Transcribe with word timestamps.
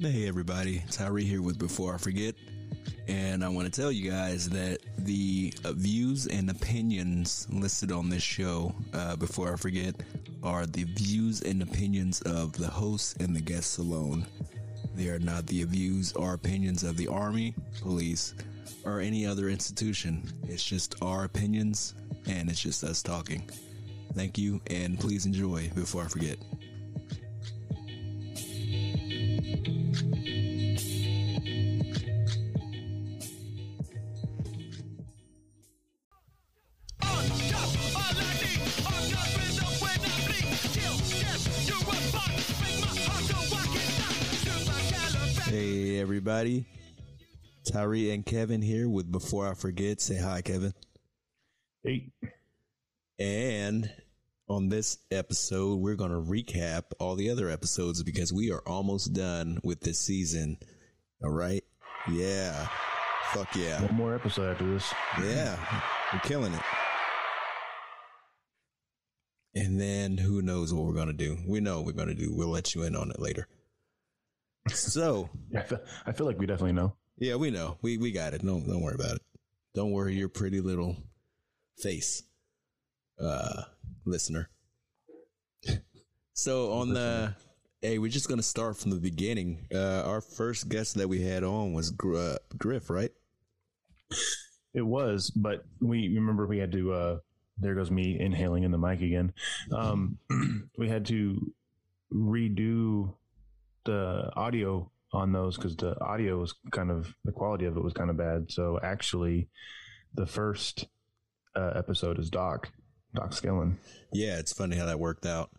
Hey 0.00 0.26
everybody, 0.26 0.82
Tyree 0.90 1.22
here 1.24 1.42
with 1.42 1.58
Before 1.58 1.94
I 1.94 1.98
Forget, 1.98 2.34
and 3.08 3.44
I 3.44 3.48
want 3.48 3.72
to 3.72 3.80
tell 3.80 3.92
you 3.92 4.10
guys 4.10 4.48
that 4.48 4.78
the 4.96 5.52
uh, 5.66 5.72
views 5.72 6.26
and 6.26 6.48
opinions 6.48 7.46
listed 7.50 7.92
on 7.92 8.08
this 8.08 8.22
show, 8.22 8.74
uh, 8.94 9.16
Before 9.16 9.52
I 9.52 9.56
Forget, 9.56 9.94
are 10.42 10.64
the 10.64 10.84
views 10.84 11.42
and 11.42 11.62
opinions 11.62 12.22
of 12.22 12.54
the 12.54 12.68
hosts 12.68 13.14
and 13.20 13.36
the 13.36 13.40
guests 13.40 13.76
alone. 13.76 14.26
They 14.94 15.08
are 15.08 15.18
not 15.18 15.46
the 15.46 15.62
views 15.64 16.14
or 16.14 16.32
opinions 16.32 16.84
of 16.84 16.96
the 16.96 17.08
Army, 17.08 17.54
police, 17.82 18.34
or 18.84 19.00
any 19.00 19.26
other 19.26 19.50
institution. 19.50 20.26
It's 20.48 20.64
just 20.64 20.96
our 21.02 21.24
opinions, 21.24 21.94
and 22.26 22.48
it's 22.48 22.60
just 22.60 22.82
us 22.82 23.02
talking. 23.02 23.48
Thank 24.14 24.38
you, 24.38 24.62
and 24.68 24.98
please 24.98 25.26
enjoy 25.26 25.70
Before 25.74 26.04
I 26.04 26.08
Forget. 26.08 26.38
Everybody, 46.22 46.64
Tyree 47.66 48.12
and 48.12 48.24
Kevin 48.24 48.62
here 48.62 48.88
with 48.88 49.10
Before 49.10 49.50
I 49.50 49.54
Forget. 49.54 50.00
Say 50.00 50.16
hi, 50.16 50.40
Kevin. 50.40 50.72
Hey. 51.82 52.12
And 53.18 53.90
on 54.48 54.68
this 54.68 54.98
episode, 55.10 55.80
we're 55.80 55.96
going 55.96 56.12
to 56.12 56.30
recap 56.30 56.84
all 57.00 57.16
the 57.16 57.28
other 57.28 57.50
episodes 57.50 58.04
because 58.04 58.32
we 58.32 58.52
are 58.52 58.62
almost 58.68 59.12
done 59.12 59.58
with 59.64 59.80
this 59.80 59.98
season. 59.98 60.58
All 61.24 61.32
right? 61.32 61.64
Yeah. 62.08 62.68
Fuck 63.32 63.56
yeah. 63.56 63.82
One 63.82 63.96
more 63.96 64.14
episode 64.14 64.52
after 64.52 64.72
this. 64.72 64.94
Yeah. 65.20 65.58
We're 66.12 66.20
killing 66.20 66.54
it. 66.54 66.62
And 69.56 69.80
then 69.80 70.18
who 70.18 70.40
knows 70.40 70.72
what 70.72 70.84
we're 70.84 70.94
going 70.94 71.08
to 71.08 71.12
do? 71.12 71.38
We 71.48 71.58
know 71.58 71.78
what 71.78 71.86
we're 71.86 72.04
going 72.04 72.14
to 72.16 72.24
do. 72.24 72.32
We'll 72.32 72.50
let 72.50 72.76
you 72.76 72.84
in 72.84 72.94
on 72.94 73.10
it 73.10 73.18
later. 73.18 73.48
So, 74.68 75.28
I 75.56 75.60
feel, 75.62 75.80
I 76.06 76.12
feel 76.12 76.26
like 76.26 76.38
we 76.38 76.46
definitely 76.46 76.72
know. 76.72 76.94
yeah, 77.18 77.34
we 77.36 77.50
know. 77.50 77.78
We 77.82 77.98
we 77.98 78.12
got 78.12 78.34
it. 78.34 78.44
Don't 78.44 78.66
don't 78.66 78.80
worry 78.82 78.94
about 78.94 79.16
it. 79.16 79.22
Don't 79.74 79.90
worry 79.92 80.14
your 80.14 80.28
pretty 80.28 80.60
little 80.60 80.96
face. 81.78 82.22
Uh 83.20 83.62
listener. 84.04 84.50
so 86.34 86.72
on 86.72 86.92
the 86.94 87.34
hey, 87.80 87.98
we're 87.98 88.10
just 88.10 88.28
gonna 88.28 88.42
start 88.42 88.76
from 88.76 88.90
the 88.90 89.00
beginning. 89.00 89.66
Uh 89.74 90.02
our 90.06 90.20
first 90.20 90.68
guest 90.68 90.94
that 90.96 91.08
we 91.08 91.22
had 91.22 91.42
on 91.44 91.72
was 91.72 91.90
Gr- 91.90 92.16
uh, 92.16 92.36
Griff, 92.58 92.88
right? 92.90 93.10
It 94.74 94.82
was, 94.82 95.30
but 95.30 95.64
we 95.80 96.08
remember 96.14 96.46
we 96.46 96.58
had 96.58 96.72
to. 96.72 96.92
uh 96.92 97.18
There 97.58 97.74
goes 97.74 97.90
me 97.90 98.18
inhaling 98.18 98.62
in 98.64 98.70
the 98.70 98.78
mic 98.78 99.00
again. 99.02 99.32
Um, 99.70 100.18
we 100.78 100.88
had 100.88 101.04
to 101.06 101.52
redo 102.12 103.14
the 103.84 104.30
audio 104.36 104.90
on 105.12 105.32
those 105.32 105.56
because 105.56 105.76
the 105.76 105.98
audio 106.00 106.38
was 106.38 106.54
kind 106.70 106.90
of 106.90 107.14
the 107.24 107.32
quality 107.32 107.66
of 107.66 107.76
it 107.76 107.84
was 107.84 107.92
kind 107.92 108.10
of 108.10 108.16
bad. 108.16 108.50
So 108.50 108.78
actually, 108.82 109.48
the 110.14 110.26
first 110.26 110.86
uh, 111.54 111.72
episode 111.76 112.18
is 112.18 112.30
Doc, 112.30 112.70
Doc 113.14 113.30
Skillen. 113.32 113.76
Yeah, 114.12 114.38
it's 114.38 114.52
funny 114.52 114.76
how 114.76 114.86
that 114.86 115.00
worked 115.00 115.26
out. 115.26 115.50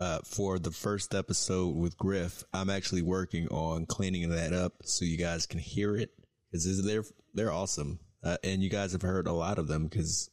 Uh, 0.00 0.18
for 0.24 0.58
the 0.58 0.72
first 0.72 1.14
episode 1.14 1.76
with 1.76 1.96
Griff, 1.96 2.42
I'm 2.52 2.70
actually 2.70 3.02
working 3.02 3.46
on 3.48 3.86
cleaning 3.86 4.30
that 4.30 4.52
up 4.52 4.74
so 4.82 5.04
you 5.04 5.16
guys 5.16 5.46
can 5.46 5.60
hear 5.60 5.96
it 5.96 6.10
because 6.50 6.84
they're 6.84 7.04
they're 7.34 7.52
awesome, 7.52 8.00
uh, 8.24 8.36
and 8.42 8.64
you 8.64 8.68
guys 8.68 8.92
have 8.92 9.02
heard 9.02 9.28
a 9.28 9.32
lot 9.32 9.58
of 9.58 9.68
them 9.68 9.84
because 9.84 10.28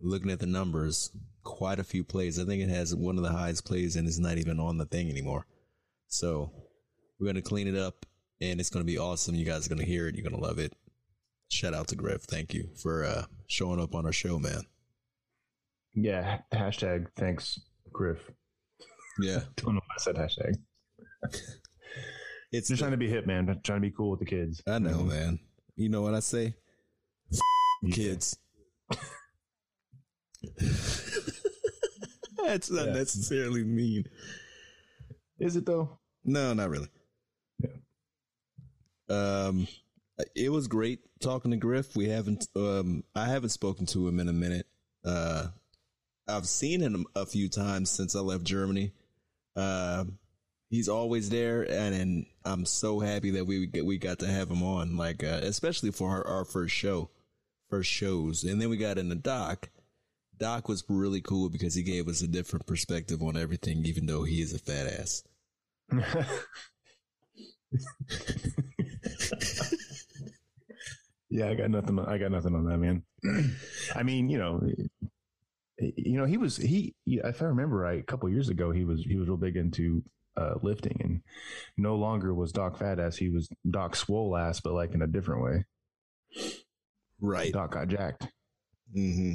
looking 0.00 0.30
at 0.30 0.38
the 0.38 0.46
numbers, 0.46 1.10
quite 1.44 1.78
a 1.78 1.84
few 1.84 2.04
plays. 2.04 2.38
I 2.38 2.44
think 2.44 2.62
it 2.62 2.68
has 2.68 2.94
one 2.94 3.16
of 3.16 3.22
the 3.22 3.32
highest 3.32 3.64
plays, 3.64 3.96
and 3.96 4.06
it's 4.06 4.18
not 4.18 4.36
even 4.36 4.60
on 4.60 4.76
the 4.76 4.84
thing 4.84 5.08
anymore. 5.08 5.46
So 6.08 6.50
we're 7.18 7.26
gonna 7.26 7.42
clean 7.42 7.66
it 7.68 7.76
up, 7.76 8.06
and 8.40 8.60
it's 8.60 8.70
gonna 8.70 8.84
be 8.84 8.98
awesome. 8.98 9.34
You 9.34 9.44
guys 9.44 9.66
are 9.66 9.68
gonna 9.70 9.84
hear 9.84 10.06
it. 10.08 10.14
You're 10.14 10.28
gonna 10.28 10.42
love 10.42 10.58
it. 10.58 10.72
Shout 11.48 11.74
out 11.74 11.88
to 11.88 11.96
Griff. 11.96 12.22
Thank 12.22 12.54
you 12.54 12.68
for 12.80 13.04
uh, 13.04 13.24
showing 13.46 13.80
up 13.80 13.94
on 13.94 14.04
our 14.06 14.12
show, 14.12 14.38
man. 14.38 14.62
Yeah, 15.94 16.40
hashtag 16.52 17.06
thanks, 17.16 17.60
Griff. 17.92 18.18
Yeah, 19.20 19.40
Don't 19.56 19.74
know 19.74 19.80
why 19.86 19.94
I 19.96 19.98
said 19.98 20.16
hashtag. 20.16 20.56
it's 22.52 22.68
Just 22.68 22.80
trying 22.80 22.90
to 22.92 22.96
be 22.96 23.08
hip, 23.08 23.26
man. 23.26 23.46
Trying 23.64 23.80
to 23.80 23.88
be 23.88 23.90
cool 23.90 24.10
with 24.10 24.20
the 24.20 24.26
kids. 24.26 24.62
I 24.66 24.78
know, 24.78 25.02
man. 25.04 25.38
You 25.76 25.88
know 25.88 26.02
what 26.02 26.14
I 26.14 26.20
say? 26.20 26.54
You 27.82 27.92
Kids. 27.92 28.36
That's 32.44 32.70
not 32.70 32.86
Yeah. 32.86 32.92
necessarily 32.92 33.64
mean. 33.64 34.04
Is 35.38 35.56
it 35.56 35.66
though? 35.66 35.98
No, 36.24 36.52
not 36.54 36.70
really. 36.70 36.88
Yeah. 37.60 37.70
Um, 39.08 39.68
it 40.34 40.50
was 40.50 40.66
great 40.68 41.00
talking 41.20 41.50
to 41.50 41.56
Griff. 41.56 41.94
We 41.94 42.08
haven't, 42.08 42.46
um, 42.56 43.04
I 43.14 43.26
haven't 43.26 43.50
spoken 43.50 43.86
to 43.86 44.08
him 44.08 44.18
in 44.18 44.28
a 44.28 44.32
minute. 44.32 44.66
Uh, 45.04 45.48
I've 46.26 46.46
seen 46.46 46.80
him 46.80 47.06
a 47.14 47.26
few 47.26 47.48
times 47.48 47.90
since 47.90 48.16
I 48.16 48.20
left 48.20 48.44
Germany. 48.44 48.92
Um, 49.54 50.18
he's 50.70 50.88
always 50.88 51.30
there, 51.30 51.62
and, 51.62 51.94
and 51.94 52.26
I'm 52.44 52.64
so 52.64 52.98
happy 52.98 53.30
that 53.32 53.46
we 53.46 53.70
we 53.82 53.98
got 53.98 54.18
to 54.20 54.26
have 54.26 54.50
him 54.50 54.62
on, 54.62 54.96
like 54.96 55.22
uh, 55.22 55.40
especially 55.42 55.92
for 55.92 56.10
our, 56.10 56.26
our 56.26 56.44
first 56.44 56.74
show, 56.74 57.10
first 57.70 57.90
shows, 57.90 58.42
and 58.42 58.60
then 58.60 58.68
we 58.68 58.76
got 58.76 58.98
in 58.98 59.08
the 59.08 59.14
doc. 59.14 59.70
Doc 60.38 60.68
was 60.68 60.84
really 60.88 61.20
cool 61.20 61.48
because 61.48 61.74
he 61.74 61.82
gave 61.82 62.08
us 62.08 62.22
a 62.22 62.28
different 62.28 62.66
perspective 62.66 63.22
on 63.22 63.36
everything, 63.36 63.84
even 63.84 64.06
though 64.06 64.24
he 64.24 64.40
is 64.42 64.52
a 64.52 64.58
fat 64.58 64.86
ass. 64.86 65.22
yeah, 71.30 71.48
I 71.48 71.54
got 71.54 71.70
nothing. 71.70 71.98
I 71.98 72.18
got 72.18 72.30
nothing 72.30 72.54
on 72.54 72.66
that, 72.66 72.78
man. 72.78 73.02
I 73.94 74.02
mean, 74.02 74.28
you 74.28 74.38
know, 74.38 74.60
you 75.78 76.18
know, 76.18 76.24
he 76.24 76.36
was 76.36 76.56
he. 76.56 76.94
If 77.06 77.42
I 77.42 77.46
remember 77.46 77.76
right, 77.76 78.00
a 78.00 78.04
couple 78.04 78.28
years 78.28 78.48
ago, 78.48 78.70
he 78.70 78.84
was 78.84 79.02
he 79.02 79.16
was 79.16 79.28
real 79.28 79.36
big 79.36 79.56
into 79.56 80.02
uh, 80.36 80.54
lifting, 80.62 80.98
and 81.02 81.20
no 81.76 81.96
longer 81.96 82.34
was 82.34 82.52
Doc 82.52 82.78
fat 82.78 82.98
ass. 82.98 83.16
He 83.16 83.28
was 83.28 83.48
Doc 83.68 83.96
swole 83.96 84.36
ass, 84.36 84.60
but 84.60 84.72
like 84.74 84.92
in 84.94 85.02
a 85.02 85.06
different 85.06 85.42
way. 85.42 85.64
Right. 87.20 87.52
Doc 87.52 87.72
got 87.72 87.88
jacked. 87.88 88.28
hmm 88.94 89.34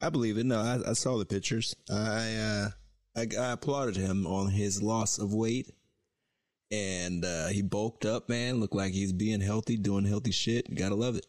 I 0.00 0.10
believe 0.10 0.38
it. 0.38 0.46
No, 0.46 0.60
I, 0.60 0.90
I 0.90 0.92
saw 0.92 1.18
the 1.18 1.24
pictures. 1.26 1.74
I, 1.90 2.34
uh, 2.36 2.68
I 3.16 3.26
I 3.38 3.52
applauded 3.52 3.96
him 3.96 4.26
on 4.26 4.50
his 4.50 4.82
loss 4.82 5.18
of 5.18 5.34
weight, 5.34 5.72
and 6.70 7.24
uh, 7.24 7.48
he 7.48 7.62
bulked 7.62 8.04
up. 8.04 8.28
Man, 8.28 8.60
looked 8.60 8.74
like 8.74 8.92
he's 8.92 9.12
being 9.12 9.40
healthy, 9.40 9.76
doing 9.76 10.04
healthy 10.04 10.30
shit. 10.30 10.72
Gotta 10.74 10.94
love 10.94 11.16
it. 11.16 11.26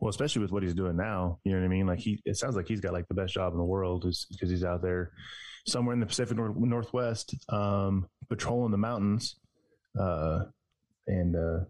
Well, 0.00 0.08
especially 0.08 0.42
with 0.42 0.50
what 0.50 0.62
he's 0.62 0.74
doing 0.74 0.96
now, 0.96 1.38
you 1.44 1.52
know 1.52 1.58
what 1.58 1.64
I 1.64 1.68
mean. 1.68 1.86
Like 1.86 2.00
he, 2.00 2.20
it 2.24 2.36
sounds 2.36 2.56
like 2.56 2.66
he's 2.66 2.80
got 2.80 2.92
like 2.92 3.06
the 3.08 3.14
best 3.14 3.34
job 3.34 3.52
in 3.52 3.58
the 3.58 3.64
world, 3.64 4.04
is 4.06 4.26
because 4.30 4.50
he's 4.50 4.64
out 4.64 4.82
there 4.82 5.12
somewhere 5.66 5.92
in 5.92 6.00
the 6.00 6.06
Pacific 6.06 6.36
Nor- 6.36 6.54
Northwest, 6.56 7.34
um, 7.50 8.08
patrolling 8.28 8.72
the 8.72 8.78
mountains. 8.78 9.36
Uh, 9.98 10.44
and 11.06 11.36
uh, 11.36 11.64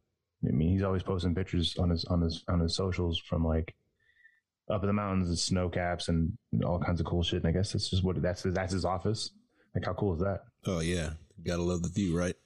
I 0.47 0.53
mean, 0.53 0.71
he's 0.71 0.83
always 0.83 1.03
posting 1.03 1.34
pictures 1.34 1.77
on 1.78 1.91
his 1.91 2.05
on 2.06 2.21
his 2.21 2.44
on 2.49 2.60
his 2.60 2.77
socials 2.77 3.19
from 3.19 3.44
like 3.44 3.75
up 4.71 4.83
in 4.83 4.87
the 4.87 4.93
mountains 4.93 5.29
and 5.29 5.39
snow 5.39 5.69
caps 5.69 6.09
and 6.09 6.33
all 6.65 6.79
kinds 6.79 7.01
of 7.01 7.07
cool 7.07 7.23
shit. 7.23 7.43
And 7.43 7.49
I 7.49 7.53
guess 7.53 7.73
that's 7.73 7.91
just 7.91 8.05
what 8.05 8.21
that's 8.23 8.43
his, 8.43 8.55
that's 8.55 8.73
his 8.73 8.85
office. 8.85 9.31
Like, 9.75 9.85
how 9.85 9.95
cool 9.95 10.15
is 10.15 10.21
that? 10.21 10.41
Oh 10.67 10.81
yeah, 10.81 11.11
gotta 11.45 11.63
love 11.63 11.83
the 11.83 11.89
view, 11.89 12.17
right? 12.17 12.37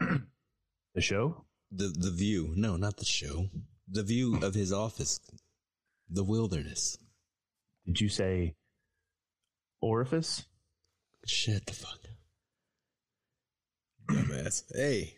The 0.94 1.02
show. 1.02 1.44
The 1.70 1.88
the 1.88 2.10
view. 2.10 2.54
No, 2.56 2.76
not 2.76 2.96
the 2.96 3.04
show. 3.04 3.50
The 3.86 4.02
view 4.02 4.38
of 4.42 4.54
his 4.54 4.72
office, 4.72 5.20
the 6.08 6.24
wilderness. 6.24 6.96
Did 7.84 8.00
you 8.00 8.08
say 8.08 8.54
orifice? 9.82 10.46
Shut 11.26 11.66
the 11.66 11.74
fuck 11.74 11.98
up, 14.08 14.16
dumbass. 14.16 14.64
Hey, 14.74 15.16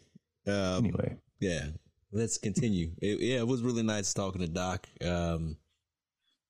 um, 0.49 0.85
Anyway, 0.85 1.17
Yeah, 1.39 1.67
let's 2.13 2.39
continue. 2.39 2.91
It, 3.01 3.21
yeah, 3.21 3.39
it 3.39 3.47
was 3.47 3.63
really 3.63 3.83
nice 3.83 4.13
talking 4.15 4.41
to 4.41 4.49
Doc. 4.49 4.87
Um, 5.05 5.57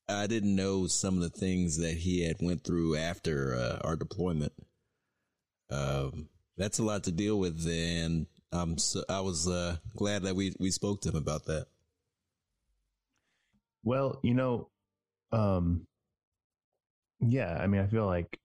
I 0.09 0.27
didn't 0.27 0.57
know 0.57 0.87
some 0.87 1.17
of 1.17 1.23
the 1.23 1.39
things 1.39 1.79
that 1.79 1.95
he 1.95 2.27
had 2.27 2.37
went 2.41 2.65
through 2.65 2.97
after 2.97 3.55
uh, 3.55 3.87
our 3.87 3.97
deployment. 3.97 4.53
Um, 5.71 6.29
that's 6.57 6.79
a 6.79 6.83
lot 6.83 7.05
to 7.05 7.13
deal 7.13 7.39
with, 7.39 7.67
and 7.69 8.27
um, 8.53 8.79
so 8.79 9.05
I 9.09 9.21
was 9.21 9.47
uh, 9.47 9.77
glad 9.95 10.23
that 10.23 10.35
we 10.35 10.55
we 10.59 10.71
spoke 10.71 11.03
to 11.03 11.11
him 11.11 11.17
about 11.17 11.45
that. 11.47 11.67
Well, 13.85 14.19
you 14.23 14.35
know, 14.35 14.69
um, 15.31 15.87
yeah, 17.21 17.59
I 17.61 17.67
mean, 17.67 17.83
I 17.83 17.87
feel 17.87 18.07
like 18.07 18.39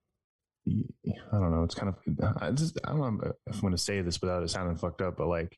I 0.68 1.38
don't 1.38 1.52
know. 1.52 1.64
It's 1.64 1.76
kind 1.76 1.94
of 1.94 2.36
I 2.42 2.52
just 2.52 2.78
I 2.84 2.90
don't 2.90 3.00
know 3.00 3.34
if 3.48 3.56
I'm 3.56 3.62
going 3.62 3.72
to 3.72 3.78
say 3.78 4.02
this 4.02 4.20
without 4.20 4.44
it 4.44 4.50
sounding 4.50 4.78
fucked 4.78 5.02
up, 5.02 5.18
but 5.18 5.28
like 5.28 5.58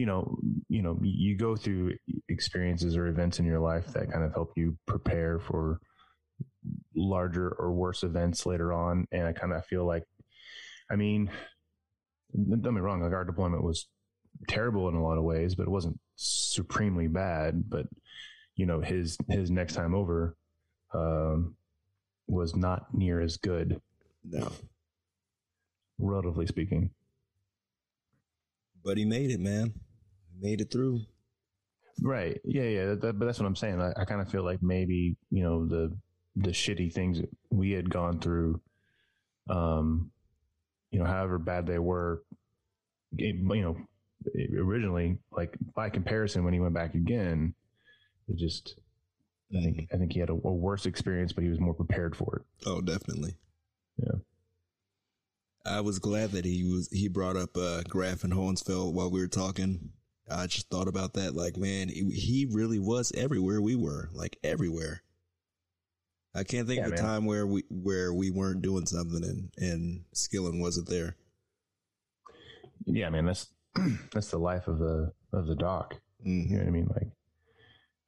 you 0.00 0.06
know, 0.06 0.38
you 0.70 0.80
know, 0.80 0.98
you 1.02 1.36
go 1.36 1.54
through 1.54 1.92
experiences 2.30 2.96
or 2.96 3.08
events 3.08 3.38
in 3.38 3.44
your 3.44 3.60
life 3.60 3.88
that 3.88 4.10
kind 4.10 4.24
of 4.24 4.32
help 4.32 4.50
you 4.56 4.74
prepare 4.86 5.38
for 5.38 5.78
larger 6.96 7.50
or 7.58 7.72
worse 7.72 8.02
events 8.02 8.46
later 8.46 8.72
on. 8.72 9.06
And 9.12 9.26
I 9.26 9.34
kind 9.34 9.52
of 9.52 9.62
feel 9.66 9.84
like, 9.84 10.04
I 10.90 10.96
mean, 10.96 11.30
don't 12.34 12.62
get 12.62 12.72
me 12.72 12.80
wrong, 12.80 13.02
like 13.02 13.12
our 13.12 13.26
deployment 13.26 13.62
was 13.62 13.88
terrible 14.48 14.88
in 14.88 14.94
a 14.94 15.02
lot 15.02 15.18
of 15.18 15.24
ways, 15.24 15.54
but 15.54 15.64
it 15.64 15.70
wasn't 15.70 16.00
supremely 16.16 17.06
bad. 17.06 17.68
But 17.68 17.84
you 18.56 18.64
know, 18.64 18.80
his 18.80 19.18
his 19.28 19.50
next 19.50 19.74
time 19.74 19.94
over 19.94 20.34
um, 20.94 21.56
was 22.26 22.56
not 22.56 22.86
near 22.94 23.20
as 23.20 23.36
good. 23.36 23.82
No, 24.24 24.50
relatively 25.98 26.46
speaking. 26.46 26.88
But 28.82 28.96
he 28.96 29.04
made 29.04 29.30
it, 29.30 29.40
man. 29.40 29.74
Made 30.40 30.60
it 30.60 30.70
through. 30.70 31.02
Right. 32.02 32.40
Yeah. 32.44 32.62
Yeah. 32.62 32.94
That, 32.94 33.18
but 33.18 33.26
that's 33.26 33.38
what 33.38 33.46
I'm 33.46 33.56
saying. 33.56 33.80
I, 33.80 33.92
I 33.96 34.04
kind 34.04 34.20
of 34.20 34.30
feel 34.30 34.44
like 34.44 34.62
maybe 34.62 35.16
you 35.30 35.42
know 35.42 35.66
the 35.66 35.96
the 36.36 36.50
shitty 36.50 36.92
things 36.92 37.20
that 37.20 37.28
we 37.50 37.72
had 37.72 37.90
gone 37.90 38.20
through, 38.20 38.60
um, 39.48 40.10
you 40.90 40.98
know, 40.98 41.04
however 41.04 41.38
bad 41.38 41.66
they 41.66 41.78
were, 41.78 42.22
it, 43.18 43.36
you 43.36 43.62
know, 43.62 43.76
originally, 44.58 45.18
like 45.32 45.56
by 45.74 45.90
comparison, 45.90 46.44
when 46.44 46.54
he 46.54 46.60
went 46.60 46.74
back 46.74 46.94
again, 46.94 47.54
it 48.28 48.36
just, 48.36 48.76
I 49.56 49.60
think, 49.60 49.88
I 49.92 49.96
think 49.96 50.12
he 50.12 50.20
had 50.20 50.30
a, 50.30 50.34
a 50.34 50.52
worse 50.52 50.86
experience, 50.86 51.32
but 51.32 51.42
he 51.42 51.50
was 51.50 51.60
more 51.60 51.74
prepared 51.74 52.16
for 52.16 52.36
it. 52.36 52.66
Oh, 52.66 52.80
definitely. 52.80 53.36
Yeah. 53.96 54.18
I 55.66 55.80
was 55.80 55.98
glad 55.98 56.30
that 56.32 56.44
he 56.44 56.64
was 56.64 56.88
he 56.90 57.08
brought 57.08 57.36
up 57.36 57.56
uh, 57.56 57.82
Graf 57.82 58.24
and 58.24 58.32
Hohenfels 58.32 58.94
while 58.94 59.10
we 59.10 59.20
were 59.20 59.28
talking. 59.28 59.90
I 60.30 60.46
just 60.46 60.70
thought 60.70 60.88
about 60.88 61.14
that, 61.14 61.34
like, 61.34 61.56
man, 61.56 61.88
he, 61.88 62.46
really 62.50 62.78
was 62.78 63.12
everywhere 63.16 63.60
we 63.60 63.76
were, 63.76 64.08
like 64.12 64.38
everywhere. 64.42 65.02
I 66.34 66.44
can't 66.44 66.66
think 66.66 66.78
yeah, 66.78 66.86
of 66.86 66.92
a 66.92 66.96
man. 66.96 67.04
time 67.04 67.24
where 67.24 67.46
we 67.46 67.64
where 67.70 68.14
we 68.14 68.30
weren't 68.30 68.62
doing 68.62 68.86
something 68.86 69.24
and 69.24 69.50
and 69.58 70.04
Skillen 70.14 70.60
wasn't 70.60 70.88
there. 70.88 71.16
Yeah, 72.86 73.10
man, 73.10 73.26
that's 73.26 73.48
that's 74.12 74.30
the 74.30 74.38
life 74.38 74.68
of 74.68 74.78
the 74.78 75.12
of 75.32 75.46
the 75.46 75.56
doc. 75.56 75.94
Mm-hmm. 76.24 76.52
You 76.52 76.58
know 76.58 76.64
what 76.64 76.68
I 76.68 76.72
mean? 76.72 76.88
Like 76.88 77.08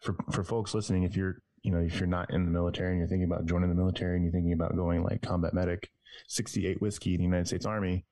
for 0.01 0.17
for 0.31 0.45
folks 0.45 0.73
listening, 0.73 1.03
if 1.03 1.17
you're 1.17 1.43
you 1.63 1.73
know 1.73 1.81
if 1.81 1.99
you're 1.99 2.07
not 2.07 2.33
in 2.33 2.45
the 2.45 2.51
military 2.51 2.91
and 2.91 2.99
you're 2.99 3.09
thinking 3.09 3.31
about 3.31 3.47
joining 3.47 3.69
the 3.69 3.75
military 3.75 4.17
and 4.17 4.25
you're 4.25 4.33
thinking 4.33 4.53
about 4.53 4.77
going 4.77 5.03
like 5.03 5.23
combat 5.23 5.53
medic, 5.53 5.91
68 6.29 6.81
whiskey 6.81 7.15
in 7.15 7.19
the 7.19 7.25
United 7.25 7.49
States 7.49 7.67
Army, 7.67 8.05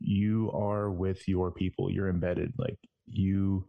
you 0.00 0.50
are 0.52 0.90
with 0.90 1.28
your 1.28 1.50
people. 1.50 1.90
You're 1.90 2.08
embedded. 2.08 2.54
Like 2.56 2.78
you 3.06 3.66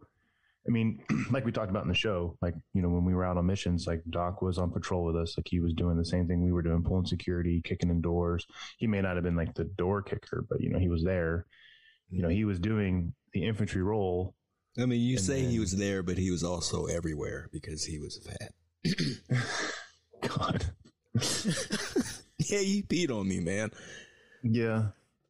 I 0.66 0.70
mean, 0.70 1.00
like 1.30 1.44
we 1.44 1.52
talked 1.52 1.70
about 1.70 1.84
in 1.84 1.88
the 1.88 1.94
show, 1.94 2.36
like, 2.42 2.54
you 2.74 2.82
know, 2.82 2.88
when 2.88 3.04
we 3.04 3.14
were 3.14 3.24
out 3.24 3.36
on 3.36 3.46
missions, 3.46 3.86
like 3.86 4.02
Doc 4.10 4.42
was 4.42 4.58
on 4.58 4.70
patrol 4.70 5.04
with 5.04 5.16
us. 5.16 5.36
Like 5.36 5.46
he 5.48 5.60
was 5.60 5.72
doing 5.74 5.96
the 5.96 6.04
same 6.04 6.26
thing 6.26 6.42
we 6.42 6.52
were 6.52 6.62
doing, 6.62 6.82
pulling 6.82 7.06
security, 7.06 7.62
kicking 7.64 7.90
in 7.90 8.00
doors. 8.00 8.46
He 8.78 8.86
may 8.86 9.00
not 9.00 9.14
have 9.14 9.24
been 9.24 9.36
like 9.36 9.54
the 9.54 9.64
door 9.64 10.02
kicker, 10.02 10.44
but, 10.48 10.60
you 10.60 10.70
know, 10.70 10.78
he 10.78 10.88
was 10.88 11.04
there. 11.04 11.46
You 12.10 12.22
know, 12.22 12.28
he 12.28 12.44
was 12.44 12.58
doing 12.58 13.14
the 13.32 13.44
infantry 13.44 13.82
role. 13.82 14.34
I 14.78 14.86
mean, 14.86 15.00
you 15.00 15.18
say 15.18 15.42
then, 15.42 15.50
he 15.50 15.58
was 15.58 15.76
there, 15.76 16.02
but 16.02 16.18
he 16.18 16.30
was 16.30 16.44
also 16.44 16.86
everywhere 16.86 17.48
because 17.52 17.84
he 17.84 17.98
was 17.98 18.18
a 18.18 18.30
fat. 18.30 18.52
God. 20.38 20.64
yeah, 21.14 22.58
he 22.58 22.84
peed 22.86 23.10
on 23.10 23.26
me, 23.26 23.40
man. 23.40 23.70
Yeah. 24.42 24.88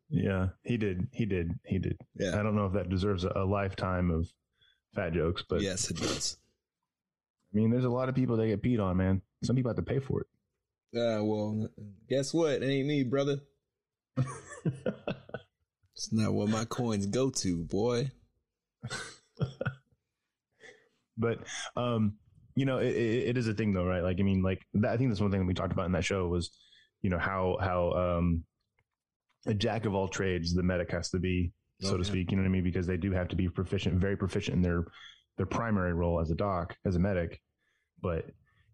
Yeah, 0.09 0.49
he 0.65 0.77
did. 0.77 1.09
He 1.13 1.27
did. 1.27 1.53
He 1.65 1.79
did. 1.79 1.99
Yeah. 2.19 2.39
I 2.39 2.43
don't 2.43 2.55
know 2.55 2.67
if 2.67 2.73
that 2.75 2.89
deserves 2.89 3.25
a, 3.25 3.33
a 3.35 3.45
lifetime 3.45 4.11
of 4.11 4.29
fat 4.95 5.13
jokes, 5.13 5.43
but 5.49 5.61
yes, 5.61 5.91
it 5.91 5.97
does. 5.97 6.37
I 7.53 7.57
mean, 7.57 7.71
there's 7.71 7.85
a 7.85 7.91
lot 7.91 8.09
of 8.09 8.15
people 8.15 8.37
that 8.37 8.47
get 8.47 8.63
peed 8.63 8.83
on, 8.83 8.97
man. 8.97 9.23
Some 9.43 9.57
people 9.57 9.71
have 9.71 9.77
to 9.77 9.83
pay 9.83 9.99
for 9.99 10.23
it. 10.23 10.27
Uh, 10.95 11.23
well, 11.23 11.69
guess 12.09 12.33
what? 12.33 12.63
It 12.63 12.63
ain't 12.63 12.87
me, 12.87 13.03
brother. 13.03 13.39
it's 14.17 16.13
not 16.13 16.33
what 16.33 16.49
my 16.49 16.65
coins 16.65 17.07
go 17.07 17.31
to, 17.31 17.65
boy. 17.65 18.11
but, 21.19 21.41
um, 21.77 22.15
you 22.55 22.65
know, 22.65 22.79
it, 22.79 22.95
it, 22.95 23.29
it 23.29 23.39
is 23.39 23.49
a 23.49 23.55
thing 23.55 23.73
though, 23.73 23.85
right? 23.85 24.03
Like, 24.03 24.19
I 24.21 24.23
mean, 24.23 24.43
like 24.43 24.63
that, 24.75 24.93
I 24.93 24.97
think 24.97 25.11
that's 25.11 25.21
one 25.21 25.31
thing 25.31 25.41
that 25.41 25.47
we 25.47 25.55
talked 25.55 25.73
about 25.73 25.87
in 25.87 25.93
that 25.93 26.05
show 26.05 26.29
was, 26.29 26.51
you 27.03 27.11
know, 27.11 27.19
how, 27.19 27.59
how, 27.61 27.93
um, 27.93 28.45
a 29.47 29.55
jack 29.55 29.85
of 29.85 29.95
all 29.95 30.09
trades 30.09 30.55
the 30.55 30.63
medic 30.63 30.91
has 30.91 31.11
to 31.11 31.19
be 31.19 31.53
so 31.81 31.95
oh, 31.95 31.97
to 31.99 32.05
speak. 32.05 32.31
You 32.31 32.37
know 32.37 32.43
what 32.43 32.49
I 32.49 32.53
mean? 32.53 32.65
Because 32.65 32.87
they 32.87 32.97
do 32.97 33.13
have 33.13 33.29
to 33.29 33.37
be 33.37 33.49
proficient, 33.49 34.01
very 34.01 34.17
proficient 34.17 34.57
in 34.57 34.63
their 34.63 34.85
their 35.37 35.47
primary 35.47 35.93
role 35.93 36.21
as 36.21 36.31
a 36.31 36.35
doc, 36.35 36.75
as 36.87 36.97
a 36.97 36.99
medic. 36.99 37.41
But 38.03 38.27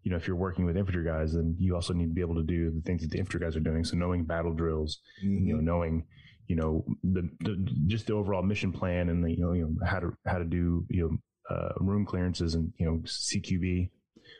you 0.03 0.11
know, 0.11 0.17
if 0.17 0.27
you're 0.27 0.35
working 0.35 0.65
with 0.65 0.77
infantry 0.77 1.03
guys, 1.03 1.33
then 1.33 1.55
you 1.59 1.75
also 1.75 1.93
need 1.93 2.07
to 2.07 2.13
be 2.13 2.21
able 2.21 2.35
to 2.35 2.43
do 2.43 2.71
the 2.71 2.81
things 2.81 3.01
that 3.01 3.11
the 3.11 3.17
infantry 3.17 3.41
guys 3.41 3.55
are 3.55 3.61
doing. 3.61 3.83
So 3.83 3.97
knowing 3.97 4.25
battle 4.25 4.53
drills, 4.53 4.99
mm-hmm. 5.23 5.47
you 5.47 5.53
know, 5.53 5.57
mm-hmm. 5.57 5.65
knowing 5.65 6.05
you 6.47 6.55
know 6.55 6.85
the, 7.03 7.29
the 7.41 7.67
just 7.87 8.07
the 8.07 8.13
overall 8.13 8.43
mission 8.43 8.71
plan 8.71 9.09
and 9.09 9.23
the 9.23 9.31
you 9.31 9.41
know, 9.41 9.53
you 9.53 9.63
know 9.63 9.85
how 9.85 9.99
to 9.99 10.13
how 10.25 10.37
to 10.37 10.45
do 10.45 10.85
you 10.89 11.09
know 11.09 11.55
uh, 11.55 11.73
room 11.79 12.05
clearances 12.05 12.55
and 12.55 12.71
you 12.77 12.85
know 12.85 13.01
CQB 13.05 13.89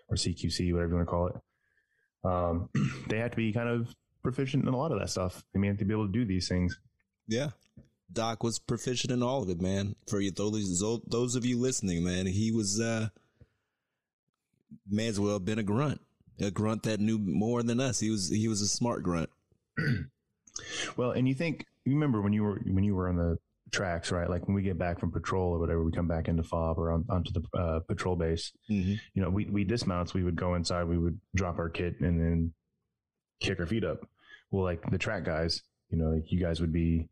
or 0.10 0.16
CQC, 0.16 0.74
whatever 0.74 0.90
you 0.90 0.96
want 0.96 1.08
to 1.08 1.12
call 1.12 1.28
it. 1.28 1.36
Um, 2.26 2.70
they 3.10 3.20
have 3.20 3.32
to 3.32 3.38
be 3.38 3.52
kind 3.52 3.68
of 3.68 3.94
proficient 4.24 4.68
in 4.68 4.74
a 4.74 4.78
lot 4.78 4.92
of 4.92 5.00
that 5.00 5.10
stuff. 5.10 5.44
They 5.54 5.60
may 5.60 5.68
have 5.68 5.78
to 5.78 5.86
be 5.86 5.94
able 5.94 6.08
to 6.08 6.12
do 6.12 6.26
these 6.26 6.48
things. 6.48 6.80
Yeah, 7.28 7.50
Doc 8.12 8.44
was 8.44 8.60
proficient 8.60 9.12
in 9.12 9.24
all 9.24 9.44
of 9.44 9.50
it, 9.50 9.62
man. 9.62 9.96
For 10.08 10.20
you, 10.20 10.32
those 10.32 10.84
those 11.08 11.36
of 11.36 11.46
you 11.46 11.60
listening, 11.60 12.04
man, 12.04 12.26
he 12.26 12.52
was 12.52 12.80
uh, 12.80 13.10
may 14.90 15.08
as 15.08 15.20
well 15.20 15.34
have 15.34 15.46
been 15.46 15.60
a 15.60 15.64
grunt, 15.64 16.02
a 16.40 16.52
grunt 16.52 16.84
that 16.84 17.00
knew 17.00 17.18
more 17.18 17.64
than 17.64 17.80
us. 17.80 18.00
He 18.00 18.10
was 18.10 18.30
he 18.30 18.48
was 18.48 18.62
a 18.62 18.68
smart 18.68 19.04
grunt. 19.04 19.30
well, 20.98 21.12
and 21.12 21.28
you 21.28 21.34
think 21.34 21.66
you 21.86 21.94
remember 21.94 22.22
when 22.22 22.34
you 22.34 22.44
were 22.44 22.62
when 22.66 22.84
you 22.84 22.96
were 22.96 23.10
on 23.10 23.18
the 23.18 23.38
tracks, 23.72 24.12
right? 24.12 24.30
Like 24.30 24.48
when 24.48 24.56
we 24.56 24.62
get 24.62 24.78
back 24.78 25.00
from 25.00 25.12
patrol 25.12 25.54
or 25.54 25.60
whatever, 25.60 25.84
we 25.84 25.92
come 25.92 26.08
back 26.08 26.28
into 26.28 26.44
fob 26.44 26.78
or 26.78 26.92
on, 26.92 27.06
onto 27.10 27.32
the 27.32 27.58
uh, 27.58 27.80
patrol 27.80 28.16
base. 28.16 28.52
Mm-hmm. 28.70 28.94
You 29.14 29.22
know, 29.22 29.30
we 29.30 29.46
we 29.46 29.64
dismounts. 29.64 30.14
We 30.14 30.24
would 30.24 30.36
go 30.36 30.56
inside. 30.56 30.86
We 30.86 30.98
would 30.98 31.20
drop 31.36 31.58
our 31.60 31.70
kit 31.70 32.00
and 32.00 32.20
then 32.20 32.54
kick 33.42 33.60
our 33.60 33.66
feet 33.66 33.84
up. 33.84 34.08
Well, 34.54 34.64
like 34.64 34.88
the 34.92 35.00
track 35.00 35.24
guys, 35.24 35.64
you 35.90 35.98
know, 35.98 36.12
like 36.12 36.32
you 36.32 36.40
guys 36.40 36.62
would 36.62 36.72
be 36.72 37.10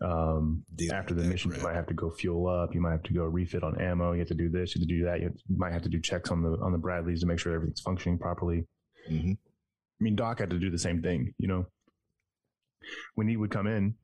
um, 0.00 0.62
after 0.92 1.12
the 1.12 1.24
mission, 1.24 1.50
crap. 1.50 1.60
you 1.60 1.66
might 1.66 1.74
have 1.74 1.88
to 1.88 1.94
go 1.94 2.08
fuel 2.08 2.46
up. 2.46 2.72
You 2.72 2.80
might 2.80 2.92
have 2.92 3.02
to 3.02 3.12
go 3.12 3.24
refit 3.24 3.64
on 3.64 3.80
ammo. 3.80 4.12
You 4.12 4.20
have 4.20 4.28
to 4.28 4.34
do 4.34 4.48
this. 4.48 4.72
You 4.72 4.80
have 4.80 4.88
to 4.88 4.94
do 4.94 5.04
that. 5.06 5.20
You, 5.20 5.34
you 5.48 5.58
might 5.58 5.72
have 5.72 5.82
to 5.82 5.88
do 5.88 6.00
checks 6.00 6.30
on 6.30 6.40
the 6.40 6.50
on 6.62 6.70
the 6.70 6.78
Bradleys 6.78 7.18
to 7.20 7.26
make 7.26 7.40
sure 7.40 7.52
everything's 7.52 7.80
functioning 7.80 8.16
properly. 8.16 8.64
Mm-hmm. 9.10 9.32
I 9.32 10.00
mean, 10.00 10.14
Doc 10.14 10.38
had 10.38 10.50
to 10.50 10.58
do 10.60 10.70
the 10.70 10.78
same 10.78 11.02
thing. 11.02 11.34
You 11.36 11.48
know, 11.48 11.66
when 13.16 13.26
he 13.26 13.36
would 13.36 13.50
come 13.50 13.66
in, 13.66 13.96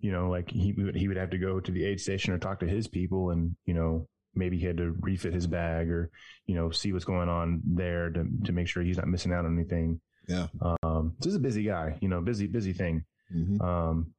you 0.00 0.10
know, 0.10 0.30
like 0.30 0.50
he 0.50 0.72
would 0.72 0.96
he 0.96 1.08
would 1.08 1.18
have 1.18 1.30
to 1.30 1.38
go 1.38 1.60
to 1.60 1.70
the 1.70 1.84
aid 1.84 2.00
station 2.00 2.32
or 2.32 2.38
talk 2.38 2.60
to 2.60 2.66
his 2.66 2.88
people, 2.88 3.32
and 3.32 3.54
you 3.66 3.74
know, 3.74 4.08
maybe 4.34 4.56
he 4.56 4.64
had 4.64 4.78
to 4.78 4.96
refit 5.00 5.34
his 5.34 5.46
bag 5.46 5.90
or 5.90 6.10
you 6.46 6.54
know 6.54 6.70
see 6.70 6.94
what's 6.94 7.04
going 7.04 7.28
on 7.28 7.60
there 7.66 8.08
to 8.08 8.24
to 8.46 8.52
make 8.52 8.66
sure 8.66 8.82
he's 8.82 8.96
not 8.96 9.08
missing 9.08 9.34
out 9.34 9.44
on 9.44 9.58
anything. 9.58 10.00
Yeah. 10.26 10.46
Um, 10.62 10.77
so 11.20 11.28
he's 11.28 11.34
a 11.34 11.40
busy 11.40 11.64
guy. 11.64 11.98
You 12.00 12.08
know, 12.08 12.20
busy 12.20 12.46
busy 12.46 12.72
thing. 12.72 13.04
Mm-hmm. 13.34 13.60
Um, 13.60 14.14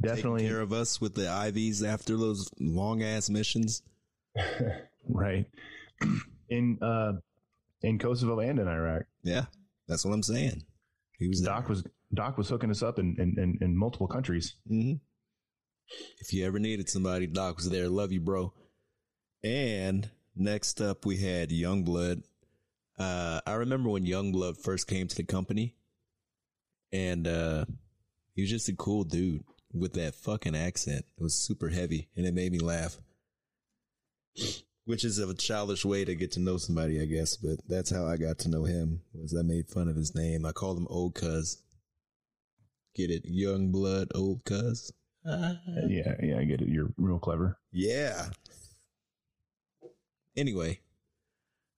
definitely 0.00 0.40
Taking 0.40 0.54
care 0.54 0.60
of 0.62 0.72
us 0.72 1.00
with 1.00 1.14
the 1.14 1.22
IVs 1.22 1.86
after 1.86 2.16
those 2.16 2.50
long 2.58 3.02
ass 3.02 3.30
missions. 3.30 3.82
right. 5.08 5.46
In 6.48 6.78
uh 6.82 7.12
in 7.82 7.98
Kosovo 7.98 8.40
and 8.40 8.58
in 8.58 8.68
Iraq. 8.68 9.02
Yeah. 9.22 9.46
That's 9.88 10.04
what 10.04 10.12
I'm 10.12 10.22
saying. 10.22 10.62
He 11.18 11.28
was 11.28 11.40
Doc 11.40 11.64
there. 11.64 11.68
was 11.68 11.84
Doc 12.14 12.38
was 12.38 12.48
hooking 12.48 12.70
us 12.70 12.82
up 12.82 12.98
in 12.98 13.16
in, 13.18 13.36
in, 13.38 13.58
in 13.60 13.76
multiple 13.76 14.08
countries. 14.08 14.56
Mm-hmm. 14.70 14.94
If 16.20 16.32
you 16.32 16.46
ever 16.46 16.58
needed 16.58 16.88
somebody, 16.88 17.26
Doc 17.26 17.56
was 17.56 17.68
there. 17.68 17.88
Love 17.88 18.12
you, 18.12 18.20
bro. 18.20 18.52
And 19.42 20.08
next 20.36 20.80
up 20.80 21.04
we 21.04 21.18
had 21.18 21.50
Youngblood. 21.50 22.22
Uh 22.98 23.40
I 23.46 23.54
remember 23.54 23.90
when 23.90 24.06
Youngblood 24.06 24.62
first 24.62 24.86
came 24.86 25.08
to 25.08 25.16
the 25.16 25.24
company 25.24 25.74
and 26.92 27.26
uh 27.26 27.64
he 28.34 28.42
was 28.42 28.50
just 28.50 28.68
a 28.68 28.74
cool 28.74 29.04
dude 29.04 29.44
with 29.72 29.92
that 29.94 30.14
fucking 30.14 30.56
accent. 30.56 31.04
It 31.18 31.22
was 31.22 31.34
super 31.34 31.68
heavy 31.68 32.08
and 32.16 32.26
it 32.26 32.34
made 32.34 32.52
me 32.52 32.58
laugh. 32.58 32.98
Which 34.84 35.04
is 35.04 35.18
a 35.18 35.34
childish 35.34 35.84
way 35.84 36.04
to 36.04 36.14
get 36.14 36.32
to 36.32 36.40
know 36.40 36.56
somebody, 36.56 37.00
I 37.00 37.04
guess, 37.04 37.36
but 37.36 37.60
that's 37.68 37.90
how 37.90 38.06
I 38.06 38.16
got 38.16 38.38
to 38.40 38.48
know 38.48 38.64
him. 38.64 39.02
Was 39.14 39.36
I 39.36 39.42
made 39.42 39.68
fun 39.68 39.88
of 39.88 39.96
his 39.96 40.14
name. 40.14 40.44
I 40.46 40.52
called 40.52 40.78
him 40.78 40.86
old 40.88 41.14
cuz. 41.14 41.62
Get 42.94 43.10
it? 43.10 43.22
Young 43.24 43.70
blood, 43.70 44.08
old 44.14 44.44
cuz. 44.44 44.92
Uh, 45.24 45.54
yeah, 45.86 46.14
yeah, 46.22 46.38
I 46.38 46.44
get 46.44 46.62
it. 46.62 46.68
You're 46.68 46.92
real 46.96 47.18
clever. 47.18 47.58
Yeah. 47.72 48.30
Anyway, 50.36 50.80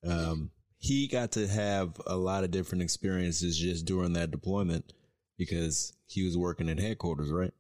um, 0.07 0.51
he 0.79 1.09
got 1.09 1.33
to 1.33 1.49
have 1.49 2.01
a 2.07 2.17
lot 2.17 2.45
of 2.45 2.51
different 2.51 2.83
experiences 2.83 3.59
just 3.59 3.85
during 3.85 4.13
that 4.13 4.31
deployment 4.31 4.93
because 5.43 5.93
he 6.07 6.25
was 6.25 6.37
working 6.37 6.69
at 6.69 6.79
headquarters, 6.79 7.31
right? 7.31 7.53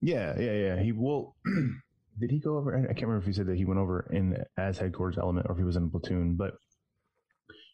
Yeah, 0.00 0.38
yeah, 0.38 0.52
yeah. 0.52 0.82
He 0.82 0.92
will. 0.92 1.36
did 2.18 2.30
he 2.30 2.38
go 2.38 2.56
over? 2.56 2.74
I 2.74 2.80
can't 2.86 3.02
remember 3.02 3.18
if 3.18 3.26
he 3.26 3.32
said 3.32 3.46
that 3.46 3.56
he 3.56 3.64
went 3.64 3.80
over 3.80 4.08
in 4.12 4.36
as 4.56 4.78
headquarters 4.78 5.18
element 5.18 5.46
or 5.48 5.52
if 5.52 5.58
he 5.58 5.64
was 5.64 5.76
in 5.76 5.84
a 5.84 5.88
platoon, 5.88 6.36
but 6.36 6.54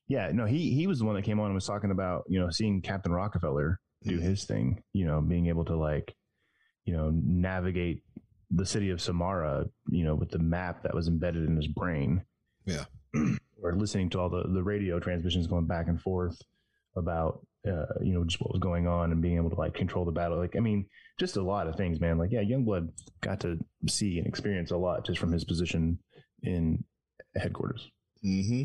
yeah, 0.08 0.30
no, 0.32 0.44
he 0.44 0.74
he 0.74 0.86
was 0.86 0.98
the 0.98 1.04
one 1.04 1.14
that 1.14 1.22
came 1.22 1.40
on 1.40 1.46
and 1.46 1.54
was 1.54 1.66
talking 1.66 1.90
about 1.90 2.24
you 2.28 2.40
know 2.40 2.50
seeing 2.50 2.82
Captain 2.82 3.12
Rockefeller 3.12 3.80
do 4.02 4.16
Mm-hmm. 4.16 4.22
his 4.22 4.44
thing, 4.44 4.82
you 4.92 5.04
know, 5.06 5.20
being 5.20 5.46
able 5.46 5.64
to 5.66 5.76
like 5.76 6.14
you 6.84 6.96
know 6.96 7.10
navigate 7.12 8.02
the 8.50 8.66
city 8.66 8.90
of 8.90 8.98
Samarra, 8.98 9.68
you 9.88 10.04
know, 10.04 10.14
with 10.14 10.30
the 10.30 10.38
map 10.38 10.82
that 10.82 10.94
was 10.94 11.08
embedded 11.08 11.48
in 11.48 11.56
his 11.56 11.66
brain. 11.66 12.22
Yeah. 12.64 12.84
or 13.62 13.74
listening 13.74 14.10
to 14.10 14.20
all 14.20 14.28
the 14.28 14.44
the 14.52 14.62
radio 14.62 14.98
transmissions 15.00 15.46
going 15.46 15.66
back 15.66 15.88
and 15.88 16.00
forth 16.00 16.40
about 16.96 17.46
uh, 17.66 17.86
you 18.02 18.12
know 18.12 18.24
just 18.24 18.40
what 18.40 18.52
was 18.52 18.60
going 18.60 18.86
on 18.86 19.12
and 19.12 19.22
being 19.22 19.36
able 19.36 19.50
to 19.50 19.56
like 19.56 19.74
control 19.74 20.04
the 20.04 20.12
battle. 20.12 20.38
Like 20.38 20.56
I 20.56 20.60
mean, 20.60 20.86
just 21.18 21.36
a 21.36 21.42
lot 21.42 21.66
of 21.66 21.76
things, 21.76 22.00
man. 22.00 22.18
Like 22.18 22.30
yeah, 22.32 22.42
Youngblood 22.42 22.90
got 23.20 23.40
to 23.40 23.58
see 23.88 24.18
and 24.18 24.26
experience 24.26 24.70
a 24.70 24.76
lot 24.76 25.04
just 25.04 25.18
from 25.18 25.32
his 25.32 25.44
position 25.44 25.98
in 26.42 26.84
headquarters. 27.34 27.90
Mm-hmm. 28.24 28.64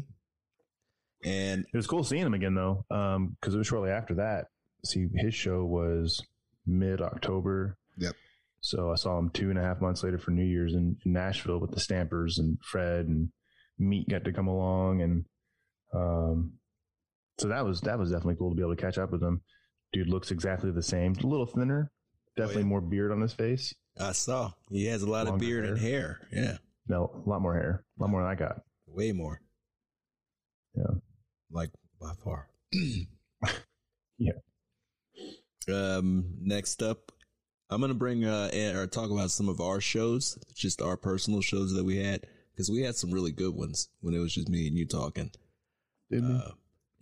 And 1.23 1.65
It 1.71 1.77
was 1.77 1.87
cool 1.87 2.03
seeing 2.03 2.25
him 2.25 2.33
again 2.33 2.55
though, 2.55 2.85
because 2.89 3.53
it 3.53 3.57
was 3.57 3.67
shortly 3.67 3.91
after 3.91 4.15
that. 4.15 4.47
See, 4.83 5.07
his 5.15 5.35
show 5.35 5.63
was 5.63 6.21
mid 6.65 7.01
October. 7.01 7.77
Yep. 7.97 8.15
So 8.61 8.91
I 8.91 8.95
saw 8.95 9.17
him 9.17 9.29
two 9.29 9.49
and 9.49 9.59
a 9.59 9.63
half 9.63 9.81
months 9.81 10.03
later 10.03 10.17
for 10.17 10.31
New 10.31 10.45
Year's 10.45 10.73
in, 10.73 10.97
in 11.05 11.13
Nashville 11.13 11.59
with 11.59 11.71
the 11.71 11.79
Stampers 11.79 12.37
and 12.37 12.57
Fred 12.63 13.07
and 13.07 13.29
Meat 13.77 14.09
got 14.09 14.23
to 14.25 14.33
come 14.33 14.47
along 14.47 15.01
and 15.01 15.25
um, 15.93 16.53
so 17.41 17.47
that 17.47 17.65
was 17.65 17.81
that 17.81 17.97
was 17.97 18.11
definitely 18.11 18.35
cool 18.35 18.51
to 18.51 18.55
be 18.55 18.61
able 18.61 18.75
to 18.75 18.81
catch 18.81 18.99
up 18.99 19.11
with 19.11 19.23
him. 19.23 19.41
Dude 19.93 20.07
looks 20.07 20.29
exactly 20.29 20.71
the 20.71 20.83
same, 20.83 21.15
a 21.23 21.27
little 21.27 21.47
thinner, 21.47 21.91
definitely 22.37 22.61
yeah. 22.61 22.67
more 22.67 22.81
beard 22.81 23.11
on 23.11 23.19
his 23.19 23.33
face. 23.33 23.73
I 23.99 24.11
saw 24.11 24.51
he 24.69 24.85
has 24.85 25.01
a 25.01 25.09
lot 25.09 25.23
of 25.23 25.31
Longer 25.31 25.45
beard 25.45 25.65
and 25.65 25.79
hair. 25.79 26.19
Yeah, 26.31 26.57
No, 26.87 27.23
a 27.25 27.29
lot 27.29 27.41
more 27.41 27.55
hair, 27.55 27.83
a 27.99 28.01
lot 28.01 28.11
more 28.11 28.21
than 28.21 28.29
I 28.31 28.35
got. 28.35 28.61
way 28.85 29.11
more. 29.11 29.41
Yeah. 30.75 30.99
like 31.51 31.71
by 31.99 32.13
far. 32.23 32.47
Yeah. 34.17 34.33
Um. 35.67 36.35
Next 36.39 36.83
up, 36.83 37.11
I'm 37.71 37.81
gonna 37.81 37.95
bring 37.95 38.23
uh 38.23 38.51
or 38.75 38.85
talk 38.85 39.09
about 39.09 39.31
some 39.31 39.49
of 39.49 39.59
our 39.59 39.81
shows, 39.81 40.37
just 40.53 40.79
our 40.79 40.95
personal 40.95 41.41
shows 41.41 41.73
that 41.73 41.83
we 41.83 41.97
had, 41.97 42.27
because 42.53 42.69
we 42.69 42.83
had 42.83 42.95
some 42.95 43.09
really 43.09 43.31
good 43.31 43.55
ones 43.55 43.89
when 44.01 44.13
it 44.13 44.19
was 44.19 44.35
just 44.35 44.47
me 44.47 44.67
and 44.67 44.77
you 44.77 44.85
talking. 44.85 45.31
Did 46.11 46.27
we? 46.27 46.35
Uh, 46.35 46.51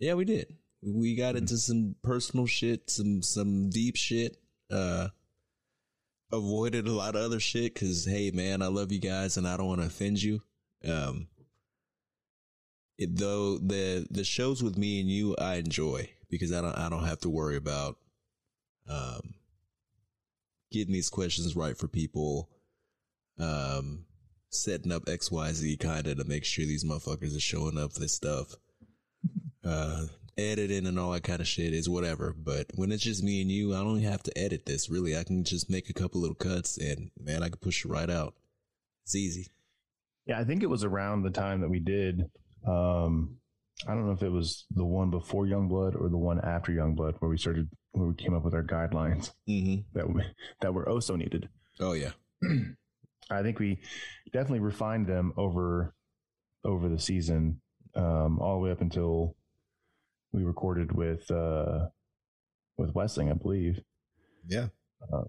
yeah, 0.00 0.14
we 0.14 0.24
did. 0.24 0.56
We 0.82 1.14
got 1.14 1.36
into 1.36 1.58
some 1.58 1.94
personal 2.02 2.46
shit, 2.46 2.88
some 2.88 3.22
some 3.22 3.68
deep 3.68 3.96
shit. 3.96 4.38
Uh, 4.70 5.08
avoided 6.32 6.86
a 6.86 6.92
lot 6.92 7.14
of 7.14 7.22
other 7.22 7.38
shit 7.38 7.74
because 7.74 8.06
hey, 8.06 8.30
man, 8.30 8.62
I 8.62 8.68
love 8.68 8.90
you 8.90 8.98
guys 8.98 9.36
and 9.36 9.46
I 9.46 9.56
don't 9.56 9.66
want 9.66 9.82
to 9.82 9.86
offend 9.86 10.22
you. 10.22 10.40
Um, 10.88 11.28
it, 12.96 13.14
though 13.14 13.58
the 13.58 14.06
the 14.10 14.24
shows 14.24 14.62
with 14.62 14.78
me 14.78 15.00
and 15.00 15.10
you, 15.10 15.36
I 15.36 15.56
enjoy 15.56 16.08
because 16.30 16.52
I 16.52 16.62
don't 16.62 16.76
I 16.76 16.88
don't 16.88 17.04
have 17.04 17.20
to 17.20 17.28
worry 17.28 17.56
about 17.56 17.98
um 18.88 19.34
getting 20.72 20.94
these 20.94 21.10
questions 21.10 21.54
right 21.54 21.76
for 21.76 21.88
people. 21.88 22.48
Um, 23.38 24.04
setting 24.50 24.92
up 24.92 25.08
X 25.08 25.30
Y 25.30 25.52
Z 25.52 25.76
kind 25.76 26.06
of 26.06 26.18
to 26.18 26.24
make 26.24 26.44
sure 26.44 26.64
these 26.64 26.84
motherfuckers 26.84 27.36
are 27.36 27.40
showing 27.40 27.78
up 27.78 27.92
for 27.92 28.00
this 28.00 28.14
stuff 28.14 28.56
uh 29.64 30.06
editing 30.38 30.86
and 30.86 30.98
all 30.98 31.10
that 31.10 31.22
kind 31.22 31.40
of 31.40 31.46
shit 31.46 31.74
is 31.74 31.88
whatever 31.88 32.34
but 32.36 32.66
when 32.74 32.90
it's 32.90 33.02
just 33.02 33.22
me 33.22 33.42
and 33.42 33.50
you 33.50 33.74
i 33.74 33.82
don't 33.82 34.00
have 34.00 34.22
to 34.22 34.36
edit 34.38 34.64
this 34.64 34.88
really 34.88 35.16
i 35.16 35.22
can 35.22 35.44
just 35.44 35.68
make 35.68 35.90
a 35.90 35.92
couple 35.92 36.20
little 36.20 36.34
cuts 36.34 36.78
and 36.78 37.10
man 37.20 37.42
i 37.42 37.48
can 37.48 37.58
push 37.58 37.84
it 37.84 37.88
right 37.88 38.08
out 38.08 38.34
it's 39.04 39.16
easy 39.16 39.48
Yeah, 40.26 40.38
I 40.38 40.44
think 40.44 40.62
it 40.62 40.70
was 40.70 40.84
around 40.84 41.22
the 41.22 41.30
time 41.30 41.60
that 41.62 41.70
we 41.70 41.80
did. 41.80 42.30
Um, 42.66 43.38
I 43.88 43.94
don't 43.94 44.06
know 44.06 44.12
if 44.12 44.22
it 44.22 44.30
was 44.30 44.66
the 44.70 44.84
one 44.84 45.10
before 45.10 45.46
Youngblood 45.46 46.00
or 46.00 46.08
the 46.08 46.18
one 46.18 46.40
after 46.44 46.70
Youngblood 46.70 47.16
where 47.18 47.30
we 47.30 47.38
started 47.38 47.68
where 47.92 48.06
we 48.08 48.14
came 48.14 48.34
up 48.34 48.44
with 48.44 48.54
our 48.54 48.62
guidelines 48.62 49.32
mm-hmm. 49.48 49.80
that 49.94 50.08
we, 50.08 50.22
that 50.60 50.72
were 50.72 50.88
oh 50.88 51.00
so 51.00 51.16
needed. 51.16 51.48
oh 51.80 51.94
yeah 51.94 52.10
I 53.30 53.42
think 53.42 53.58
we 53.58 53.80
definitely 54.32 54.60
refined 54.60 55.06
them 55.06 55.32
over 55.36 55.94
over 56.64 56.88
the 56.88 56.98
season, 56.98 57.60
um, 57.96 58.38
all 58.38 58.54
the 58.54 58.60
way 58.60 58.70
up 58.70 58.82
until 58.82 59.34
we 60.32 60.42
recorded 60.44 60.92
with 60.92 61.30
uh, 61.30 61.88
with 62.78 62.94
Westling, 62.94 63.30
I 63.30 63.34
believe. 63.34 63.80
yeah 64.46 64.68
Uh, 65.12 65.24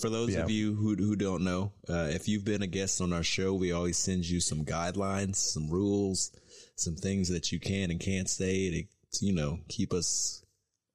for 0.00 0.08
those 0.08 0.34
yeah. 0.34 0.42
of 0.42 0.50
you 0.50 0.74
who 0.74 0.94
who 0.96 1.16
don't 1.16 1.42
know 1.42 1.72
uh, 1.88 2.08
if 2.10 2.28
you've 2.28 2.44
been 2.44 2.62
a 2.62 2.66
guest 2.66 3.00
on 3.00 3.12
our 3.12 3.24
show 3.24 3.52
we 3.54 3.72
always 3.72 3.98
send 3.98 4.24
you 4.24 4.40
some 4.40 4.64
guidelines 4.64 5.34
some 5.36 5.68
rules 5.68 6.30
some 6.76 6.94
things 6.94 7.28
that 7.28 7.50
you 7.50 7.58
can 7.58 7.90
and 7.90 7.98
can't 8.00 8.28
say 8.30 8.70
to, 8.70 8.82
to 9.18 9.26
you 9.26 9.32
know 9.34 9.58
keep 9.68 9.92
us 9.92 10.44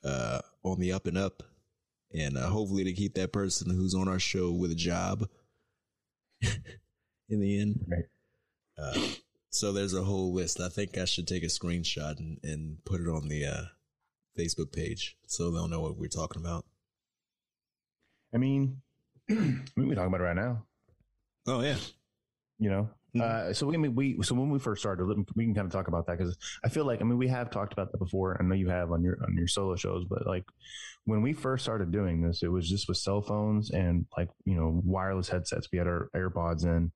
uh 0.06 0.40
on 0.64 0.80
the 0.80 0.94
up 0.94 1.08
and 1.08 1.18
up 1.18 1.44
and 2.14 2.38
uh, 2.38 2.48
hopefully 2.48 2.86
to 2.86 2.94
keep 2.94 3.14
that 3.16 3.34
person 3.34 3.70
who's 3.70 3.94
on 3.94 4.08
our 4.08 4.20
show 4.20 4.50
with 4.52 4.72
a 4.72 4.75
job 4.75 5.28
in 7.30 7.40
the 7.42 7.60
end 7.60 7.80
Right. 7.88 9.22
So 9.56 9.72
there's 9.72 9.94
a 9.94 10.04
whole 10.04 10.34
list. 10.34 10.60
I 10.60 10.68
think 10.70 10.98
i 10.98 11.06
should 11.06 11.28
take 11.28 11.44
a 11.44 11.48
screenshot 11.48 12.20
and, 12.20 12.40
and 12.44 12.84
put 12.86 13.00
it 13.02 13.08
on 13.08 13.28
the 13.30 13.46
uh 13.46 13.64
facebook 14.38 14.74
page 14.74 15.16
so 15.28 15.50
they'll 15.50 15.70
know 15.70 15.80
what 15.80 15.98
we're 15.98 16.08
talking 16.08 16.42
about. 16.42 16.66
I 18.34 18.38
mean, 18.38 18.82
I 19.30 19.34
mean, 19.34 19.64
we 19.78 19.96
talk 19.96 20.08
about 20.08 20.20
it 20.20 20.26
right 20.26 20.36
now. 20.36 20.64
oh 21.48 21.62
yeah. 21.62 21.78
You 22.60 22.70
know? 22.70 22.90
Mhm. 23.16 23.22
uh, 23.22 23.54
so 23.54 23.66
we, 23.68 23.76
I 23.76 23.78
mean, 23.78 23.96
we 23.96 24.22
so 24.24 24.36
when 24.36 24.50
we 24.50 24.60
first 24.60 24.82
started 24.82 25.06
we 25.36 25.46
can 25.46 25.56
kind 25.56 25.66
of 25.66 25.72
talk 25.72 25.88
about 25.88 26.06
that 26.08 26.18
because 26.18 26.36
i 26.66 26.70
feel 26.70 26.86
like 26.86 27.00
i 27.00 27.06
mean 27.06 27.18
we 27.18 27.30
have 27.30 27.50
talked 27.50 27.72
about 27.72 27.94
that 27.94 28.00
before. 28.00 28.36
I 28.38 28.44
know 28.44 28.56
you 28.56 28.68
have 28.70 28.92
on 28.92 29.04
your 29.04 29.18
on 29.26 29.36
your 29.38 29.48
solo 29.48 29.78
shows 29.78 30.04
but 30.10 30.28
like 30.28 30.44
when 31.06 31.22
we 31.22 31.32
first 31.32 31.64
started 31.64 31.92
doing 31.94 32.22
this 32.22 32.44
it 32.44 32.52
was 32.52 32.70
just 32.70 32.90
with 32.90 32.98
cell 32.98 33.22
phones 33.22 33.72
and 33.72 34.06
like 34.18 34.30
you 34.44 34.56
know 34.56 34.82
wireless 34.84 35.30
headsets. 35.30 35.70
We 35.72 35.78
had 35.78 35.88
our 35.88 36.10
airpods 36.14 36.66
in 36.66 36.92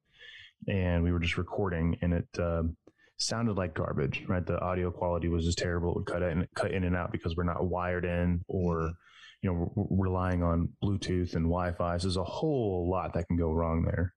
and 0.67 1.03
we 1.03 1.11
were 1.11 1.19
just 1.19 1.37
recording 1.37 1.97
and 2.01 2.13
it 2.13 2.27
um 2.39 2.75
sounded 3.17 3.57
like 3.57 3.73
garbage 3.73 4.23
right? 4.27 4.45
The 4.45 4.59
audio 4.59 4.91
quality 4.91 5.27
was 5.27 5.45
just 5.45 5.57
terrible. 5.57 5.91
It 5.91 5.95
would 5.97 6.05
cut 6.05 6.23
in 6.23 6.47
cut 6.55 6.71
in 6.71 6.83
and 6.83 6.95
out 6.95 7.11
because 7.11 7.35
we're 7.35 7.43
not 7.43 7.65
wired 7.65 8.05
in 8.05 8.41
or 8.47 8.93
you 9.41 9.49
know 9.49 9.71
we're 9.75 10.05
relying 10.05 10.41
on 10.41 10.69
bluetooth 10.83 11.35
and 11.35 11.45
wi-fi. 11.45 11.97
So 11.97 12.07
there's 12.07 12.17
a 12.17 12.23
whole 12.23 12.89
lot 12.89 13.13
that 13.13 13.27
can 13.27 13.37
go 13.37 13.51
wrong 13.51 13.83
there. 13.83 14.13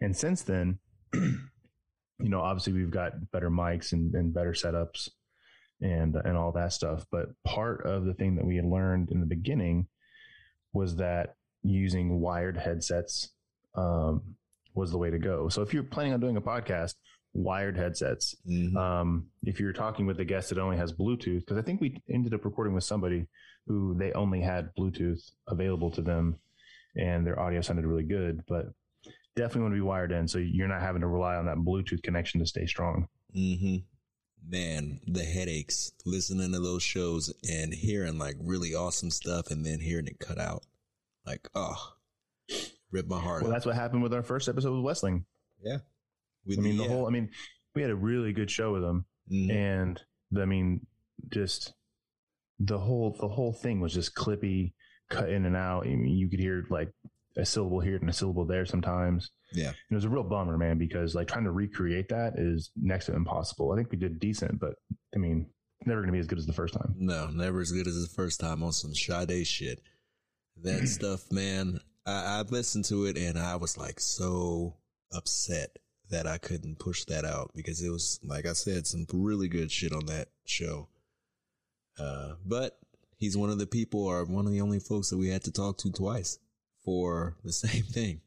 And 0.00 0.16
since 0.16 0.42
then, 0.42 0.78
you 1.12 1.38
know, 2.18 2.40
obviously 2.40 2.72
we've 2.72 2.90
got 2.90 3.30
better 3.32 3.50
mics 3.50 3.92
and, 3.92 4.14
and 4.14 4.32
better 4.32 4.52
setups 4.52 5.08
and 5.80 6.16
and 6.16 6.36
all 6.36 6.52
that 6.52 6.72
stuff. 6.72 7.04
But 7.10 7.26
part 7.44 7.86
of 7.86 8.04
the 8.04 8.14
thing 8.14 8.36
that 8.36 8.46
we 8.46 8.56
had 8.56 8.64
learned 8.64 9.10
in 9.10 9.20
the 9.20 9.26
beginning 9.26 9.88
was 10.72 10.96
that 10.96 11.34
using 11.62 12.20
wired 12.20 12.56
headsets 12.56 13.30
um, 13.74 14.36
was 14.78 14.90
the 14.90 14.98
way 14.98 15.10
to 15.10 15.18
go. 15.18 15.48
So 15.48 15.62
if 15.62 15.74
you're 15.74 15.82
planning 15.82 16.14
on 16.14 16.20
doing 16.20 16.36
a 16.36 16.40
podcast, 16.40 16.94
wired 17.34 17.76
headsets. 17.76 18.34
Mhm. 18.48 18.74
Um, 18.76 19.26
if 19.42 19.60
you're 19.60 19.72
talking 19.72 20.06
with 20.06 20.18
a 20.20 20.24
guest 20.24 20.48
that 20.48 20.58
only 20.58 20.76
has 20.78 20.92
Bluetooth, 20.92 21.40
because 21.40 21.58
I 21.58 21.62
think 21.62 21.80
we 21.80 22.02
ended 22.08 22.32
up 22.34 22.44
recording 22.44 22.74
with 22.74 22.84
somebody 22.84 23.26
who 23.66 23.94
they 23.98 24.12
only 24.12 24.40
had 24.40 24.74
Bluetooth 24.76 25.20
available 25.46 25.90
to 25.90 26.00
them, 26.02 26.36
and 26.96 27.26
their 27.26 27.38
audio 27.38 27.60
sounded 27.60 27.84
really 27.84 28.02
good, 28.02 28.42
but 28.48 28.72
definitely 29.36 29.62
want 29.62 29.72
to 29.74 29.76
be 29.76 29.82
wired 29.82 30.10
in, 30.10 30.26
so 30.26 30.38
you're 30.38 30.68
not 30.68 30.80
having 30.80 31.02
to 31.02 31.06
rely 31.06 31.36
on 31.36 31.46
that 31.46 31.58
Bluetooth 31.58 32.02
connection 32.02 32.40
to 32.40 32.46
stay 32.46 32.66
strong. 32.66 33.08
hmm 33.32 33.76
Man, 34.48 35.00
the 35.06 35.24
headaches 35.24 35.92
listening 36.06 36.52
to 36.52 36.60
those 36.60 36.82
shows 36.82 37.34
and 37.50 37.74
hearing 37.74 38.18
like 38.18 38.36
really 38.40 38.72
awesome 38.74 39.10
stuff 39.10 39.50
and 39.50 39.66
then 39.66 39.80
hearing 39.80 40.06
it 40.06 40.20
cut 40.20 40.38
out. 40.38 40.64
Like, 41.26 41.48
oh, 41.54 41.94
rip 42.90 43.06
my 43.06 43.18
heart 43.20 43.42
Well, 43.42 43.50
out. 43.50 43.54
that's 43.54 43.66
what 43.66 43.74
happened 43.74 44.02
with 44.02 44.14
our 44.14 44.22
first 44.22 44.48
episode 44.48 44.74
with 44.74 44.84
Westling. 44.84 45.24
With 46.46 46.58
I 46.58 46.62
mean, 46.62 46.76
the 46.76 46.84
yeah. 46.84 46.88
whole. 46.88 47.06
I 47.06 47.10
mean, 47.10 47.30
we 47.74 47.82
had 47.82 47.90
a 47.90 47.96
really 47.96 48.32
good 48.32 48.50
show 48.50 48.72
with 48.72 48.82
them, 48.82 49.04
Mhm. 49.30 49.50
and 49.50 50.02
I 50.36 50.44
mean, 50.46 50.86
just 51.28 51.74
the 52.58 52.78
whole 52.78 53.16
the 53.20 53.28
whole 53.28 53.52
thing 53.52 53.80
was 53.80 53.92
just 53.92 54.14
clippy, 54.14 54.72
cut 55.10 55.28
in 55.30 55.44
and 55.46 55.56
out. 55.56 55.84
I 55.86 55.90
mean, 55.90 56.16
you 56.16 56.28
could 56.28 56.40
hear 56.40 56.64
like 56.70 56.90
a 57.36 57.44
syllable 57.44 57.80
here 57.80 57.96
and 57.96 58.08
a 58.08 58.12
syllable 58.12 58.44
there 58.46 58.64
sometimes. 58.66 59.30
Yeah. 59.52 59.68
And 59.68 59.76
it 59.90 59.94
was 59.94 60.04
a 60.04 60.08
real 60.08 60.24
bummer, 60.24 60.56
man, 60.58 60.76
because 60.78 61.14
like 61.14 61.28
trying 61.28 61.44
to 61.44 61.50
recreate 61.52 62.08
that 62.08 62.34
is 62.38 62.70
next 62.76 63.06
to 63.06 63.14
impossible. 63.14 63.70
I 63.72 63.76
think 63.76 63.90
we 63.90 63.98
did 63.98 64.18
decent, 64.18 64.58
but 64.58 64.74
I 65.14 65.18
mean, 65.18 65.48
never 65.86 66.00
going 66.00 66.08
to 66.08 66.12
be 66.12 66.18
as 66.18 66.26
good 66.26 66.38
as 66.38 66.46
the 66.46 66.52
first 66.52 66.74
time. 66.74 66.94
No, 66.96 67.28
never 67.30 67.60
as 67.60 67.70
good 67.72 67.86
as 67.86 68.00
the 68.00 68.12
first 68.14 68.40
time 68.40 68.62
on 68.62 68.72
some 68.72 68.94
Sade 68.94 69.46
shit. 69.46 69.80
That 70.62 70.86
stuff, 70.88 71.30
man. 71.30 71.80
I, 72.08 72.38
I 72.38 72.42
listened 72.42 72.86
to 72.86 73.04
it 73.04 73.16
and 73.16 73.38
I 73.38 73.56
was 73.56 73.76
like 73.76 74.00
so 74.00 74.74
upset 75.12 75.76
that 76.10 76.26
I 76.26 76.38
couldn't 76.38 76.78
push 76.78 77.04
that 77.04 77.24
out 77.24 77.50
because 77.54 77.82
it 77.82 77.90
was, 77.90 78.18
like 78.24 78.46
I 78.46 78.54
said, 78.54 78.86
some 78.86 79.06
really 79.12 79.48
good 79.48 79.70
shit 79.70 79.92
on 79.92 80.06
that 80.06 80.28
show. 80.46 80.88
Uh, 81.98 82.34
but 82.46 82.78
he's 83.18 83.36
one 83.36 83.50
of 83.50 83.58
the 83.58 83.66
people 83.66 84.04
or 84.04 84.24
one 84.24 84.46
of 84.46 84.52
the 84.52 84.60
only 84.60 84.78
folks 84.78 85.10
that 85.10 85.18
we 85.18 85.28
had 85.28 85.44
to 85.44 85.52
talk 85.52 85.76
to 85.78 85.90
twice 85.90 86.38
for 86.84 87.36
the 87.44 87.52
same 87.64 87.82
thing. 87.82 88.20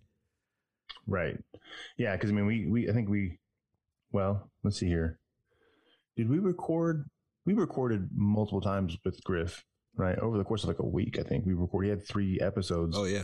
Right. 1.07 1.37
Yeah, 1.97 2.15
because 2.15 2.29
I 2.29 2.33
mean, 2.33 2.45
we 2.45 2.67
we 2.67 2.89
I 2.89 2.93
think 2.93 3.09
we, 3.09 3.39
well, 4.11 4.51
let's 4.63 4.77
see 4.77 4.87
here. 4.87 5.19
Did 6.17 6.29
we 6.29 6.37
record? 6.37 7.09
We 7.45 7.53
recorded 7.53 8.09
multiple 8.13 8.61
times 8.61 8.97
with 9.03 9.23
Griff, 9.23 9.63
right? 9.95 10.19
Over 10.19 10.37
the 10.37 10.43
course 10.43 10.63
of 10.63 10.67
like 10.67 10.79
a 10.79 10.85
week, 10.85 11.17
I 11.17 11.23
think 11.23 11.45
we 11.45 11.53
recorded. 11.53 11.87
He 11.87 11.89
had 11.91 12.07
three 12.07 12.39
episodes. 12.39 12.95
Oh 12.95 13.05
yeah, 13.05 13.23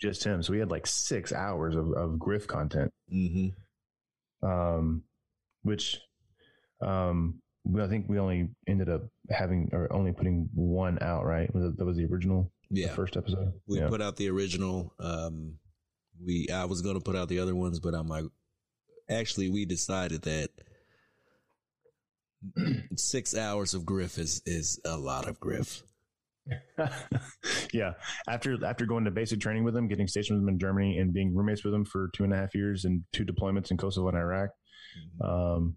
just 0.00 0.24
him. 0.24 0.42
So 0.42 0.52
we 0.52 0.58
had 0.58 0.70
like 0.70 0.86
six 0.86 1.32
hours 1.32 1.74
of, 1.74 1.92
of 1.92 2.18
Griff 2.18 2.46
content. 2.46 2.92
Mm-hmm. 3.12 4.46
Um, 4.46 5.02
which, 5.62 5.98
um, 6.80 7.40
I 7.80 7.88
think 7.88 8.06
we 8.08 8.18
only 8.18 8.50
ended 8.68 8.88
up 8.88 9.02
having 9.30 9.70
or 9.72 9.92
only 9.92 10.12
putting 10.12 10.48
one 10.54 10.98
out. 11.00 11.24
Right? 11.24 11.52
Was 11.54 11.64
it, 11.64 11.78
that 11.78 11.84
was 11.84 11.96
the 11.96 12.06
original. 12.06 12.52
Yeah. 12.70 12.88
The 12.88 12.94
first 12.94 13.16
episode. 13.16 13.52
We 13.66 13.78
yeah. 13.78 13.88
put 13.88 14.02
out 14.02 14.16
the 14.16 14.30
original. 14.30 14.92
Um, 15.00 15.58
we 16.24 16.48
I 16.52 16.64
was 16.66 16.82
gonna 16.82 17.00
put 17.00 17.16
out 17.16 17.28
the 17.28 17.40
other 17.40 17.54
ones, 17.54 17.80
but 17.80 17.94
I'm 17.94 18.08
like, 18.08 18.24
actually, 19.10 19.48
we 19.48 19.64
decided 19.64 20.22
that 20.22 20.50
six 22.96 23.36
hours 23.36 23.74
of 23.74 23.84
Griff 23.84 24.18
is 24.18 24.42
is 24.46 24.80
a 24.84 24.96
lot 24.96 25.28
of 25.28 25.40
Griff. 25.40 25.82
yeah. 27.72 27.92
After 28.28 28.64
after 28.64 28.86
going 28.86 29.04
to 29.04 29.10
basic 29.10 29.40
training 29.40 29.64
with 29.64 29.76
him, 29.76 29.88
getting 29.88 30.06
stationed 30.06 30.38
with 30.38 30.44
him 30.44 30.54
in 30.54 30.58
Germany, 30.58 30.98
and 30.98 31.12
being 31.12 31.34
roommates 31.34 31.64
with 31.64 31.74
him 31.74 31.84
for 31.84 32.10
two 32.14 32.24
and 32.24 32.32
a 32.32 32.36
half 32.36 32.54
years 32.54 32.84
and 32.84 33.04
two 33.12 33.24
deployments 33.24 33.70
in 33.70 33.76
Kosovo 33.76 34.08
and 34.08 34.16
Iraq. 34.16 34.50
Mm-hmm. 35.20 35.26
Um, 35.26 35.76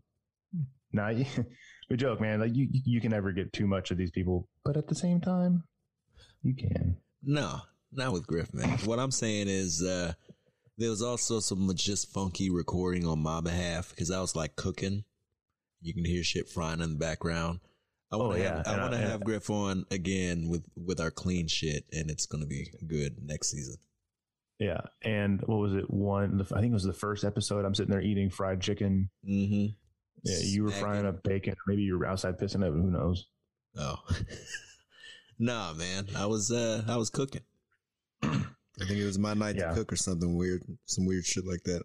now 0.91 1.11
we 1.89 1.97
joke, 1.97 2.21
man. 2.21 2.39
Like 2.39 2.55
you, 2.55 2.67
you 2.71 3.01
can 3.01 3.11
never 3.11 3.31
get 3.31 3.53
too 3.53 3.67
much 3.67 3.91
of 3.91 3.97
these 3.97 4.11
people, 4.11 4.47
but 4.63 4.77
at 4.77 4.87
the 4.87 4.95
same 4.95 5.21
time, 5.21 5.63
you 6.43 6.55
can. 6.55 6.97
No, 7.23 7.61
not 7.91 8.13
with 8.13 8.27
Griff, 8.27 8.53
man. 8.53 8.77
What 8.85 8.99
I'm 8.99 9.11
saying 9.11 9.47
is, 9.49 9.83
uh, 9.83 10.13
there 10.77 10.89
was 10.89 11.01
also 11.01 11.39
some 11.39 11.69
just 11.75 12.11
funky 12.13 12.49
recording 12.49 13.05
on 13.05 13.19
my 13.19 13.41
behalf 13.41 13.89
because 13.89 14.11
I 14.11 14.21
was 14.21 14.35
like 14.35 14.55
cooking. 14.55 15.03
You 15.81 15.93
can 15.93 16.05
hear 16.05 16.23
shit 16.23 16.49
frying 16.49 16.81
in 16.81 16.91
the 16.91 16.97
background. 16.97 17.59
I 18.11 18.15
want 18.17 18.35
to 18.35 18.39
Oh, 18.39 18.43
yeah. 18.43 18.57
have, 18.57 18.67
I 18.67 18.77
want 18.81 18.91
to 18.93 18.97
have 18.99 19.23
Griff 19.23 19.49
on 19.49 19.85
again 19.91 20.47
with 20.49 20.65
with 20.75 20.99
our 20.99 21.11
clean 21.11 21.47
shit, 21.47 21.85
and 21.93 22.09
it's 22.09 22.25
gonna 22.25 22.47
be 22.47 22.71
good 22.87 23.17
next 23.23 23.51
season. 23.51 23.75
Yeah. 24.59 24.81
And 25.03 25.41
what 25.45 25.57
was 25.59 25.73
it? 25.73 25.89
One, 25.89 26.37
the, 26.37 26.43
I 26.55 26.59
think 26.59 26.71
it 26.71 26.73
was 26.73 26.83
the 26.83 26.91
first 26.93 27.23
episode. 27.23 27.63
I'm 27.65 27.73
sitting 27.75 27.91
there 27.91 28.01
eating 28.01 28.29
fried 28.29 28.59
chicken. 28.61 29.09
Mm-hmm. 29.27 29.67
Yeah, 30.23 30.37
you 30.41 30.63
were 30.63 30.71
frying 30.71 31.05
up 31.05 31.23
bacon. 31.23 31.55
Maybe 31.65 31.83
you 31.83 31.97
were 31.97 32.05
outside 32.07 32.37
pissing 32.37 32.63
it. 32.65 32.73
Who 32.73 32.91
knows? 32.91 33.27
Oh, 33.77 33.95
nah, 35.39 35.73
man. 35.73 36.07
I 36.15 36.25
was 36.25 36.51
uh 36.51 36.83
I 36.87 36.97
was 36.97 37.09
cooking. 37.09 37.43
I 38.23 38.85
think 38.85 38.99
it 38.99 39.05
was 39.05 39.19
my 39.19 39.33
night 39.33 39.55
Yeah. 39.55 39.69
to 39.69 39.75
cook 39.75 39.93
or 39.93 39.95
something 39.97 40.35
weird, 40.35 40.63
some 40.85 41.05
weird 41.05 41.25
shit 41.25 41.45
like 41.45 41.63
that. 41.63 41.83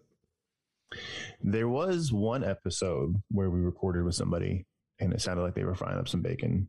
There 1.41 1.67
was 1.69 2.11
one 2.11 2.43
episode 2.43 3.21
where 3.29 3.49
we 3.49 3.59
recorded 3.59 4.03
with 4.05 4.15
somebody 4.15 4.65
and 4.99 5.13
it 5.13 5.21
sounded 5.21 5.43
like 5.43 5.55
they 5.55 5.63
were 5.63 5.75
frying 5.75 5.97
up 5.97 6.07
some 6.07 6.21
bacon. 6.21 6.67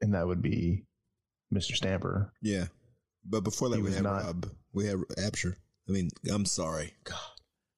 And 0.00 0.14
that 0.14 0.26
would 0.26 0.40
be 0.42 0.84
Mr. 1.52 1.74
Stamper. 1.76 2.32
Yeah, 2.40 2.66
but 3.24 3.42
before 3.44 3.68
that 3.70 3.76
He 3.76 3.82
we 3.82 3.92
had 3.92 4.02
not- 4.04 4.24
Rob. 4.24 4.46
We 4.72 4.86
had 4.86 4.96
Absher. 5.18 5.56
I 5.88 5.92
mean, 5.92 6.10
I'm 6.30 6.44
sorry, 6.44 6.94
God, 7.04 7.18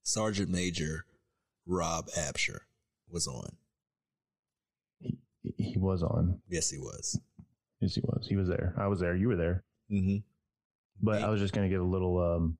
Sergeant 0.02 0.50
Major 0.50 1.06
Rob 1.66 2.08
Absher 2.10 2.58
was 3.08 3.26
on. 3.26 3.56
He, 5.00 5.18
he 5.56 5.78
was 5.78 6.02
on. 6.02 6.40
Yes, 6.48 6.70
he 6.70 6.78
was. 6.78 7.18
Yes, 7.80 7.94
he 7.94 8.00
was. 8.02 8.26
He 8.28 8.36
was 8.36 8.48
there. 8.48 8.74
I 8.78 8.86
was 8.88 9.00
there. 9.00 9.16
You 9.16 9.28
were 9.28 9.36
there. 9.36 9.64
Mm-hmm. 9.90 10.18
But 11.00 11.20
Hey. 11.20 11.24
I 11.26 11.30
was 11.30 11.40
just 11.40 11.54
going 11.54 11.68
to 11.68 11.74
give 11.74 11.80
a 11.82 11.84
little, 11.88 12.18
um, 12.18 12.58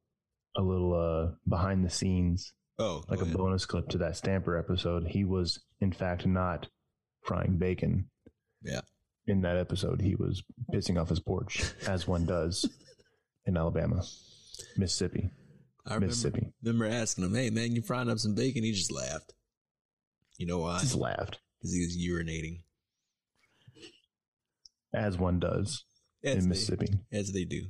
a 0.57 0.63
little, 0.63 0.95
uh, 0.95 1.35
behind 1.49 1.85
the 1.85 1.91
scenes, 1.91 2.53
Oh, 2.83 3.05
like 3.09 3.21
a 3.21 3.23
ahead. 3.23 3.37
bonus 3.37 3.65
clip 3.67 3.89
to 3.91 3.99
that 3.99 4.17
Stamper 4.17 4.57
episode. 4.59 5.07
He 5.09 5.25
was, 5.25 5.61
in 5.81 5.93
fact, 5.93 6.27
not 6.27 6.69
frying 7.23 7.57
bacon. 7.59 8.11
Yeah. 8.63 8.81
In 9.27 9.43
that 9.43 9.57
episode, 9.57 10.01
he 10.01 10.17
was 10.17 10.43
pissing 10.75 11.01
off 11.01 11.09
his 11.09 11.21
porch, 11.21 11.63
as 11.87 12.09
one 12.09 12.27
does 12.27 12.69
in 13.47 13.57
Alabama, 13.57 14.03
Mississippi, 14.77 15.31
I 15.87 15.91
remember, 15.95 16.07
Mississippi. 16.09 16.53
remember 16.63 16.87
asking 16.87 17.25
him, 17.25 17.35
"Hey, 17.35 17.51
man, 17.51 17.73
you 17.77 17.83
frying 17.83 18.11
up 18.11 18.19
some 18.19 18.35
bacon?" 18.35 18.65
He 18.65 18.73
just 18.73 18.91
laughed. 18.91 19.33
You 20.39 20.47
know 20.47 20.59
why? 20.59 20.81
Just 20.81 20.97
laughed, 20.97 21.39
Because 21.59 21.73
he 21.73 21.81
was 21.85 21.97
urinating. 21.97 22.63
as 24.93 25.17
one 25.19 25.39
does 25.39 25.85
As 26.25 26.35
in 26.37 26.41
they, 26.43 26.49
Mississippi. 26.49 26.89
as 27.13 27.33
they 27.33 27.45
do. 27.45 27.67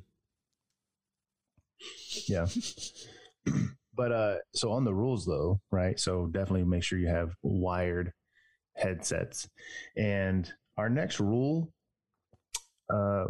Yeah. 2.28 2.46
but 3.94 4.12
uh 4.12 4.36
so 4.54 4.72
on 4.72 4.84
the 4.84 4.94
rules 4.94 5.24
though, 5.26 5.60
right? 5.70 5.98
So 5.98 6.26
definitely 6.26 6.64
make 6.64 6.82
sure 6.84 6.98
you 6.98 7.08
have 7.08 7.34
wired 7.42 8.12
headsets. 8.76 9.48
And 9.96 10.50
our 10.78 10.88
next 10.88 11.20
rule 11.20 11.72
uh 12.92 13.26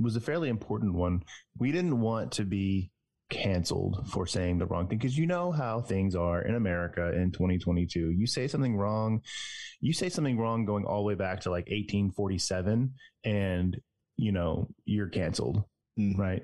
was 0.00 0.16
a 0.16 0.20
fairly 0.20 0.48
important 0.48 0.94
one. 0.94 1.22
We 1.58 1.72
didn't 1.72 2.00
want 2.00 2.32
to 2.32 2.44
be 2.44 2.90
canceled 3.30 4.06
for 4.08 4.26
saying 4.26 4.58
the 4.58 4.66
wrong 4.66 4.86
thing 4.86 4.98
because 4.98 5.16
you 5.18 5.26
know 5.26 5.50
how 5.50 5.80
things 5.80 6.14
are 6.14 6.42
in 6.42 6.54
America 6.54 7.12
in 7.16 7.32
2022. 7.32 8.10
You 8.10 8.26
say 8.26 8.46
something 8.46 8.76
wrong, 8.76 9.22
you 9.80 9.92
say 9.92 10.08
something 10.08 10.38
wrong 10.38 10.64
going 10.64 10.84
all 10.84 10.98
the 10.98 11.06
way 11.08 11.14
back 11.14 11.40
to 11.40 11.50
like 11.50 11.66
1847 11.68 12.92
and 13.24 13.80
you 14.18 14.32
know, 14.32 14.68
you're 14.84 15.08
canceled 15.08 15.62
Mhm. 15.98 16.16
right? 16.18 16.42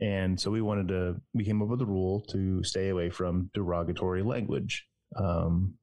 And 0.00 0.40
so 0.40 0.50
we 0.50 0.62
wanted 0.62 0.88
to, 0.88 1.20
we 1.34 1.44
came 1.44 1.60
up 1.60 1.68
with 1.68 1.82
a 1.82 1.86
rule 1.86 2.22
to 2.30 2.64
stay 2.64 2.88
away 2.88 3.10
from 3.10 3.50
derogatory 3.52 4.22
language. 4.22 4.86
Um, 5.16 5.74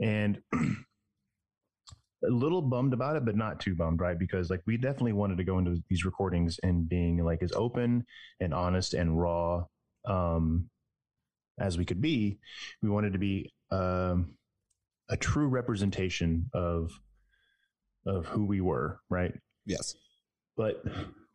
and 0.00 0.40
a 0.54 2.30
little 2.30 2.62
bummed 2.62 2.94
about 2.94 3.16
it, 3.16 3.24
but 3.24 3.36
not 3.36 3.60
too 3.60 3.74
bummed, 3.74 4.00
right? 4.00 4.18
Because 4.18 4.50
like 4.50 4.62
we 4.66 4.76
definitely 4.76 5.12
wanted 5.12 5.38
to 5.38 5.44
go 5.44 5.58
into 5.58 5.82
these 5.88 6.04
recordings 6.04 6.58
and 6.62 6.88
being 6.88 7.22
like 7.24 7.42
as 7.42 7.52
open 7.52 8.04
and 8.40 8.54
honest 8.54 8.94
and 8.94 9.20
raw 9.20 9.64
um, 10.06 10.68
as 11.60 11.76
we 11.78 11.84
could 11.84 12.00
be. 12.00 12.38
We 12.82 12.88
wanted 12.88 13.12
to 13.12 13.18
be 13.18 13.52
um, 13.70 14.34
a 15.08 15.16
true 15.16 15.48
representation 15.48 16.50
of 16.54 16.90
of 18.06 18.26
who 18.26 18.46
we 18.46 18.60
were, 18.60 19.00
right? 19.10 19.34
Yes. 19.66 19.94
but 20.56 20.82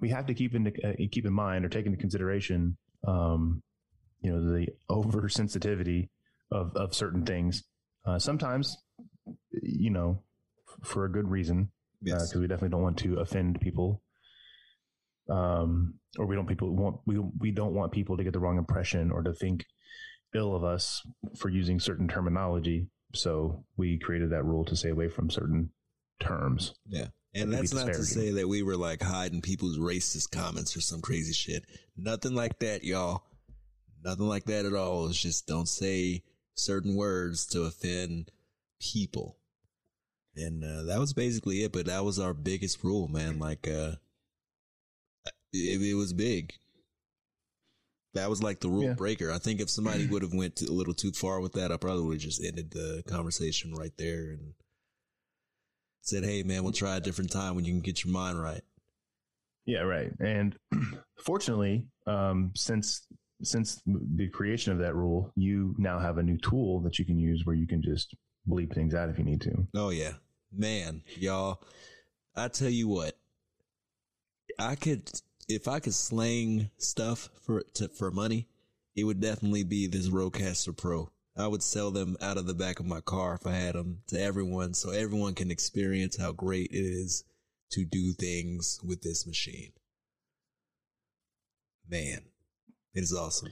we 0.03 0.09
have 0.09 0.25
to 0.25 0.33
keep 0.33 0.53
in 0.53 0.67
uh, 0.67 0.91
keep 1.15 1.25
in 1.25 1.31
mind 1.33 1.63
or 1.63 1.69
take 1.69 1.85
into 1.85 1.97
consideration, 1.97 2.75
um, 3.07 3.63
you 4.21 4.29
know, 4.31 4.41
the 4.53 4.67
oversensitivity 4.91 6.09
of 6.51 6.75
of 6.75 6.93
certain 6.93 7.25
things. 7.25 7.63
Uh, 8.05 8.19
sometimes, 8.19 8.65
you 9.61 9.89
know, 9.89 10.21
f- 10.67 10.87
for 10.89 11.05
a 11.05 11.11
good 11.11 11.29
reason, 11.29 11.71
because 12.03 12.33
Yes. 12.33 12.35
we 12.35 12.47
definitely 12.47 12.73
don't 12.75 12.81
want 12.83 12.97
to 12.97 13.19
offend 13.19 13.61
people, 13.61 14.03
um, 15.29 15.93
or 16.19 16.25
we 16.25 16.35
don't 16.35 16.47
people 16.47 16.75
want 16.75 16.97
we 17.05 17.17
we 17.39 17.51
don't 17.51 17.73
want 17.73 17.93
people 17.93 18.17
to 18.17 18.23
get 18.25 18.33
the 18.33 18.39
wrong 18.39 18.57
impression 18.57 19.09
or 19.09 19.23
to 19.23 19.33
think 19.33 19.65
ill 20.35 20.53
of 20.53 20.63
us 20.65 21.01
for 21.37 21.47
using 21.49 21.79
certain 21.79 22.07
terminology. 22.09 22.87
So 23.15 23.63
we 23.77 23.99
created 23.99 24.31
that 24.31 24.43
rule 24.43 24.65
to 24.65 24.75
stay 24.75 24.89
away 24.89 25.07
from 25.07 25.29
certain 25.29 25.69
terms. 26.19 26.73
yeah. 26.89 27.07
And 27.35 27.51
that's 27.51 27.73
not 27.73 27.87
to 27.87 28.03
say 28.03 28.31
that 28.31 28.47
we 28.47 28.61
were 28.61 28.77
like 28.77 29.01
hiding 29.01 29.41
people's 29.41 29.79
racist 29.79 30.31
comments 30.31 30.77
or 30.77 30.81
some 30.81 31.01
crazy 31.01 31.33
shit. 31.33 31.65
Nothing 31.97 32.35
like 32.35 32.59
that, 32.59 32.83
y'all. 32.83 33.23
Nothing 34.03 34.27
like 34.27 34.45
that 34.45 34.65
at 34.65 34.73
all. 34.75 35.07
It's 35.07 35.19
just 35.19 35.47
don't 35.47 35.67
say 35.67 36.23
certain 36.55 36.95
words 36.95 37.45
to 37.47 37.63
offend 37.63 38.29
people. 38.79 39.37
And 40.35 40.63
uh, 40.63 40.83
that 40.83 40.99
was 40.99 41.13
basically 41.13 41.63
it. 41.63 41.71
But 41.71 41.87
that 41.87 42.05
was 42.05 42.19
our 42.19 42.33
biggest 42.33 42.83
rule, 42.83 43.07
man. 43.07 43.39
Like, 43.39 43.67
uh, 43.67 43.93
it, 45.53 45.81
it 45.81 45.95
was 45.95 46.13
big. 46.13 46.53
That 48.13 48.29
was 48.29 48.43
like 48.43 48.59
the 48.59 48.69
rule 48.69 48.83
Yeah. 48.83 48.93
breaker. 48.93 49.31
I 49.31 49.39
think 49.39 49.59
if 49.59 49.69
somebody 49.71 50.05
would 50.11 50.21
have 50.21 50.33
went 50.33 50.61
a 50.61 50.71
little 50.71 50.93
too 50.93 51.11
far 51.11 51.39
with 51.39 51.53
that, 51.53 51.71
I 51.71 51.77
probably 51.77 52.03
would 52.03 52.13
have 52.15 52.21
just 52.21 52.43
ended 52.43 52.71
the 52.71 53.03
conversation 53.07 53.73
right 53.73 53.95
there 53.97 54.29
and 54.31 54.53
said, 56.03 56.23
"Hey, 56.23 56.43
man, 56.43 56.63
we'll 56.63 56.71
try 56.71 56.95
a 56.95 57.01
different 57.01 57.31
time 57.31 57.55
when 57.55 57.65
you 57.65 57.73
can 57.73 57.81
get 57.81 58.03
your 58.03 58.13
mind 58.13 58.41
right." 58.41 58.61
Yeah, 59.65 59.79
right. 59.79 60.11
And 60.19 60.55
fortunately, 61.25 61.87
um, 62.05 62.51
since 62.55 63.07
since 63.41 63.81
the 63.85 64.29
creation 64.29 64.71
of 64.71 64.79
that 64.79 64.95
rule, 64.95 65.31
you 65.35 65.75
now 65.77 65.99
have 65.99 66.17
a 66.17 66.23
new 66.23 66.37
tool 66.37 66.81
that 66.81 66.99
you 66.99 67.05
can 67.05 67.17
use 67.17 67.45
where 67.45 67.55
you 67.55 67.67
can 67.67 67.81
just 67.81 68.15
bleep 68.47 68.73
things 68.73 68.93
out 68.93 69.09
if 69.09 69.17
you 69.17 69.23
need 69.23 69.41
to. 69.41 69.67
Oh 69.75 69.89
yeah, 69.89 70.13
man, 70.51 71.01
y'all. 71.17 71.61
I 72.35 72.47
tell 72.47 72.69
you 72.69 72.87
what, 72.87 73.17
I 74.59 74.75
could 74.75 75.09
if 75.47 75.67
I 75.67 75.79
could 75.79 75.93
slang 75.93 76.69
stuff 76.77 77.29
for 77.41 77.63
to, 77.75 77.89
for 77.89 78.11
money, 78.11 78.47
it 78.95 79.03
would 79.03 79.19
definitely 79.19 79.63
be 79.63 79.87
this 79.87 80.09
Rodecaster 80.09 80.75
Pro. 80.75 81.09
I 81.35 81.47
would 81.47 81.63
sell 81.63 81.89
them 81.89 82.15
out 82.21 82.37
of 82.37 82.45
the 82.45 82.53
back 82.53 82.79
of 82.79 82.85
my 82.85 83.01
car 83.01 83.35
if 83.35 83.47
I 83.47 83.53
had 83.53 83.75
them 83.75 84.01
to 84.07 84.21
everyone, 84.21 84.73
so 84.73 84.91
everyone 84.91 85.33
can 85.33 85.49
experience 85.49 86.17
how 86.17 86.31
great 86.31 86.69
it 86.71 86.85
is 86.85 87.23
to 87.71 87.85
do 87.85 88.13
things 88.13 88.79
with 88.83 89.01
this 89.01 89.25
machine. 89.25 89.71
Man, 91.89 92.21
it 92.93 93.03
is 93.03 93.13
awesome. 93.13 93.49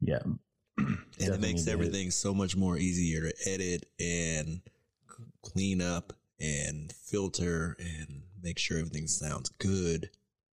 Yeah. 0.00 0.22
and 0.78 0.98
it 1.18 1.40
makes 1.40 1.62
did. 1.62 1.72
everything 1.72 2.10
so 2.10 2.34
much 2.34 2.56
more 2.56 2.76
easier 2.76 3.30
to 3.30 3.50
edit 3.50 3.86
and 4.00 4.60
c- 5.08 5.24
clean 5.42 5.80
up 5.80 6.12
and 6.40 6.92
filter 6.92 7.76
and 7.78 8.22
make 8.42 8.58
sure 8.58 8.78
everything 8.78 9.06
sounds 9.06 9.48
good. 9.58 10.10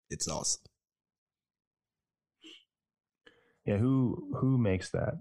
It's 0.09 0.27
awesome. 0.27 0.63
Yeah. 3.65 3.77
Who 3.77 4.35
who 4.39 4.57
makes 4.57 4.89
that? 4.89 5.13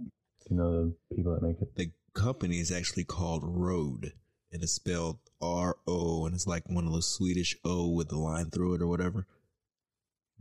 You 0.50 0.56
know 0.56 0.94
the 1.08 1.14
people 1.16 1.32
that 1.32 1.42
make 1.42 1.60
it. 1.62 1.76
The 1.76 1.92
company 2.12 2.58
is 2.58 2.72
actually 2.72 3.04
called 3.04 3.42
Rode 3.44 4.12
and 4.52 4.62
it's 4.62 4.72
spelled 4.72 5.18
R 5.40 5.76
O 5.86 6.26
and 6.26 6.34
it's 6.34 6.46
like 6.46 6.68
one 6.68 6.86
of 6.86 6.92
those 6.92 7.06
Swedish 7.06 7.56
O 7.64 7.88
with 7.88 8.08
the 8.08 8.18
line 8.18 8.50
through 8.50 8.74
it 8.74 8.82
or 8.82 8.88
whatever. 8.88 9.26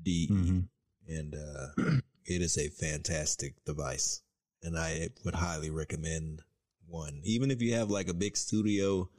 D 0.01 0.27
E. 0.29 0.33
Mhm. 0.33 0.67
And 1.07 1.35
uh, 1.35 1.67
it 2.25 2.41
is 2.41 2.57
a 2.57 2.69
fantastic 2.69 3.63
device. 3.65 4.21
And 4.63 4.77
I 4.77 5.09
would 5.23 5.35
highly 5.35 5.69
recommend 5.69 6.41
one. 6.87 7.21
Even 7.23 7.51
if 7.51 7.61
you 7.61 7.75
have 7.75 7.89
like 7.89 8.09
a 8.09 8.13
big 8.13 8.35
studio 8.35 9.09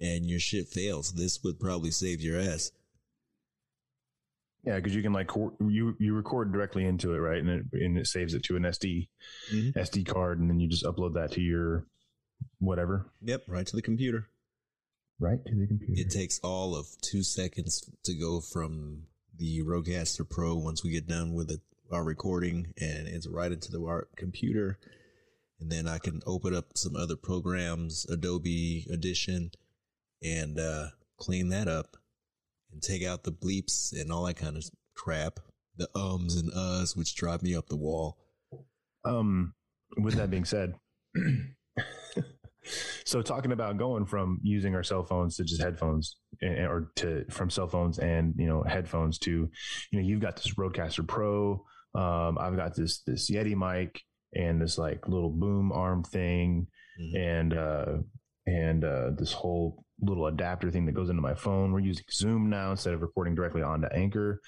and 0.00 0.24
your 0.26 0.40
shit 0.40 0.68
fails, 0.68 1.12
this 1.12 1.42
would 1.42 1.60
probably 1.60 1.90
save 1.90 2.20
your 2.20 2.38
ass. 2.38 2.70
Yeah, 4.64 4.76
because 4.76 4.94
you 4.94 5.02
can 5.02 5.12
like 5.12 5.30
you 5.60 5.96
you 5.98 6.14
record 6.14 6.52
directly 6.52 6.84
into 6.84 7.14
it, 7.14 7.18
right? 7.18 7.38
And 7.38 7.48
it 7.48 7.66
and 7.72 7.98
it 7.98 8.06
saves 8.06 8.32
it 8.34 8.44
to 8.44 8.56
an 8.56 8.62
SD 8.64 9.08
Mhm. 9.52 9.76
SD 9.76 10.04
card, 10.06 10.38
and 10.38 10.48
then 10.48 10.60
you 10.60 10.68
just 10.68 10.84
upload 10.84 11.14
that 11.14 11.32
to 11.32 11.40
your 11.40 11.86
whatever, 12.58 13.10
Yep, 13.22 13.44
right 13.48 13.66
to 13.66 13.76
the 13.76 13.82
computer. 13.82 14.28
right 15.18 15.44
to 15.44 15.54
the 15.54 15.66
computer. 15.66 16.00
It 16.00 16.10
takes 16.10 16.38
all 16.40 16.74
of 16.76 16.86
two 17.00 17.22
seconds 17.22 17.88
to 18.04 18.14
go 18.14 18.40
from 18.40 19.06
the 19.36 19.62
Rodecaster 19.62 20.28
Pro 20.28 20.54
once 20.56 20.82
we 20.84 20.90
get 20.90 21.06
done 21.08 21.32
with 21.34 21.50
it, 21.50 21.60
our 21.90 22.04
recording, 22.04 22.72
and 22.80 23.06
it's 23.08 23.26
right 23.26 23.50
into 23.52 23.70
the 23.72 23.82
our 23.84 24.08
computer. 24.16 24.78
And 25.60 25.70
then 25.70 25.86
I 25.88 25.98
can 25.98 26.22
open 26.26 26.54
up 26.54 26.76
some 26.76 26.96
other 26.96 27.16
programs, 27.16 28.04
Adobe 28.08 28.86
Audition, 28.92 29.52
and 30.22 30.58
uh, 30.58 30.90
clean 31.18 31.48
that 31.48 31.68
up 31.68 31.96
and 32.72 32.82
take 32.82 33.04
out 33.04 33.24
the 33.24 33.32
bleeps 33.32 33.92
and 33.98 34.10
all 34.12 34.24
that 34.24 34.36
kind 34.36 34.56
of 34.56 34.64
crap, 34.96 35.40
the 35.76 35.88
ums 35.94 36.36
and 36.36 36.50
uhs, 36.52 36.96
which 36.96 37.14
drive 37.14 37.42
me 37.42 37.54
up 37.54 37.68
the 37.68 37.76
wall. 37.76 38.18
Um, 39.04 39.54
with 39.98 40.14
that 40.14 40.30
being 40.30 40.44
said, 40.44 40.74
so 43.04 43.20
talking 43.22 43.52
about 43.52 43.76
going 43.76 44.06
from 44.06 44.38
using 44.42 44.74
our 44.74 44.82
cell 44.84 45.02
phones 45.04 45.36
to 45.36 45.44
just 45.44 45.60
headphones, 45.60 46.16
and, 46.40 46.66
or 46.66 46.92
to 46.96 47.24
from 47.30 47.50
cell 47.50 47.66
phones 47.66 47.98
and 47.98 48.34
you 48.38 48.46
know 48.46 48.62
headphones 48.62 49.18
to, 49.20 49.30
you 49.90 50.00
know, 50.00 50.06
you've 50.06 50.20
got 50.20 50.36
this 50.36 50.54
Rodecaster 50.54 51.06
Pro. 51.06 51.64
Um, 51.94 52.38
I've 52.38 52.56
got 52.56 52.74
this 52.74 53.02
this 53.02 53.30
Yeti 53.30 53.54
mic 53.56 54.00
and 54.34 54.62
this 54.62 54.78
like 54.78 55.08
little 55.08 55.30
boom 55.30 55.72
arm 55.72 56.04
thing, 56.04 56.68
Mhm. 57.00 57.16
and 57.18 57.54
uh, 57.54 57.92
and 58.46 58.84
uh, 58.84 59.10
this 59.18 59.32
whole 59.32 59.84
little 60.02 60.26
adapter 60.26 60.70
thing 60.70 60.86
that 60.86 60.92
goes 60.92 61.10
into 61.10 61.22
my 61.22 61.34
phone. 61.34 61.72
We're 61.72 61.80
using 61.80 62.04
Zoom 62.10 62.50
now 62.50 62.72
instead 62.72 62.94
of 62.94 63.02
recording 63.02 63.34
directly 63.34 63.62
onto 63.62 63.88
Anchor, 63.88 64.40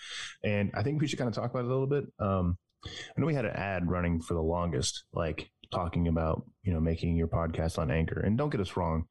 and 0.43 0.71
I 0.75 0.83
think 0.83 1.01
we 1.01 1.07
should 1.07 1.19
kind 1.19 1.29
of 1.29 1.35
talk 1.35 1.51
about 1.51 1.65
it 1.65 1.67
a 1.67 1.69
little 1.69 1.87
bit. 1.87 2.05
Um, 2.19 2.59
I 2.85 3.21
know 3.21 3.27
we 3.27 3.35
had 3.35 3.47
an 3.47 3.57
ad 3.57 3.89
running 3.89 4.21
for 4.21 4.35
the 4.35 4.43
longest, 4.43 5.05
like 5.13 5.51
talking 5.71 6.09
about 6.09 6.45
you 6.63 6.73
know 6.73 6.81
making 6.81 7.17
your 7.17 7.29
podcast 7.29 7.79
on 7.79 7.91
Anchor. 7.91 8.21
And 8.21 8.37
don't 8.37 8.51
get 8.51 8.61
us 8.61 8.77
wrong, 8.77 9.05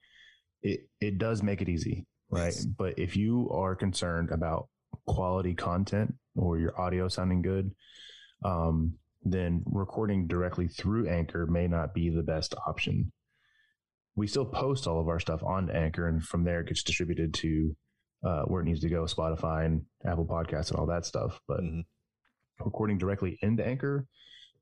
it 0.61 0.81
it 0.99 1.17
does 1.17 1.41
make 1.41 1.61
it 1.61 1.69
easy, 1.69 2.05
right? 2.29 2.53
Yes. 2.53 2.65
But 2.65 2.99
if 2.99 3.15
you 3.15 3.49
are 3.51 3.75
concerned 3.75 4.31
about 4.31 4.67
quality 5.07 5.53
content 5.53 6.13
or 6.35 6.59
your 6.59 6.79
audio 6.79 7.07
sounding 7.07 7.41
good, 7.41 7.71
um, 8.43 8.93
then 9.23 9.63
recording 9.65 10.27
directly 10.27 10.67
through 10.67 11.09
Anchor 11.09 11.47
may 11.47 11.67
not 11.67 11.93
be 11.93 12.09
the 12.09 12.23
best 12.23 12.55
option. 12.67 13.11
We 14.15 14.27
still 14.27 14.45
post 14.45 14.87
all 14.87 14.99
of 14.99 15.07
our 15.07 15.19
stuff 15.19 15.43
on 15.43 15.69
Anchor, 15.71 16.07
and 16.07 16.23
from 16.23 16.43
there 16.43 16.61
it 16.61 16.67
gets 16.67 16.83
distributed 16.83 17.33
to 17.35 17.75
uh, 18.23 18.43
where 18.43 18.61
it 18.61 18.65
needs 18.65 18.79
to 18.79 18.89
go, 18.89 19.03
Spotify 19.03 19.65
and 19.65 19.85
Apple 20.05 20.25
Podcasts 20.25 20.69
and 20.69 20.79
all 20.79 20.85
that 20.85 21.05
stuff. 21.05 21.41
But 21.47 21.59
Mhm. 21.61 21.83
recording 22.63 22.97
directly 22.97 23.37
into 23.41 23.65
Anchor, 23.65 24.07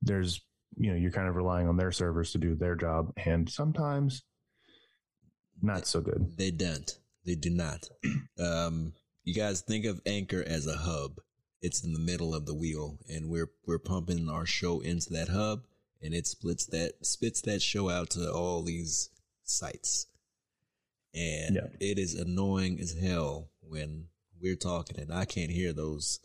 there's 0.01 0.41
you 0.77 0.89
know 0.89 0.97
you're 0.97 1.11
kind 1.11 1.27
of 1.27 1.35
relying 1.35 1.67
on 1.67 1.77
their 1.77 1.91
servers 1.91 2.31
to 2.31 2.37
do 2.37 2.55
their 2.55 2.75
job, 2.75 3.11
and 3.17 3.49
sometimes 3.49 4.23
not 5.61 5.85
so 5.85 6.01
good. 6.01 6.37
They 6.37 6.49
don't. 6.51 6.97
They 7.25 7.35
do 7.35 7.49
not. 7.49 7.89
Um, 8.39 8.93
you 9.23 9.35
guys 9.35 9.61
think 9.61 9.85
of 9.85 10.01
Anchor 10.07 10.43
as 10.43 10.65
a 10.65 10.77
hub. 10.77 11.19
It's 11.61 11.83
in 11.83 11.93
the 11.93 11.99
middle 11.99 12.33
of 12.33 12.47
the 12.47 12.55
wheel, 12.55 12.97
and 13.07 13.29
we're 13.29 13.51
we're 13.67 13.77
pumping 13.77 14.27
our 14.29 14.47
show 14.47 14.79
into 14.79 15.11
that 15.13 15.27
hub, 15.29 15.65
and 16.01 16.15
it 16.15 16.25
splits 16.25 16.65
that 16.67 17.05
spits 17.05 17.41
that 17.41 17.61
show 17.61 17.89
out 17.89 18.09
to 18.11 18.31
all 18.33 18.63
these 18.63 19.11
sites. 19.51 20.07
And 21.13 21.55
Yeah. 21.55 21.67
it 21.79 21.99
is 21.99 22.13
annoying 22.15 22.79
as 22.79 22.93
hell 22.93 23.51
when 23.59 24.07
we're 24.39 24.55
talking 24.55 24.99
and 24.99 25.13
I 25.13 25.25
can't 25.25 25.51
hear 25.51 25.71
those 25.73 26.19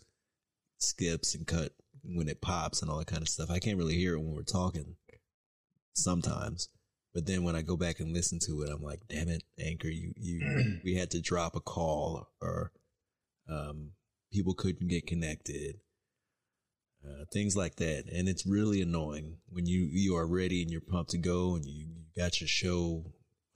skips 0.79 1.35
and 1.35 1.47
cut 1.47 1.75
when 2.03 2.29
it 2.29 2.41
pops 2.41 2.81
and 2.83 2.91
all 2.91 2.99
that 2.99 3.09
kind 3.09 3.23
of 3.23 3.29
stuff. 3.29 3.51
I 3.51 3.59
can't 3.59 3.79
really 3.79 3.97
hear 3.97 4.15
it 4.15 4.21
when 4.21 4.35
we're 4.35 4.43
talking 4.43 4.97
sometimes. 5.95 6.69
But 7.13 7.27
then 7.27 7.43
when 7.45 7.57
I 7.57 7.63
go 7.63 7.77
back 7.77 7.99
and 8.01 8.13
listen 8.13 8.39
to 8.41 8.63
it, 8.63 8.71
I'm 8.71 8.83
like, 8.83 9.01
damn 9.09 9.29
it, 9.29 9.43
Anchor, 9.59 9.89
you, 9.89 10.13
you, 10.17 10.81
we 10.85 10.95
had 10.95 11.11
to 11.13 11.21
drop 11.21 11.57
a 11.57 11.61
call 11.61 12.29
or, 12.41 12.73
um, 13.49 13.93
people 14.33 14.55
couldn't 14.55 14.89
get 14.89 15.07
connected, 15.07 15.81
uh, 17.07 17.25
things 17.33 17.57
like 17.57 17.77
that. 17.77 18.05
And 18.13 18.29
it's 18.29 18.47
really 18.47 18.83
annoying 18.83 19.37
when 19.49 19.67
you, 19.67 19.89
you 19.91 20.17
are 20.17 20.27
ready 20.27 20.63
and 20.63 20.71
you're 20.71 20.81
pumped 20.81 21.11
to 21.11 21.19
go 21.19 21.55
and 21.55 21.65
you, 21.65 21.87
you 21.87 22.23
got 22.23 22.41
your 22.41 22.49
show 22.49 23.05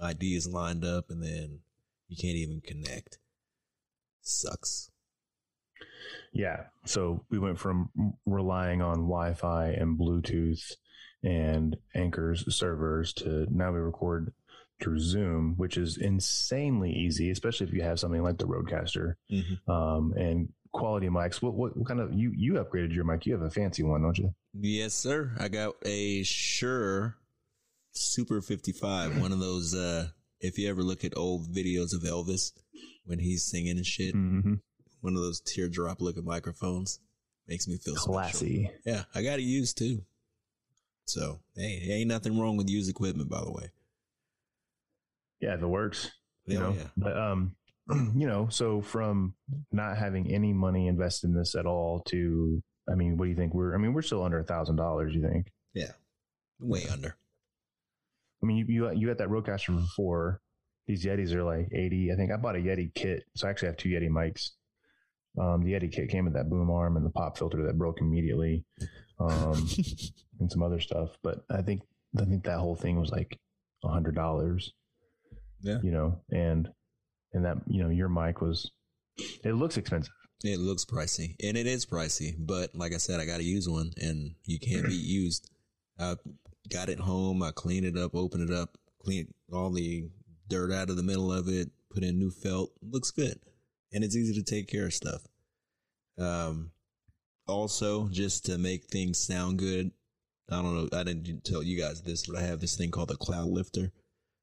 ideas 0.00 0.46
lined 0.48 0.84
up 0.84 1.06
and 1.10 1.22
then 1.22 1.60
you 2.08 2.16
can't 2.16 2.36
even 2.36 2.60
connect. 2.60 3.18
Sucks. 4.22 4.90
Yeah. 6.32 6.64
So 6.84 7.24
we 7.30 7.38
went 7.38 7.58
from 7.58 7.90
relying 8.26 8.82
on 8.82 9.08
Wi 9.08 9.34
Fi 9.34 9.68
and 9.68 9.98
Bluetooth 9.98 10.72
and 11.22 11.76
Anchor's 11.94 12.54
servers 12.54 13.12
to 13.14 13.46
now 13.50 13.72
we 13.72 13.78
record 13.78 14.32
through 14.80 14.98
Zoom, 14.98 15.54
which 15.56 15.76
is 15.76 15.98
insanely 15.98 16.90
easy, 16.90 17.30
especially 17.30 17.66
if 17.66 17.72
you 17.72 17.82
have 17.82 18.00
something 18.00 18.22
like 18.22 18.38
the 18.38 18.46
Rodecaster 18.46 19.14
Mm-hmm. 19.30 19.70
um, 19.70 20.12
and 20.16 20.48
quality 20.72 21.08
mics. 21.08 21.42
What, 21.42 21.54
what, 21.54 21.76
what 21.76 21.86
kind 21.88 22.00
of 22.00 22.12
you 22.12 22.32
you 22.36 22.54
upgraded 22.54 22.94
your 22.94 23.04
mic? 23.04 23.26
You 23.26 23.32
have 23.34 23.42
a 23.42 23.50
fancy 23.50 23.82
one, 23.82 24.02
don't 24.02 24.18
you? 24.18 24.34
Yes, 24.54 24.94
sir. 24.94 25.32
I 25.38 25.48
got 25.48 25.74
a 25.84 26.22
Shure 26.22 27.16
Super 27.92 28.40
55, 28.40 29.20
one 29.20 29.32
of 29.32 29.40
those, 29.40 29.74
uh, 29.74 30.08
if 30.40 30.58
you 30.58 30.68
ever 30.70 30.82
look 30.82 31.04
at 31.04 31.16
old 31.16 31.52
videos 31.52 31.92
of 31.94 32.02
Elvis 32.02 32.52
when 33.04 33.18
he's 33.18 33.44
singing 33.44 33.76
and 33.76 33.84
shit, 33.86 34.14
Mm-hmm. 34.14 34.54
one 35.00 35.16
of 35.16 35.20
those 35.22 35.40
teardrop 35.40 36.00
looking 36.00 36.24
microphones 36.24 37.00
makes 37.48 37.66
me 37.66 37.76
feel 37.78 37.96
special. 37.96 38.12
Classy. 38.14 38.70
Yeah, 38.86 39.02
I 39.14 39.22
got 39.22 39.38
it 39.40 39.42
used 39.42 39.76
too. 39.76 40.02
So, 41.04 41.40
hey, 41.56 41.88
ain't 41.90 42.08
nothing 42.08 42.38
wrong 42.38 42.56
with 42.56 42.70
used 42.70 42.88
equipment, 42.88 43.28
by 43.28 43.40
the 43.44 43.50
way. 43.50 43.70
Yeah, 45.40 45.54
if 45.54 45.62
it 45.62 45.66
works. 45.66 46.10
You 46.46 46.58
Hell 46.58 46.70
know, 46.72 46.76
yeah. 46.78 46.86
but 46.96 47.16
um, 47.18 47.56
you 48.14 48.26
know, 48.26 48.48
so 48.50 48.80
from 48.80 49.34
not 49.72 49.96
having 49.96 50.30
any 50.32 50.52
money 50.52 50.88
invested 50.88 51.28
in 51.28 51.34
this 51.34 51.54
at 51.54 51.66
all 51.66 52.00
to, 52.08 52.62
I 52.90 52.94
mean, 52.94 53.16
what 53.16 53.24
do 53.24 53.30
you 53.30 53.36
think? 53.36 53.54
We're, 53.54 53.74
I 53.74 53.78
mean, 53.78 53.92
we're 53.92 54.02
still 54.02 54.22
under 54.22 54.38
a 54.38 54.44
thousand 54.44 54.76
dollars. 54.76 55.14
You 55.14 55.22
think? 55.22 55.52
Yeah. 55.74 55.92
Way 56.60 56.86
under. 56.92 57.16
I 58.42 58.46
mean, 58.46 58.56
you 58.56 58.64
you, 58.68 58.92
you 58.92 59.06
got 59.06 59.18
that 59.18 59.28
Rodecaster 59.28 59.78
for 59.78 59.86
four. 59.94 60.40
These 60.86 61.04
Yetis 61.04 61.32
are 61.34 61.44
like 61.44 61.68
eighty. 61.72 62.10
I 62.12 62.16
think 62.16 62.32
I 62.32 62.36
bought 62.36 62.56
a 62.56 62.58
Yeti 62.58 62.92
kit, 62.94 63.24
so 63.36 63.46
I 63.46 63.50
actually 63.50 63.68
have 63.68 63.76
two 63.76 63.90
Yeti 63.90 64.08
mics. 64.08 64.50
Um, 65.40 65.62
the 65.62 65.72
Yeti 65.72 65.92
kit 65.92 66.08
came 66.08 66.24
with 66.24 66.34
that 66.34 66.50
boom 66.50 66.70
arm 66.70 66.96
and 66.96 67.06
the 67.06 67.10
pop 67.10 67.38
filter 67.38 67.64
that 67.66 67.78
broke 67.78 68.00
immediately, 68.00 68.64
um, 69.20 69.68
and 70.40 70.50
some 70.50 70.62
other 70.62 70.80
stuff. 70.80 71.10
But 71.22 71.44
I 71.50 71.62
think 71.62 71.82
I 72.18 72.24
think 72.24 72.44
that 72.44 72.58
whole 72.58 72.76
thing 72.76 72.98
was 72.98 73.10
like 73.10 73.38
a 73.84 73.88
hundred 73.88 74.14
dollars. 74.14 74.72
Yeah. 75.62 75.78
you 75.82 75.90
know, 75.90 76.18
and 76.32 76.70
and 77.32 77.44
that 77.44 77.58
you 77.66 77.82
know 77.82 77.90
your 77.90 78.08
mic 78.08 78.40
was. 78.40 78.70
It 79.44 79.52
looks 79.52 79.76
expensive. 79.76 80.12
It 80.42 80.58
looks 80.58 80.84
pricey, 80.84 81.36
and 81.42 81.56
it 81.56 81.66
is 81.66 81.84
pricey. 81.84 82.34
But 82.38 82.74
like 82.74 82.94
I 82.94 82.96
said, 82.96 83.20
I 83.20 83.26
got 83.26 83.38
to 83.38 83.44
use 83.44 83.68
one, 83.68 83.92
and 84.00 84.34
you 84.44 84.58
can't 84.58 84.86
be 84.86 84.94
used. 84.94 85.50
I 85.98 86.16
got 86.72 86.88
it 86.88 86.98
home. 86.98 87.42
I 87.42 87.50
cleaned 87.50 87.86
it 87.86 87.98
up, 87.98 88.14
opened 88.14 88.48
it 88.48 88.54
up, 88.54 88.78
cleaned 89.02 89.34
all 89.52 89.70
the 89.70 90.08
dirt 90.48 90.72
out 90.72 90.90
of 90.90 90.96
the 90.96 91.02
middle 91.02 91.32
of 91.32 91.48
it, 91.48 91.70
put 91.92 92.02
in 92.02 92.18
new 92.18 92.30
felt. 92.30 92.72
Looks 92.82 93.10
good, 93.10 93.38
and 93.92 94.02
it's 94.02 94.16
easy 94.16 94.34
to 94.34 94.42
take 94.42 94.68
care 94.68 94.86
of 94.86 94.94
stuff. 94.94 95.22
Um, 96.18 96.70
also, 97.46 98.08
just 98.08 98.46
to 98.46 98.56
make 98.58 98.84
things 98.84 99.18
sound 99.18 99.58
good, 99.58 99.90
I 100.50 100.62
don't 100.62 100.74
know. 100.74 100.98
I 100.98 101.04
didn't 101.04 101.44
tell 101.44 101.62
you 101.62 101.78
guys 101.78 102.02
this, 102.02 102.26
but 102.26 102.38
I 102.38 102.42
have 102.42 102.60
this 102.60 102.76
thing 102.76 102.90
called 102.90 103.08
the 103.08 103.16
Cloud 103.16 103.48
Lifter, 103.48 103.92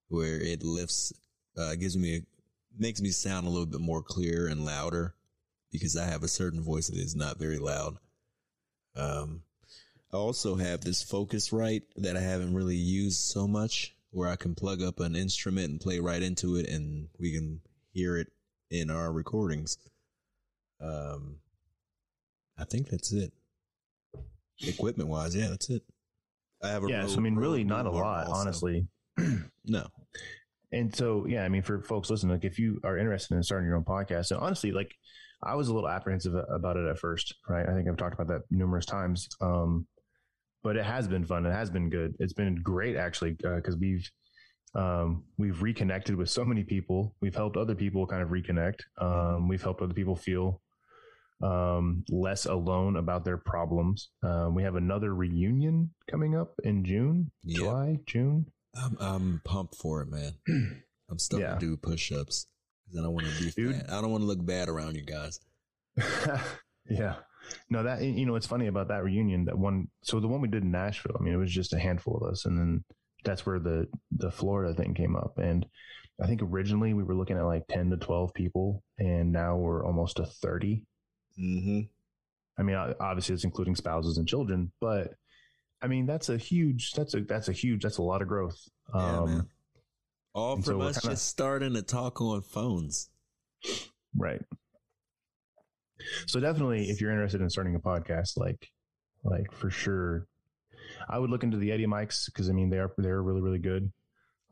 where 0.10 0.40
it 0.40 0.64
lifts, 0.64 1.12
uh, 1.58 1.76
gives 1.76 1.98
me 1.98 2.18
a 2.18 2.22
makes 2.80 3.02
me 3.02 3.10
sound 3.10 3.48
a 3.48 3.50
little 3.50 3.66
bit 3.66 3.82
more 3.82 4.02
clear 4.02 4.48
and 4.48 4.66
louder 4.66 5.16
because 5.72 5.98
I 5.98 6.06
have 6.06 6.24
a 6.24 6.28
certain 6.28 6.64
voice 6.64 6.88
that 6.88 6.98
is 6.98 7.16
not 7.16 7.40
very 7.40 7.60
loud. 7.60 7.98
Um, 8.96 9.44
I 10.14 10.18
also 10.18 10.56
have 10.56 10.82
this 10.82 11.04
Focusrite 11.04 11.84
that 11.98 12.16
I 12.16 12.22
haven't 12.22 12.54
really 12.54 12.76
used 12.76 13.20
so 13.20 13.48
much 13.48 13.96
where 14.12 14.30
I 14.30 14.36
can 14.36 14.56
plug 14.56 14.82
up 14.82 15.00
an 15.00 15.16
instrument 15.16 15.70
and 15.70 15.82
play 15.82 16.00
right 16.00 16.22
into 16.22 16.56
it 16.56 16.70
and 16.70 17.10
we 17.20 17.34
can 17.34 17.62
hear 17.92 18.18
it 18.18 18.28
in 18.72 18.90
our 18.90 19.12
recordings. 19.12 19.78
Um, 20.82 21.38
I 22.58 22.64
think 22.64 22.90
that's 22.90 23.12
it. 23.12 23.34
Equipment 24.62 25.10
wise, 25.10 25.36
yeah, 25.36 25.50
that's 25.50 25.70
it. 25.70 25.84
I 26.64 26.70
have 26.70 26.84
a 26.84 26.90
yeah. 26.90 27.06
So 27.06 27.18
I 27.18 27.20
mean, 27.20 27.36
really, 27.36 27.64
not 27.64 27.86
a 27.86 27.92
lot, 27.92 28.28
also. 28.28 28.42
honestly. 28.42 28.88
no. 29.66 29.88
And 30.72 30.94
so, 30.94 31.26
yeah, 31.28 31.44
I 31.44 31.50
mean, 31.50 31.62
for 31.62 31.82
folks 31.82 32.10
listening, 32.10 32.34
like 32.34 32.44
if 32.44 32.60
you 32.60 32.80
are 32.84 32.98
interested 32.98 33.36
in 33.36 33.44
starting 33.44 33.68
your 33.68 33.78
own 33.78 33.86
podcast, 33.86 34.32
and 34.32 34.40
honestly, 34.40 34.72
like 34.72 34.94
I 35.44 35.56
was 35.56 35.70
a 35.70 35.74
little 35.74 35.90
apprehensive 35.90 36.34
about 36.50 36.78
it 36.78 36.88
at 36.88 37.00
first, 37.00 37.36
right? 37.48 37.68
I 37.68 37.74
think 37.74 37.88
I've 37.88 37.98
talked 37.98 38.16
about 38.16 38.28
that 38.28 38.42
numerous 38.52 38.86
times. 38.86 39.30
Um, 39.40 39.88
but 40.64 40.76
it 40.76 40.84
has 40.84 41.08
been 41.08 41.24
fun. 41.24 41.46
It 41.46 41.54
has 41.54 41.70
been 41.70 41.90
good. 41.90 42.16
It's 42.20 42.34
been 42.34 42.56
great 42.56 42.98
actually 42.98 43.32
because 43.32 43.76
uh, 43.76 43.80
we've 43.80 44.12
um, 44.76 45.24
we've 45.38 45.62
reconnected 45.62 46.16
with 46.16 46.30
so 46.30 46.44
many 46.44 46.64
people. 46.64 47.16
We've 47.22 47.36
helped 47.36 47.58
other 47.58 47.76
people 47.76 48.06
kind 48.06 48.22
of 48.22 48.30
reconnect. 48.30 48.82
Um, 49.00 49.48
we've 49.48 49.62
helped 49.62 49.82
other 49.82 49.94
people 49.94 50.16
feel 50.16 50.62
um, 51.42 52.04
less 52.10 52.46
alone 52.46 52.98
about 52.98 53.24
their 53.24 53.38
problems. 53.38 54.10
Um, 54.24 54.56
we 54.56 54.64
have 54.64 54.76
another 54.76 55.14
reunion 55.16 55.92
coming 56.10 56.36
up 56.36 56.54
in 56.64 56.84
June, 56.84 57.32
yep. 57.44 57.60
July, 57.60 58.00
June. 58.06 58.46
I'm, 58.84 58.98
I'm 59.00 59.42
pumped 59.44 59.76
for 59.76 60.02
it, 60.02 60.10
man. 60.10 60.34
I'm 61.10 61.20
starting 61.20 61.48
yeah. 61.48 61.56
to 61.56 61.60
do 61.60 61.78
push 61.78 62.12
ups 62.12 62.48
because 62.86 63.00
I 63.00 63.04
don't 63.04 63.14
want 63.14 63.28
to 63.28 63.44
be 63.44 63.52
Dude. 63.52 63.76
fat. 63.76 63.90
I 63.90 64.02
don't 64.02 64.12
want 64.12 64.22
to 64.22 64.28
look 64.28 64.46
bad 64.46 64.70
around 64.70 64.96
you 64.96 65.06
guys. 65.06 65.40
yeah. 66.90 67.16
No, 67.70 67.84
that 67.84 68.02
you 68.02 68.26
know, 68.26 68.36
it's 68.36 68.48
funny 68.48 68.68
about 68.68 68.90
that 68.90 69.04
reunion. 69.04 69.46
That 69.46 69.58
one, 69.58 69.88
so 70.04 70.20
the 70.20 70.28
one 70.28 70.42
we 70.42 70.50
did 70.50 70.64
in 70.64 70.72
Nashville. 70.72 71.16
I 71.18 71.24
mean, 71.24 71.34
it 71.34 71.38
was 71.38 71.52
just 71.52 71.74
a 71.74 71.80
handful 71.80 72.18
of 72.18 72.30
us, 72.30 72.46
and 72.46 72.58
then 72.58 72.84
that's 73.24 73.46
where 73.46 73.60
the 73.60 73.88
the 74.12 74.32
Florida 74.32 74.74
thing 74.74 74.94
came 74.94 75.16
up. 75.16 75.38
And 75.38 75.66
I 76.22 76.28
think 76.28 76.42
originally 76.42 76.94
we 76.94 77.04
were 77.04 77.16
looking 77.16 77.38
at 77.38 77.46
like 77.46 77.68
ten 77.70 77.90
to 77.90 77.98
twelve 77.98 78.34
people, 78.34 78.84
and 78.98 79.32
now 79.32 79.56
we're 79.56 79.86
almost 79.86 80.20
a 80.20 80.26
30 80.26 80.84
mm-hmm. 81.40 81.82
I 82.60 82.64
mean, 82.64 82.76
obviously 82.76 83.36
it's 83.36 83.44
including 83.44 83.76
spouses 83.76 84.18
and 84.18 84.28
children, 84.28 84.72
but 84.82 85.14
I 85.82 85.88
mean 85.88 86.06
that's 86.06 86.30
a 86.30 86.38
huge 86.38 86.94
that's 86.94 87.14
a 87.14 87.22
that's 87.22 87.50
a 87.50 87.54
huge 87.54 87.84
that's 87.84 87.98
a 87.98 88.04
lot 88.04 88.22
of 88.22 88.28
growth. 88.28 88.60
Yeah, 88.94 89.20
um, 89.20 89.26
man. 89.26 89.48
All 90.34 90.56
from 90.56 90.64
so 90.64 90.82
us 90.82 91.00
kinda, 91.00 91.16
just 91.16 91.28
starting 91.28 91.74
to 91.74 91.82
talk 91.82 92.22
on 92.22 92.42
phones. 92.42 93.10
Right. 94.16 94.42
So 96.28 96.40
definitely, 96.40 96.90
if 96.90 97.02
you're 97.02 97.12
interested 97.12 97.42
in 97.42 97.50
starting 97.50 97.76
a 97.76 97.80
podcast, 97.80 98.38
like, 98.38 98.70
like 99.24 99.52
for 99.52 99.70
sure, 99.70 100.28
I 101.10 101.20
would 101.20 101.30
look 101.30 101.44
into 101.44 101.58
the 101.58 101.70
Yeti 101.70 101.86
mics 101.86 102.26
because 102.28 102.50
I 102.50 102.54
mean 102.54 102.70
they 102.70 102.78
are 102.78 102.92
they're 102.98 103.22
really 103.22 103.42
really 103.42 103.60
good. 103.60 103.92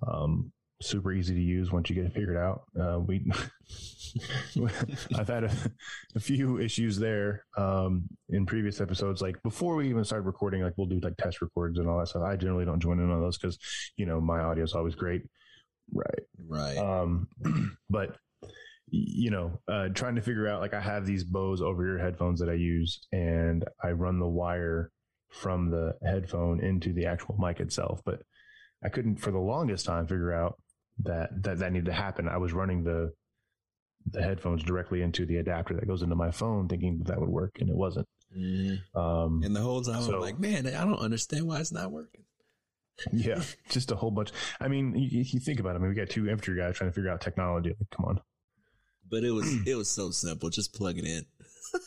Um, 0.06 0.52
super 0.82 1.12
easy 1.12 1.34
to 1.34 1.42
use 1.42 1.72
once 1.72 1.90
you 1.90 1.96
get 1.96 2.06
it 2.06 2.14
figured 2.14 2.38
out. 2.38 2.64
Uh, 2.80 3.00
we, 3.00 3.26
I've 5.18 5.28
had 5.28 5.46
a, 5.46 5.52
a, 6.16 6.20
few 6.20 6.60
issues 6.60 6.98
there 6.98 7.46
um, 7.58 8.04
in 8.30 8.46
previous 8.46 8.82
episodes. 8.82 9.22
Like 9.22 9.42
before 9.44 9.76
we 9.76 9.90
even 9.90 10.04
started 10.04 10.26
recording, 10.26 10.62
like 10.62 10.74
we'll 10.78 10.88
do 10.88 11.00
like 11.02 11.18
test 11.18 11.42
records 11.42 11.80
and 11.80 11.88
all 11.88 12.00
that 12.00 12.08
stuff. 12.08 12.24
I 12.24 12.36
generally 12.36 12.66
don't 12.66 12.82
join 12.82 13.00
in 13.00 13.10
on 13.10 13.22
those 13.22 13.38
because 13.38 13.58
you 13.98 14.06
know 14.06 14.20
my 14.20 14.40
audio 14.40 14.64
is 14.64 14.74
always 14.74 14.96
great. 14.96 15.24
Right. 15.94 16.24
Right. 16.48 16.78
Um, 16.78 17.28
but 17.90 18.18
you 18.90 19.32
know, 19.32 19.60
uh, 19.68 19.90
trying 19.90 20.16
to 20.16 20.22
figure 20.22 20.48
out 20.48 20.62
like 20.62 20.74
I 20.74 20.82
have 20.82 21.06
these 21.06 21.24
Bose 21.24 21.62
over 21.62 21.86
ear 21.86 21.98
headphones 21.98 22.40
that 22.40 22.50
I 22.50 22.54
use, 22.54 23.08
and 23.12 23.66
I 23.84 23.92
run 23.92 24.20
the 24.20 24.28
wire 24.28 24.92
from 25.30 25.70
the 25.70 25.94
headphone 26.06 26.62
into 26.62 26.94
the 26.94 27.06
actual 27.06 27.36
mic 27.40 27.60
itself. 27.60 28.02
But 28.06 28.22
I 28.84 28.90
couldn't 28.90 29.18
for 29.18 29.32
the 29.32 29.40
longest 29.40 29.86
time 29.86 30.06
figure 30.06 30.34
out 30.34 30.60
that 31.04 31.44
that 31.44 31.60
that 31.60 31.72
needed 31.72 31.86
to 31.86 31.94
happen. 31.94 32.28
I 32.28 32.38
was 32.38 32.54
running 32.54 32.84
the 32.84 33.14
the 34.12 34.22
headphones 34.22 34.64
directly 34.64 35.02
into 35.02 35.26
the 35.26 35.38
adapter 35.38 35.74
that 35.74 35.88
goes 35.88 36.04
into 36.04 36.16
my 36.16 36.32
phone, 36.32 36.68
thinking 36.68 37.00
that, 37.00 37.08
that 37.08 37.20
would 37.20 37.30
work, 37.30 37.58
and 37.60 37.70
it 37.70 37.76
wasn't. 37.76 38.08
Mm-hmm. 38.38 38.98
Um, 38.98 39.42
and 39.44 39.56
the 39.56 39.62
whole 39.62 39.82
time 39.82 40.02
so, 40.04 40.16
I'm 40.16 40.22
like, 40.22 40.40
man, 40.40 40.68
I 40.68 40.84
don't 40.84 41.00
understand 41.00 41.48
why 41.48 41.60
it's 41.60 41.72
not 41.72 41.92
working. 41.92 42.24
yeah, 43.12 43.42
just 43.70 43.92
a 43.92 43.96
whole 43.96 44.12
bunch. 44.12 44.32
I 44.60 44.68
mean, 44.68 44.96
you, 44.96 45.24
you, 45.26 45.40
think 45.40 45.60
about 45.60 45.74
it. 45.74 45.76
I 45.76 45.80
mean, 45.80 45.90
we 45.90 45.96
got 45.96 46.10
two 46.10 46.30
infantry 46.30 46.58
guys 46.58 46.78
trying 46.78 46.90
to 46.90 46.94
figure 46.94 47.10
out 47.10 47.20
technology. 47.20 47.70
Like, 47.70 47.90
come 47.90 48.06
on. 48.06 48.22
But 49.10 49.24
it 49.24 49.32
was 49.32 49.54
it 49.68 49.76
was 49.76 49.90
so 49.90 50.12
simple. 50.12 50.50
Just 50.50 50.74
plug 50.74 50.98
it 50.98 51.06
in. 51.06 51.26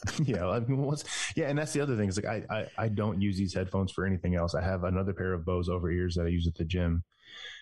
yeah, 0.25 0.47
I 0.47 0.61
mean, 0.61 0.83
what's, 0.83 1.05
yeah, 1.35 1.49
and 1.49 1.59
that's 1.59 1.73
the 1.73 1.81
other 1.81 1.97
thing. 1.97 2.09
Is 2.09 2.23
like 2.23 2.27
I, 2.51 2.55
I 2.55 2.67
I 2.77 2.89
don't 2.89 3.21
use 3.23 3.37
these 3.37 3.55
headphones 3.55 3.93
for 3.93 4.05
anything 4.05 4.35
else. 4.35 4.55
I 4.55 4.63
have 4.63 4.85
another 4.85 5.13
pair 5.13 5.33
of 5.33 5.47
Bose 5.47 5.69
over 5.69 5.91
ears 5.91 6.15
that 6.17 6.27
I 6.27 6.29
use 6.29 6.47
at 6.47 6.55
the 6.55 6.65
gym, 6.65 7.05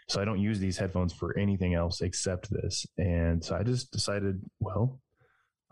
so 0.08 0.20
I 0.20 0.24
don't 0.24 0.40
use 0.40 0.58
these 0.58 0.78
headphones 0.78 1.12
for 1.12 1.36
anything 1.36 1.74
else 1.74 2.00
except 2.00 2.50
this. 2.50 2.86
And 2.96 3.44
so 3.44 3.56
I 3.56 3.62
just 3.62 3.90
decided, 3.90 4.40
well, 4.60 5.00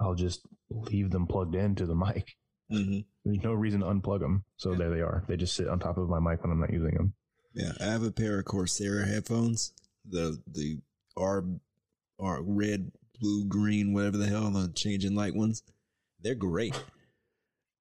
I'll 0.01 0.15
just 0.15 0.41
leave 0.71 1.11
them 1.11 1.27
plugged 1.27 1.55
into 1.55 1.87
the 1.87 1.95
mic. 1.95 2.35
Mm-hmm. 2.73 3.01
There's 3.25 3.45
no 3.45 3.53
reason 3.53 3.81
to 3.81 3.87
unplug 3.87 4.21
them. 4.21 4.45
So 4.57 4.73
yeah. 4.73 4.79
there 4.79 4.91
they 4.91 5.01
are. 5.01 5.25
They 5.29 5.37
just 5.37 5.55
sit 5.55 5.69
on 5.69 5.79
top 5.79 5.99
of 5.99 6.09
my 6.09 6.19
mic 6.19 6.43
when 6.43 6.51
I'm 6.51 6.61
not 6.61 6.73
using 6.73 6.95
them. 6.95 7.15
Yeah, 7.55 7.73
I 7.81 7.85
have 7.85 8.03
a 8.03 8.11
pair 8.11 8.39
of 8.39 8.47
Corsair 8.47 9.05
headphones. 9.05 9.73
The 10.09 10.39
the 10.53 10.79
R 11.17 11.45
R 12.19 12.43
red, 12.43 12.91
blue, 13.21 13.45
green, 13.45 13.95
whatever 13.95 14.17
the 14.17 14.27
hell 14.27 14.51
the 14.51 14.73
changing 14.75 15.15
light 15.15 15.35
ones. 15.35 15.63
They're 16.21 16.35
great. 16.35 16.83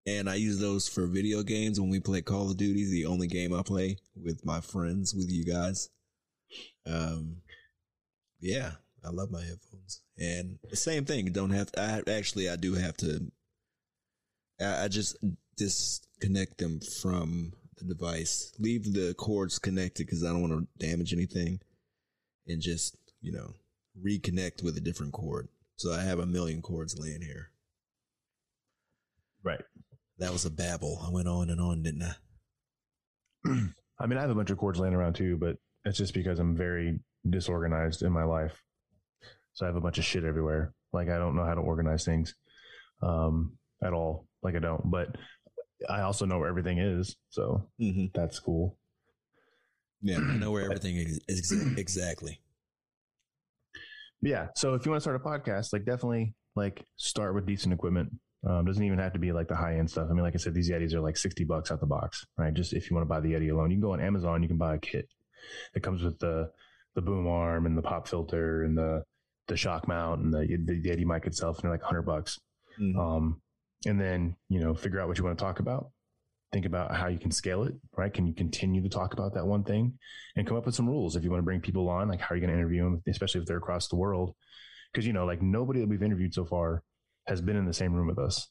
And 0.05 0.29
I 0.29 0.35
use 0.35 0.59
those 0.59 0.87
for 0.87 1.07
video 1.07 1.43
games 1.43 1.79
when 1.79 1.89
we 1.89 1.99
play 1.99 2.21
Call 2.21 2.51
of 2.51 2.57
Duty, 2.57 2.85
the 2.91 3.05
only 3.05 3.27
game 3.27 3.53
I 3.53 3.63
play 3.63 3.97
with 4.21 4.45
my 4.45 4.59
friends, 4.59 5.15
with 5.15 5.31
you 5.31 5.45
guys. 5.45 5.89
Um, 6.85 7.37
yeah, 8.39 8.71
I 9.05 9.09
love 9.09 9.31
my 9.31 9.41
headphones, 9.41 10.01
and 10.17 10.59
the 10.69 10.75
same 10.75 11.05
thing. 11.05 11.31
Don't 11.31 11.51
have. 11.51 11.71
To, 11.71 11.81
I 11.81 12.11
actually, 12.11 12.49
I 12.49 12.55
do 12.55 12.73
have 12.73 12.97
to. 12.97 13.31
I, 14.59 14.85
I 14.85 14.87
just 14.87 15.17
disconnect 15.57 16.57
them 16.57 16.79
from 17.01 17.53
the 17.77 17.85
device. 17.85 18.53
Leave 18.59 18.93
the 18.93 19.13
cords 19.15 19.59
connected 19.59 20.05
because 20.05 20.23
I 20.23 20.29
don't 20.29 20.41
want 20.41 20.53
to 20.53 20.85
damage 20.85 21.13
anything, 21.13 21.59
and 22.47 22.61
just 22.61 22.97
you 23.21 23.31
know 23.31 23.53
reconnect 24.03 24.63
with 24.63 24.77
a 24.77 24.81
different 24.81 25.13
cord. 25.13 25.47
So 25.75 25.91
I 25.91 26.01
have 26.01 26.19
a 26.19 26.25
million 26.25 26.61
cords 26.61 26.97
laying 26.97 27.21
here. 27.21 27.49
Right. 29.43 29.61
That 30.19 30.31
was 30.31 30.45
a 30.45 30.51
babble. 30.51 31.01
I 31.05 31.09
went 31.09 31.27
on 31.27 31.49
and 31.49 31.59
on, 31.59 31.83
didn't 31.83 32.03
I? 32.03 32.15
I 33.99 34.05
mean, 34.05 34.17
I 34.17 34.21
have 34.21 34.29
a 34.29 34.35
bunch 34.35 34.51
of 34.51 34.57
cords 34.57 34.79
laying 34.79 34.93
around 34.93 35.15
too, 35.15 35.37
but 35.37 35.57
it's 35.85 35.97
just 35.97 36.13
because 36.13 36.39
I'm 36.39 36.55
very 36.55 36.99
disorganized 37.29 38.03
in 38.03 38.11
my 38.11 38.23
life. 38.23 38.53
So 39.53 39.65
I 39.65 39.67
have 39.67 39.75
a 39.75 39.81
bunch 39.81 39.97
of 39.97 40.05
shit 40.05 40.23
everywhere. 40.23 40.73
Like 40.91 41.09
I 41.09 41.17
don't 41.17 41.35
know 41.35 41.45
how 41.45 41.55
to 41.55 41.61
organize 41.61 42.05
things 42.05 42.35
um, 43.01 43.53
at 43.83 43.93
all. 43.93 44.27
Like 44.41 44.55
I 44.55 44.59
don't, 44.59 44.89
but 44.89 45.15
I 45.89 46.01
also 46.01 46.25
know 46.25 46.39
where 46.39 46.49
everything 46.49 46.79
is. 46.79 47.15
So 47.29 47.67
mm-hmm. 47.79 48.05
that's 48.13 48.39
cool. 48.39 48.77
Yeah, 50.01 50.17
I 50.17 50.37
know 50.37 50.51
where 50.51 50.63
everything 50.71 50.97
is 50.97 51.51
exactly. 51.77 52.39
Yeah. 54.21 54.47
So 54.55 54.73
if 54.73 54.85
you 54.85 54.91
want 54.91 55.03
to 55.03 55.09
start 55.09 55.15
a 55.15 55.19
podcast, 55.19 55.73
like 55.73 55.85
definitely 55.85 56.33
like 56.55 56.85
start 56.97 57.35
with 57.35 57.45
decent 57.45 57.73
equipment. 57.73 58.09
Um, 58.45 58.65
doesn't 58.65 58.83
even 58.83 58.99
have 58.99 59.13
to 59.13 59.19
be 59.19 59.31
like 59.31 59.47
the 59.47 59.55
high 59.55 59.77
end 59.77 59.89
stuff. 59.89 60.07
I 60.09 60.13
mean, 60.13 60.23
like 60.23 60.33
I 60.35 60.37
said, 60.37 60.53
these 60.53 60.69
Yetis 60.69 60.93
are 60.93 60.99
like 60.99 61.15
60 61.15 61.45
bucks 61.45 61.71
out 61.71 61.79
the 61.79 61.85
box, 61.85 62.25
right? 62.37 62.53
Just 62.53 62.73
if 62.73 62.89
you 62.89 62.95
want 62.95 63.05
to 63.05 63.09
buy 63.09 63.21
the 63.21 63.31
Yeti 63.31 63.51
alone, 63.51 63.71
you 63.71 63.77
can 63.77 63.81
go 63.81 63.93
on 63.93 64.01
Amazon, 64.01 64.41
you 64.41 64.49
can 64.49 64.57
buy 64.57 64.75
a 64.75 64.79
kit 64.79 65.07
it 65.73 65.83
comes 65.83 66.03
with 66.03 66.19
the 66.19 66.51
the 66.95 67.01
boom 67.01 67.27
arm 67.27 67.65
and 67.65 67.77
the 67.77 67.81
pop 67.81 68.07
filter 68.07 68.63
and 68.63 68.77
the 68.77 69.03
the 69.47 69.57
shock 69.57 69.87
mount 69.87 70.21
and 70.21 70.33
the 70.33 70.57
the 70.65 70.81
Yeti 70.81 71.05
mic 71.05 71.25
itself, 71.25 71.57
and 71.57 71.63
they're 71.63 71.71
like 71.71 71.81
hundred 71.81 72.03
bucks. 72.03 72.39
Mm-hmm. 72.79 72.99
Um, 72.99 73.41
and 73.85 73.99
then 73.99 74.35
you 74.49 74.59
know 74.59 74.73
figure 74.73 74.99
out 74.99 75.07
what 75.07 75.17
you 75.17 75.23
want 75.23 75.37
to 75.37 75.43
talk 75.43 75.59
about. 75.59 75.91
Think 76.51 76.65
about 76.65 76.95
how 76.95 77.07
you 77.07 77.17
can 77.17 77.31
scale 77.31 77.63
it. 77.63 77.73
Right? 77.97 78.13
Can 78.13 78.27
you 78.27 78.33
continue 78.33 78.81
to 78.83 78.89
talk 78.89 79.13
about 79.13 79.33
that 79.33 79.45
one 79.45 79.63
thing, 79.63 79.97
and 80.35 80.47
come 80.47 80.57
up 80.57 80.65
with 80.65 80.75
some 80.75 80.87
rules 80.87 81.15
if 81.15 81.23
you 81.23 81.29
want 81.29 81.39
to 81.41 81.45
bring 81.45 81.61
people 81.61 81.89
on? 81.89 82.07
Like 82.07 82.21
how 82.21 82.33
are 82.33 82.35
you 82.35 82.41
going 82.41 82.53
to 82.53 82.57
interview 82.57 82.83
them, 82.83 83.01
especially 83.07 83.41
if 83.41 83.47
they're 83.47 83.57
across 83.57 83.87
the 83.87 83.95
world? 83.95 84.33
Because 84.91 85.05
you 85.05 85.13
know, 85.13 85.25
like 85.25 85.41
nobody 85.41 85.79
that 85.81 85.89
we've 85.89 86.03
interviewed 86.03 86.33
so 86.33 86.45
far 86.45 86.83
has 87.27 87.41
been 87.41 87.55
in 87.55 87.65
the 87.65 87.73
same 87.73 87.93
room 87.93 88.07
with 88.07 88.19
us. 88.19 88.49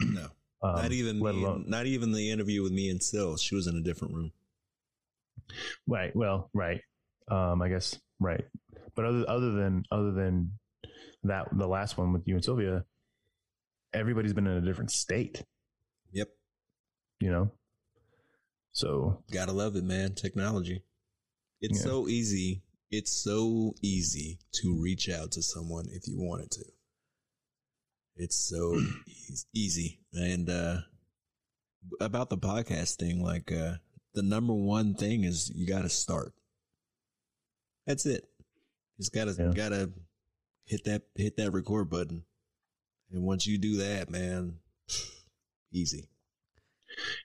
No, 0.00 0.28
um, 0.62 0.76
not 0.76 0.92
even 0.92 1.20
me, 1.20 1.30
alone, 1.30 1.64
not 1.68 1.86
even 1.86 2.12
the 2.12 2.30
interview 2.30 2.62
with 2.62 2.72
me 2.72 2.88
and 2.88 3.02
Sil. 3.02 3.36
She 3.36 3.54
was 3.54 3.66
in 3.66 3.76
a 3.76 3.82
different 3.82 4.14
room. 4.14 4.32
Right. 5.86 6.14
Well, 6.14 6.50
right. 6.54 6.80
Um, 7.30 7.62
I 7.62 7.68
guess 7.68 7.98
right. 8.20 8.44
But 8.94 9.04
other 9.04 9.24
other 9.28 9.52
than 9.52 9.84
other 9.90 10.12
than 10.12 10.52
that, 11.24 11.48
the 11.52 11.66
last 11.66 11.98
one 11.98 12.12
with 12.12 12.26
you 12.26 12.34
and 12.34 12.44
Sylvia, 12.44 12.84
everybody's 13.92 14.32
been 14.32 14.46
in 14.46 14.56
a 14.56 14.66
different 14.66 14.90
state. 14.90 15.42
Yep. 16.12 16.28
You 17.20 17.30
know. 17.30 17.50
So 18.72 19.22
gotta 19.32 19.52
love 19.52 19.76
it, 19.76 19.84
man. 19.84 20.14
Technology. 20.14 20.82
It's 21.60 21.78
yeah. 21.78 21.84
so 21.84 22.08
easy 22.08 22.62
it's 22.96 23.10
so 23.10 23.74
easy 23.82 24.38
to 24.52 24.80
reach 24.80 25.08
out 25.08 25.32
to 25.32 25.42
someone 25.42 25.86
if 25.90 26.06
you 26.06 26.16
wanted 26.16 26.50
to. 26.52 26.64
It's 28.16 28.36
so 28.36 28.80
easy. 29.54 30.00
And 30.12 30.48
uh 30.48 30.76
about 32.00 32.30
the 32.30 32.38
podcast 32.38 32.96
thing, 32.96 33.20
like 33.20 33.50
uh 33.50 33.74
the 34.14 34.22
number 34.22 34.54
one 34.54 34.94
thing 34.94 35.24
is 35.24 35.50
you 35.54 35.66
gotta 35.66 35.88
start. 35.88 36.32
That's 37.86 38.06
it. 38.06 38.24
Just 38.98 39.12
gotta 39.12 39.34
Yeah. 39.38 39.52
gotta 39.54 39.92
hit 40.66 40.84
that 40.84 41.02
hit 41.14 41.36
that 41.36 41.52
record 41.52 41.90
button. 41.90 42.24
And 43.10 43.22
once 43.22 43.46
you 43.46 43.58
do 43.58 43.76
that, 43.78 44.10
man, 44.10 44.58
easy. 45.72 46.08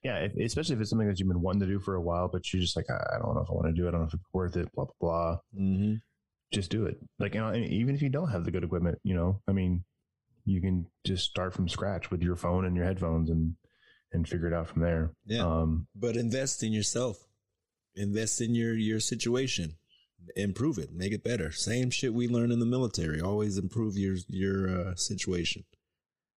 Yeah, 0.04 0.18
if, 0.18 0.36
especially 0.36 0.76
if 0.76 0.82
it's 0.82 0.90
something 0.90 1.08
that 1.08 1.20
you've 1.20 1.28
been 1.30 1.42
wanting 1.42 1.62
to 1.62 1.68
do 1.68 1.80
for 1.80 1.94
a 1.96 2.02
while, 2.02 2.28
but 2.28 2.52
you're 2.52 2.62
just 2.62 2.76
like, 2.76 2.90
I, 2.90 3.16
I 3.16 3.20
don't 3.20 3.36
know 3.36 3.42
if 3.42 3.50
I 3.50 3.54
want 3.54 3.68
to 3.68 3.74
do 3.74 3.86
it. 3.86 3.90
I 3.90 3.92
don't 3.92 4.02
know 4.02 4.08
if 4.08 4.14
it's 4.16 4.24
worth 4.34 4.58
it. 4.58 4.72
Blah 4.74 4.86
blah 4.86 4.94
blah. 5.00 5.38
Mm-hmm. 5.58 5.96
Just 6.52 6.72
do 6.72 6.86
it. 6.86 7.00
Like 7.20 7.36
you 7.36 7.40
know, 7.42 7.50
and 7.50 7.64
even 7.66 7.94
if 7.96 8.02
you 8.02 8.10
don't 8.10 8.30
have 8.32 8.46
the 8.46 8.52
good 8.52 8.64
equipment, 8.64 8.98
you 9.04 9.14
know, 9.16 9.42
I 9.48 9.52
mean, 9.52 9.84
you 10.46 10.60
can 10.60 10.88
just 11.06 11.26
start 11.30 11.54
from 11.54 11.70
scratch 11.70 12.10
with 12.10 12.24
your 12.24 12.36
phone 12.36 12.66
and 12.66 12.76
your 12.76 12.86
headphones 12.86 13.30
and 13.30 13.56
and 14.12 14.28
figure 14.28 14.48
it 14.48 14.54
out 14.54 14.68
from 14.68 14.82
there. 14.82 15.12
Yeah. 15.26 15.46
Um, 15.46 15.88
But 15.96 16.16
invest 16.16 16.64
in 16.64 16.74
yourself. 16.74 17.18
Invest 17.96 18.42
in 18.42 18.56
your 18.56 18.74
your 18.74 19.00
situation. 19.00 19.76
Improve 20.36 20.78
it. 20.78 20.92
Make 20.94 21.14
it 21.14 21.24
better. 21.24 21.52
Same 21.52 21.90
shit 21.90 22.14
we 22.14 22.28
learn 22.28 22.52
in 22.52 22.60
the 22.60 22.66
military. 22.66 23.22
Always 23.22 23.58
improve 23.58 23.98
your 23.98 24.18
your 24.28 24.70
uh, 24.70 24.96
situation. 24.96 25.64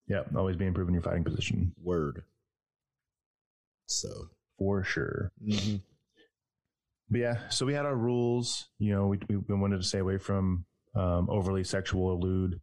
yeah, 0.06 0.22
always 0.36 0.56
be 0.56 0.66
improving 0.66 0.94
your 0.94 1.02
fighting 1.02 1.24
position 1.24 1.72
Word. 1.82 2.22
So. 3.86 4.28
for 4.58 4.84
sure. 4.84 5.32
Mm-hmm. 5.46 5.76
But 7.10 7.20
yeah, 7.20 7.48
so 7.50 7.66
we 7.66 7.74
had 7.74 7.84
our 7.84 7.96
rules. 7.96 8.68
You 8.78 8.94
know, 8.94 9.06
we 9.08 9.18
we, 9.28 9.54
wanted 9.54 9.78
to 9.78 9.82
stay 9.82 9.98
away 9.98 10.18
from 10.18 10.64
um, 10.94 11.28
overly 11.28 11.64
sexual 11.64 12.18
lewd 12.20 12.60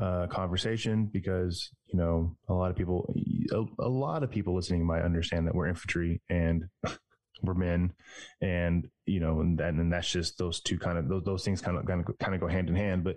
uh, 0.00 0.26
conversation 0.28 1.06
because 1.12 1.70
you 1.86 1.98
know 1.98 2.36
a 2.48 2.52
lot 2.54 2.70
of 2.70 2.76
people, 2.76 3.14
a, 3.52 3.64
a 3.82 3.88
lot 3.88 4.22
of 4.22 4.30
people 4.30 4.54
listening 4.54 4.84
might 4.86 5.02
understand 5.02 5.46
that 5.46 5.54
we're 5.54 5.68
infantry 5.68 6.20
and 6.28 6.64
we're 7.42 7.54
men, 7.54 7.92
and 8.40 8.88
you 9.06 9.20
know, 9.20 9.40
and 9.40 9.58
that, 9.58 9.74
and 9.74 9.92
that's 9.92 10.10
just 10.10 10.38
those 10.38 10.60
two 10.60 10.78
kind 10.78 10.98
of 10.98 11.08
those 11.08 11.24
those 11.24 11.44
things 11.44 11.60
kind 11.60 11.76
of 11.76 11.86
kind 11.86 12.04
of 12.06 12.18
kind 12.18 12.34
of 12.34 12.40
go 12.40 12.46
hand 12.48 12.68
in 12.68 12.76
hand. 12.76 13.04
But 13.04 13.16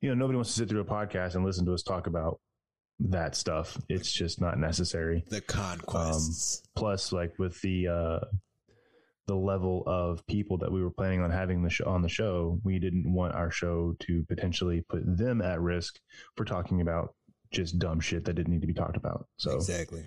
you 0.00 0.08
know, 0.08 0.14
nobody 0.14 0.36
wants 0.36 0.50
to 0.54 0.60
sit 0.60 0.68
through 0.68 0.80
a 0.80 0.84
podcast 0.84 1.34
and 1.34 1.44
listen 1.44 1.64
to 1.66 1.74
us 1.74 1.82
talk 1.82 2.06
about 2.06 2.40
that 3.00 3.34
stuff. 3.34 3.76
It's 3.88 4.12
just 4.12 4.40
not 4.40 4.58
necessary 4.58 5.24
The 5.28 5.40
conquests. 5.40 6.62
plus 6.76 7.12
like 7.12 7.36
with 7.38 7.60
the 7.62 7.88
uh 7.88 8.20
the 9.26 9.34
level 9.34 9.84
of 9.86 10.26
people 10.26 10.58
that 10.58 10.72
we 10.72 10.82
were 10.82 10.90
planning 10.90 11.22
on 11.22 11.30
having 11.30 11.62
the 11.62 11.70
show 11.70 11.84
on 11.86 12.02
the 12.02 12.08
show 12.08 12.58
we 12.64 12.78
didn't 12.78 13.12
want 13.12 13.34
our 13.34 13.50
show 13.50 13.94
to 14.00 14.24
potentially 14.28 14.84
put 14.88 15.02
them 15.16 15.40
at 15.40 15.60
risk 15.60 15.98
for 16.36 16.44
talking 16.44 16.80
about 16.80 17.14
just 17.52 17.78
dumb 17.78 18.00
shit 18.00 18.24
that 18.24 18.34
didn't 18.34 18.52
need 18.52 18.62
to 18.62 18.66
be 18.66 18.74
talked 18.74 18.96
about. 18.96 19.26
So 19.36 19.52
exactly. 19.52 20.04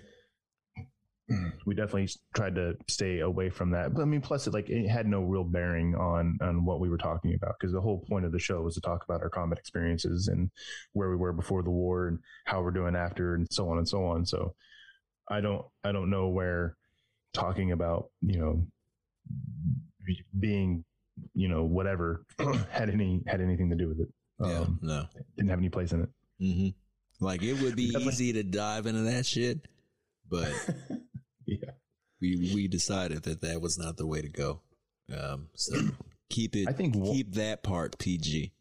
we 1.66 1.74
definitely 1.74 2.08
tried 2.34 2.54
to 2.56 2.74
stay 2.88 3.20
away 3.20 3.50
from 3.50 3.70
that. 3.70 3.94
But 3.94 4.02
i 4.02 4.04
mean 4.04 4.20
plus 4.20 4.46
it 4.46 4.52
like 4.52 4.68
it 4.68 4.88
had 4.88 5.06
no 5.06 5.22
real 5.22 5.44
bearing 5.44 5.94
on 5.94 6.38
on 6.40 6.64
what 6.64 6.80
we 6.80 6.88
were 6.88 6.98
talking 6.98 7.34
about 7.34 7.54
because 7.58 7.72
the 7.72 7.80
whole 7.80 8.04
point 8.08 8.24
of 8.24 8.32
the 8.32 8.38
show 8.38 8.60
was 8.62 8.74
to 8.74 8.80
talk 8.80 9.04
about 9.04 9.22
our 9.22 9.30
combat 9.30 9.58
experiences 9.58 10.28
and 10.28 10.50
where 10.92 11.10
we 11.10 11.16
were 11.16 11.32
before 11.32 11.62
the 11.62 11.70
war 11.70 12.08
and 12.08 12.18
how 12.44 12.62
we're 12.62 12.70
doing 12.70 12.94
after 12.94 13.34
and 13.34 13.46
so 13.50 13.68
on 13.70 13.78
and 13.78 13.88
so 13.88 14.04
on. 14.04 14.26
So 14.26 14.54
i 15.28 15.40
don't 15.40 15.64
i 15.82 15.90
don't 15.90 16.10
know 16.10 16.28
where 16.28 16.76
talking 17.32 17.72
about 17.72 18.10
you 18.22 18.38
know 18.38 18.66
being 20.38 20.84
you 21.34 21.48
know 21.48 21.64
whatever 21.64 22.24
had 22.70 22.90
any 22.90 23.22
had 23.26 23.40
anything 23.40 23.70
to 23.70 23.76
do 23.76 23.88
with 23.88 24.00
it 24.00 24.08
Yeah. 24.40 24.60
um, 24.60 24.78
no. 24.82 25.06
didn't 25.36 25.50
have 25.50 25.58
any 25.58 25.68
place 25.70 25.92
in 25.92 26.02
it 26.02 26.08
Mm-hmm. 26.40 27.24
Like 27.24 27.42
it 27.42 27.62
would 27.62 27.76
be 27.76 27.94
easy 27.98 28.34
to 28.34 28.42
dive 28.42 28.84
into 28.84 29.00
that 29.02 29.24
shit, 29.24 29.60
but 30.28 30.52
yeah 31.46 31.70
we 32.20 32.50
we 32.54 32.68
decided 32.68 33.22
that 33.22 33.40
that 33.40 33.62
was 33.62 33.78
not 33.78 33.96
the 33.96 34.06
way 34.06 34.20
to 34.20 34.28
go. 34.28 34.60
Um. 35.18 35.48
So 35.54 35.76
keep 36.28 36.54
it. 36.56 36.68
i 36.68 36.72
think 36.72 36.92
keep 36.92 37.32
that 37.36 37.62
part 37.62 37.98
PG. 37.98 38.52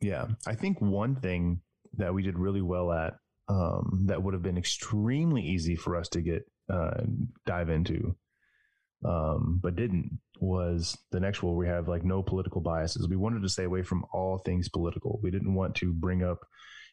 Yeah, 0.00 0.26
I 0.46 0.54
think 0.54 0.80
one 0.80 1.16
thing 1.16 1.60
that 1.96 2.14
we 2.14 2.22
did 2.22 2.38
really 2.38 2.62
well 2.62 2.92
at 2.92 3.14
um, 3.48 4.04
that 4.06 4.22
would 4.22 4.34
have 4.34 4.42
been 4.44 4.58
extremely 4.58 5.42
easy 5.42 5.74
for 5.74 5.96
us 5.96 6.08
to 6.10 6.20
get 6.20 6.48
uh, 6.72 7.02
dive 7.46 7.68
into, 7.68 8.14
um, 9.04 9.60
but 9.62 9.76
didn't 9.76 10.18
was 10.40 10.96
the 11.10 11.20
next 11.20 11.42
one. 11.42 11.56
We 11.56 11.68
have 11.68 11.88
like 11.88 12.04
no 12.04 12.22
political 12.22 12.60
biases. 12.60 13.08
We 13.08 13.16
wanted 13.16 13.42
to 13.42 13.48
stay 13.48 13.64
away 13.64 13.82
from 13.82 14.04
all 14.12 14.38
things 14.38 14.68
political. 14.68 15.20
We 15.22 15.30
didn't 15.30 15.54
want 15.54 15.74
to 15.76 15.92
bring 15.92 16.22
up, 16.22 16.38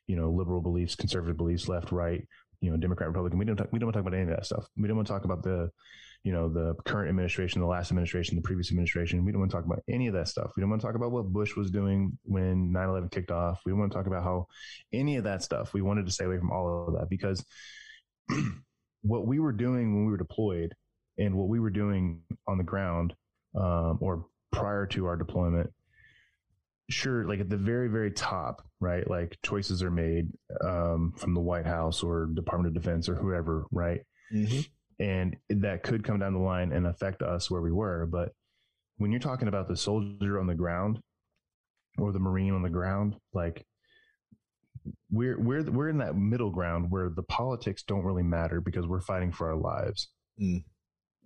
you 0.07 0.15
know, 0.15 0.29
liberal 0.29 0.61
beliefs, 0.61 0.95
conservative 0.95 1.37
beliefs, 1.37 1.67
left, 1.67 1.91
right, 1.91 2.25
you 2.61 2.69
know, 2.69 2.77
Democrat, 2.77 3.09
Republican. 3.09 3.39
We 3.39 3.45
don't 3.45 3.57
talk, 3.57 3.69
we 3.71 3.79
don't 3.79 3.87
want 3.87 3.95
to 3.95 3.99
talk 3.99 4.07
about 4.07 4.19
any 4.19 4.31
of 4.31 4.37
that 4.37 4.45
stuff. 4.45 4.65
We 4.77 4.87
don't 4.87 4.97
want 4.97 5.07
to 5.07 5.13
talk 5.13 5.25
about 5.25 5.43
the 5.43 5.71
you 6.23 6.33
know, 6.33 6.49
the 6.49 6.75
current 6.85 7.09
administration, 7.09 7.61
the 7.61 7.67
last 7.67 7.91
administration, 7.91 8.35
the 8.35 8.41
previous 8.41 8.71
administration. 8.71 9.23
We 9.23 9.31
don't 9.31 9.39
want 9.39 9.51
to 9.51 9.57
talk 9.57 9.65
about 9.65 9.83
any 9.87 10.07
of 10.07 10.13
that 10.15 10.27
stuff. 10.27 10.51
We 10.55 10.61
don't 10.61 10.69
want 10.69 10.81
to 10.81 10.87
talk 10.87 10.95
about 10.95 11.11
what 11.11 11.31
Bush 11.31 11.55
was 11.55 11.71
doing 11.71 12.17
when 12.23 12.73
9 12.73 12.89
11 12.89 13.09
kicked 13.09 13.31
off. 13.31 13.61
We 13.65 13.71
don't 13.71 13.79
want 13.79 13.91
to 13.91 13.97
talk 13.97 14.07
about 14.07 14.23
how 14.23 14.47
any 14.91 15.15
of 15.15 15.23
that 15.23 15.43
stuff. 15.43 15.73
We 15.73 15.81
wanted 15.81 16.05
to 16.07 16.11
stay 16.11 16.25
away 16.25 16.37
from 16.37 16.51
all 16.51 16.87
of 16.87 16.99
that 16.99 17.09
because 17.09 17.45
what 19.01 19.27
we 19.27 19.39
were 19.39 19.53
doing 19.53 19.95
when 19.95 20.05
we 20.05 20.11
were 20.11 20.17
deployed 20.17 20.75
and 21.19 21.35
what 21.35 21.47
we 21.47 21.59
were 21.59 21.69
doing 21.69 22.21
on 22.47 22.57
the 22.57 22.63
ground 22.63 23.13
um, 23.55 23.97
or 24.01 24.25
prior 24.51 24.85
to 24.87 25.05
our 25.05 25.15
deployment, 25.15 25.69
sure, 26.89 27.25
like 27.25 27.39
at 27.39 27.49
the 27.49 27.57
very, 27.57 27.89
very 27.89 28.11
top, 28.11 28.63
right? 28.79 29.07
Like 29.07 29.37
choices 29.43 29.83
are 29.83 29.91
made 29.91 30.31
um, 30.61 31.13
from 31.17 31.33
the 31.33 31.41
White 31.41 31.65
House 31.65 32.01
or 32.01 32.27
Department 32.33 32.75
of 32.75 32.81
Defense 32.81 33.07
or 33.09 33.15
whoever, 33.15 33.65
right? 33.71 34.01
Mm-hmm. 34.33 34.59
and 34.99 35.35
that 35.49 35.81
could 35.81 36.03
come 36.03 36.19
down 36.19 36.33
the 36.33 36.39
line 36.39 36.71
and 36.71 36.85
affect 36.85 37.23
us 37.23 37.49
where 37.49 37.61
we 37.61 37.71
were. 37.71 38.05
But 38.05 38.31
when 38.97 39.11
you're 39.11 39.19
talking 39.19 39.47
about 39.47 39.67
the 39.67 39.75
soldier 39.75 40.39
on 40.39 40.45
the 40.45 40.53
ground 40.53 40.99
or 41.97 42.11
the 42.11 42.19
marine 42.19 42.53
on 42.53 42.61
the 42.61 42.69
ground, 42.69 43.15
like 43.33 43.65
we're 45.11 45.39
we're 45.39 45.63
we're 45.63 45.89
in 45.89 45.97
that 45.97 46.15
middle 46.15 46.51
ground 46.51 46.91
where 46.91 47.09
the 47.09 47.23
politics 47.23 47.83
don't 47.83 48.03
really 48.03 48.23
matter 48.23 48.61
because 48.61 48.85
we're 48.85 49.01
fighting 49.01 49.31
for 49.31 49.49
our 49.49 49.55
lives. 49.55 50.09
Mm. 50.39 50.63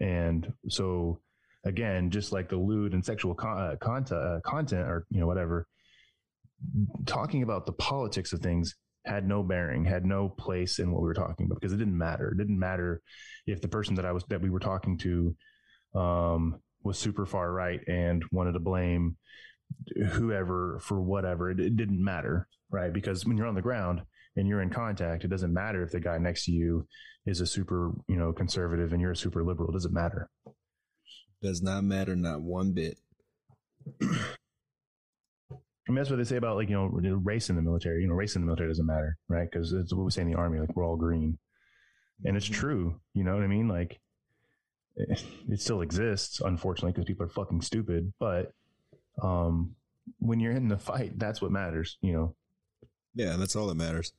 And 0.03 0.51
so 0.67 1.21
again, 1.63 2.09
just 2.11 2.33
like 2.33 2.49
the 2.49 2.57
lewd 2.57 2.93
and 2.93 3.03
sexual 3.03 3.33
con- 3.33 3.57
uh, 3.57 3.75
content, 3.79 4.21
uh, 4.21 4.39
content 4.43 4.87
or 4.87 5.05
you 5.09 5.21
know 5.21 5.27
whatever, 5.27 5.65
talking 7.05 7.41
about 7.41 7.65
the 7.65 7.71
politics 7.71 8.33
of 8.33 8.41
things 8.41 8.75
had 9.05 9.27
no 9.27 9.43
bearing, 9.43 9.85
had 9.85 10.05
no 10.05 10.27
place 10.27 10.79
in 10.79 10.91
what 10.91 11.01
we 11.01 11.07
were 11.07 11.13
talking 11.13 11.45
about 11.45 11.59
because 11.59 11.73
it 11.73 11.77
didn't 11.77 11.97
matter. 11.97 12.29
It 12.29 12.37
didn't 12.37 12.59
matter 12.59 13.01
if 13.47 13.61
the 13.61 13.67
person 13.69 13.95
that 13.95 14.05
I 14.05 14.11
was 14.11 14.25
that 14.25 14.41
we 14.41 14.49
were 14.49 14.59
talking 14.59 14.97
to 14.99 15.35
um, 15.95 16.59
was 16.83 16.99
super 16.99 17.25
far 17.25 17.53
right 17.53 17.79
and 17.87 18.23
wanted 18.31 18.53
to 18.53 18.59
blame 18.59 19.15
whoever 20.11 20.79
for 20.81 21.01
whatever. 21.01 21.49
It, 21.49 21.61
it 21.61 21.77
didn't 21.77 22.03
matter, 22.03 22.47
right? 22.69 22.91
Because 22.91 23.25
when 23.25 23.37
you're 23.37 23.47
on 23.47 23.55
the 23.55 23.61
ground 23.61 24.01
and 24.35 24.49
you're 24.49 24.61
in 24.61 24.69
contact, 24.69 25.23
it 25.23 25.29
doesn't 25.29 25.53
matter 25.53 25.81
if 25.81 25.91
the 25.91 26.01
guy 26.01 26.17
next 26.17 26.45
to 26.45 26.51
you 26.51 26.87
is 27.25 27.41
a 27.41 27.45
super, 27.45 27.91
you 28.07 28.17
know, 28.17 28.33
conservative 28.33 28.91
and 28.91 29.01
you're 29.01 29.11
a 29.11 29.15
super 29.15 29.43
liberal. 29.43 29.69
It 29.69 29.73
doesn't 29.73 29.93
matter. 29.93 30.29
Does 31.41 31.61
not 31.61 31.83
matter, 31.83 32.15
not 32.15 32.41
one 32.41 32.73
bit. 32.73 32.97
I 35.85 35.91
mean, 35.91 35.97
that's 35.97 36.09
what 36.09 36.15
they 36.15 36.23
say 36.23 36.37
about 36.37 36.55
like 36.55 36.69
you 36.69 36.75
know 36.75 36.85
race 36.87 37.49
in 37.49 37.57
the 37.57 37.61
military. 37.61 38.01
You 38.01 38.07
know, 38.07 38.13
race 38.13 38.35
in 38.35 38.41
the 38.41 38.45
military 38.45 38.69
doesn't 38.69 38.85
matter, 38.85 39.17
right? 39.27 39.49
Because 39.51 39.73
it's 39.73 39.93
what 39.93 40.05
we 40.05 40.11
say 40.11 40.21
in 40.21 40.31
the 40.31 40.37
army, 40.37 40.59
like 40.59 40.73
we're 40.75 40.85
all 40.85 40.95
green, 40.95 41.37
and 42.23 42.37
it's 42.37 42.45
true. 42.45 43.01
You 43.13 43.25
know 43.25 43.33
what 43.33 43.43
I 43.43 43.47
mean? 43.47 43.67
Like 43.67 43.99
it, 44.95 45.23
it 45.49 45.59
still 45.59 45.81
exists, 45.81 46.39
unfortunately, 46.39 46.93
because 46.93 47.05
people 47.05 47.25
are 47.25 47.29
fucking 47.29 47.61
stupid. 47.61 48.13
But 48.19 48.53
um, 49.21 49.75
when 50.19 50.39
you're 50.39 50.53
in 50.53 50.69
the 50.69 50.77
fight, 50.77 51.19
that's 51.19 51.41
what 51.41 51.51
matters. 51.51 51.97
You 52.01 52.13
know? 52.13 52.35
Yeah, 53.15 53.35
that's 53.37 53.55
all 53.55 53.67
that 53.67 53.75
matters. 53.75 54.13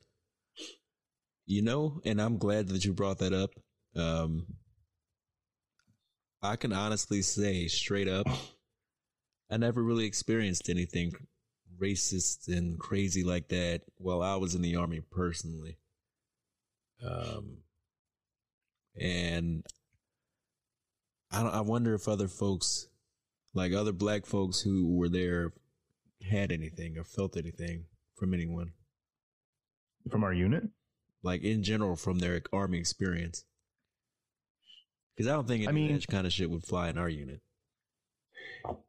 You 1.45 1.61
know, 1.61 2.01
and 2.05 2.19
I'm 2.19 2.37
glad 2.37 2.69
that 2.69 2.85
you 2.85 2.93
brought 2.93 3.19
that 3.19 3.33
up. 3.33 3.51
Um, 3.95 4.47
I 6.41 6.55
can 6.55 6.73
honestly 6.73 7.21
say 7.21 7.67
straight 7.67 8.07
up, 8.07 8.27
I 9.49 9.57
never 9.57 9.81
really 9.83 10.05
experienced 10.05 10.69
anything 10.69 11.13
racist 11.79 12.47
and 12.47 12.79
crazy 12.79 13.23
like 13.23 13.49
that 13.49 13.81
while 13.97 14.21
I 14.21 14.35
was 14.35 14.55
in 14.55 14.61
the 14.61 14.75
army 14.75 15.01
personally. 15.11 15.77
Um, 17.05 17.57
and 18.99 19.65
I 21.31 21.41
I 21.41 21.61
wonder 21.61 21.93
if 21.93 22.07
other 22.07 22.27
folks, 22.27 22.87
like 23.53 23.73
other 23.73 23.91
black 23.91 24.25
folks 24.25 24.61
who 24.61 24.95
were 24.95 25.09
there, 25.09 25.53
had 26.29 26.51
anything 26.51 26.97
or 26.97 27.03
felt 27.03 27.37
anything 27.37 27.85
from 28.15 28.33
anyone, 28.33 28.71
From 30.09 30.23
our 30.23 30.33
unit, 30.33 30.63
like 31.25 31.41
in 31.43 31.63
general 31.63 31.95
from 31.95 32.19
their 32.19 32.41
army 32.53 32.77
experience. 32.77 33.43
Because 35.17 35.29
I 35.29 35.33
don't 35.35 35.47
think 35.47 35.63
any 35.63 35.69
I 35.69 35.71
mean- 35.71 35.95
of 35.95 36.01
that 36.01 36.07
kind 36.07 36.27
of 36.27 36.31
shit 36.33 36.49
would 36.49 36.63
fly 36.63 36.87
in 36.89 36.97
our 36.97 37.09
unit. 37.09 37.41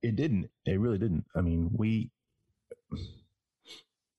it 0.03 0.17
didn't. 0.17 0.49
It 0.65 0.79
really 0.79 0.99
didn't. 0.99 1.25
I 1.35 1.41
mean, 1.41 1.71
we, 1.73 2.11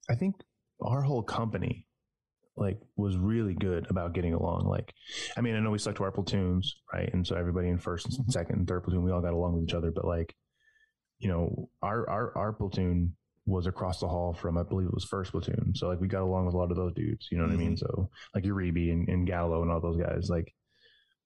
I 0.09 0.15
think 0.15 0.35
our 0.81 1.01
whole 1.01 1.23
company 1.23 1.85
like 2.55 2.79
was 2.95 3.15
really 3.17 3.53
good 3.53 3.85
about 3.89 4.13
getting 4.13 4.33
along. 4.33 4.67
Like, 4.67 4.93
I 5.37 5.41
mean, 5.41 5.55
I 5.55 5.59
know 5.59 5.69
we 5.69 5.77
stuck 5.77 5.95
to 5.97 6.03
our 6.03 6.11
platoons, 6.11 6.73
right? 6.93 7.13
And 7.13 7.25
so 7.27 7.35
everybody 7.35 7.67
in 7.69 7.77
first 7.77 8.17
and 8.17 8.31
second 8.31 8.55
and 8.57 8.67
third 8.67 8.83
platoon, 8.83 9.03
we 9.03 9.11
all 9.11 9.21
got 9.21 9.33
along 9.33 9.53
with 9.53 9.63
each 9.63 9.73
other. 9.75 9.91
But 9.91 10.05
like, 10.05 10.33
you 11.19 11.29
know, 11.29 11.69
our 11.81 12.09
our 12.09 12.37
our 12.37 12.53
platoon 12.53 13.15
was 13.47 13.65
across 13.65 13.99
the 13.99 14.07
hall 14.07 14.33
from, 14.33 14.57
I 14.57 14.63
believe 14.63 14.87
it 14.87 14.93
was 14.93 15.05
first 15.05 15.31
platoon. 15.31 15.71
So 15.73 15.87
like 15.87 16.01
we 16.01 16.09
got 16.09 16.21
along 16.21 16.45
with 16.45 16.53
a 16.53 16.57
lot 16.57 16.69
of 16.69 16.75
those 16.75 16.93
dudes. 16.93 17.29
You 17.31 17.37
know 17.37 17.45
what 17.45 17.53
mm-hmm. 17.53 17.61
I 17.61 17.65
mean? 17.65 17.77
So 17.77 18.09
like 18.35 18.43
Uribe 18.43 18.91
and, 18.91 19.07
and 19.07 19.25
Gallo 19.25 19.61
and 19.61 19.71
all 19.71 19.79
those 19.79 19.97
guys, 19.97 20.27
like, 20.29 20.53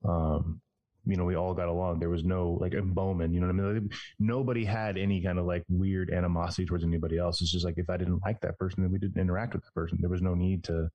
um, 0.07 0.61
you 1.07 1.17
know, 1.17 1.25
we 1.25 1.35
all 1.35 1.55
got 1.55 1.67
along. 1.67 1.99
There 1.99 2.11
was 2.11 2.23
no 2.23 2.59
like 2.61 2.73
in 2.75 2.93
Bowman, 2.93 3.33
you 3.33 3.39
know 3.39 3.47
what 3.47 3.55
I 3.55 3.73
mean? 3.73 3.89
Like, 3.89 3.99
nobody 4.19 4.63
had 4.63 4.99
any 4.99 5.23
kind 5.23 5.39
of 5.39 5.45
like 5.45 5.63
weird 5.67 6.11
animosity 6.11 6.67
towards 6.67 6.83
anybody 6.83 7.17
else. 7.17 7.41
It's 7.41 7.51
just 7.51 7.65
like 7.65 7.79
if 7.79 7.89
I 7.89 7.97
didn't 7.97 8.21
like 8.23 8.39
that 8.41 8.59
person, 8.59 8.83
then 8.83 8.91
we 8.91 8.99
didn't 8.99 9.19
interact 9.19 9.53
with 9.53 9.63
that 9.63 9.73
person. 9.73 9.97
There 9.99 10.11
was 10.11 10.21
no 10.21 10.35
need 10.35 10.63
to 10.65 10.89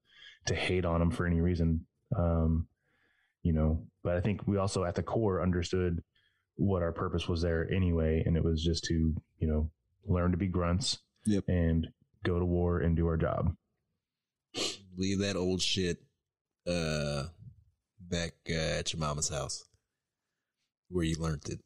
to 0.47 0.55
hate 0.55 0.85
on 0.85 1.01
them 1.01 1.11
for 1.11 1.27
any 1.27 1.41
reason. 1.41 1.87
Um, 2.17 2.69
you 3.43 3.53
know, 3.53 3.85
but 4.05 4.17
I 4.17 4.21
think 4.21 4.47
we 4.47 4.59
also 4.59 4.85
at 4.85 4.95
the 4.95 5.03
core 5.03 5.43
understood 5.43 6.05
what 6.55 6.83
our 6.83 6.93
purpose 6.93 7.29
was 7.29 7.43
there 7.43 7.69
anyway, 7.69 8.23
and 8.25 8.37
it 8.37 8.45
was 8.45 8.63
just 8.63 8.85
to 8.85 9.13
you 9.41 9.49
know 9.49 9.71
learn 10.07 10.31
to 10.31 10.37
be 10.37 10.47
grunts 10.47 10.99
yep. 11.27 11.45
and 11.49 11.89
go 12.25 12.39
to 12.39 12.45
war 12.45 12.79
and 12.79 12.97
do 12.97 13.07
our 13.07 13.17
job. 13.17 13.55
Leave 14.97 15.21
that 15.21 15.37
old 15.37 15.61
shit 15.61 15.99
uh, 16.67 17.25
back 18.01 18.33
uh, 18.51 18.79
at 18.79 18.93
your 18.93 19.01
mama's 19.01 19.29
house 19.29 19.67
where 20.89 21.05
you 21.05 21.17
learned 21.17 21.49
it. 21.49 21.61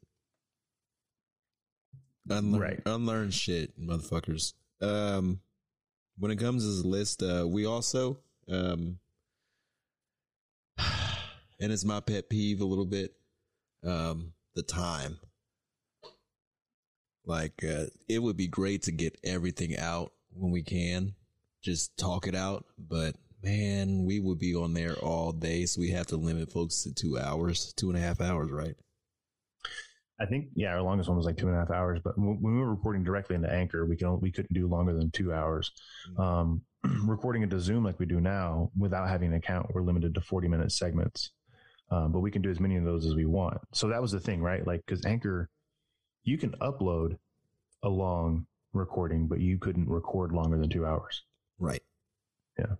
Unlearn, 2.29 2.61
right. 2.61 2.79
unlearn 2.85 3.31
shit, 3.31 3.79
motherfuckers. 3.79 4.53
Um, 4.81 5.39
when 6.17 6.31
it 6.31 6.37
comes 6.37 6.63
to 6.63 6.69
this 6.69 6.85
list, 6.85 7.23
uh, 7.23 7.47
we 7.47 7.65
also, 7.65 8.19
um, 8.49 8.99
and 10.77 11.71
it's 11.71 11.85
my 11.85 11.99
pet 11.99 12.29
peeve 12.29 12.61
a 12.61 12.65
little 12.65 12.85
bit, 12.85 13.13
um, 13.83 14.33
the 14.55 14.63
time. 14.63 15.19
Like, 17.25 17.63
uh, 17.63 17.85
it 18.09 18.19
would 18.19 18.37
be 18.37 18.47
great 18.47 18.83
to 18.83 18.91
get 18.91 19.19
everything 19.23 19.77
out 19.77 20.11
when 20.33 20.51
we 20.51 20.63
can, 20.63 21.13
just 21.61 21.95
talk 21.97 22.27
it 22.27 22.35
out. 22.35 22.65
But 22.77 23.15
man, 23.43 24.05
we 24.05 24.19
would 24.19 24.39
be 24.39 24.55
on 24.55 24.73
there 24.73 24.95
all 24.95 25.31
day, 25.31 25.65
so 25.65 25.81
we 25.81 25.91
have 25.91 26.07
to 26.07 26.17
limit 26.17 26.51
folks 26.51 26.83
to 26.83 26.93
two 26.93 27.17
hours, 27.19 27.73
two 27.73 27.89
and 27.89 27.97
a 27.97 28.01
half 28.01 28.21
hours, 28.21 28.51
right? 28.51 28.75
I 30.21 30.25
think 30.27 30.49
yeah, 30.53 30.69
our 30.69 30.83
longest 30.83 31.09
one 31.09 31.17
was 31.17 31.25
like 31.25 31.37
two 31.37 31.47
and 31.47 31.55
a 31.55 31.59
half 31.59 31.71
hours. 31.71 31.99
But 32.03 32.17
when 32.17 32.39
we 32.39 32.59
were 32.59 32.69
recording 32.69 33.03
directly 33.03 33.35
into 33.35 33.51
Anchor, 33.51 33.85
we 33.87 33.97
can 33.97 34.19
we 34.19 34.31
couldn't 34.31 34.53
do 34.53 34.67
longer 34.67 34.93
than 34.93 35.09
two 35.09 35.33
hours. 35.33 35.71
Mm-hmm. 36.11 36.21
Um, 36.21 36.61
recording 37.07 37.41
into 37.41 37.59
Zoom 37.59 37.83
like 37.83 37.99
we 37.99 38.05
do 38.05 38.21
now, 38.21 38.71
without 38.77 39.09
having 39.09 39.29
an 39.29 39.35
account, 39.35 39.73
we're 39.73 39.81
limited 39.81 40.13
to 40.13 40.21
forty 40.21 40.47
minute 40.47 40.71
segments. 40.71 41.31
Um, 41.89 42.11
but 42.11 42.19
we 42.19 42.31
can 42.31 42.41
do 42.41 42.49
as 42.49 42.59
many 42.59 42.77
of 42.77 42.85
those 42.85 43.05
as 43.05 43.15
we 43.15 43.25
want. 43.25 43.57
So 43.73 43.89
that 43.89 44.01
was 44.01 44.11
the 44.11 44.19
thing, 44.19 44.41
right? 44.41 44.65
Like 44.65 44.81
because 44.85 45.05
Anchor, 45.05 45.49
you 46.23 46.37
can 46.37 46.51
upload 46.61 47.17
a 47.83 47.89
long 47.89 48.45
recording, 48.73 49.27
but 49.27 49.39
you 49.39 49.57
couldn't 49.57 49.89
record 49.89 50.31
longer 50.31 50.57
than 50.57 50.69
two 50.69 50.85
hours. 50.85 51.23
Right. 51.59 51.81
Yeah. 52.57 52.75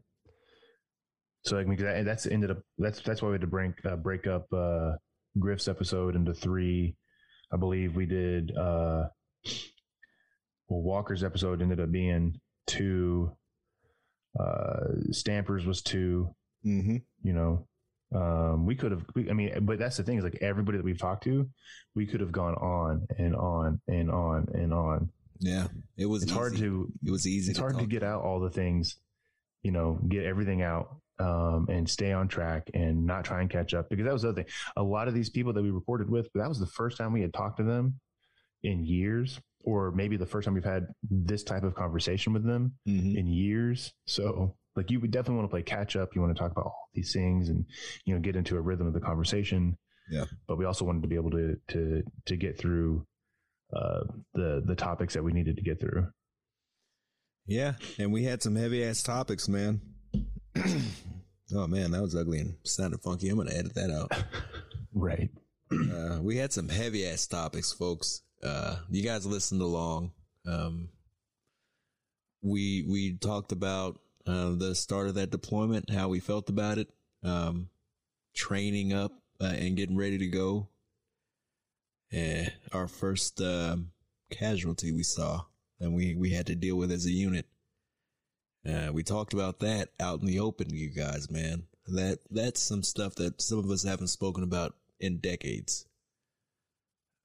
So 1.43 1.57
like 1.57 1.79
that's 1.79 2.27
ended 2.27 2.51
up 2.51 2.59
that's 2.77 3.01
that's 3.01 3.21
why 3.21 3.29
we 3.29 3.33
had 3.33 3.41
to 3.41 3.47
break 3.47 3.73
uh, 3.83 3.95
break 3.95 4.27
up 4.27 4.45
uh, 4.53 4.93
Griff's 5.39 5.67
episode 5.67 6.15
into 6.15 6.33
three 6.33 6.95
I 7.51 7.57
believe 7.57 7.95
we 7.95 8.05
did, 8.05 8.55
uh, 8.55 9.07
well, 10.67 10.81
Walker's 10.81 11.23
episode 11.23 11.61
ended 11.61 11.81
up 11.81 11.91
being 11.91 12.39
two, 12.65 13.35
uh, 14.39 15.11
Stampers 15.11 15.65
was 15.65 15.81
2 15.81 16.33
mm-hmm. 16.65 16.97
you 17.23 17.33
know, 17.33 17.67
um, 18.13 18.65
we 18.65 18.75
could 18.75 18.91
have, 18.91 19.05
I 19.29 19.33
mean, 19.33 19.65
but 19.65 19.79
that's 19.79 19.97
the 19.97 20.03
thing 20.03 20.17
is 20.17 20.23
like 20.23 20.39
everybody 20.41 20.77
that 20.77 20.83
we've 20.83 20.99
talked 20.99 21.23
to, 21.23 21.49
we 21.95 22.05
could 22.05 22.19
have 22.19 22.31
gone 22.31 22.55
on 22.55 23.07
and 23.17 23.35
on 23.35 23.79
and 23.87 24.11
on 24.11 24.47
and 24.53 24.73
on. 24.73 25.09
Yeah. 25.39 25.67
It 25.97 26.05
was, 26.05 26.23
it's 26.23 26.31
easy. 26.31 26.39
hard 26.39 26.57
to, 26.57 26.91
it 27.05 27.11
was 27.11 27.27
easy. 27.27 27.51
It's 27.51 27.59
to 27.59 27.63
hard 27.63 27.79
to 27.79 27.85
get 27.85 28.03
out 28.03 28.23
all 28.23 28.39
the 28.39 28.49
things, 28.49 28.97
you 29.63 29.71
know, 29.71 29.99
get 30.07 30.25
everything 30.25 30.61
out 30.61 30.97
um, 31.19 31.67
and 31.69 31.89
stay 31.89 32.11
on 32.11 32.27
track 32.27 32.69
and 32.73 33.05
not 33.05 33.25
try 33.25 33.41
and 33.41 33.49
catch 33.49 33.73
up 33.73 33.89
because 33.89 34.05
that 34.05 34.13
was 34.13 34.23
the 34.23 34.29
other 34.29 34.43
thing. 34.43 34.51
A 34.75 34.83
lot 34.83 35.07
of 35.07 35.13
these 35.13 35.29
people 35.29 35.53
that 35.53 35.63
we 35.63 35.71
recorded 35.71 36.09
with, 36.09 36.29
that 36.35 36.49
was 36.49 36.59
the 36.59 36.65
first 36.67 36.97
time 36.97 37.13
we 37.13 37.21
had 37.21 37.33
talked 37.33 37.57
to 37.57 37.63
them 37.63 37.99
in 38.63 38.83
years, 38.83 39.39
or 39.63 39.91
maybe 39.91 40.17
the 40.17 40.25
first 40.25 40.45
time 40.45 40.53
we've 40.53 40.63
had 40.63 40.87
this 41.09 41.43
type 41.43 41.63
of 41.63 41.75
conversation 41.75 42.33
with 42.33 42.43
them 42.43 42.73
mm-hmm. 42.87 43.17
in 43.17 43.27
years. 43.27 43.93
So, 44.05 44.55
like, 44.75 44.89
you 44.89 44.99
would 44.99 45.11
definitely 45.11 45.35
want 45.35 45.49
to 45.49 45.53
play 45.53 45.63
catch 45.63 45.95
up. 45.95 46.15
You 46.15 46.21
want 46.21 46.35
to 46.35 46.39
talk 46.39 46.51
about 46.51 46.65
all 46.65 46.89
these 46.93 47.13
things 47.13 47.49
and 47.49 47.65
you 48.05 48.13
know 48.13 48.21
get 48.21 48.35
into 48.35 48.57
a 48.57 48.61
rhythm 48.61 48.87
of 48.87 48.93
the 48.93 48.99
conversation. 48.99 49.77
Yeah. 50.09 50.25
But 50.47 50.57
we 50.57 50.65
also 50.65 50.85
wanted 50.85 51.01
to 51.03 51.07
be 51.07 51.15
able 51.15 51.31
to 51.31 51.55
to 51.69 52.03
to 52.25 52.35
get 52.35 52.57
through 52.57 53.05
uh, 53.73 54.01
the 54.33 54.61
the 54.65 54.75
topics 54.75 55.13
that 55.13 55.23
we 55.23 55.33
needed 55.33 55.57
to 55.57 55.63
get 55.63 55.79
through. 55.79 56.07
Yeah, 57.45 57.73
and 57.97 58.13
we 58.13 58.23
had 58.23 58.41
some 58.41 58.55
heavy 58.55 58.83
ass 58.83 59.03
topics, 59.03 59.47
man. 59.47 59.81
oh 61.55 61.67
man, 61.67 61.91
that 61.91 62.01
was 62.01 62.15
ugly 62.15 62.39
and 62.39 62.55
sounded 62.63 63.01
funky. 63.01 63.29
I'm 63.29 63.37
gonna 63.37 63.51
edit 63.51 63.75
that 63.75 63.91
out. 63.91 64.11
right. 64.93 65.29
Uh, 65.71 66.19
we 66.21 66.35
had 66.35 66.51
some 66.51 66.67
heavy 66.67 67.07
ass 67.07 67.25
topics, 67.27 67.71
folks. 67.71 68.23
Uh, 68.43 68.75
you 68.89 69.01
guys 69.01 69.25
listened 69.25 69.61
along. 69.61 70.11
Um, 70.45 70.89
we 72.41 72.85
we 72.89 73.17
talked 73.17 73.53
about 73.53 73.97
uh, 74.27 74.51
the 74.55 74.75
start 74.75 75.07
of 75.07 75.15
that 75.15 75.31
deployment, 75.31 75.89
how 75.89 76.09
we 76.09 76.19
felt 76.19 76.49
about 76.49 76.77
it, 76.77 76.89
um, 77.23 77.69
training 78.35 78.93
up 78.93 79.11
uh, 79.39 79.45
and 79.45 79.77
getting 79.77 79.97
ready 79.97 80.17
to 80.17 80.27
go. 80.27 80.67
And 82.11 82.51
our 82.73 82.87
first 82.87 83.41
um, 83.41 83.91
casualty 84.29 84.91
we 84.91 85.03
saw, 85.03 85.45
and 85.79 85.93
we 85.95 86.15
we 86.15 86.31
had 86.31 86.47
to 86.47 86.55
deal 86.55 86.75
with 86.75 86.91
as 86.91 87.05
a 87.05 87.11
unit. 87.11 87.45
Uh, 88.67 88.91
we 88.93 89.01
talked 89.01 89.33
about 89.33 89.59
that 89.59 89.89
out 89.99 90.19
in 90.19 90.27
the 90.27 90.39
open, 90.39 90.69
you 90.69 90.89
guys, 90.89 91.31
man. 91.31 91.63
That 91.87 92.19
that's 92.29 92.61
some 92.61 92.83
stuff 92.83 93.15
that 93.15 93.41
some 93.41 93.59
of 93.59 93.69
us 93.69 93.83
haven't 93.83 94.07
spoken 94.07 94.43
about 94.43 94.75
in 94.99 95.17
decades. 95.17 95.85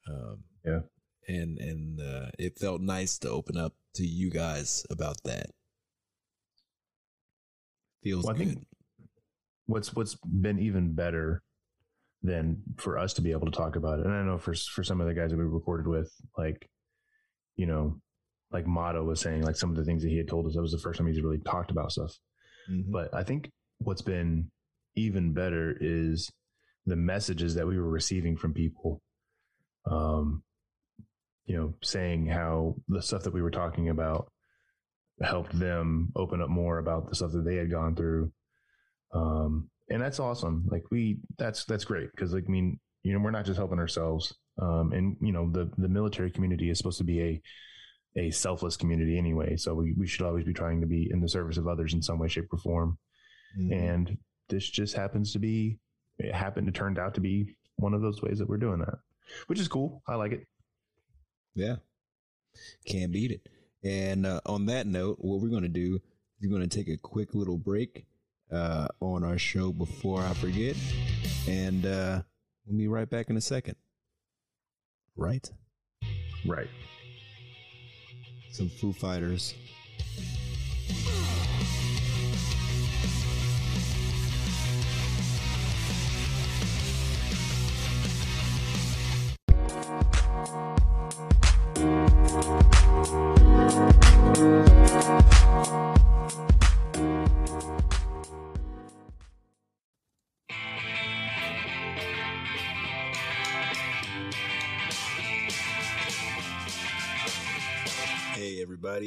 Um, 0.09 0.45
yeah, 0.65 0.81
and 1.29 1.59
and 1.59 2.01
uh, 2.01 2.31
it 2.39 2.59
felt 2.59 2.81
nice 2.81 3.19
to 3.19 3.31
open 3.31 3.57
up 3.57 3.75
to 3.95 4.07
you 4.07 4.31
guys 4.31 4.87
about 4.89 5.23
that. 5.25 5.51
Feels 8.07 8.25
well, 8.25 8.37
I 8.37 8.39
good. 8.39 8.47
think 8.47 8.67
what's 9.67 9.93
what's 9.93 10.15
been 10.15 10.61
even 10.61 10.93
better 10.93 11.43
than 12.23 12.63
for 12.77 12.99
us 12.99 13.15
to 13.15 13.21
be 13.21 13.33
able 13.33 13.47
to 13.47 13.59
talk 13.59 13.75
about 13.75 13.99
it, 13.99 14.07
and 14.07 14.15
I 14.15 14.23
know 14.23 14.39
for 14.39 14.55
for 14.55 14.85
some 14.85 15.01
of 15.01 15.09
the 15.09 15.15
guys 15.15 15.33
that 15.33 15.37
we 15.37 15.43
recorded 15.43 15.89
with, 15.89 16.13
like 16.39 16.69
you 17.57 17.67
know, 17.67 18.01
like 18.53 18.65
Motto 18.65 19.03
was 19.03 19.21
saying, 19.21 19.43
like 19.43 19.57
some 19.57 19.71
of 19.71 19.77
the 19.77 19.85
things 19.85 20.05
that 20.05 20.11
he 20.11 20.19
had 20.19 20.29
told 20.29 20.47
us, 20.47 20.55
that 20.55 20.63
was 20.63 20.71
the 20.71 20.79
first 20.79 20.99
time 20.99 21.09
he's 21.09 21.21
really 21.21 21.41
talked 21.41 21.73
about 21.73 21.91
stuff. 21.91 22.17
Mm-hmm. 22.71 22.93
But 22.93 23.13
I 23.13 23.25
think 23.25 23.51
what's 23.79 24.03
been 24.03 24.53
even 24.95 25.33
better 25.33 25.77
is 25.81 26.31
the 26.87 26.95
messages 26.95 27.57
that 27.57 27.67
we 27.67 27.77
were 27.77 27.91
receiving 27.91 28.37
from 28.37 28.55
people. 28.55 29.03
Um, 29.91 30.45
you 31.47 31.57
know, 31.57 31.75
saying 31.83 32.27
how 32.27 32.77
the 32.87 33.03
stuff 33.03 33.25
that 33.25 33.35
we 33.35 33.43
were 33.43 33.51
talking 33.51 33.89
about 33.89 34.31
helped 35.23 35.59
them 35.59 36.13
open 36.17 36.43
up 36.43 36.49
more 36.49 36.79
about 36.79 37.09
the 37.09 37.15
stuff 37.15 37.33
that 37.33 37.45
they 37.45 37.57
had 37.57 37.71
gone 37.71 37.95
through. 37.95 38.31
Um, 39.13 39.71
and 39.89 40.03
that's 40.03 40.21
awesome. 40.21 40.67
Like 40.71 40.85
we, 40.91 41.19
that's, 41.39 41.65
that's 41.65 41.85
great. 41.85 42.11
Cause 42.17 42.35
like, 42.35 42.45
I 42.47 42.51
mean, 42.51 42.79
you 43.03 43.13
know, 43.13 43.21
we're 43.21 43.31
not 43.31 43.47
just 43.47 43.59
helping 43.59 43.79
ourselves. 43.79 44.35
Um, 44.61 44.93
and 44.93 45.17
you 45.21 45.33
know, 45.33 45.51
the, 45.51 45.71
the 45.79 45.89
military 45.89 46.31
community 46.31 46.71
is 46.71 46.79
supposed 46.79 46.99
to 46.99 47.05
be 47.05 47.21
a, 47.23 47.43
a 48.17 48.31
selfless 48.31 48.77
community 48.77 49.17
anyway. 49.19 49.57
So 49.57 49.75
we, 49.75 49.93
we 49.93 50.07
should 50.07 50.27
always 50.27 50.45
be 50.45 50.55
trying 50.55 50.81
to 50.81 50.87
be 50.87 51.09
in 51.11 51.21
the 51.21 51.29
service 51.29 51.57
of 51.57 51.69
others 51.69 51.95
in 51.95 52.03
some 52.03 52.19
way, 52.19 52.29
shape, 52.29 52.53
or 52.53 52.59
form. 52.59 52.99
Mm-hmm. 53.59 53.73
And 53.73 54.19
this 54.49 54.69
just 54.69 54.97
happens 54.97 55.33
to 55.33 55.39
be, 55.39 55.79
it 56.19 56.35
happened, 56.35 56.69
it 56.69 56.75
turned 56.75 56.99
out 56.99 57.15
to 57.15 57.21
be 57.21 57.57
one 57.77 57.95
of 57.95 58.01
those 58.01 58.23
ways 58.23 58.39
that 58.39 58.49
we're 58.49 58.57
doing 58.57 58.79
that, 58.81 58.99
which 59.47 59.61
is 59.61 59.69
cool. 59.69 60.03
I 60.09 60.15
like 60.15 60.33
it. 60.33 60.47
Yeah. 61.55 61.77
Can't 62.87 63.13
beat 63.13 63.33
it. 63.33 63.49
And 63.85 64.27
uh, 64.27 64.41
on 64.47 64.67
that 64.67 64.87
note, 64.87 65.19
what 65.21 65.41
we're 65.41 65.49
going 65.49 65.63
to 65.63 65.69
do 65.69 65.97
is 65.97 66.01
we're 66.43 66.57
going 66.57 66.69
to 66.69 66.77
take 66.77 66.89
a 66.89 66.97
quick 66.97 67.35
little 67.35 67.59
break 67.59 68.07
uh, 68.53 68.89
on 69.01 69.25
our 69.25 69.39
show 69.39 69.73
before 69.73 70.23
I 70.23 70.35
forget. 70.35 70.77
And 71.49 71.87
uh, 71.87 72.23
we'll 72.67 72.79
be 72.79 72.89
right 72.89 73.09
back 73.09 73.31
in 73.31 73.37
a 73.37 73.41
second. 73.41 73.77
Right? 75.17 75.49
Right 76.45 76.69
some 78.57 78.71
Foo 78.71 78.93
Fighters. 78.95 79.55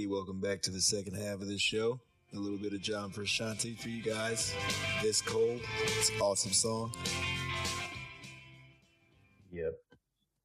Welcome 0.10 0.40
back 0.40 0.64
to 0.64 0.72
the 0.72 0.82
second 0.82 1.14
half 1.18 1.36
of 1.36 1.48
this 1.48 1.62
show. 1.62 2.00
A 2.34 2.40
little 2.40 2.58
bit 2.58 2.74
of 2.74 2.82
John 2.82 3.12
Frusciante 3.12 3.80
for 3.80 3.90
you 3.90 4.02
guys. 4.02 4.56
This 5.04 5.22
cold. 5.22 5.62
It's 5.84 6.10
an 6.10 6.20
awesome 6.20 6.52
song. 6.52 6.92
Yep. 9.52 9.76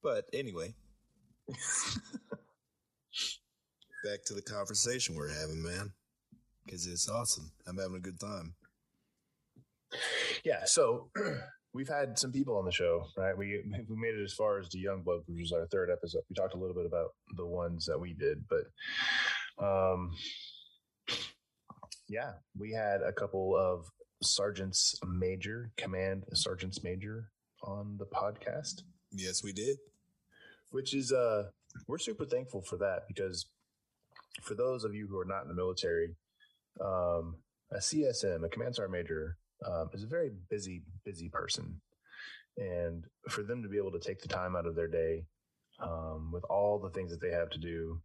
But 0.03 0.27
anyway, 0.35 0.75
back 4.05 4.23
to 4.27 4.35
the 4.35 4.43
conversation 4.43 5.15
we're 5.15 5.33
having, 5.33 5.63
man. 5.63 5.93
Because 6.67 6.87
it's 6.87 7.09
awesome. 7.09 7.51
I'm 7.67 7.79
having 7.79 7.97
a 7.97 8.01
good 8.01 8.21
time. 8.21 8.53
Yeah. 10.45 10.67
So 10.67 11.09
we've 11.73 11.89
had 11.89 12.19
some 12.19 12.33
people 12.33 12.59
on 12.59 12.67
the 12.67 12.71
show, 12.71 13.07
right? 13.17 13.35
We 13.35 13.63
we 13.89 13.97
made 13.97 14.15
it 14.15 14.23
as 14.23 14.35
far 14.35 14.59
as 14.59 14.69
the 14.69 14.81
Young 14.81 15.01
Blood, 15.01 15.23
which 15.25 15.41
was 15.41 15.53
our 15.53 15.67
third 15.69 15.91
episode. 15.91 16.21
We 16.29 16.37
talked 16.37 16.53
a 16.53 16.59
little 16.59 16.77
bit 16.77 16.85
about 16.85 17.15
the 17.35 17.47
ones 17.47 17.87
that 17.87 17.99
we 17.99 18.13
did, 18.13 18.45
but 18.51 18.65
um, 19.59 20.13
yeah, 22.09 22.33
we 22.59 22.73
had 22.73 23.01
a 23.03 23.13
couple 23.13 23.57
of 23.57 23.87
sergeants 24.23 24.95
major, 25.07 25.71
command 25.77 26.25
sergeants 26.33 26.83
major 26.83 27.31
on 27.63 27.97
the 27.99 28.07
podcast. 28.07 28.83
Yes, 29.11 29.43
we 29.43 29.53
did. 29.53 29.79
Which 30.71 30.95
is 30.95 31.13
uh, 31.13 31.45
we're 31.87 31.99
super 31.99 32.25
thankful 32.25 32.63
for 32.63 32.77
that 32.79 33.03
because 33.09 33.47
for 34.43 34.55
those 34.55 34.85
of 34.85 34.95
you 34.95 35.07
who 35.07 35.19
are 35.19 35.25
not 35.25 35.43
in 35.43 35.49
the 35.49 35.55
military, 35.55 36.17
um, 36.81 37.37
a 37.71 37.79
CSM, 37.79 38.45
a 38.45 38.49
command 38.49 38.75
sergeant 38.75 38.93
major, 38.93 39.37
um, 39.67 39.89
is 39.93 40.03
a 40.03 40.09
very 40.09 40.31
busy, 40.51 40.83
busy 41.05 41.29
person. 41.29 41.81
And 42.57 43.05
for 43.29 43.43
them 43.43 43.63
to 43.63 43.69
be 43.69 43.79
able 43.79 43.93
to 43.93 44.01
take 44.01 44.21
the 44.21 44.29
time 44.29 44.57
out 44.57 44.67
of 44.67 44.75
their 44.75 44.89
day 44.89 45.25
um, 45.81 46.31
with 46.33 46.45
all 46.45 46.79
the 46.79 46.91
things 46.91 47.11
that 47.11 47.21
they 47.21 47.31
have 47.31 47.51
to 47.51 47.59
do, 47.59 48.01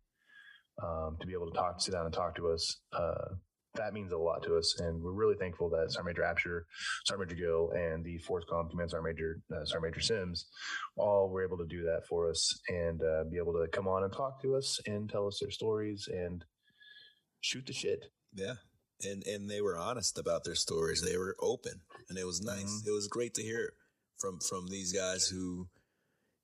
um, 0.84 1.18
to 1.20 1.28
be 1.28 1.34
able 1.34 1.50
to 1.52 1.58
talk, 1.58 1.82
sit 1.82 1.92
down 1.92 2.06
and 2.06 2.14
talk 2.14 2.36
to 2.36 2.50
us, 2.50 2.78
uh, 2.94 3.36
that 3.76 3.94
means 3.94 4.12
a 4.12 4.18
lot 4.18 4.44
to 4.44 4.58
us. 4.58 4.80
And 4.80 5.02
we're 5.02 5.14
really 5.14 5.36
thankful 5.36 5.70
that 5.70 5.92
Sergeant 5.92 6.18
Major 6.18 6.24
Apsher, 6.24 6.62
Sergeant 7.06 7.30
Major 7.30 7.42
Gill, 7.42 7.72
and 7.72 8.04
the 8.04 8.20
FORSCOM 8.20 8.70
Command 8.70 8.90
Sergeant 8.92 9.16
Major, 9.16 9.42
uh, 9.52 9.66
Sergeant 9.66 9.94
Major 9.96 10.02
Sims 10.02 10.48
all 10.98 11.30
were 11.30 11.46
able 11.46 11.58
to 11.58 11.68
do 11.68 11.84
that 11.84 12.02
for 12.08 12.30
us 12.30 12.60
and 12.68 13.02
uh, 13.02 13.24
be 13.30 13.38
able 13.38 13.54
to 13.54 13.68
come 13.72 13.88
on 13.88 14.04
and 14.04 14.12
talk 14.12 14.42
to 14.42 14.56
us 14.56 14.80
and 14.86 15.10
tell 15.10 15.28
us 15.28 15.40
their 15.40 15.52
stories 15.52 16.08
and 16.12 16.44
shoot 17.42 17.66
the 17.66 17.74
shit. 17.74 18.06
Yeah. 18.34 18.56
And 19.02 19.24
and 19.26 19.50
they 19.50 19.62
were 19.62 19.78
honest 19.78 20.18
about 20.18 20.44
their 20.44 20.56
stories. 20.56 21.02
They 21.02 21.18
were 21.18 21.38
open 21.40 21.82
and 22.10 22.18
it 22.18 22.26
was 22.26 22.42
nice. 22.42 22.82
Mhm. 22.84 22.88
It 22.88 22.92
was 22.92 23.08
great 23.08 23.34
to 23.36 23.44
hear 23.44 23.74
from 24.18 24.40
from 24.40 24.68
these 24.68 24.92
guys 24.92 25.28
who, 25.28 25.70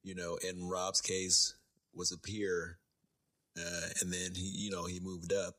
you 0.04 0.16
know, 0.16 0.38
in 0.38 0.70
Rob's 0.70 1.02
case 1.02 1.56
was 1.94 2.14
a 2.14 2.18
peer 2.18 2.80
uh, 3.60 3.88
and 4.02 4.12
then 4.12 4.32
he, 4.36 4.42
you 4.66 4.72
know, 4.72 4.86
he 4.86 5.00
moved 5.00 5.34
up. 5.34 5.56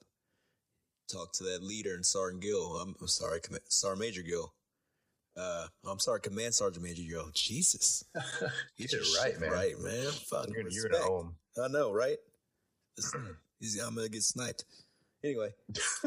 Talked 1.13 1.37
to 1.37 1.45
that 1.45 1.63
leader 1.63 1.95
and 1.95 2.05
Sergeant 2.05 2.43
Gill. 2.43 2.79
I'm, 2.79 2.97
I'm 3.01 3.07
sorry, 3.07 3.39
Comm- 3.41 3.61
Sergeant 3.69 4.01
Major 4.01 4.23
Gill. 4.23 4.53
Uh, 5.37 5.67
I'm 5.89 6.01
sorry, 6.01 6.21
Command 6.21 6.53
Sergeant 6.55 6.83
Major 6.85 7.03
Gill. 7.09 7.31
Jesus, 7.33 8.03
Get 8.79 8.93
your 8.93 9.03
right, 9.23 9.39
man. 9.39 9.51
Right, 9.53 9.79
man. 9.79 10.11
Fucking 10.31 10.53
You're, 10.55 10.69
you're 10.71 10.89
gonna 10.89 11.05
respect. 11.29 11.63
I 11.65 11.69
know, 11.69 11.93
right? 11.93 12.17
He's- 13.61 13.79
I'm 13.81 13.95
gonna 13.95 14.09
get 14.09 14.23
sniped. 14.25 14.65
Anyway, 15.23 15.51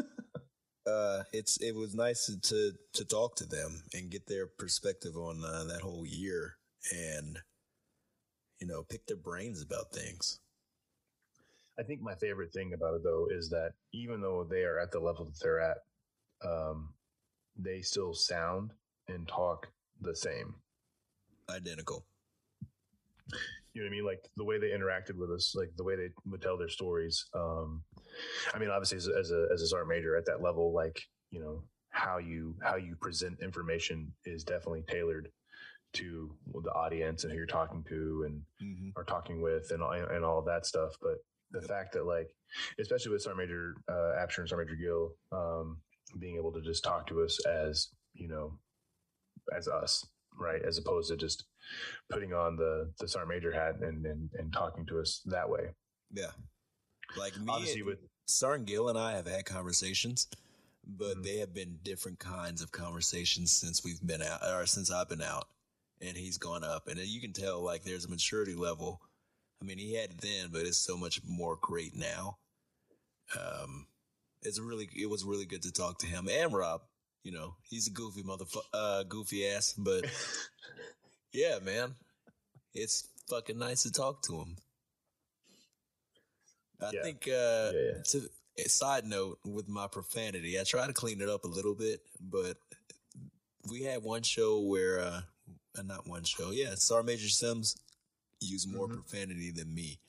uh, 0.86 1.22
it's 1.32 1.56
it 1.58 1.74
was 1.74 1.94
nice 1.94 2.26
to, 2.26 2.40
to 2.40 2.72
to 2.94 3.04
talk 3.04 3.36
to 3.36 3.46
them 3.46 3.82
and 3.94 4.10
get 4.10 4.26
their 4.26 4.46
perspective 4.46 5.16
on 5.16 5.42
uh, 5.44 5.64
that 5.64 5.80
whole 5.80 6.04
year, 6.06 6.56
and 6.94 7.38
you 8.60 8.66
know, 8.66 8.82
pick 8.82 9.06
their 9.06 9.16
brains 9.16 9.62
about 9.62 9.92
things. 9.92 10.40
I 11.80 11.82
think 11.82 12.02
my 12.02 12.14
favorite 12.16 12.52
thing 12.52 12.74
about 12.74 12.94
it 12.94 13.02
though 13.02 13.26
is 13.30 13.48
that 13.50 13.72
even 13.94 14.20
though 14.20 14.44
they 14.48 14.64
are 14.64 14.78
at 14.78 14.90
the 14.92 15.00
level 15.00 15.24
that 15.24 15.40
they're 15.40 15.60
at, 15.60 15.78
um, 16.44 16.92
they 17.56 17.80
still 17.80 18.12
sound 18.12 18.72
and 19.08 19.26
talk 19.26 19.66
the 20.02 20.14
same. 20.14 20.54
Identical. 21.48 22.04
You 23.72 23.82
know 23.82 23.86
what 23.86 23.92
I 23.92 23.96
mean? 23.96 24.04
Like 24.04 24.28
the 24.36 24.44
way 24.44 24.58
they 24.58 24.70
interacted 24.70 25.14
with 25.16 25.30
us, 25.30 25.54
like 25.56 25.70
the 25.76 25.84
way 25.84 25.96
they 25.96 26.10
would 26.26 26.42
tell 26.42 26.58
their 26.58 26.68
stories. 26.68 27.24
Um, 27.34 27.82
I 28.52 28.58
mean, 28.58 28.68
obviously, 28.68 28.98
as, 28.98 29.08
a- 29.08 29.18
as 29.18 29.30
a 29.30 29.46
as 29.54 29.62
a 29.62 29.66
sergeant 29.68 29.88
major 29.88 30.16
at 30.16 30.26
that 30.26 30.42
level, 30.42 30.72
like 30.72 31.00
you 31.30 31.40
know 31.40 31.62
how 31.90 32.18
you 32.18 32.56
how 32.62 32.76
you 32.76 32.96
present 32.96 33.38
information 33.40 34.12
is 34.24 34.44
definitely 34.44 34.82
tailored 34.88 35.30
to 35.92 36.32
the 36.62 36.70
audience 36.72 37.22
and 37.24 37.32
who 37.32 37.38
you're 37.38 37.46
talking 37.46 37.84
to 37.88 38.24
and 38.26 38.42
Mm-hmm. 38.62 38.90
are 38.96 39.04
talking 39.04 39.40
with 39.40 39.70
and 39.70 39.82
all, 39.82 39.92
and 39.92 40.24
all 40.24 40.42
that 40.42 40.66
stuff. 40.66 40.92
But 41.00 41.16
the 41.52 41.62
fact 41.62 41.92
that 41.94 42.06
like, 42.06 42.28
especially 42.78 43.12
with 43.12 43.22
Sergeant 43.22 43.38
Major 43.48 43.74
uh, 43.88 44.16
Apsher 44.24 44.38
and 44.38 44.48
Sergeant 44.48 44.70
Major 44.70 44.80
Gill, 44.80 45.14
um, 45.32 45.78
being 46.18 46.36
able 46.36 46.52
to 46.52 46.60
just 46.60 46.84
talk 46.84 47.06
to 47.08 47.22
us 47.22 47.38
as 47.46 47.88
you 48.14 48.28
know, 48.28 48.58
as 49.56 49.68
us, 49.68 50.06
right, 50.38 50.60
as 50.66 50.78
opposed 50.78 51.10
to 51.10 51.16
just 51.16 51.44
putting 52.10 52.32
on 52.32 52.56
the 52.56 52.92
the 52.98 53.08
Sergeant 53.08 53.30
Major 53.30 53.52
hat 53.52 53.76
and 53.80 54.04
and, 54.06 54.30
and 54.34 54.52
talking 54.52 54.86
to 54.86 55.00
us 55.00 55.22
that 55.26 55.48
way. 55.48 55.68
Yeah, 56.12 56.30
like 57.16 57.36
me. 57.38 57.46
Obviously, 57.48 57.80
and- 57.80 57.88
with 57.88 57.98
Sergeant 58.26 58.66
Gill 58.68 58.88
and 58.88 58.98
I 58.98 59.12
have 59.12 59.26
had 59.26 59.44
conversations, 59.44 60.28
but 60.86 61.16
Mhm. 61.18 61.22
they 61.24 61.36
have 61.38 61.52
been 61.54 61.78
different 61.82 62.18
kinds 62.20 62.62
of 62.62 62.70
conversations 62.72 63.52
since 63.52 63.84
we've 63.84 64.04
been 64.04 64.22
out, 64.22 64.40
or 64.42 64.66
since 64.66 64.90
I've 64.90 65.08
been 65.08 65.22
out, 65.22 65.48
and 66.00 66.16
he's 66.16 66.38
gone 66.38 66.62
up, 66.64 66.86
and 66.88 66.98
you 67.00 67.20
can 67.20 67.32
tell 67.32 67.60
like 67.60 67.82
there's 67.82 68.04
a 68.04 68.08
maturity 68.10 68.54
level. 68.54 69.00
I 69.60 69.64
mean, 69.66 69.78
he 69.78 69.94
had 69.94 70.10
it 70.10 70.20
then, 70.20 70.48
but 70.50 70.62
it's 70.62 70.78
so 70.78 70.96
much 70.96 71.20
more 71.26 71.56
great 71.60 71.94
now. 71.94 72.38
Um, 73.38 73.86
it's 74.42 74.58
really, 74.58 74.88
it 74.96 75.08
was 75.08 75.24
really 75.24 75.44
good 75.44 75.62
to 75.62 75.72
talk 75.72 75.98
to 75.98 76.06
him 76.06 76.28
and 76.30 76.52
Rob. 76.52 76.82
You 77.24 77.32
know, 77.32 77.54
he's 77.68 77.86
a 77.86 77.90
goofy 77.90 78.22
motherfucker, 78.22 78.62
uh, 78.72 79.02
goofy 79.02 79.46
ass, 79.46 79.74
but 79.76 80.06
yeah, 81.32 81.58
man, 81.62 81.94
it's 82.74 83.06
fucking 83.28 83.58
nice 83.58 83.82
to 83.82 83.92
talk 83.92 84.22
to 84.22 84.38
him. 84.38 84.56
I 86.80 86.90
Yeah. 86.92 87.02
think, 87.02 87.28
uh, 87.28 87.72
Yeah, 87.74 87.80
yeah. 87.96 88.02
to 88.02 88.30
a 88.56 88.68
side 88.68 89.04
note 89.04 89.38
with 89.44 89.68
my 89.68 89.86
profanity, 89.86 90.58
I 90.58 90.64
try 90.64 90.86
to 90.86 90.92
clean 90.94 91.20
it 91.20 91.28
up 91.28 91.44
a 91.44 91.48
little 91.48 91.74
bit, 91.74 92.00
but 92.18 92.56
we 93.70 93.82
had 93.82 94.02
one 94.02 94.22
show 94.22 94.60
where, 94.60 95.00
uh, 95.00 95.20
uh, 95.78 95.82
not 95.82 96.06
one 96.08 96.24
show, 96.24 96.50
yeah, 96.50 96.74
Star 96.76 97.02
Major 97.02 97.28
Sims 97.28 97.76
used 98.40 98.72
more 98.72 98.88
Mhm. 98.88 98.94
profanity 98.94 99.50
than 99.50 99.72
me. 99.74 100.00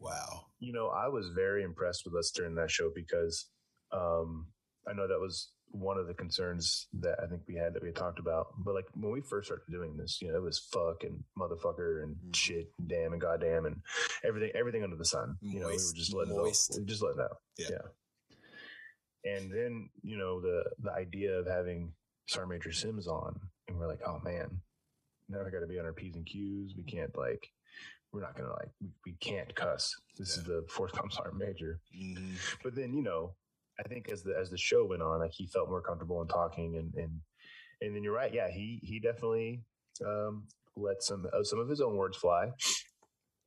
Wow. 0.00 0.46
you 0.60 0.72
know, 0.72 0.88
I 0.88 1.08
was 1.08 1.28
very 1.30 1.62
impressed 1.64 2.04
with 2.04 2.14
us 2.16 2.30
during 2.32 2.54
that 2.56 2.70
show 2.70 2.90
because 2.94 3.48
um, 3.92 4.52
I 4.86 4.92
know 4.92 5.06
that 5.08 5.18
was 5.20 5.50
one 5.70 5.98
of 5.98 6.06
the 6.06 6.14
concerns 6.14 6.88
that 6.94 7.18
I 7.22 7.26
think 7.26 7.42
we 7.48 7.54
had 7.56 7.74
that 7.74 7.82
we 7.82 7.88
had 7.88 7.96
talked 7.96 8.18
about. 8.18 8.48
But 8.58 8.74
like 8.74 8.86
when 8.94 9.12
we 9.12 9.20
first 9.20 9.46
started 9.48 9.70
doing 9.70 9.96
this, 9.96 10.20
you 10.20 10.28
know, 10.30 10.36
it 10.36 10.42
was 10.42 10.58
fuck 10.58 11.04
and 11.04 11.24
motherfucker 11.38 12.02
and 12.02 12.16
Mhm. 12.16 12.34
shit, 12.34 12.72
and 12.78 12.88
damn 12.88 13.12
and 13.12 13.20
goddamn 13.20 13.66
and 13.66 13.82
everything, 14.24 14.50
everything 14.54 14.82
under 14.84 14.96
the 14.96 15.04
sun. 15.04 15.36
You 15.40 15.60
know, 15.60 15.66
we 15.68 15.72
were 15.74 15.92
just 15.94 16.12
letting 16.14 16.36
Moist. 16.36 16.70
it 16.70 16.74
out. 16.74 16.80
We 16.80 16.86
just 16.86 17.02
letting 17.02 17.20
it 17.20 17.24
out. 17.24 17.42
Yeah. 17.56 17.88
And 19.24 19.50
then 19.52 19.90
you 20.02 20.16
know 20.16 20.40
the 20.40 20.64
the 20.80 20.92
idea 20.92 21.38
of 21.38 21.46
having 21.46 21.94
Sergeant 22.28 22.50
Major 22.50 22.72
Sims 22.72 23.06
on, 23.08 23.40
and 23.68 23.78
we're 23.78 23.88
like, 23.88 24.02
oh 24.06 24.18
man, 24.20 24.62
now 25.28 25.44
we 25.44 25.50
got 25.50 25.60
to 25.60 25.66
be 25.66 25.78
on 25.78 25.84
our 25.84 25.92
p's 25.92 26.16
and 26.16 26.26
q's. 26.26 26.74
We 26.76 26.84
can't 26.84 27.16
like, 27.16 27.46
we're 28.12 28.20
not 28.22 28.36
gonna 28.36 28.52
like, 28.52 28.70
we, 28.80 28.88
we 29.06 29.12
can't 29.20 29.54
cuss. 29.54 29.94
This 30.18 30.36
is 30.36 30.44
the 30.44 30.64
fourth 30.70 30.92
com 30.96 31.10
Sergeant 31.10 31.36
Major. 31.38 31.80
hmm 31.96 32.34
But 32.62 32.74
then 32.74 32.92
you 32.94 33.02
know, 33.02 33.34
I 33.78 33.86
think 33.88 34.08
as 34.10 34.22
the 34.22 34.34
as 34.40 34.50
the 34.50 34.58
show 34.58 34.86
went 34.86 35.02
on, 35.02 35.20
like 35.20 35.32
he 35.32 35.46
felt 35.46 35.68
more 35.68 35.82
comfortable 35.82 36.20
in 36.22 36.28
talking, 36.28 36.76
and 36.76 36.92
and 36.94 37.20
and 37.80 37.94
then 37.94 38.02
you're 38.02 38.14
right, 38.14 38.32
yeah, 38.32 38.48
he 38.50 38.80
he 38.82 38.98
definitely 38.98 39.62
um, 40.04 40.44
let 40.76 41.02
some 41.02 41.26
uh, 41.32 41.42
some 41.44 41.58
of 41.58 41.68
his 41.68 41.80
own 41.80 41.96
words 41.96 42.16
fly, 42.16 42.50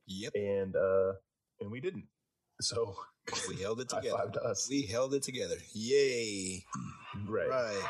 Yep. 0.06 0.32
and 0.34 0.76
uh, 0.76 1.12
and 1.60 1.70
we 1.70 1.80
didn't. 1.80 2.04
So 2.60 2.94
We 3.48 3.56
held 3.62 3.80
it 3.80 3.88
together. 3.88 4.30
to 4.32 4.42
us, 4.42 4.68
We 4.70 4.82
held 4.82 5.14
it 5.14 5.22
together. 5.22 5.56
Yay. 5.74 6.62
right? 7.26 7.48
Right. 7.48 7.82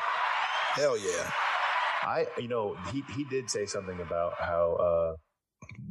Hell 0.75 0.97
yeah. 0.97 1.31
I, 2.05 2.27
you 2.37 2.47
know, 2.47 2.75
he 2.91 3.03
he 3.15 3.23
did 3.25 3.49
say 3.49 3.65
something 3.65 3.99
about 4.01 4.33
how 4.39 4.73
uh, 4.75 5.15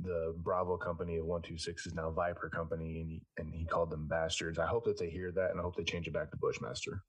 the 0.03 0.35
Bravo 0.39 0.77
company 0.77 1.17
of 1.17 1.27
One 1.27 1.43
Two 1.43 1.59
Six 1.59 1.87
is 1.87 1.95
now 1.95 2.11
Viper 2.11 2.49
company, 2.51 3.01
and 3.01 3.11
he 3.11 3.23
and 3.39 3.53
he 3.55 3.65
called 3.65 3.91
them 3.91 4.07
bastards. 4.07 4.59
I 4.59 4.67
hope 4.67 4.85
that 4.85 4.99
they 4.99 5.09
hear 5.11 5.33
that, 5.33 5.51
and 5.51 5.59
I 5.59 5.63
hope 5.63 5.77
they 5.77 5.85
change 5.85 6.07
it 6.07 6.13
back 6.13 6.31
to 6.31 6.37
Bushmaster. 6.37 7.03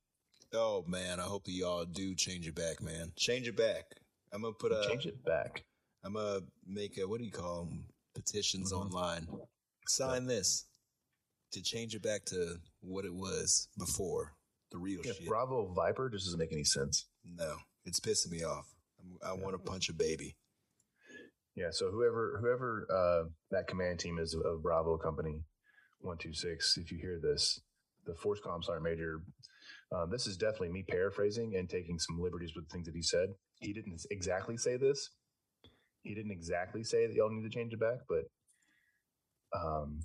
Oh 0.53 0.83
man, 0.87 1.19
I 1.19 1.23
hope 1.23 1.45
that 1.45 1.51
y'all 1.51 1.85
do 1.85 2.15
change 2.15 2.47
it 2.47 2.55
back, 2.55 2.81
man. 2.81 3.11
Change 3.15 3.47
it 3.47 3.57
back. 3.57 3.85
I'm 4.31 4.41
gonna 4.41 4.53
put 4.53 4.71
a. 4.71 4.87
change 4.87 5.05
it 5.05 5.23
back. 5.25 5.63
I'm 6.03 6.13
gonna 6.13 6.41
make 6.65 6.97
a. 6.97 7.07
What 7.07 7.19
do 7.19 7.25
you 7.25 7.31
call 7.31 7.65
them? 7.65 7.85
Petitions 8.13 8.71
Mhm. 8.71 8.77
online. 8.77 9.27
Sign 9.87 10.27
this 10.27 10.65
to 11.51 11.61
change 11.61 11.95
it 11.95 12.01
back 12.03 12.25
to 12.25 12.59
what 12.81 13.05
it 13.05 13.13
was 13.13 13.67
before 13.77 14.33
the 14.71 14.77
real 14.77 15.01
Yeah, 15.03 15.13
shit. 15.13 15.27
Bravo 15.27 15.73
Viper 15.73 16.09
just 16.09 16.25
doesn't 16.25 16.39
make 16.39 16.53
any 16.53 16.63
sense. 16.63 17.05
No, 17.25 17.57
it's 17.85 17.99
pissing 17.99 18.31
me 18.31 18.43
off. 18.43 18.72
I 19.25 19.33
want 19.33 19.53
to 19.53 19.71
punch 19.71 19.89
a 19.89 19.93
baby. 19.93 20.35
Yeah, 21.55 21.69
so 21.71 21.91
whoever 21.91 22.39
whoever 22.41 22.87
uh, 22.89 23.29
that 23.51 23.67
command 23.67 23.99
team 23.99 24.17
is 24.17 24.33
of, 24.33 24.63
Bravo 24.63 24.97
company, 24.97 25.43
126, 26.01 26.77
if 26.77 26.91
you 26.91 26.97
hear 26.97 27.19
this, 27.21 27.59
the 28.05 28.13
FORSCOM 28.13 28.63
Sergeant 28.63 28.83
Major, 28.83 29.21
um, 29.91 30.09
this 30.09 30.25
is 30.25 30.35
definitely 30.35 30.69
me 30.69 30.83
paraphrasing 30.87 31.55
and 31.55 31.69
taking 31.69 31.99
some 31.99 32.19
liberties 32.19 32.53
with 32.55 32.67
the 32.67 32.73
things 32.73 32.87
that 32.87 32.95
he 32.95 33.03
said. 33.03 33.29
He 33.59 33.71
didn't 33.71 34.01
exactly 34.09 34.57
say 34.57 34.77
this. 34.77 35.11
He 36.01 36.15
didn't 36.15 36.31
exactly 36.31 36.83
say 36.83 37.05
that 37.07 37.15
y'all 37.15 37.29
need 37.29 37.43
to 37.43 37.55
change 37.55 37.73
it 37.73 37.79
back, 37.79 37.99
but 38.09 38.25
um, 39.57 39.99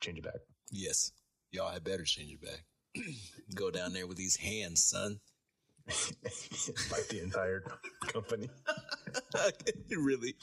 change 0.00 0.18
it 0.18 0.24
back. 0.24 0.40
Yes. 0.70 1.12
Y'all 1.52 1.70
had 1.70 1.84
better 1.84 2.04
change 2.04 2.32
it 2.32 2.42
back. 2.42 2.64
Go 3.54 3.70
down 3.70 3.92
there 3.92 4.06
with 4.06 4.16
these 4.16 4.36
hands, 4.36 4.84
son. 4.84 5.20
Fight 5.88 7.08
the 7.10 7.20
entire 7.22 7.62
company. 8.08 8.48
really? 9.90 10.34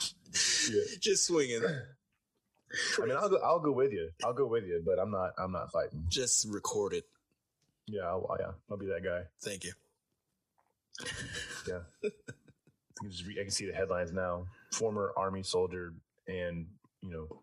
Yeah. 0.71 0.81
Just 0.99 1.25
swinging. 1.25 1.61
I 1.65 3.05
mean, 3.05 3.17
I'll 3.17 3.29
go. 3.29 3.37
I'll 3.43 3.59
go 3.59 3.71
with 3.71 3.91
you. 3.91 4.09
I'll 4.23 4.33
go 4.33 4.45
with 4.47 4.65
you, 4.65 4.81
but 4.85 4.99
I'm 4.99 5.11
not. 5.11 5.31
I'm 5.37 5.51
not 5.51 5.71
fighting. 5.71 6.05
Just 6.09 6.47
record 6.49 6.93
it. 6.93 7.05
Yeah, 7.87 8.03
I'll, 8.03 8.35
yeah. 8.39 8.51
I'll 8.69 8.77
be 8.77 8.85
that 8.87 9.03
guy. 9.03 9.23
Thank 9.41 9.63
you. 9.65 9.73
Yeah. 11.67 11.79
I 12.03 12.09
can, 13.01 13.09
just 13.11 13.25
re- 13.25 13.37
I 13.39 13.43
can 13.43 13.51
see 13.51 13.65
the 13.65 13.73
headlines 13.73 14.11
now. 14.13 14.45
Former 14.73 15.11
Army 15.17 15.41
soldier 15.43 15.93
and 16.27 16.67
you 17.01 17.09
know 17.09 17.41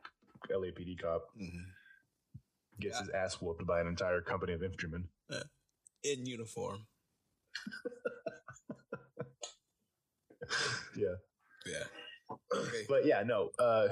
LAPD 0.51 1.03
cop 1.03 1.24
Mhm. 1.38 1.64
gets 2.80 3.01
his 3.01 3.09
ass 3.11 3.34
whooped 3.42 3.66
by 3.66 3.80
an 3.80 3.88
entire 3.88 4.20
company 4.20 4.53
of 4.53 4.62
infantrymen. 4.62 5.09
In 6.05 6.24
uniform. 6.26 6.86
Yeah. 10.96 11.14
Yeah. 11.66 11.84
Okay. 12.54 12.84
But 12.88 13.06
yeah, 13.06 13.22
no. 13.22 13.50
Uh, 13.59 13.88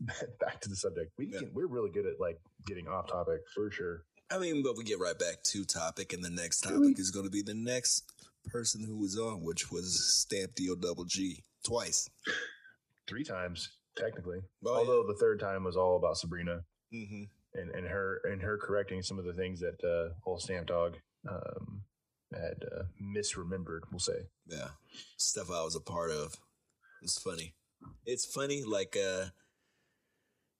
back 0.40 0.60
to 0.60 0.68
the 0.68 0.76
subject. 0.76 1.12
We 1.18 1.26
Yeah. 1.26 1.40
can, 1.40 1.50
we're 1.54 1.66
really 1.66 1.90
good 1.90 2.06
at 2.06 2.20
like 2.20 2.38
getting 2.66 2.88
off 2.88 3.08
topic 3.08 3.40
for 3.54 3.70
sure. 3.70 4.04
I 4.30 4.38
mean, 4.38 4.62
but 4.62 4.76
we 4.76 4.84
get 4.84 4.98
right 5.00 5.18
back 5.18 5.42
to 5.44 5.64
topic, 5.64 6.12
and 6.12 6.22
the 6.22 6.30
next 6.30 6.60
topic 6.60 6.98
is 6.98 7.10
going 7.10 7.24
to 7.24 7.30
be 7.30 7.42
the 7.42 7.54
next 7.54 8.12
person 8.46 8.84
who 8.84 8.96
was 8.96 9.18
on, 9.18 9.42
which 9.42 9.72
was 9.72 10.18
Stamp 10.20 10.54
Deal 10.54 10.76
Double 10.76 11.04
G 11.04 11.42
twice. 11.64 12.08
Three 13.08 13.24
times 13.24 13.70
technically, 13.96 14.38
Oh, 14.64 14.76
although 14.76 15.04
the 15.06 15.16
third 15.18 15.40
time 15.40 15.64
was 15.64 15.76
all 15.76 15.96
about 15.96 16.16
Sabrina 16.16 16.60
hmm 16.92 17.24
and, 17.54 17.70
and 17.70 17.86
her 17.86 18.20
and 18.24 18.40
her 18.40 18.56
correcting 18.56 19.02
some 19.02 19.18
of 19.18 19.24
the 19.24 19.32
things 19.34 19.58
that 19.60 19.82
uh, 19.84 20.14
old 20.28 20.40
Stamp 20.40 20.68
Dog 20.68 20.96
um, 21.28 21.82
had 22.32 22.64
uh, 22.64 22.82
misremembered. 23.02 23.80
We'll 23.90 24.00
say. 24.00 24.28
Yeah, 24.46 24.68
stuff 25.16 25.50
I 25.50 25.62
was 25.62 25.76
a 25.76 25.80
part 25.80 26.10
of. 26.10 26.36
It's 27.02 27.18
funny. 27.18 27.54
It's 28.04 28.26
funny, 28.26 28.62
like 28.64 28.96
uh, 28.96 29.26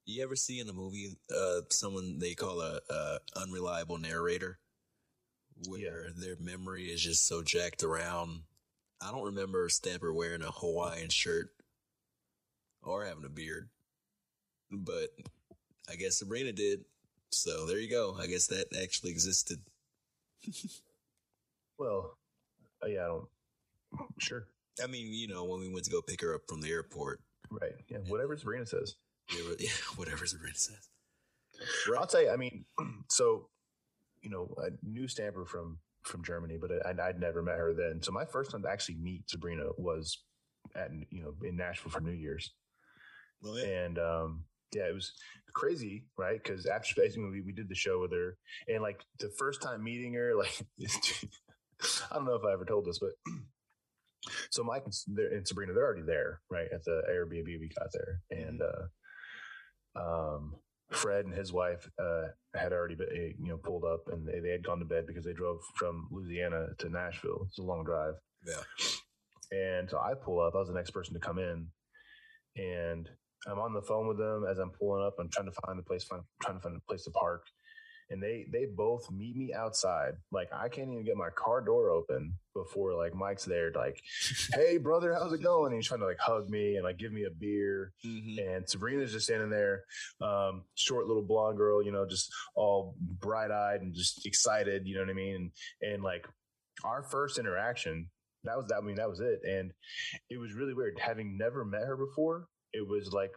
you 0.06 0.22
ever 0.22 0.36
see 0.36 0.60
in 0.60 0.68
a 0.68 0.72
movie 0.72 1.16
uh 1.34 1.60
someone 1.68 2.18
they 2.18 2.34
call 2.34 2.60
a, 2.60 2.80
a 2.88 3.18
unreliable 3.36 3.98
narrator, 3.98 4.58
where 5.68 6.08
their 6.16 6.36
memory 6.40 6.84
is 6.84 7.02
just 7.02 7.26
so 7.26 7.42
jacked 7.42 7.82
around. 7.82 8.42
I 9.02 9.10
don't 9.10 9.24
remember 9.24 9.68
Stamper 9.68 10.12
wearing 10.12 10.42
a 10.42 10.50
Hawaiian 10.50 11.08
shirt 11.08 11.50
or 12.82 13.04
having 13.04 13.24
a 13.24 13.30
beard, 13.30 13.68
but 14.70 15.10
I 15.90 15.96
guess 15.96 16.18
Sabrina 16.18 16.52
did. 16.52 16.84
So 17.30 17.66
there 17.66 17.78
you 17.78 17.90
go. 17.90 18.16
I 18.18 18.26
guess 18.26 18.48
that 18.48 18.66
actually 18.82 19.10
existed. 19.12 19.60
Well, 21.80 22.18
uh, 22.84 22.86
yeah, 22.88 23.04
I 23.04 23.06
don't. 23.06 23.28
Sure. 24.18 24.44
I 24.82 24.86
mean, 24.86 25.12
you 25.12 25.26
know, 25.28 25.44
when 25.44 25.60
we 25.60 25.68
went 25.72 25.84
to 25.86 25.90
go 25.90 26.02
pick 26.02 26.20
her 26.20 26.34
up 26.34 26.42
from 26.48 26.60
the 26.60 26.70
airport, 26.70 27.20
Right. 27.50 27.72
Yeah. 27.88 27.98
Whatever 28.06 28.36
Sabrina 28.36 28.66
says. 28.66 28.94
they 29.34 29.42
were, 29.42 29.56
yeah, 29.58 29.70
whatever 29.96 30.24
Sabrina 30.26 30.54
says. 30.54 30.88
I'll 31.98 32.06
tell 32.06 32.22
you. 32.22 32.30
I 32.30 32.36
mean, 32.36 32.64
so 33.08 33.48
you 34.22 34.30
know, 34.30 34.54
I 34.62 34.68
knew 34.82 35.08
Stamper 35.08 35.44
from 35.46 35.78
from 36.02 36.22
Germany, 36.22 36.58
but 36.60 36.70
I, 36.86 37.08
I'd 37.08 37.18
never 37.18 37.42
met 37.42 37.58
her 37.58 37.74
then. 37.74 38.02
So 38.02 38.12
my 38.12 38.24
first 38.24 38.50
time 38.50 38.62
to 38.62 38.70
actually 38.70 38.96
meet 38.96 39.28
Sabrina 39.28 39.64
was 39.78 40.22
at 40.76 40.90
you 41.10 41.22
know 41.22 41.34
in 41.42 41.56
Nashville 41.56 41.90
for 41.90 42.00
New 42.00 42.12
Year's, 42.12 42.52
Well, 43.42 43.58
yeah. 43.58 43.64
and 43.84 43.98
um, 43.98 44.44
yeah, 44.72 44.88
it 44.88 44.94
was 44.94 45.12
crazy, 45.54 46.04
right? 46.16 46.40
Because 46.42 46.66
after 46.66 46.94
basically 46.96 47.30
we, 47.30 47.40
we 47.42 47.52
did 47.52 47.68
the 47.68 47.74
show 47.74 48.00
with 48.00 48.12
her, 48.12 48.36
and 48.68 48.82
like 48.82 49.00
the 49.18 49.30
first 49.38 49.60
time 49.62 49.82
meeting 49.82 50.14
her, 50.14 50.34
like 50.38 50.60
I 52.10 52.16
don't 52.16 52.26
know 52.26 52.34
if 52.34 52.44
I 52.44 52.52
ever 52.52 52.64
told 52.64 52.86
this, 52.86 52.98
but 52.98 53.12
so 54.50 54.62
Mike 54.62 54.84
and, 54.84 55.18
and 55.18 55.46
Sabrina, 55.46 55.72
they're 55.72 55.84
already 55.84 56.02
there, 56.02 56.40
right 56.50 56.68
at 56.72 56.84
the 56.84 57.02
Airbnb 57.10 57.46
we 57.46 57.70
got 57.78 57.88
there, 57.92 58.20
and 58.30 58.60
uh, 58.62 60.00
um, 60.00 60.54
Fred 60.90 61.24
and 61.24 61.34
his 61.34 61.52
wife 61.52 61.88
uh, 62.02 62.28
had 62.54 62.72
already 62.72 62.94
been, 62.96 63.08
eh, 63.12 63.32
you 63.38 63.48
know 63.48 63.56
pulled 63.58 63.84
up, 63.84 64.04
and 64.12 64.26
they, 64.26 64.40
they 64.40 64.50
had 64.50 64.64
gone 64.64 64.78
to 64.80 64.84
bed 64.84 65.06
because 65.06 65.24
they 65.24 65.32
drove 65.32 65.60
from 65.76 66.08
Louisiana 66.10 66.68
to 66.78 66.88
Nashville. 66.88 67.44
It's 67.46 67.58
a 67.58 67.62
long 67.62 67.84
drive. 67.84 68.14
yeah. 68.46 68.62
And 69.52 69.90
so 69.90 69.98
I 69.98 70.14
pull 70.14 70.40
up. 70.40 70.54
I 70.54 70.58
was 70.58 70.68
the 70.68 70.74
next 70.74 70.90
person 70.90 71.14
to 71.14 71.20
come 71.20 71.38
in, 71.38 71.66
and 72.56 73.08
I'm 73.48 73.58
on 73.58 73.72
the 73.72 73.82
phone 73.82 74.06
with 74.06 74.18
them 74.18 74.44
as 74.50 74.58
I'm 74.58 74.70
pulling 74.70 75.04
up. 75.04 75.16
I'm 75.18 75.28
trying 75.28 75.50
to 75.50 75.56
find 75.66 75.78
the 75.78 75.82
place, 75.82 76.04
find, 76.04 76.22
trying 76.42 76.56
to 76.56 76.62
find 76.62 76.76
a 76.76 76.80
place 76.88 77.04
to 77.04 77.10
park, 77.10 77.42
and 78.10 78.22
they 78.22 78.46
they 78.50 78.66
both 78.66 79.10
meet 79.10 79.36
me 79.36 79.52
outside. 79.54 80.14
Like 80.32 80.52
I 80.52 80.68
can't 80.68 80.90
even 80.90 81.04
get 81.04 81.16
my 81.16 81.30
car 81.30 81.60
door 81.60 81.90
open 81.90 82.34
before 82.54 82.94
like 82.94 83.14
Mike's 83.14 83.44
there. 83.44 83.70
Like, 83.74 84.02
hey 84.54 84.78
brother, 84.78 85.14
how's 85.14 85.32
it 85.32 85.42
going? 85.42 85.72
And 85.72 85.76
he's 85.76 85.86
trying 85.86 86.00
to 86.00 86.06
like 86.06 86.18
hug 86.18 86.50
me 86.50 86.76
and 86.76 86.84
like 86.84 86.98
give 86.98 87.12
me 87.12 87.24
a 87.24 87.30
beer. 87.30 87.92
Mm-hmm. 88.04 88.38
And 88.38 88.68
Sabrina's 88.68 89.12
just 89.12 89.26
standing 89.26 89.50
there, 89.50 89.84
um, 90.20 90.62
short 90.74 91.06
little 91.06 91.22
blonde 91.22 91.56
girl, 91.56 91.82
you 91.82 91.92
know, 91.92 92.04
just 92.04 92.32
all 92.54 92.96
bright 93.00 93.50
eyed 93.50 93.82
and 93.82 93.94
just 93.94 94.26
excited. 94.26 94.86
You 94.86 94.96
know 94.96 95.02
what 95.02 95.10
I 95.10 95.14
mean? 95.14 95.50
And, 95.80 95.92
and 95.92 96.02
like 96.02 96.26
our 96.84 97.02
first 97.02 97.38
interaction, 97.38 98.10
that 98.44 98.56
was 98.56 98.66
that. 98.66 98.78
I 98.78 98.80
mean, 98.80 98.96
that 98.96 99.08
was 99.08 99.20
it. 99.20 99.40
And 99.44 99.72
it 100.30 100.38
was 100.38 100.54
really 100.54 100.74
weird. 100.74 100.98
Having 100.98 101.38
never 101.38 101.64
met 101.64 101.82
her 101.82 101.96
before, 101.96 102.46
it 102.72 102.86
was 102.86 103.12
like, 103.12 103.32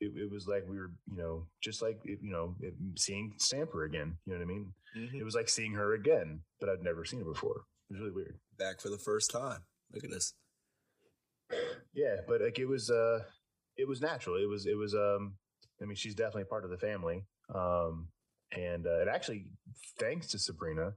it, 0.00 0.12
it 0.16 0.30
was 0.30 0.46
like 0.46 0.64
we 0.68 0.78
were, 0.78 0.90
you 1.10 1.18
know, 1.18 1.46
just 1.60 1.82
like, 1.82 2.00
you 2.04 2.18
know, 2.30 2.56
seeing 2.96 3.34
Stamper 3.36 3.84
again. 3.84 4.16
You 4.24 4.32
know 4.32 4.38
what 4.38 4.44
I 4.44 4.48
mean? 4.48 4.72
Mm-hmm. 4.96 5.18
It 5.18 5.24
was 5.24 5.34
like 5.34 5.48
seeing 5.48 5.72
her 5.74 5.94
again, 5.94 6.40
but 6.58 6.68
I'd 6.68 6.82
never 6.82 7.04
seen 7.04 7.20
her 7.20 7.26
before. 7.26 7.64
It 7.88 7.94
was 7.94 8.00
really 8.00 8.12
weird. 8.12 8.38
Back 8.58 8.80
for 8.80 8.88
the 8.88 8.98
first 8.98 9.30
time. 9.30 9.60
Look 9.92 10.04
at 10.04 10.10
this. 10.10 10.34
Yeah, 11.92 12.16
but 12.26 12.40
like 12.40 12.58
it 12.58 12.66
was 12.66 12.90
uh 12.90 13.20
it 13.76 13.88
was 13.88 14.00
natural. 14.00 14.36
It 14.36 14.48
was 14.48 14.66
it 14.66 14.76
was 14.76 14.94
um 14.94 15.34
I 15.82 15.84
mean 15.84 15.96
she's 15.96 16.14
definitely 16.14 16.44
part 16.44 16.64
of 16.64 16.70
the 16.70 16.78
family. 16.78 17.24
Um 17.52 18.08
and 18.52 18.86
uh, 18.86 19.00
it 19.02 19.08
actually 19.08 19.46
thanks 19.98 20.28
to 20.28 20.38
Sabrina 20.38 20.92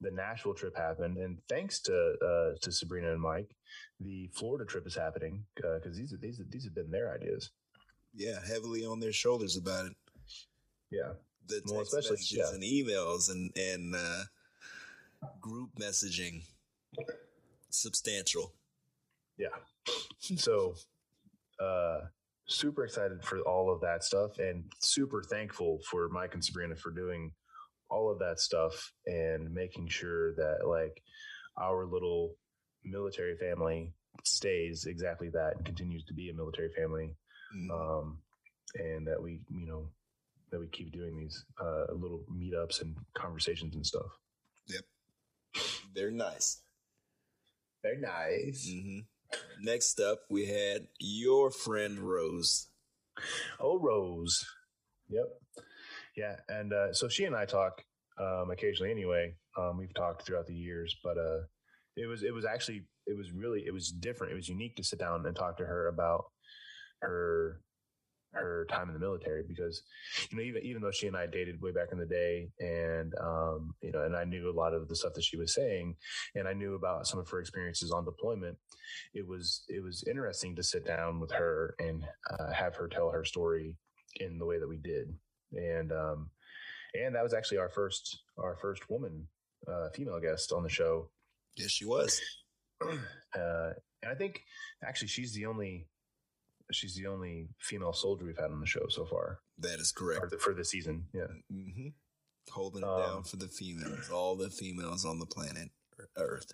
the 0.00 0.10
Nashville 0.10 0.54
trip 0.54 0.76
happened 0.76 1.16
and 1.16 1.38
thanks 1.48 1.80
to 1.82 1.94
uh 1.94 2.58
to 2.60 2.72
Sabrina 2.72 3.12
and 3.12 3.20
Mike 3.20 3.54
the 4.00 4.28
Florida 4.34 4.64
trip 4.64 4.86
is 4.86 4.96
happening 4.96 5.44
because 5.54 5.96
these 5.96 6.12
are 6.12 6.16
these 6.16 6.40
are, 6.40 6.46
these 6.50 6.64
have 6.64 6.74
been 6.74 6.90
their 6.90 7.14
ideas. 7.14 7.50
Yeah, 8.14 8.38
heavily 8.46 8.84
on 8.84 9.00
their 9.00 9.12
shoulders 9.12 9.56
about 9.56 9.86
it. 9.86 9.92
Yeah. 10.90 11.12
The 11.48 11.56
text 11.60 11.72
Well, 11.72 11.80
especially- 11.82 12.10
messages 12.16 12.32
yeah. 12.38 12.54
and 12.54 12.62
emails 12.62 13.30
and 13.30 13.50
and 13.56 13.94
uh, 13.94 14.24
group 15.40 15.70
messaging. 15.80 16.42
Substantial. 17.70 18.52
Yeah. 19.38 19.48
So 20.36 20.74
uh 21.58 22.00
super 22.46 22.84
excited 22.84 23.22
for 23.24 23.38
all 23.40 23.72
of 23.72 23.80
that 23.80 24.04
stuff 24.04 24.38
and 24.38 24.64
super 24.80 25.22
thankful 25.22 25.78
for 25.90 26.08
Mike 26.10 26.34
and 26.34 26.44
Sabrina 26.44 26.76
for 26.76 26.90
doing 26.90 27.32
all 27.88 28.10
of 28.10 28.18
that 28.18 28.40
stuff 28.40 28.92
and 29.06 29.52
making 29.54 29.88
sure 29.88 30.34
that 30.34 30.66
like 30.66 31.02
our 31.58 31.86
little 31.86 32.34
military 32.84 33.36
family 33.36 33.92
stays 34.24 34.84
exactly 34.86 35.28
that 35.30 35.56
and 35.56 35.64
continues 35.64 36.04
to 36.04 36.14
be 36.14 36.28
a 36.30 36.34
military 36.34 36.70
family 36.76 37.14
Mhm. 37.56 37.70
um 37.70 38.18
and 38.74 39.06
that 39.06 39.20
we 39.22 39.40
you 39.50 39.66
know 39.66 39.88
that 40.50 40.60
we 40.60 40.68
keep 40.68 40.92
doing 40.92 41.16
these 41.18 41.44
uh 41.60 41.86
little 41.92 42.24
meetups 42.32 42.80
and 42.82 42.96
conversations 43.14 43.74
and 43.74 43.86
stuff 43.86 44.10
Yep, 44.68 44.84
They're 45.94 46.10
nice. 46.10 46.62
They're 47.82 47.98
nice 48.00 48.68
Mm-hmm. 48.70 49.00
Next 49.62 49.98
up, 49.98 50.20
we 50.28 50.44
had 50.46 50.88
your 50.98 51.50
friend 51.50 51.98
Rose. 51.98 52.68
Oh, 53.58 53.78
Rose. 53.78 54.44
Yep. 55.08 55.24
Yeah. 56.16 56.36
And 56.50 56.72
uh, 56.74 56.92
so 56.92 57.08
she 57.08 57.24
and 57.24 57.34
I 57.34 57.46
talk 57.46 57.82
um, 58.18 58.50
occasionally 58.50 58.90
anyway. 58.90 59.34
Um, 59.58 59.78
we've 59.78 59.94
talked 59.94 60.26
throughout 60.26 60.46
the 60.46 60.54
years, 60.54 60.94
but 61.02 61.16
uh, 61.16 61.40
it 61.96 62.06
was 62.06 62.22
it 62.22 62.34
was 62.34 62.44
actually 62.44 62.84
it 63.06 63.16
was 63.16 63.32
really 63.32 63.64
it 63.66 63.72
was 63.72 63.88
different. 63.90 64.32
It 64.32 64.36
was 64.36 64.48
unique 64.50 64.76
to 64.76 64.84
sit 64.84 64.98
down 64.98 65.24
and 65.24 65.34
talk 65.34 65.56
to 65.58 65.64
her 65.64 65.88
about 65.88 66.26
her 67.02 67.60
her 68.32 68.66
time 68.70 68.88
in 68.88 68.94
the 68.94 69.00
military 69.00 69.44
because 69.46 69.82
you 70.30 70.38
know 70.38 70.42
even 70.42 70.62
even 70.62 70.80
though 70.80 70.90
she 70.90 71.06
and 71.06 71.16
I 71.16 71.26
dated 71.26 71.60
way 71.60 71.70
back 71.70 71.88
in 71.92 71.98
the 71.98 72.06
day 72.06 72.48
and 72.60 73.12
um 73.20 73.74
you 73.82 73.92
know 73.92 74.04
and 74.04 74.16
I 74.16 74.24
knew 74.24 74.50
a 74.50 74.58
lot 74.58 74.72
of 74.72 74.88
the 74.88 74.96
stuff 74.96 75.12
that 75.14 75.24
she 75.24 75.36
was 75.36 75.54
saying 75.54 75.96
and 76.34 76.48
I 76.48 76.54
knew 76.54 76.74
about 76.74 77.06
some 77.06 77.20
of 77.20 77.28
her 77.28 77.40
experiences 77.40 77.92
on 77.92 78.06
deployment 78.06 78.56
it 79.12 79.28
was 79.28 79.64
it 79.68 79.82
was 79.82 80.02
interesting 80.08 80.56
to 80.56 80.62
sit 80.62 80.86
down 80.86 81.20
with 81.20 81.30
her 81.32 81.74
and 81.78 82.02
uh, 82.30 82.50
have 82.52 82.74
her 82.76 82.88
tell 82.88 83.10
her 83.10 83.24
story 83.24 83.76
in 84.16 84.38
the 84.38 84.46
way 84.46 84.58
that 84.58 84.68
we 84.68 84.78
did 84.78 85.12
and 85.52 85.92
um 85.92 86.30
and 86.94 87.14
that 87.14 87.22
was 87.22 87.34
actually 87.34 87.58
our 87.58 87.68
first 87.68 88.22
our 88.38 88.56
first 88.56 88.88
woman 88.88 89.28
uh, 89.68 89.88
female 89.94 90.20
guest 90.20 90.52
on 90.52 90.62
the 90.62 90.68
show. 90.68 91.08
Yes, 91.56 91.70
she 91.70 91.84
was. 91.84 92.20
Uh, 93.34 93.70
and 94.02 94.12
I 94.12 94.14
think 94.14 94.42
actually 94.84 95.08
she's 95.08 95.32
the 95.32 95.46
only 95.46 95.86
she's 96.74 96.94
the 96.94 97.06
only 97.06 97.48
female 97.60 97.92
soldier 97.92 98.24
we've 98.24 98.36
had 98.38 98.50
on 98.50 98.60
the 98.60 98.66
show 98.66 98.86
so 98.88 99.04
far 99.06 99.40
That 99.58 99.78
is 99.80 99.92
correct. 99.92 100.30
the, 100.30 100.38
for 100.38 100.54
the 100.54 100.64
season. 100.64 101.04
Yeah. 101.12 101.26
hmm 101.50 101.88
Holding 102.50 102.82
it 102.82 102.88
Um, 102.88 103.00
down 103.00 103.22
for 103.22 103.36
the 103.36 103.46
females, 103.48 104.10
all 104.10 104.34
the 104.36 104.50
females 104.50 105.04
on 105.04 105.18
the 105.20 105.26
planet 105.26 105.70
Earth. 106.16 106.50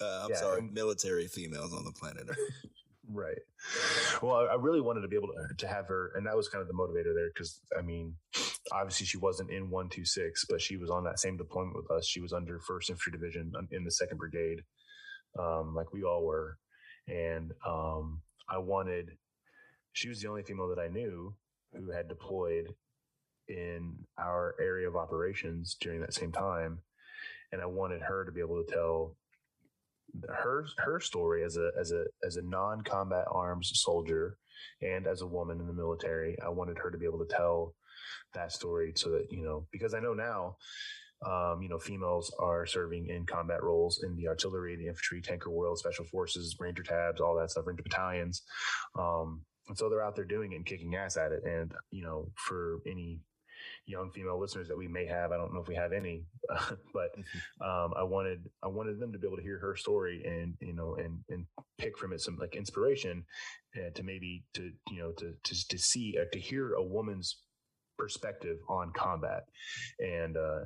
Uh, 0.00 0.22
I'm 0.24 0.30
Yeah, 0.30 0.36
sorry, 0.36 0.58
and- 0.60 0.72
military 0.74 1.26
females 1.28 1.72
on 1.72 1.84
the 1.84 1.92
planet 1.92 2.26
Earth. 2.28 2.36
Right. 3.10 3.40
Well, 4.22 4.36
I, 4.36 4.44
I 4.44 4.54
really 4.54 4.80
wanted 4.80 5.00
to 5.00 5.08
be 5.08 5.16
able 5.16 5.28
to, 5.28 5.54
to 5.58 5.66
have 5.66 5.86
her, 5.88 6.12
and 6.14 6.24
that 6.26 6.36
was 6.36 6.48
kind 6.48 6.62
of 6.62 6.68
the 6.68 6.72
motivator 6.72 7.12
there 7.12 7.28
because, 7.34 7.60
I 7.76 7.82
mean, 7.82 8.14
obviously 8.70 9.06
she 9.06 9.16
wasn't 9.18 9.50
in 9.50 9.70
126, 9.70 10.44
but 10.48 10.60
she 10.62 10.76
was 10.76 10.88
on 10.88 11.02
that 11.04 11.18
same 11.18 11.36
deployment 11.36 11.74
with 11.76 11.90
us. 11.90 12.06
She 12.06 12.20
was 12.20 12.32
under 12.32 12.60
1st 12.60 12.90
Infantry 12.90 13.12
Division 13.12 13.52
in 13.72 13.82
the 13.84 13.90
2nd 13.90 14.16
Brigade, 14.18 14.62
um, 15.36 15.74
like 15.74 15.92
we 15.92 16.04
all 16.04 16.24
were. 16.24 16.58
And 17.08 17.50
um, 17.66 18.22
I 18.52 18.58
wanted, 18.58 19.16
she 19.92 20.08
was 20.08 20.20
the 20.20 20.28
only 20.28 20.42
female 20.42 20.68
that 20.68 20.78
I 20.78 20.88
knew 20.88 21.34
who 21.74 21.90
had 21.90 22.08
deployed 22.08 22.74
in 23.48 23.96
our 24.18 24.54
area 24.60 24.86
of 24.86 24.96
operations 24.96 25.76
during 25.80 26.00
that 26.00 26.14
same 26.14 26.32
time. 26.32 26.78
And 27.50 27.62
I 27.62 27.66
wanted 27.66 28.02
her 28.02 28.24
to 28.24 28.32
be 28.32 28.40
able 28.40 28.62
to 28.62 28.72
tell 28.72 29.16
her 30.28 30.66
her 30.78 31.00
story 31.00 31.42
as 31.42 31.56
a 31.56 31.70
as 31.78 31.92
a 31.92 32.04
as 32.24 32.36
a 32.36 32.42
non-combat 32.42 33.24
arms 33.30 33.72
soldier 33.74 34.36
and 34.82 35.06
as 35.06 35.22
a 35.22 35.26
woman 35.26 35.58
in 35.58 35.66
the 35.66 35.72
military 35.72 36.36
i 36.44 36.48
wanted 36.48 36.76
her 36.76 36.90
to 36.90 36.98
be 36.98 37.06
able 37.06 37.18
to 37.18 37.34
tell 37.34 37.74
that 38.34 38.52
story 38.52 38.92
so 38.94 39.10
that 39.10 39.26
you 39.30 39.42
know 39.42 39.66
because 39.72 39.94
i 39.94 40.00
know 40.00 40.12
now 40.12 40.56
um, 41.26 41.60
you 41.62 41.68
know 41.68 41.78
females 41.78 42.34
are 42.38 42.66
serving 42.66 43.08
in 43.08 43.26
combat 43.26 43.62
roles 43.62 44.02
in 44.02 44.16
the 44.16 44.28
artillery 44.28 44.76
the 44.76 44.88
infantry 44.88 45.20
tanker 45.20 45.50
world 45.50 45.78
special 45.78 46.04
forces 46.04 46.56
ranger 46.58 46.82
tabs 46.82 47.20
all 47.20 47.36
that 47.36 47.50
stuff 47.50 47.66
ranger 47.66 47.82
battalions. 47.82 48.42
Um, 48.98 49.42
and 49.68 49.78
so 49.78 49.88
they're 49.88 50.02
out 50.02 50.16
there 50.16 50.24
doing 50.24 50.52
it 50.52 50.56
and 50.56 50.66
kicking 50.66 50.96
ass 50.96 51.16
at 51.16 51.32
it. 51.32 51.44
And 51.44 51.72
you 51.90 52.02
know 52.02 52.30
for 52.36 52.80
any 52.86 53.20
young 53.86 54.10
female 54.10 54.40
listeners 54.40 54.66
that 54.66 54.76
we 54.76 54.88
may 54.88 55.06
have 55.06 55.30
i 55.30 55.36
don't 55.36 55.54
know 55.54 55.60
if 55.60 55.68
we 55.68 55.74
have 55.74 55.92
any 55.92 56.24
but 56.92 57.14
um, 57.64 57.92
I 57.96 58.02
wanted 58.02 58.48
I 58.62 58.68
wanted 58.68 58.98
them 58.98 59.12
to 59.12 59.18
be 59.18 59.26
able 59.26 59.36
to 59.36 59.42
hear 59.42 59.58
her 59.58 59.76
story 59.76 60.22
and 60.24 60.54
you 60.60 60.74
know 60.74 60.96
and 60.96 61.20
and 61.30 61.46
pick 61.78 61.96
from 61.96 62.12
it 62.12 62.20
some 62.20 62.36
like 62.36 62.56
inspiration 62.56 63.24
uh, 63.76 63.90
to 63.94 64.02
maybe 64.02 64.44
to 64.54 64.70
you 64.90 64.98
know 64.98 65.12
to 65.12 65.34
to 65.44 65.68
to 65.68 65.78
see 65.78 66.16
uh, 66.20 66.24
to 66.32 66.38
hear 66.38 66.74
a 66.74 66.82
woman's 66.82 67.38
perspective 67.98 68.58
on 68.68 68.92
combat. 68.92 69.44
And 69.98 70.36
uh 70.36 70.64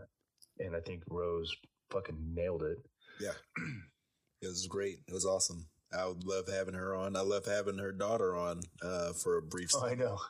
and 0.59 0.75
I 0.77 0.81
think 0.81 1.03
Rose 1.11 1.55
fucking 1.91 2.17
nailed 2.35 2.63
it. 2.63 2.79
Yeah. 3.21 3.33
It 4.43 4.49
was 4.49 4.67
great. 4.69 4.99
It 5.09 5.15
was 5.15 5.25
awesome. 5.25 5.67
I 5.97 6.07
would 6.07 6.23
love 6.25 6.45
having 6.47 6.75
her 6.75 6.95
on. 6.95 7.17
I 7.17 7.21
love 7.23 7.47
having 7.47 7.79
her 7.79 7.91
daughter 7.91 8.37
on 8.37 8.61
uh, 8.83 9.15
for 9.15 9.39
a 9.39 9.43
brief 9.43 9.71
Oh, 9.75 9.87
I 9.87 9.95
know. 9.95 10.19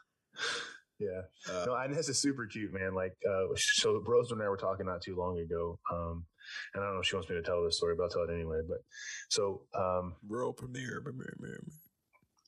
Yeah. 0.98 1.22
Uh, 1.52 1.64
No, 1.66 1.74
Inez 1.76 2.08
is 2.08 2.18
super 2.18 2.46
cute, 2.46 2.72
man. 2.72 2.94
Like, 2.94 3.12
uh, 3.28 3.48
so 3.56 4.00
Rose 4.06 4.30
and 4.30 4.40
I 4.42 4.48
were 4.48 4.56
talking 4.56 4.86
not 4.86 5.02
too 5.02 5.16
long 5.16 5.38
ago. 5.40 5.78
Um, 5.92 6.24
and 6.72 6.82
I 6.82 6.86
don't 6.86 6.94
know 6.94 7.00
if 7.00 7.06
she 7.06 7.16
wants 7.16 7.28
me 7.28 7.34
to 7.36 7.42
tell 7.42 7.62
this 7.64 7.76
story, 7.76 7.94
but 7.96 8.04
I'll 8.04 8.08
tell 8.08 8.22
it 8.22 8.30
anyway. 8.32 8.60
But 8.66 8.78
so, 9.28 9.62
um, 9.74 10.14
world 10.26 10.56
premiere, 10.56 11.02
premiere, 11.02 11.34
premiere. 11.38 11.60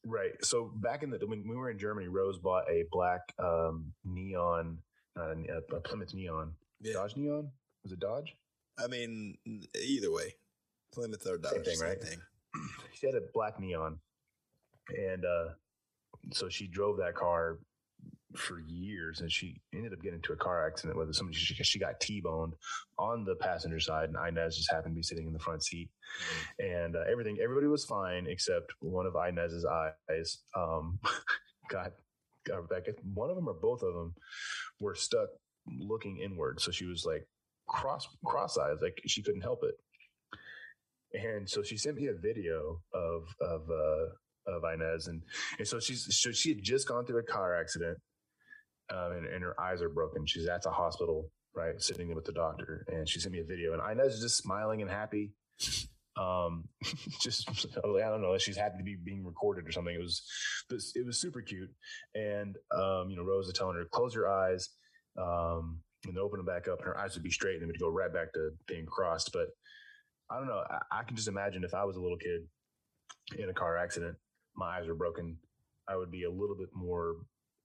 Right. 0.06 0.32
So 0.42 0.72
back 0.76 1.02
in 1.02 1.10
the 1.10 1.18
when 1.26 1.44
we 1.46 1.56
were 1.56 1.70
in 1.70 1.78
Germany, 1.78 2.08
Rose 2.08 2.38
bought 2.38 2.70
a 2.70 2.84
black 2.90 3.20
um, 3.38 3.92
neon, 4.04 4.78
not 5.16 5.32
a, 5.32 5.76
a 5.76 5.80
Plymouth 5.80 6.14
neon, 6.14 6.52
Yeah. 6.80 6.94
Dodge 6.94 7.16
neon. 7.16 7.50
Was 7.84 7.92
it 7.92 8.00
Dodge? 8.00 8.34
I 8.82 8.86
mean, 8.86 9.36
either 9.74 10.12
way, 10.12 10.34
Plymouth 10.92 11.26
or 11.26 11.38
Dodge, 11.38 11.52
Same 11.52 11.64
thing, 11.64 11.80
right? 11.80 12.00
thing. 12.00 12.18
She 12.94 13.06
had 13.06 13.14
a 13.14 13.20
black 13.32 13.60
neon, 13.60 14.00
and 14.88 15.24
uh, 15.24 15.48
so 16.32 16.48
she 16.48 16.66
drove 16.66 16.96
that 16.98 17.14
car 17.14 17.60
for 18.36 18.60
years, 18.60 19.20
and 19.20 19.30
she 19.30 19.60
ended 19.72 19.92
up 19.92 20.02
getting 20.02 20.16
into 20.16 20.32
a 20.32 20.36
car 20.36 20.66
accident 20.66 20.98
with 20.98 21.14
somebody. 21.14 21.36
She, 21.38 21.54
she 21.54 21.78
got 21.78 22.00
T-boned 22.00 22.54
on 22.98 23.24
the 23.24 23.36
passenger 23.36 23.78
side, 23.78 24.08
and 24.08 24.16
Inez 24.28 24.56
just 24.56 24.70
happened 24.70 24.94
to 24.94 24.98
be 24.98 25.02
sitting 25.02 25.28
in 25.28 25.32
the 25.32 25.38
front 25.38 25.62
seat. 25.62 25.90
and 26.58 26.96
uh, 26.96 27.04
everything 27.08 27.38
everybody 27.42 27.68
was 27.68 27.84
fine 27.84 28.26
except 28.28 28.72
one 28.80 29.06
of 29.06 29.14
Inez's 29.14 29.64
eyes 29.64 30.38
um, 30.56 30.98
got, 31.70 31.92
got 32.46 32.68
back. 32.68 32.82
One 33.14 33.30
of 33.30 33.36
them 33.36 33.48
or 33.48 33.54
both 33.54 33.82
of 33.82 33.94
them 33.94 34.14
were 34.80 34.94
stuck 34.96 35.28
looking 35.78 36.18
inward, 36.18 36.60
so 36.60 36.70
she 36.70 36.86
was 36.86 37.04
like 37.06 37.26
cross 37.68 38.08
cross 38.24 38.58
eyes, 38.58 38.78
like 38.82 39.00
she 39.06 39.22
couldn't 39.22 39.42
help 39.42 39.62
it. 39.62 39.74
And 41.20 41.48
so 41.48 41.62
she 41.62 41.76
sent 41.76 41.96
me 41.96 42.06
a 42.06 42.14
video 42.14 42.80
of 42.92 43.28
of 43.40 43.70
uh, 43.70 44.52
of 44.52 44.62
Inez, 44.74 45.06
and 45.06 45.22
and 45.58 45.66
so 45.66 45.78
she's 45.80 46.06
so 46.18 46.32
she 46.32 46.50
had 46.50 46.62
just 46.62 46.88
gone 46.88 47.06
through 47.06 47.20
a 47.20 47.22
car 47.22 47.58
accident, 47.58 47.98
um, 48.90 49.12
and, 49.12 49.26
and 49.26 49.42
her 49.42 49.58
eyes 49.60 49.80
are 49.80 49.88
broken. 49.88 50.26
She's 50.26 50.48
at 50.48 50.62
the 50.62 50.70
hospital, 50.70 51.30
right, 51.54 51.80
sitting 51.80 52.14
with 52.14 52.24
the 52.24 52.32
doctor, 52.32 52.84
and 52.88 53.08
she 53.08 53.20
sent 53.20 53.32
me 53.32 53.40
a 53.40 53.44
video, 53.44 53.72
and 53.72 53.82
Inez 53.90 54.14
is 54.14 54.20
just 54.20 54.36
smiling 54.36 54.82
and 54.82 54.90
happy 54.90 55.32
um 56.18 56.64
just 57.20 57.48
i 57.76 57.80
don't 57.80 58.22
know 58.22 58.36
she's 58.38 58.56
happy 58.56 58.78
to 58.78 58.84
be 58.84 58.96
being 59.04 59.24
recorded 59.24 59.66
or 59.66 59.72
something 59.72 59.94
it 59.94 60.00
was 60.00 60.22
it 60.94 61.06
was 61.06 61.20
super 61.20 61.40
cute 61.40 61.70
and 62.14 62.56
um 62.74 63.08
you 63.08 63.16
know 63.16 63.22
rose 63.22 63.46
was 63.46 63.54
telling 63.54 63.76
her 63.76 63.84
close 63.90 64.14
your 64.14 64.28
eyes 64.28 64.70
um 65.16 65.80
and 66.04 66.14
then 66.14 66.22
open 66.22 66.38
them 66.38 66.46
back 66.46 66.68
up 66.68 66.78
and 66.78 66.86
her 66.86 66.98
eyes 66.98 67.14
would 67.14 67.22
be 67.22 67.30
straight 67.30 67.54
and 67.56 67.62
it 67.64 67.66
would 67.66 67.80
go 67.80 67.88
right 67.90 68.12
back 68.12 68.32
to 68.32 68.50
being 68.66 68.86
crossed. 68.86 69.32
But 69.32 69.48
i 70.30 70.36
don't 70.38 70.46
know. 70.46 70.62
I, 70.70 71.00
I 71.00 71.02
can 71.04 71.16
just 71.16 71.28
imagine 71.28 71.64
if 71.64 71.72
i 71.74 71.84
was 71.84 71.96
a 71.96 72.00
little 72.00 72.18
kid 72.18 72.42
in 73.38 73.48
a 73.48 73.54
car 73.54 73.76
accident 73.78 74.16
my 74.56 74.78
eyes 74.78 74.86
were 74.86 74.94
broken 74.94 75.36
i 75.88 75.96
would 75.96 76.10
be 76.10 76.24
a 76.24 76.30
little 76.30 76.56
bit 76.56 76.68
more 76.74 77.16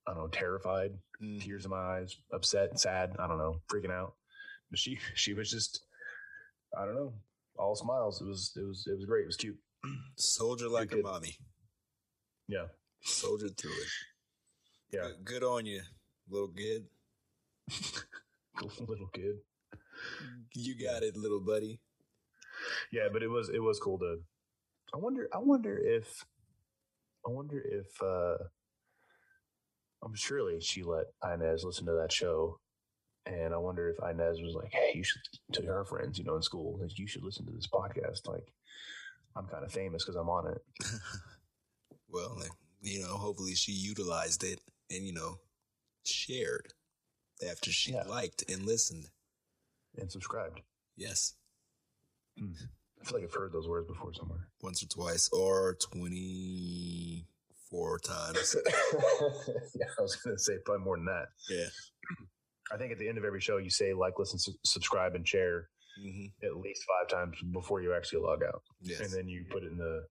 i 0.06 0.12
don't 0.12 0.20
know 0.22 0.28
terrified 0.28 0.92
Mm. 1.22 1.40
tears 1.40 1.64
in 1.64 1.70
my 1.70 1.76
eyes 1.76 2.16
upset 2.32 2.76
sad 2.80 3.14
i 3.20 3.28
don't 3.28 3.38
know 3.38 3.60
freaking 3.72 3.92
out. 3.92 4.14
But 4.70 4.78
she 4.80 4.98
she 5.14 5.32
was 5.34 5.48
just 5.50 5.84
i 6.76 6.84
don't 6.84 6.94
know 6.96 7.12
all 7.56 7.76
smiles. 7.76 8.20
It 8.20 8.26
was 8.26 8.52
it 8.56 8.66
was 8.66 8.84
it 8.90 8.96
was 8.96 9.04
great. 9.06 9.22
It 9.22 9.26
was 9.26 9.36
cute. 9.36 9.56
Soldier 10.16 10.68
like 10.68 10.92
a 10.92 10.96
mommy. 10.96 11.36
yeah. 12.48 12.64
Soldier 13.02 13.48
through 13.48 13.70
it. 13.70 13.88
yeah. 14.92 15.02
Good- 15.02 15.24
Good 15.24 15.44
on 15.44 15.66
you, 15.66 15.82
little 16.28 16.48
kid. 16.48 16.86
little 18.88 19.08
kid. 19.12 19.36
You 20.54 20.74
got 20.74 21.02
it, 21.02 21.16
little 21.16 21.40
buddy. 21.40 21.80
yeah 22.92 23.08
but 23.12 23.22
it 23.22 23.28
was 23.28 23.48
it 23.48 23.62
was 23.62 23.78
cool 23.80 23.98
to 23.98 24.18
i 24.94 24.96
wonder 24.96 25.28
i 25.34 25.38
wonder 25.38 25.76
if 25.76 26.24
i 27.26 27.30
wonder 27.30 27.60
if 27.60 28.00
uh 28.02 28.36
i'm 30.04 30.14
surely 30.14 30.60
she 30.60 30.82
let 30.82 31.06
inez 31.32 31.64
listen 31.64 31.86
to 31.86 31.92
that 31.92 32.12
show 32.12 32.58
and 33.26 33.52
i 33.52 33.56
wonder 33.56 33.88
if 33.88 33.96
inez 34.08 34.40
was 34.40 34.54
like 34.54 34.72
hey 34.72 34.92
you 34.94 35.02
should 35.04 35.20
to 35.52 35.62
her 35.62 35.84
friends 35.84 36.18
you 36.18 36.24
know 36.24 36.36
in 36.36 36.42
school 36.42 36.78
like 36.80 36.98
you 36.98 37.06
should 37.06 37.24
listen 37.24 37.44
to 37.44 37.52
this 37.52 37.66
podcast 37.66 38.26
like 38.28 38.52
i'm 39.36 39.46
kind 39.46 39.64
of 39.64 39.72
famous 39.72 40.04
because 40.04 40.16
i'm 40.16 40.28
on 40.28 40.46
it. 40.52 40.62
Well, 42.08 42.38
you 42.80 43.00
know, 43.02 43.16
hopefully 43.16 43.54
she 43.54 43.72
utilized 43.72 44.44
it 44.44 44.60
and, 44.90 45.04
you 45.06 45.12
know, 45.12 45.38
shared 46.04 46.72
after 47.50 47.70
she 47.72 47.92
Yeah. 47.92 48.04
liked 48.04 48.44
and 48.50 48.64
listened. 48.64 49.08
and 49.96 50.10
subscribed 50.10 50.60
Yes. 50.96 51.34
Hmm. 52.38 52.52
i 53.00 53.04
feel 53.04 53.18
like 53.18 53.28
i've 53.28 53.34
heard 53.34 53.52
those 53.52 53.68
words 53.68 53.86
before 53.86 54.12
somewhere 54.14 54.48
Once 54.62 54.82
or 54.82 54.86
twice 54.88 55.28
or 55.32 55.76
24 55.80 57.98
times. 58.00 58.56
yeah 59.74 59.86
i 59.98 60.02
was 60.02 60.16
gonna 60.16 60.38
say 60.38 60.54
probably 60.64 60.84
more 60.84 60.96
than 60.96 61.06
that 61.06 61.28
yeah. 61.48 61.66
i 62.72 62.76
think 62.76 62.92
at 62.92 62.98
the 62.98 63.08
end 63.08 63.18
of 63.18 63.24
every 63.24 63.40
show 63.40 63.56
you 63.58 63.70
say 63.70 63.92
like 63.94 64.18
listen 64.18 64.38
su- 64.38 64.52
subscribe 64.64 65.14
and 65.14 65.26
share 65.26 65.68
hmm 66.00 66.26
at 66.42 66.56
least 66.56 66.82
five 66.88 67.08
times 67.08 67.36
before 67.52 67.80
you 67.80 67.94
actually 67.94 68.20
log 68.20 68.42
out 68.42 68.62
Yes. 68.82 69.00
and 69.00 69.12
then 69.12 69.28
you 69.28 69.44
put 69.50 69.62
it 69.62 69.70
in 69.70 69.78
the 69.78 70.04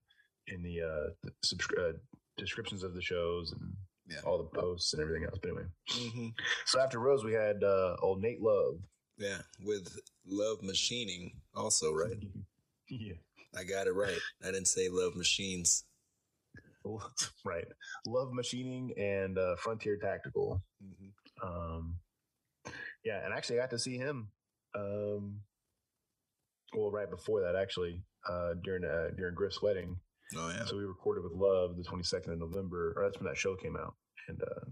in 0.48 0.64
the 0.64 0.82
uh, 0.82 1.30
subscri- 1.46 1.90
uh 1.90 1.94
descriptions 2.38 2.84
of 2.84 2.94
the 2.94 3.02
shows 3.02 3.52
and 3.52 3.74
Yeah. 4.08 4.20
all 4.26 4.38
the 4.38 4.60
posts 4.60 4.94
and 4.94 5.02
everything 5.02 5.24
else 5.26 5.40
but 5.42 5.50
anyway 5.50 5.66
hmm 5.90 6.28
so 6.66 6.80
after 6.82 7.00
rose 7.00 7.24
we 7.24 7.34
had 7.34 7.64
uh 7.64 7.96
old 8.02 8.22
nate 8.22 8.42
love 8.42 8.80
Yeah. 9.18 9.42
With 9.64 9.88
love 10.26 10.62
machining 10.62 11.32
also, 11.56 11.94
right? 11.94 12.18
yeah 12.90 13.14
I 13.56 13.64
got 13.64 13.88
it 13.88 13.94
right. 13.94 14.20
I 14.42 14.48
didn't 14.48 14.68
say 14.68 14.90
love 14.90 15.16
machines. 15.16 15.86
right 17.46 17.68
love 18.06 18.34
machining 18.34 18.92
and 18.98 19.38
uh 19.38 19.56
frontier 19.56 19.98
tactical 19.98 20.62
hmm 20.82 21.10
um 21.48 21.96
yeah 23.06 23.24
and 23.24 23.34
actually 23.34 23.58
i 23.58 23.62
got 23.62 23.70
to 23.70 23.80
see 23.80 23.98
him 23.98 24.28
um 24.76 25.40
well 26.76 26.92
right 26.92 27.10
before 27.10 27.42
that 27.42 27.56
actually 27.56 28.02
uh 28.30 28.54
during 28.64 28.84
uh 28.84 29.10
during 29.16 29.34
griff's 29.34 29.62
wedding 29.62 29.96
Oh, 30.36 30.50
yeah. 30.50 30.66
So 30.66 30.78
we 30.78 30.84
recorded 30.84 31.24
with 31.24 31.34
Love 31.34 31.76
the 31.78 31.84
22nd 31.84 32.34
of 32.34 32.40
November, 32.40 32.94
or 32.96 33.04
that's 33.04 33.18
when 33.20 33.28
that 33.28 33.38
show 33.38 33.56
came 33.56 33.76
out. 33.76 33.96
And 34.28 34.42
uh, 34.42 34.66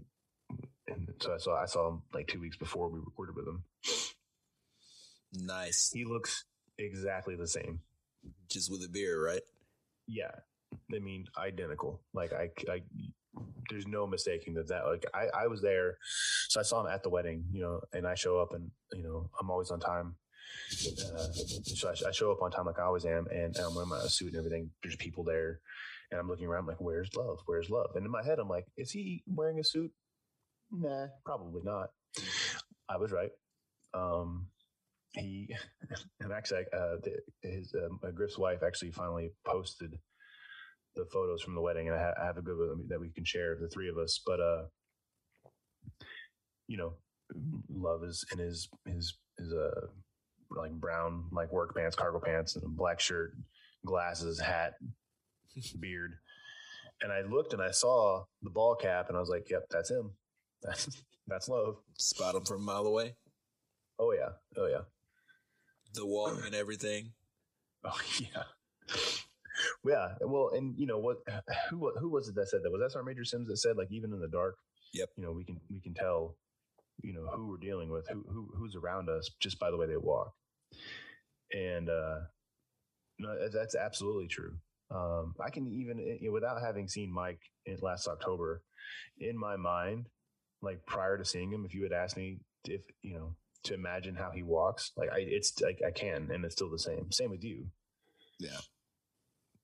and 0.88 1.08
so 1.20 1.34
I 1.34 1.38
saw 1.38 1.62
I 1.62 1.66
saw 1.66 1.88
him 1.88 2.02
like 2.12 2.26
two 2.26 2.40
weeks 2.40 2.56
before 2.56 2.88
we 2.88 2.98
recorded 2.98 3.36
with 3.36 3.46
him. 3.46 3.64
Nice. 5.34 5.90
He 5.92 6.04
looks 6.04 6.44
exactly 6.78 7.36
the 7.36 7.46
same. 7.46 7.80
Just 8.50 8.70
with 8.70 8.82
a 8.84 8.88
beer, 8.88 9.22
right? 9.24 9.42
Yeah, 10.06 10.30
I 10.94 10.98
mean 10.98 11.26
identical. 11.36 12.02
Like 12.12 12.32
I, 12.32 12.50
I 12.70 12.82
there's 13.70 13.86
no 13.86 14.06
mistaking 14.06 14.54
that 14.54 14.68
that 14.68 14.86
like 14.86 15.04
I, 15.14 15.44
I 15.44 15.46
was 15.46 15.62
there, 15.62 15.98
so 16.48 16.60
I 16.60 16.62
saw 16.62 16.80
him 16.80 16.92
at 16.92 17.02
the 17.02 17.10
wedding, 17.10 17.44
you 17.52 17.62
know, 17.62 17.80
and 17.92 18.06
I 18.06 18.14
show 18.14 18.38
up 18.38 18.52
and 18.52 18.70
you 18.92 19.02
know 19.02 19.30
I'm 19.40 19.50
always 19.50 19.70
on 19.70 19.80
time. 19.80 20.16
Uh, 20.72 21.32
so 21.64 21.88
I, 21.88 22.08
I, 22.08 22.12
show 22.12 22.32
up 22.32 22.42
on 22.42 22.50
time 22.50 22.66
like 22.66 22.78
I 22.78 22.84
always 22.84 23.04
am, 23.04 23.26
and, 23.30 23.56
and 23.56 23.58
I'm 23.58 23.74
wearing 23.74 23.90
my 23.90 24.00
suit 24.06 24.28
and 24.28 24.38
everything. 24.38 24.70
There's 24.82 24.96
people 24.96 25.22
there, 25.22 25.60
and 26.10 26.18
I'm 26.18 26.28
looking 26.28 26.46
around 26.46 26.66
like, 26.66 26.80
"Where's 26.80 27.14
love? 27.14 27.38
Where's 27.46 27.70
love?" 27.70 27.90
And 27.94 28.04
in 28.04 28.10
my 28.10 28.24
head, 28.24 28.38
I'm 28.38 28.48
like, 28.48 28.66
"Is 28.76 28.90
he 28.90 29.22
wearing 29.26 29.58
a 29.58 29.64
suit? 29.64 29.92
Nah, 30.70 31.06
probably 31.24 31.62
not." 31.64 31.90
I 32.88 32.96
was 32.96 33.12
right. 33.12 33.30
Um, 33.94 34.46
he 35.14 35.54
and 36.20 36.32
actually, 36.32 36.64
uh, 36.72 36.96
his 37.42 37.74
um, 37.74 38.00
Griff's 38.14 38.38
wife 38.38 38.62
actually 38.62 38.92
finally 38.92 39.32
posted 39.46 39.98
the 40.96 41.06
photos 41.12 41.42
from 41.42 41.54
the 41.54 41.60
wedding, 41.60 41.88
and 41.88 41.96
I, 41.96 42.02
ha- 42.02 42.22
I 42.22 42.26
have 42.26 42.38
a 42.38 42.42
good 42.42 42.58
one 42.58 42.86
that 42.88 43.00
we 43.00 43.10
can 43.10 43.24
share 43.24 43.56
the 43.60 43.68
three 43.68 43.88
of 43.88 43.98
us. 43.98 44.20
But 44.24 44.40
uh, 44.40 44.62
you 46.66 46.76
know, 46.76 46.94
love 47.68 48.04
is 48.04 48.24
in 48.32 48.38
his 48.38 48.68
his 48.86 49.14
his 49.38 49.52
uh 49.52 49.86
like 50.56 50.72
brown 50.72 51.24
like 51.32 51.52
work 51.52 51.74
pants, 51.74 51.96
cargo 51.96 52.20
pants, 52.20 52.56
and 52.56 52.64
a 52.64 52.68
black 52.68 53.00
shirt, 53.00 53.34
glasses, 53.84 54.40
hat, 54.40 54.74
beard. 55.80 56.14
And 57.00 57.12
I 57.12 57.22
looked 57.22 57.52
and 57.52 57.62
I 57.62 57.70
saw 57.70 58.24
the 58.42 58.50
ball 58.50 58.76
cap, 58.76 59.08
and 59.08 59.16
I 59.16 59.20
was 59.20 59.28
like, 59.28 59.50
"Yep, 59.50 59.66
that's 59.70 59.90
him. 59.90 60.12
That's 60.62 61.02
that's 61.26 61.48
love." 61.48 61.76
Spot 61.98 62.36
him 62.36 62.44
from 62.44 62.58
a 62.58 62.64
mile 62.64 62.86
away. 62.86 63.16
Oh 63.98 64.12
yeah, 64.12 64.30
oh 64.56 64.66
yeah. 64.66 64.82
The 65.94 66.06
walk 66.06 66.38
and 66.44 66.54
everything. 66.54 67.12
Oh 67.84 68.00
yeah. 68.20 68.44
Yeah, 69.84 70.14
well, 70.20 70.50
and 70.54 70.74
you 70.78 70.86
know 70.86 70.98
what? 70.98 71.18
Who 71.70 71.92
who 71.98 72.08
was 72.08 72.28
it 72.28 72.34
that 72.36 72.48
said 72.48 72.60
that? 72.62 72.70
Was 72.70 72.80
that 72.80 72.92
Sergeant 72.92 73.08
Major 73.08 73.24
Sims 73.24 73.48
that 73.48 73.56
said 73.58 73.76
like 73.76 73.88
even 73.90 74.12
in 74.12 74.20
the 74.20 74.28
dark, 74.28 74.56
yep, 74.92 75.08
you 75.16 75.24
know 75.24 75.32
we 75.32 75.44
can 75.44 75.60
we 75.70 75.80
can 75.80 75.94
tell, 75.94 76.36
you 77.02 77.12
know 77.12 77.26
who 77.34 77.48
we're 77.48 77.58
dealing 77.58 77.90
with, 77.90 78.06
who 78.08 78.24
who 78.28 78.48
who's 78.56 78.76
around 78.76 79.08
us 79.08 79.30
just 79.40 79.58
by 79.58 79.70
the 79.70 79.76
way 79.76 79.86
they 79.86 79.96
walk, 79.96 80.32
and 81.52 81.88
uh, 81.88 82.20
no, 83.18 83.48
that's 83.48 83.74
absolutely 83.74 84.28
true. 84.28 84.54
Um, 84.90 85.34
I 85.40 85.50
can 85.50 85.66
even 85.72 85.98
you 85.98 86.28
know, 86.28 86.32
without 86.32 86.60
having 86.60 86.88
seen 86.88 87.12
Mike 87.12 87.40
in 87.66 87.78
last 87.80 88.08
October, 88.08 88.62
in 89.18 89.38
my 89.38 89.56
mind, 89.56 90.06
like 90.60 90.84
prior 90.86 91.16
to 91.16 91.24
seeing 91.24 91.50
him, 91.50 91.64
if 91.64 91.74
you 91.74 91.82
had 91.82 91.92
asked 91.92 92.16
me 92.16 92.40
if 92.64 92.82
you 93.02 93.14
know 93.14 93.34
to 93.64 93.74
imagine 93.74 94.14
how 94.14 94.30
he 94.30 94.42
walks, 94.42 94.92
like 94.96 95.10
I 95.10 95.18
it's 95.20 95.60
like 95.60 95.80
I 95.86 95.90
can, 95.90 96.30
and 96.32 96.44
it's 96.44 96.54
still 96.54 96.70
the 96.70 96.78
same. 96.78 97.10
Same 97.10 97.30
with 97.30 97.44
you. 97.44 97.66
Yeah. 98.38 98.58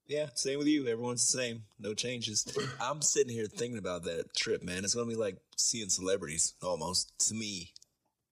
Yeah, 0.07 0.29
same 0.35 0.57
with 0.57 0.69
you. 0.69 0.89
Everyone's 0.89 1.31
the 1.31 1.39
same. 1.39 1.65
No 1.79 1.93
changes. 1.93 2.47
I'm 2.81 3.03
sitting 3.03 3.35
here 3.35 3.45
thinking 3.45 3.77
about 3.77 4.05
that 4.05 4.35
trip, 4.35 4.63
man. 4.63 4.85
It's 4.85 4.95
gonna 4.95 5.07
be 5.07 5.17
like 5.17 5.37
seeing 5.59 5.91
celebrities 5.91 6.55
almost 6.63 7.13
to 7.29 7.35
me. 7.35 7.73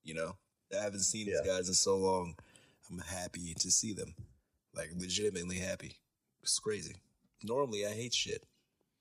You 0.03 0.15
know, 0.15 0.37
I 0.73 0.83
haven't 0.83 1.01
seen 1.01 1.27
yeah. 1.27 1.35
these 1.43 1.53
guys 1.53 1.69
in 1.69 1.75
so 1.75 1.97
long. 1.97 2.37
I'm 2.91 2.99
happy 2.99 3.55
to 3.59 3.71
see 3.71 3.93
them, 3.93 4.15
like 4.75 4.91
legitimately 4.97 5.59
happy. 5.59 5.97
It's 6.43 6.59
crazy. 6.59 6.97
Normally, 7.43 7.87
I 7.87 7.91
hate 7.91 8.15
shit. 8.15 8.45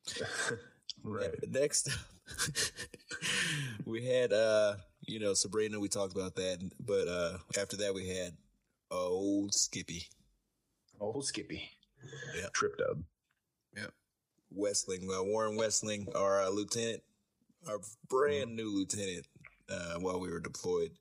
right. 1.03 1.31
Next 1.47 1.87
up, 1.87 1.99
we 3.85 4.05
had 4.05 4.33
uh, 4.33 4.75
you 5.01 5.19
know, 5.19 5.33
Sabrina. 5.33 5.79
We 5.79 5.87
talked 5.87 6.15
about 6.15 6.35
that, 6.35 6.59
but 6.79 7.07
uh 7.07 7.37
after 7.59 7.77
that, 7.77 7.93
we 7.93 8.07
had 8.07 8.33
old 8.91 9.53
Skippy. 9.53 10.07
Old 10.99 11.25
Skippy. 11.25 11.69
Yeah. 12.35 12.47
Trip 12.53 12.77
dub. 12.77 13.03
Yeah. 13.75 13.87
Westling, 14.51 15.09
uh, 15.11 15.23
Warren 15.23 15.57
Westling, 15.57 16.07
our 16.15 16.43
uh, 16.43 16.49
lieutenant, 16.49 17.01
our 17.67 17.79
brand 18.09 18.49
mm-hmm. 18.49 18.55
new 18.55 18.75
lieutenant, 18.75 19.25
uh, 19.69 19.95
while 19.99 20.19
we 20.19 20.29
were 20.29 20.39
deployed. 20.39 20.91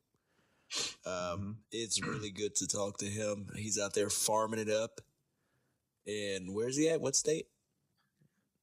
Um, 1.07 1.13
mm-hmm. 1.13 1.51
It's 1.73 2.03
really 2.03 2.31
good 2.31 2.55
to 2.57 2.67
talk 2.67 2.99
to 2.99 3.07
him. 3.07 3.49
He's 3.57 3.79
out 3.79 3.95
there 3.95 4.11
farming 4.11 4.61
it 4.61 4.71
up. 4.71 5.01
And 6.07 6.55
where's 6.55 6.77
he 6.77 6.89
at? 6.89 7.01
What 7.01 7.17
state? 7.17 7.47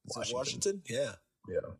Washington. 0.06 0.36
Washington? 0.36 0.82
Yeah. 0.88 1.12
Yeah. 1.48 1.70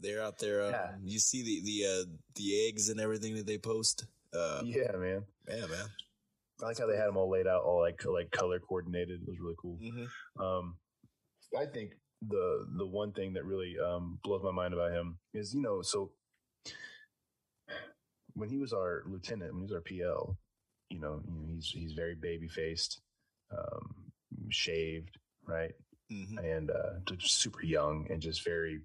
They're 0.00 0.22
out 0.22 0.38
there. 0.38 0.64
Um, 0.64 0.70
yeah. 0.70 0.90
You 1.04 1.18
see 1.18 1.42
the 1.42 1.62
the 1.64 1.86
uh, 1.86 2.04
the 2.34 2.68
eggs 2.68 2.88
and 2.88 3.00
everything 3.00 3.36
that 3.36 3.46
they 3.46 3.58
post. 3.58 4.06
Uh, 4.34 4.62
yeah, 4.64 4.92
man. 4.96 5.24
Yeah, 5.48 5.66
man. 5.66 5.86
I 6.62 6.66
like 6.66 6.78
how 6.78 6.86
they 6.86 6.96
had 6.96 7.06
them 7.06 7.16
all 7.16 7.30
laid 7.30 7.46
out, 7.46 7.62
all 7.62 7.80
like 7.80 8.04
like 8.04 8.30
color 8.30 8.58
coordinated. 8.58 9.20
It 9.22 9.28
was 9.28 9.38
really 9.40 9.54
cool. 9.60 9.78
Mm-hmm. 9.82 10.42
Um, 10.42 10.76
I 11.58 11.66
think 11.66 11.92
the 12.26 12.66
the 12.76 12.86
one 12.86 13.12
thing 13.12 13.34
that 13.34 13.44
really 13.44 13.76
um, 13.78 14.18
blows 14.24 14.42
my 14.42 14.52
mind 14.52 14.74
about 14.74 14.92
him 14.92 15.18
is 15.34 15.54
you 15.54 15.62
know 15.62 15.82
so 15.82 16.12
when 18.34 18.48
he 18.48 18.58
was 18.58 18.72
our 18.72 19.02
lieutenant, 19.06 19.52
when 19.52 19.62
he 19.62 19.66
was 19.66 19.72
our 19.72 19.80
PL, 19.80 20.36
you 20.90 21.00
know, 21.00 21.22
you 21.26 21.34
know 21.34 21.46
he's 21.48 21.66
he's 21.66 21.92
very 21.92 22.14
baby 22.14 22.48
faced, 22.48 23.00
um, 23.56 24.12
shaved, 24.50 25.18
right, 25.46 25.72
mm-hmm. 26.10 26.38
and 26.38 26.70
uh, 26.70 27.00
just 27.16 27.40
super 27.40 27.64
young 27.64 28.06
and 28.10 28.20
just 28.20 28.44
very 28.44 28.80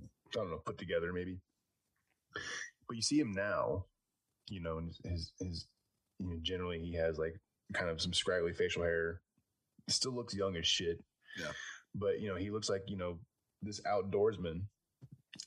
I 0.00 0.06
don't 0.32 0.50
know 0.50 0.62
put 0.64 0.78
together 0.78 1.12
maybe. 1.12 1.38
But 2.88 2.96
you 2.96 3.02
see 3.02 3.20
him 3.20 3.32
now, 3.32 3.86
you 4.48 4.60
know, 4.60 4.78
and 4.78 4.92
his 5.04 5.32
his 5.38 5.66
you 6.18 6.28
know, 6.28 6.36
generally 6.42 6.80
he 6.80 6.94
has 6.94 7.18
like 7.18 7.40
kind 7.72 7.90
of 7.90 8.00
some 8.00 8.12
scraggly 8.12 8.52
facial 8.52 8.82
hair. 8.82 9.20
Still 9.88 10.12
looks 10.12 10.34
young 10.34 10.56
as 10.56 10.66
shit. 10.66 11.02
Yeah. 11.38 11.52
But 11.94 12.20
you 12.20 12.28
know, 12.28 12.36
he 12.36 12.50
looks 12.50 12.68
like, 12.68 12.82
you 12.86 12.96
know, 12.96 13.18
this 13.62 13.80
outdoorsman. 13.80 14.62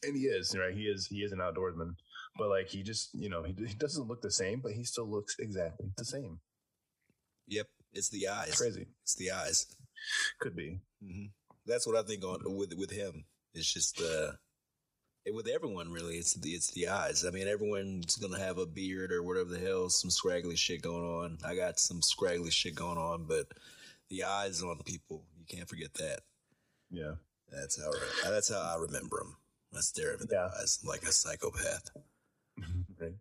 And 0.03 0.15
he 0.15 0.23
is, 0.23 0.55
right? 0.57 0.73
He 0.73 0.83
is 0.83 1.07
he 1.07 1.19
is 1.19 1.31
an 1.31 1.39
outdoorsman. 1.39 1.95
But 2.37 2.49
like 2.49 2.69
he 2.69 2.83
just, 2.83 3.13
you 3.13 3.29
know, 3.29 3.43
he, 3.43 3.53
he 3.53 3.73
doesn't 3.75 4.07
look 4.07 4.21
the 4.21 4.31
same, 4.31 4.59
but 4.59 4.73
he 4.73 4.83
still 4.83 5.09
looks 5.09 5.37
exactly 5.39 5.89
the 5.97 6.05
same. 6.05 6.39
Yep. 7.47 7.67
It's 7.93 8.09
the 8.09 8.27
eyes. 8.27 8.49
It's 8.49 8.61
crazy. 8.61 8.87
It's 9.03 9.15
the 9.15 9.31
eyes. 9.31 9.67
Could 10.39 10.55
be. 10.55 10.79
Mm-hmm. 11.03 11.27
That's 11.65 11.87
what 11.87 11.95
I 11.95 12.03
think 12.03 12.23
on 12.23 12.41
with 12.57 12.73
with 12.77 12.91
him. 12.91 13.25
It's 13.53 13.71
just 13.71 14.01
uh 14.01 14.33
with 15.33 15.47
everyone 15.47 15.91
really 15.91 16.17
it's 16.17 16.33
the 16.35 16.51
it's 16.51 16.71
the 16.71 16.87
eyes 16.87 17.25
i 17.25 17.31
mean 17.31 17.47
everyone's 17.47 18.15
gonna 18.17 18.39
have 18.39 18.57
a 18.57 18.65
beard 18.65 19.11
or 19.11 19.23
whatever 19.23 19.49
the 19.49 19.59
hell 19.59 19.89
some 19.89 20.11
scraggly 20.11 20.55
shit 20.55 20.81
going 20.81 21.03
on 21.03 21.37
i 21.43 21.55
got 21.55 21.79
some 21.79 22.01
scraggly 22.01 22.51
shit 22.51 22.75
going 22.75 22.97
on 22.97 23.25
but 23.27 23.47
the 24.09 24.23
eyes 24.23 24.61
on 24.61 24.77
people 24.85 25.23
you 25.37 25.45
can't 25.47 25.67
forget 25.67 25.93
that 25.95 26.19
yeah 26.91 27.13
that's 27.51 27.81
how 27.81 27.91
that's 28.29 28.53
how 28.53 28.59
i 28.59 28.79
remember 28.79 29.17
them 29.17 29.35
i 29.75 29.79
stare 29.79 30.13
at 30.13 30.19
yeah. 30.31 30.49
eyes 30.59 30.79
like 30.85 31.01
a 31.03 31.11
psychopath 31.11 31.89
right. 32.99 33.13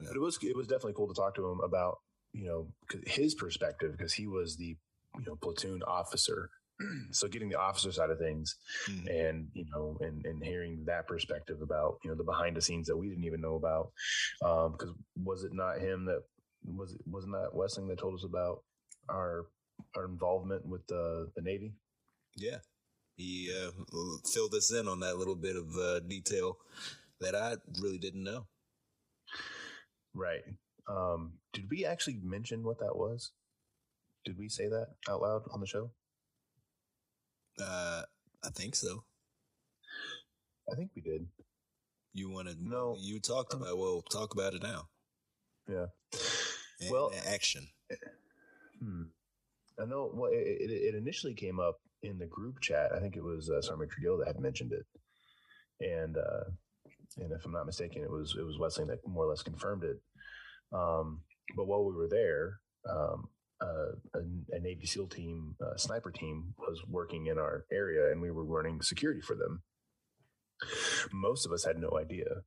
Yeah. 0.00 0.08
but 0.08 0.16
it 0.16 0.20
was 0.20 0.38
it 0.42 0.56
was 0.56 0.66
definitely 0.66 0.94
cool 0.94 1.08
to 1.08 1.14
talk 1.14 1.34
to 1.36 1.48
him 1.48 1.60
about 1.60 1.98
you 2.32 2.46
know 2.46 2.66
his 3.06 3.34
perspective 3.34 3.92
because 3.96 4.12
he 4.12 4.26
was 4.26 4.56
the 4.56 4.76
you 5.18 5.24
know 5.26 5.36
platoon 5.36 5.82
officer. 5.86 6.50
So 7.12 7.28
getting 7.28 7.48
the 7.48 7.60
officer 7.60 7.92
side 7.92 8.10
of 8.10 8.18
things 8.18 8.56
mm-hmm. 8.90 9.06
and 9.06 9.46
you 9.54 9.64
know 9.72 9.96
and 10.00 10.26
and 10.26 10.44
hearing 10.44 10.82
that 10.86 11.06
perspective 11.06 11.62
about 11.62 11.98
you 12.02 12.10
know 12.10 12.16
the 12.16 12.24
behind 12.24 12.56
the 12.56 12.60
scenes 12.60 12.88
that 12.88 12.96
we 12.96 13.08
didn't 13.08 13.22
even 13.22 13.40
know 13.40 13.54
about 13.54 13.92
um 14.44 14.72
because 14.72 14.92
was 15.22 15.44
it 15.44 15.52
not 15.54 15.78
him 15.78 16.04
that 16.06 16.22
was 16.66 16.94
it 16.94 17.00
wasn't 17.06 17.34
that 17.34 17.54
Westling 17.54 17.86
that 17.88 17.98
told 17.98 18.14
us 18.14 18.24
about 18.24 18.64
our 19.08 19.46
our 19.96 20.04
involvement 20.04 20.66
with 20.66 20.86
the 20.86 21.30
the 21.36 21.42
Navy? 21.42 21.72
Yeah. 22.36 22.58
He 23.16 23.52
uh, 23.54 23.70
filled 24.32 24.54
us 24.54 24.72
in 24.72 24.88
on 24.88 24.98
that 25.00 25.16
little 25.16 25.36
bit 25.36 25.54
of 25.54 25.76
uh, 25.76 26.00
detail 26.00 26.58
that 27.20 27.36
I 27.36 27.56
really 27.80 27.98
didn't 27.98 28.24
know 28.24 28.46
right 30.14 30.42
um 30.88 31.32
did 31.52 31.68
we 31.70 31.84
actually 31.84 32.20
mention 32.22 32.62
what 32.62 32.78
that 32.78 32.96
was 32.96 33.32
did 34.24 34.38
we 34.38 34.48
say 34.48 34.68
that 34.68 34.88
out 35.08 35.20
loud 35.20 35.42
on 35.52 35.60
the 35.60 35.66
show 35.66 35.90
uh, 37.60 38.02
I 38.44 38.48
think 38.50 38.74
so. 38.74 39.04
I 40.70 40.74
think 40.74 40.90
we 40.94 41.02
did. 41.02 41.26
You 42.12 42.30
wanted 42.30 42.58
no? 42.60 42.96
You 43.00 43.20
talked 43.20 43.54
about. 43.54 43.76
Well, 43.78 44.02
talk 44.02 44.34
about 44.34 44.54
it 44.54 44.62
now. 44.62 44.88
Yeah. 45.68 45.86
And 46.80 46.90
well, 46.90 47.12
action. 47.26 47.66
Hmm. 48.82 49.02
I 49.80 49.86
know. 49.86 50.10
Well, 50.12 50.30
it, 50.32 50.36
it, 50.36 50.70
it, 50.70 50.94
initially 50.94 51.34
came 51.34 51.58
up 51.58 51.76
in 52.02 52.18
the 52.18 52.26
group 52.26 52.60
chat. 52.60 52.92
I 52.94 53.00
think 53.00 53.16
it 53.16 53.24
was 53.24 53.50
uh, 53.50 53.60
Sergeant 53.60 53.90
Trujillo 53.90 54.18
that 54.18 54.28
had 54.28 54.40
mentioned 54.40 54.72
it, 54.72 54.86
and 55.80 56.16
uh, 56.16 56.50
and 57.18 57.32
if 57.32 57.44
I'm 57.44 57.52
not 57.52 57.66
mistaken, 57.66 58.02
it 58.02 58.10
was 58.10 58.36
it 58.38 58.44
was 58.44 58.58
Westling 58.58 58.88
that 58.88 59.06
more 59.06 59.24
or 59.24 59.30
less 59.30 59.42
confirmed 59.42 59.84
it. 59.84 60.00
Um, 60.72 61.20
but 61.56 61.66
while 61.66 61.84
we 61.84 61.94
were 61.94 62.08
there, 62.08 62.60
um, 62.88 63.28
uh, 63.60 63.92
a, 64.14 64.56
a, 64.56 64.60
Navy 64.60 64.86
SEAL 64.86 65.06
team, 65.08 65.54
uh, 65.64 65.76
sniper 65.76 66.10
team, 66.10 66.54
was 66.58 66.82
working 66.88 67.26
in 67.26 67.38
our 67.38 67.64
area, 67.72 68.10
and 68.10 68.20
we 68.20 68.30
were 68.30 68.44
running 68.44 68.82
security 68.82 69.20
for 69.20 69.36
them. 69.36 69.62
Most 71.12 71.46
of 71.46 71.52
us 71.52 71.64
had 71.64 71.78
no 71.78 71.98
idea. 71.98 72.42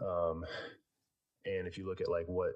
Um, 0.00 0.44
and 1.44 1.66
if 1.66 1.78
you 1.78 1.86
look 1.86 2.00
at 2.00 2.10
like 2.10 2.26
what 2.26 2.52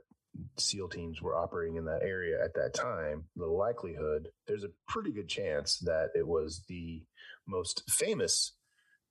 SEAL 0.58 0.88
teams 0.88 1.22
were 1.22 1.36
operating 1.36 1.76
in 1.76 1.84
that 1.84 2.02
area 2.02 2.42
at 2.42 2.54
that 2.54 2.74
time, 2.74 3.24
the 3.36 3.46
likelihood 3.46 4.28
there's 4.46 4.64
a 4.64 4.72
pretty 4.88 5.12
good 5.12 5.28
chance 5.28 5.78
that 5.78 6.08
it 6.14 6.26
was 6.26 6.64
the 6.68 7.02
most 7.46 7.82
famous 7.88 8.54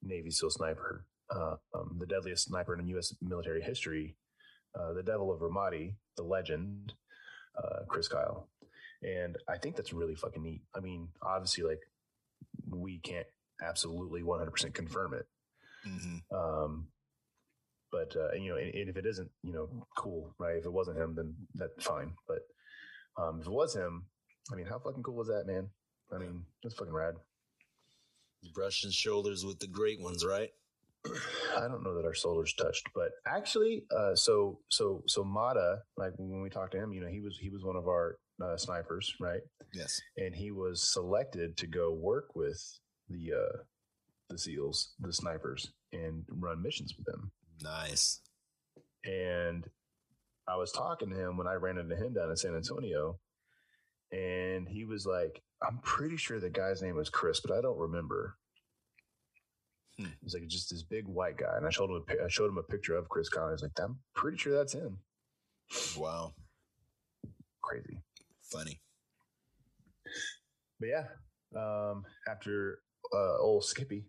Navy 0.02 0.32
SEAL 0.32 0.52
sniper, 0.52 1.06
uh, 1.36 1.56
um, 1.74 1.98
the 2.00 2.06
deadliest 2.06 2.46
sniper 2.46 2.78
in 2.78 2.88
U.S. 2.88 3.14
military 3.22 3.62
history, 3.62 4.16
uh, 4.80 4.94
the 4.94 5.04
Devil 5.04 5.32
of 5.32 5.40
Ramadi, 5.40 5.96
the 6.18 6.24
legend, 6.24 6.94
uh, 7.58 7.86
Chris 7.88 8.08
Kyle. 8.08 8.50
And 9.02 9.38
I 9.50 9.58
think 9.58 9.76
that's 9.76 9.94
really 9.94 10.16
fucking 10.16 10.42
neat. 10.42 10.62
I 10.76 10.80
mean, 10.80 11.10
obviously, 11.22 11.64
like 11.64 11.82
we 12.70 13.00
can't 13.00 13.28
absolutely 13.62 14.22
100% 14.22 14.74
confirm 14.74 15.14
it. 15.14 15.26
Mm-hmm. 15.88 16.36
Um, 16.36 16.88
but 17.92 18.16
uh, 18.16 18.34
you 18.34 18.50
know, 18.50 18.58
and, 18.58 18.74
and 18.74 18.90
if 18.90 18.98
it 18.98 19.06
isn't, 19.06 19.30
you 19.44 19.54
know, 19.54 19.70
cool, 19.98 20.34
right? 20.40 20.58
If 20.58 20.66
it 20.66 20.74
wasn't 20.74 20.98
him, 20.98 21.16
then 21.16 21.36
that's 21.54 21.86
fine. 21.86 22.14
But 22.28 22.40
um, 23.22 23.40
if 23.42 23.48
it 23.48 23.52
was 23.52 23.76
him, 23.76 24.06
I 24.52 24.56
mean, 24.56 24.66
how 24.66 24.80
fucking 24.80 25.04
cool 25.04 25.16
was 25.16 25.28
that, 25.28 25.46
man? 25.46 25.70
I 26.14 26.18
mean, 26.18 26.44
that's 26.62 26.76
fucking 26.76 26.94
rad. 26.94 27.16
Brushing 28.54 28.92
shoulders 28.92 29.46
with 29.46 29.60
the 29.60 29.68
great 29.68 30.02
ones, 30.02 30.26
right? 30.26 30.50
I 31.06 31.68
don't 31.68 31.84
know 31.84 31.96
that 31.96 32.06
our 32.06 32.14
shoulders 32.14 32.54
touched, 32.54 32.88
but 32.96 33.12
actually, 33.28 33.84
uh, 33.96 34.16
so 34.16 34.60
so 34.70 35.04
so 35.08 35.24
Mata, 35.24 35.80
like 35.98 36.14
when 36.18 36.42
we 36.42 36.50
talked 36.50 36.72
to 36.74 36.78
him, 36.78 36.94
you 36.94 37.02
know, 37.02 37.08
he 37.08 37.20
was 37.20 37.38
he 37.38 37.50
was 37.50 37.64
one 37.64 37.76
of 37.76 37.88
our 37.88 38.18
uh, 38.42 38.58
snipers, 38.58 39.14
right? 39.20 39.42
Yes. 39.74 40.02
And 40.18 40.34
he 40.34 40.52
was 40.52 40.82
selected 40.82 41.58
to 41.58 41.68
go 41.68 41.92
work 41.92 42.36
with 42.36 42.62
the 43.10 43.34
uh, 43.34 43.58
the 44.30 44.38
SEALs, 44.38 44.94
the 45.00 45.14
snipers, 45.14 45.72
and 45.92 46.24
run 46.30 46.62
missions 46.62 46.96
with 46.98 47.06
them. 47.06 47.32
Nice. 47.62 48.22
And 49.06 49.68
I 50.48 50.56
was 50.56 50.72
talking 50.72 51.10
to 51.10 51.16
him 51.16 51.38
when 51.38 51.48
I 51.48 51.54
ran 51.54 51.78
into 51.78 51.96
him 51.96 52.14
down 52.14 52.30
in 52.30 52.38
San 52.38 52.56
Antonio, 52.56 53.20
and 54.12 54.68
he 54.68 54.86
was 54.86 55.06
like, 55.06 55.42
"I'm 55.62 55.80
pretty 55.80 56.18
sure 56.18 56.40
the 56.40 56.50
guy's 56.50 56.82
name 56.82 56.96
was 56.96 57.10
Chris, 57.10 57.42
but 57.42 57.56
I 57.56 57.62
don't 57.62 57.78
remember." 57.78 58.38
Hmm. 60.00 60.08
He's 60.24 60.34
like 60.34 60.48
just 60.48 60.70
this 60.72 60.84
big 60.84 61.08
white 61.08 61.38
guy, 61.38 61.56
and 61.58 61.66
I 61.68 61.70
showed 61.70 61.90
him 61.90 62.04
a 62.10 62.24
I 62.26 62.28
showed 62.28 62.50
him 62.50 62.58
a 62.58 62.64
picture 62.64 62.96
of 62.96 63.10
Chris 63.10 63.30
Kyle. 63.30 63.52
He's 63.52 63.62
like, 63.62 63.72
"I'm 63.80 64.00
pretty 64.16 64.38
sure 64.38 64.54
that's 64.58 64.74
him." 64.74 64.98
Wow. 65.98 66.34
Crazy, 67.62 68.02
Funny. 68.42 68.82
but 70.80 70.90
yeah. 70.90 71.06
Um, 71.56 72.04
after 72.28 72.80
uh, 73.14 73.38
old 73.40 73.64
Skippy, 73.64 74.06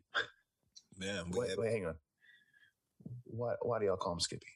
we 0.98 1.06
wait, 1.06 1.48
have- 1.50 1.58
wait, 1.58 1.70
hang 1.72 1.86
on. 1.86 1.94
Why 3.24 3.54
why 3.62 3.78
do 3.78 3.84
y'all 3.86 3.96
call 3.96 4.14
him 4.14 4.20
Skippy? 4.20 4.46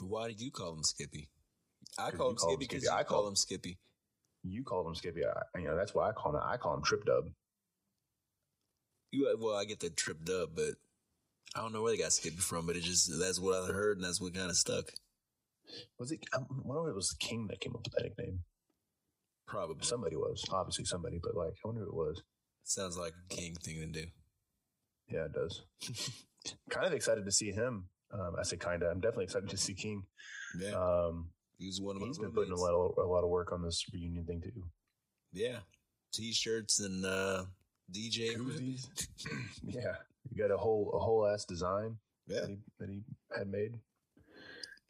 why 0.00 0.28
did 0.28 0.40
you 0.40 0.50
call 0.50 0.72
him 0.74 0.82
Skippy? 0.82 1.28
I 1.98 2.10
call 2.10 2.30
him 2.30 2.38
Skippy 2.38 2.56
because 2.68 2.88
I 2.88 3.00
I 3.00 3.02
call 3.04 3.20
call- 3.20 3.28
him 3.28 3.36
Skippy. 3.36 3.78
You 4.44 4.62
call 4.64 4.86
him 4.88 4.94
Skippy. 4.94 5.22
I, 5.24 5.58
you 5.58 5.66
know 5.66 5.76
that's 5.76 5.94
why 5.94 6.08
I 6.08 6.12
call 6.12 6.34
him. 6.34 6.40
I 6.44 6.56
call 6.56 6.74
him 6.74 6.82
Trip 6.82 7.04
Dub. 7.04 7.24
You 9.12 9.36
well, 9.38 9.54
I 9.56 9.64
get 9.64 9.80
the 9.80 9.90
trip 9.90 10.24
dub, 10.24 10.50
but 10.56 10.74
I 11.54 11.60
don't 11.60 11.72
know 11.72 11.82
where 11.82 11.92
they 11.92 12.02
got 12.02 12.12
Skippy 12.12 12.36
from. 12.36 12.66
But 12.66 12.76
it 12.76 12.82
just 12.82 13.10
that's 13.20 13.38
what 13.38 13.54
I 13.62 13.72
heard, 13.72 13.98
and 13.98 14.04
that's 14.04 14.20
what 14.20 14.34
kind 14.34 14.50
of 14.50 14.56
stuck. 14.56 14.90
Was 15.98 16.10
it? 16.12 16.20
I 16.34 16.38
wonder 16.64 16.88
if 16.88 16.92
it 16.92 16.96
was 16.96 17.08
the 17.10 17.24
King 17.24 17.46
that 17.48 17.60
came 17.60 17.74
up 17.76 17.82
with 17.84 17.92
that 17.92 18.02
nickname. 18.02 18.40
Probably 19.46 19.76
Somebody 19.84 20.16
was 20.16 20.42
obviously 20.50 20.86
somebody, 20.86 21.20
but 21.22 21.34
like 21.36 21.52
I 21.64 21.68
wonder 21.68 21.82
who 21.82 21.88
it 21.88 21.94
was. 21.94 22.22
sounds 22.64 22.96
like 22.96 23.12
a 23.12 23.34
king 23.34 23.54
thing 23.54 23.80
to 23.80 23.86
do. 23.86 24.06
Yeah, 25.08 25.24
it 25.26 25.32
does. 25.34 25.62
kind 26.70 26.86
of 26.86 26.94
excited 26.94 27.26
to 27.26 27.32
see 27.32 27.50
him. 27.50 27.88
Um, 28.12 28.34
I 28.38 28.44
say 28.44 28.56
kind 28.56 28.82
of. 28.82 28.90
I'm 28.90 29.00
definitely 29.00 29.24
excited 29.24 29.50
to 29.50 29.56
see 29.58 29.74
King. 29.74 30.04
Yeah, 30.58 30.70
Um, 30.74 31.28
he 31.58 31.66
was 31.66 31.80
one 31.82 31.96
of 31.96 32.00
my 32.02 32.06
he's 32.08 32.18
been 32.18 32.32
putting 32.32 32.52
a 32.52 32.56
lot 32.56 32.72
of 32.72 32.96
a 32.98 33.06
lot 33.06 33.24
of 33.24 33.30
work 33.30 33.52
on 33.52 33.62
this 33.62 33.84
reunion 33.92 34.24
thing 34.24 34.40
too. 34.40 34.64
Yeah, 35.32 35.58
t-shirts 36.12 36.80
and 36.80 37.04
uh, 37.04 37.44
DJ. 37.92 38.36
Koozies. 38.36 38.86
yeah, 39.62 39.96
you 40.30 40.36
got 40.42 40.52
a 40.52 40.56
whole 40.56 40.90
a 40.94 40.98
whole 40.98 41.26
ass 41.26 41.44
design 41.44 41.96
Yeah, 42.26 42.40
that 42.40 42.48
he 42.48 42.58
that 42.78 42.88
he 42.88 43.02
had 43.36 43.48
made. 43.48 43.78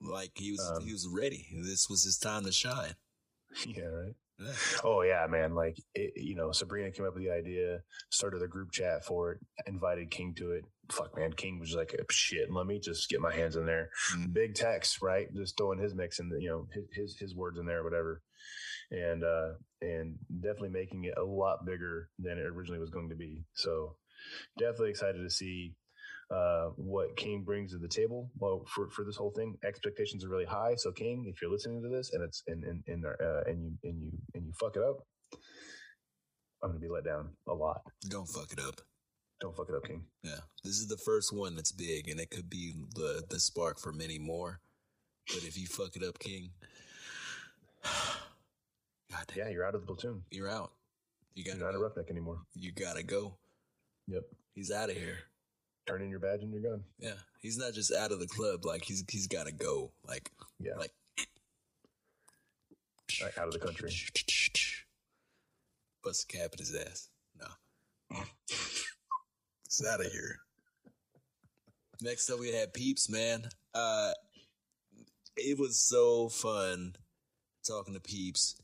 like 0.01 0.33
he 0.37 0.53
was 0.53 0.73
Um, 0.77 0.85
he 0.85 0.93
was 0.93 1.09
ready. 1.09 1.47
This 1.63 1.89
was 1.89 2.05
his 2.05 2.19
time 2.19 2.45
to 2.45 2.53
shine. 2.53 2.95
yeah, 3.67 3.85
right. 3.85 4.15
Yeah. 4.39 4.53
Oh 4.83 5.03
yeah, 5.03 5.27
man. 5.29 5.55
Like 5.55 5.79
it, 5.95 6.13
you 6.17 6.35
know, 6.35 6.51
Sabrina 6.53 6.91
came 6.91 7.07
up 7.07 7.15
with 7.15 7.23
the 7.23 7.31
idea, 7.31 7.81
started 8.11 8.41
the 8.41 8.49
group 8.49 8.73
chat 8.73 9.05
for 9.05 9.33
it, 9.33 9.41
invited 9.67 10.11
King 10.11 10.35
to 10.39 10.53
it. 10.53 10.65
Fuck, 10.91 11.17
man, 11.17 11.33
King 11.33 11.61
was 11.61 11.75
like, 11.75 11.95
"Shit, 12.11 12.51
let 12.53 12.67
me 12.67 12.81
just 12.81 13.09
get 13.09 13.21
my 13.21 13.33
hands 13.33 13.55
in 13.57 13.67
there." 13.67 13.91
Mhm. 14.15 14.33
Big 14.33 14.55
text, 14.55 15.01
right? 15.01 15.33
Just 15.35 15.57
throwing 15.57 15.79
his 15.79 15.95
mix 15.95 16.19
in, 16.19 16.29
the, 16.29 16.41
you 16.41 16.49
know, 16.49 16.67
his, 16.73 16.85
his 16.93 17.17
his 17.19 17.35
words 17.37 17.59
in 17.59 17.67
there, 17.67 17.85
whatever, 17.85 18.21
and 18.90 19.24
uh 19.24 19.53
and 19.80 20.16
definitely 20.40 20.70
making 20.70 21.05
it 21.05 21.14
a 21.18 21.24
lot 21.24 21.66
bigger 21.66 22.09
than 22.18 22.38
it 22.38 22.47
originally 22.47 22.78
was 22.78 22.90
going 22.90 23.09
to 23.09 23.16
be. 23.16 23.45
So, 23.55 23.97
definitely 24.59 24.90
excited 24.90 25.22
to 25.22 25.30
see 25.30 25.74
uh, 26.32 26.68
what 26.76 27.16
King 27.16 27.43
brings 27.43 27.72
to 27.72 27.78
the 27.78 27.88
table. 27.88 28.30
Well, 28.38 28.64
for, 28.68 28.88
for 28.90 29.05
this 29.05 29.16
whole 29.16 29.32
thing, 29.32 29.57
expectations 29.66 30.24
are 30.24 30.28
really 30.28 30.45
high. 30.45 30.74
So, 30.76 30.93
King, 30.93 31.24
if 31.28 31.43
you're 31.43 31.51
listening 31.51 31.82
to 31.82 31.88
this 31.88 32.12
and 32.12 32.22
it's 32.22 32.43
and 32.47 32.64
and 32.64 32.82
and, 32.86 33.05
uh, 33.05 33.43
and 33.47 33.62
you 33.62 33.72
and 33.84 34.03
you 34.03 34.12
and 34.34 34.47
you 34.47 34.53
fuck 34.59 34.76
it 34.76 34.82
up, 34.82 34.99
I'm 36.62 36.70
gonna 36.70 36.80
be 36.80 36.88
let 36.88 37.05
down 37.05 37.30
a 37.49 37.55
lot. 37.55 37.82
Don't 38.09 38.28
fuck 38.28 38.53
it 38.53 38.61
up. 38.61 38.80
Don't 39.40 39.57
fuck 39.57 39.68
it 39.68 39.74
up, 39.74 39.84
King. 39.84 40.05
Yeah, 40.22 40.38
this 40.62 40.74
is 40.74 40.86
the 40.86 40.97
first 40.97 41.34
one 41.34 41.57
that's 41.57 41.72
big, 41.72 42.09
and 42.09 42.20
it 42.20 42.30
could 42.30 42.49
be 42.49 42.74
the 42.95 43.24
the 43.28 43.40
spark 43.40 43.80
for 43.80 43.93
many 43.93 44.18
more. 44.18 44.61
But 45.28 45.45
if 45.45 45.59
you 45.59 45.66
fuck 45.66 45.97
it 45.97 46.03
up, 46.03 46.18
King, 46.18 46.51
God 49.13 49.25
damn, 49.29 49.39
Yeah, 49.39 49.49
you're 49.51 49.65
out 49.67 49.75
of 49.75 49.83
the 49.83 49.87
platoon. 49.87 50.23
you're 50.31 50.49
out. 50.51 50.73
You 51.35 51.45
You're 51.45 51.55
gotta 51.55 51.65
not 51.65 51.75
a 51.75 51.79
roughneck 51.79 52.11
anymore. 52.11 52.41
You 52.55 52.73
gotta 52.73 53.03
go. 53.03 53.37
Yep. 54.09 54.25
He's 54.55 54.71
out 54.71 54.91
of 54.91 54.97
here. 54.97 55.19
Turn 55.87 56.03
in 56.03 56.11
your 56.11 56.19
badge 56.19 56.43
and 56.43 56.53
you're 56.53 56.63
gone. 56.63 56.85
Yeah, 56.99 57.15
he's 57.41 57.57
not 57.59 57.73
just 57.75 57.93
out 57.93 58.13
of 58.13 58.21
the 58.21 58.27
club. 58.27 58.65
Like 58.65 58.85
he's 58.85 59.05
he's 59.09 59.27
gotta 59.27 59.53
go. 59.53 59.93
Like 60.07 60.31
Yeah. 60.59 60.75
like 60.77 60.93
Like, 63.23 63.37
out 63.39 63.47
of 63.49 63.53
the 63.53 63.59
country. 63.61 63.93
Bust 66.03 66.25
a 66.33 66.37
cap 66.37 66.51
in 66.55 66.59
his 66.59 66.75
ass. 66.75 67.09
No. 67.39 67.47
He's 68.49 69.87
out 69.89 70.05
of 70.05 70.11
here. 70.11 70.39
Next 72.01 72.29
up, 72.31 72.41
we 72.41 72.53
had 72.53 72.75
Peeps, 72.75 73.09
man. 73.09 73.49
Uh, 73.75 74.13
it 75.37 75.59
was 75.59 75.79
so 75.79 76.29
fun 76.29 76.97
talking 77.67 77.95
to 77.95 78.01
Peeps, 78.01 78.57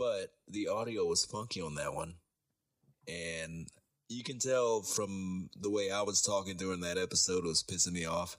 but 0.00 0.32
the 0.48 0.66
audio 0.66 1.04
was 1.04 1.26
funky 1.26 1.60
on 1.60 1.74
that 1.74 1.92
one. 1.92 2.14
And 3.06 3.68
you 4.08 4.24
can 4.24 4.38
tell 4.38 4.80
from 4.80 5.50
the 5.60 5.70
way 5.70 5.90
I 5.90 6.00
was 6.00 6.22
talking 6.22 6.56
during 6.56 6.80
that 6.80 6.96
episode, 6.96 7.44
it 7.44 7.48
was 7.48 7.62
pissing 7.62 7.92
me 7.92 8.06
off. 8.06 8.38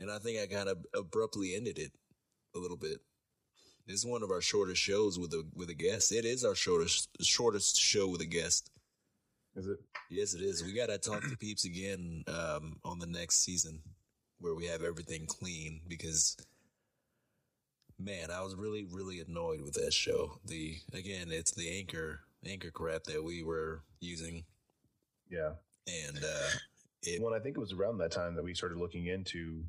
And 0.00 0.10
I 0.10 0.18
think 0.18 0.40
I 0.40 0.46
kind 0.52 0.70
of 0.70 0.78
abruptly 0.94 1.54
ended 1.54 1.78
it 1.78 1.92
a 2.56 2.58
little 2.58 2.78
bit. 2.78 3.00
This 3.86 3.98
is 3.98 4.06
one 4.06 4.22
of 4.22 4.30
our 4.30 4.40
shortest 4.40 4.80
shows 4.80 5.18
with 5.18 5.34
a 5.34 5.44
with 5.54 5.68
a 5.68 5.74
guest. 5.74 6.10
It 6.10 6.24
is 6.24 6.42
our 6.42 6.54
shortest 6.54 7.10
shortest 7.20 7.78
show 7.78 8.08
with 8.08 8.22
a 8.22 8.26
guest. 8.26 8.70
Is 9.54 9.66
it? 9.66 9.78
Yes, 10.08 10.32
it 10.32 10.40
is. 10.40 10.64
We 10.64 10.72
gotta 10.72 10.96
talk 10.96 11.20
to 11.22 11.36
peeps 11.36 11.66
again 11.66 12.24
um, 12.28 12.78
on 12.82 12.98
the 12.98 13.06
next 13.06 13.44
season, 13.44 13.80
where 14.38 14.54
we 14.54 14.66
have 14.66 14.82
everything 14.82 15.26
clean. 15.26 15.82
Because, 15.86 16.36
man, 18.02 18.30
I 18.30 18.42
was 18.42 18.54
really 18.54 18.84
really 18.90 19.20
annoyed 19.20 19.60
with 19.62 19.74
that 19.74 19.92
show. 19.92 20.38
The 20.44 20.76
again, 20.92 21.28
it's 21.30 21.52
the 21.52 21.78
anchor 21.78 22.20
anchor 22.46 22.70
crap 22.70 23.04
that 23.04 23.22
we 23.22 23.42
were 23.42 23.82
using, 24.00 24.44
Yeah. 25.30 25.52
and 25.86 26.18
uh, 26.18 26.48
it 27.02 27.22
Well, 27.22 27.34
I 27.34 27.38
think 27.38 27.56
it 27.56 27.60
was 27.60 27.72
around 27.72 27.98
that 27.98 28.10
time 28.12 28.34
that 28.34 28.44
we 28.44 28.54
started 28.54 28.78
looking 28.78 29.06
into 29.06 29.64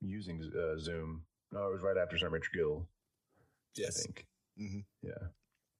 using 0.00 0.42
uh, 0.54 0.78
Zoom. 0.78 1.22
No, 1.52 1.66
it 1.68 1.72
was 1.72 1.82
right 1.82 1.96
after 1.96 2.18
St. 2.18 2.30
Richard 2.30 2.52
Gill, 2.54 2.86
Yes. 3.76 3.86
I 3.86 3.88
yes, 3.88 4.02
think. 4.02 4.26
hmm 4.58 4.78
Yeah. 5.02 5.28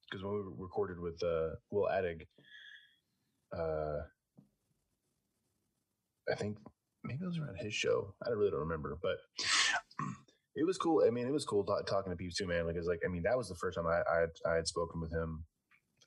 Because 0.08 0.22
when 0.24 0.34
we 0.34 0.42
recorded 0.56 1.00
with 1.00 1.22
uh, 1.22 1.56
Will 1.70 1.88
Addig, 1.90 2.26
uh, 3.52 4.02
I 6.30 6.34
think 6.36 6.56
maybe 7.02 7.22
it 7.22 7.26
was 7.26 7.38
around 7.38 7.56
his 7.58 7.74
show. 7.74 8.14
I 8.24 8.30
really 8.30 8.50
don't 8.50 8.60
remember, 8.60 8.96
but 9.02 9.16
it 10.54 10.66
was 10.66 10.78
cool. 10.78 11.04
I 11.06 11.10
mean, 11.10 11.26
it 11.26 11.32
was 11.32 11.44
cool 11.44 11.64
ta- 11.64 11.82
talking 11.82 12.12
to 12.12 12.16
Peeps 12.16 12.36
too, 12.36 12.46
man. 12.46 12.66
Because, 12.66 12.86
like, 12.86 13.00
I 13.04 13.08
mean, 13.08 13.22
that 13.24 13.36
was 13.36 13.48
the 13.48 13.54
first 13.56 13.76
time 13.76 13.86
I 13.86 14.02
I 14.10 14.20
had, 14.20 14.30
I 14.46 14.54
had 14.56 14.66
spoken 14.68 15.00
with 15.00 15.12
him 15.12 15.44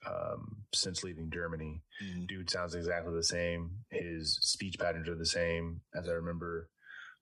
um, 0.06 0.56
since 0.74 1.02
leaving 1.04 1.30
Germany. 1.30 1.82
hmm 2.00 2.24
Dude 2.26 2.50
sounds 2.50 2.74
exactly 2.74 3.14
the 3.14 3.22
same. 3.22 3.70
His 3.90 4.38
speech 4.40 4.76
patterns 4.78 5.08
are 5.08 5.16
the 5.16 5.26
same 5.26 5.80
as 5.94 6.08
I 6.08 6.12
remember. 6.12 6.68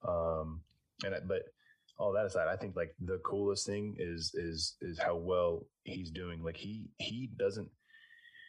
Um, 0.07 0.61
and 1.03 1.15
I, 1.15 1.19
but 1.27 1.43
all 1.99 2.13
that 2.13 2.25
aside, 2.25 2.47
I 2.47 2.55
think 2.57 2.75
like 2.75 2.95
the 2.99 3.19
coolest 3.25 3.65
thing 3.65 3.95
is 3.97 4.31
is 4.35 4.75
is 4.81 4.99
how 4.99 5.15
well 5.15 5.67
he's 5.83 6.11
doing. 6.11 6.43
Like 6.43 6.57
he 6.57 6.89
he 6.97 7.29
doesn't 7.37 7.69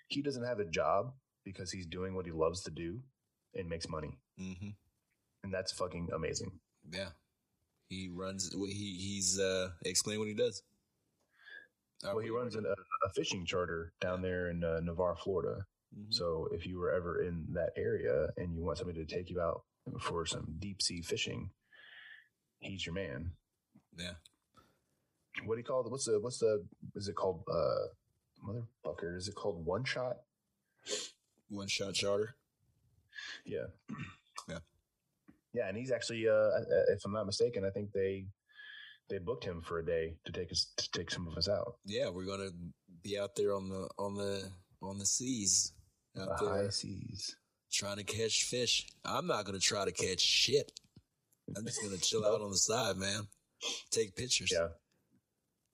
he 0.09 0.23
doesn't 0.23 0.45
have 0.45 0.59
a 0.61 0.65
job 0.65 1.13
because 1.45 1.71
he's 1.73 1.87
doing 1.87 2.15
what 2.15 2.27
he 2.27 2.33
loves 2.33 2.63
to 2.65 2.71
do 2.71 3.01
and 3.55 3.69
makes 3.69 3.89
money, 3.89 4.19
hmm 4.39 4.69
and 5.43 5.55
that's 5.55 5.73
fucking 5.73 6.09
amazing. 6.15 6.53
Yeah, 6.91 7.11
he 7.89 8.09
runs. 8.13 8.53
He 8.53 8.97
he's 8.99 9.39
uh 9.39 9.71
explain 9.85 10.19
what 10.19 10.29
he 10.29 10.35
does. 10.35 10.63
Uh, 12.05 12.11
Well, 12.15 12.19
he 12.25 12.31
runs 12.31 12.55
an, 12.55 12.65
a, 12.67 12.71
a 13.07 13.11
fishing 13.15 13.45
charter 13.45 13.93
down 14.01 14.23
there 14.23 14.51
in 14.51 14.63
uh, 14.63 14.81
Navarre, 14.81 15.17
Florida. 15.17 15.65
Mhm. 15.97 16.13
So 16.15 16.49
if 16.53 16.67
you 16.67 16.79
were 16.79 16.93
ever 16.93 17.23
in 17.23 17.47
that 17.55 17.71
area 17.77 18.29
and 18.37 18.55
you 18.55 18.63
want 18.65 18.79
somebody 18.79 19.05
to 19.05 19.15
take 19.15 19.31
you 19.31 19.41
out 19.41 19.63
for 20.01 20.27
some 20.27 20.57
deep 20.59 20.83
sea 20.83 21.03
fishing, 21.03 21.51
he's 22.61 22.85
your 22.87 22.95
man. 22.95 23.33
Yeah, 23.97 24.15
What 25.45 25.55
do 25.57 25.59
you 25.61 25.65
call 25.65 25.85
it? 25.85 25.91
What's 25.91 26.05
the 26.05 26.21
what's 26.21 26.39
the 26.39 26.65
is 26.95 27.09
it 27.09 27.17
called? 27.17 27.43
Uh, 27.51 27.87
motherfucker, 28.47 29.17
is 29.17 29.27
it 29.29 29.35
called 29.35 29.65
one 29.65 29.85
shot? 29.85 30.19
one 31.49 31.67
shot 31.69 31.95
charter. 31.95 32.37
Yeah, 33.45 33.67
Yeah. 35.55 35.69
And 35.69 35.77
he's 35.77 35.91
actually, 35.91 36.29
uh, 36.29 36.49
if 36.89 37.01
I'm 37.05 37.13
not 37.13 37.27
mistaken, 37.27 37.65
I 37.65 37.71
think 37.71 37.93
they 37.93 38.27
they 39.09 39.19
booked 39.19 39.45
him 39.45 39.63
for 39.63 39.79
a 39.79 39.85
day 39.87 40.17
to 40.27 40.33
take 40.33 40.53
us 40.53 40.73
to 40.77 40.91
take 40.91 41.11
some 41.11 41.27
of 41.27 41.37
us 41.37 41.49
out. 41.49 41.77
Yeah, 41.87 42.11
we're 42.11 42.27
gonna 42.27 42.51
be 43.03 43.19
out 43.19 43.35
there 43.37 43.55
on 43.55 43.69
the 43.69 43.89
on 43.99 44.15
the 44.15 44.51
on 44.83 44.99
the 44.99 45.07
seas 45.07 45.73
The 46.15 46.23
out 46.31 46.39
there 46.41 46.49
high 46.65 46.69
seas. 46.69 47.35
trying 47.73 47.97
to 47.97 48.05
catch 48.05 48.45
fish. 48.45 48.87
I'm 49.05 49.27
not 49.27 49.45
gonna 49.47 49.59
try 49.59 49.85
to 49.87 49.93
catch 49.93 50.21
shit. 50.21 50.71
I'm 51.57 51.65
just 51.65 51.83
gonna 51.83 51.97
chill 51.97 52.27
out 52.27 52.43
on 52.43 52.51
the 52.51 52.59
side, 52.59 52.97
man. 52.97 53.27
Take 53.91 54.15
pictures. 54.15 54.53
Yeah, 54.53 54.69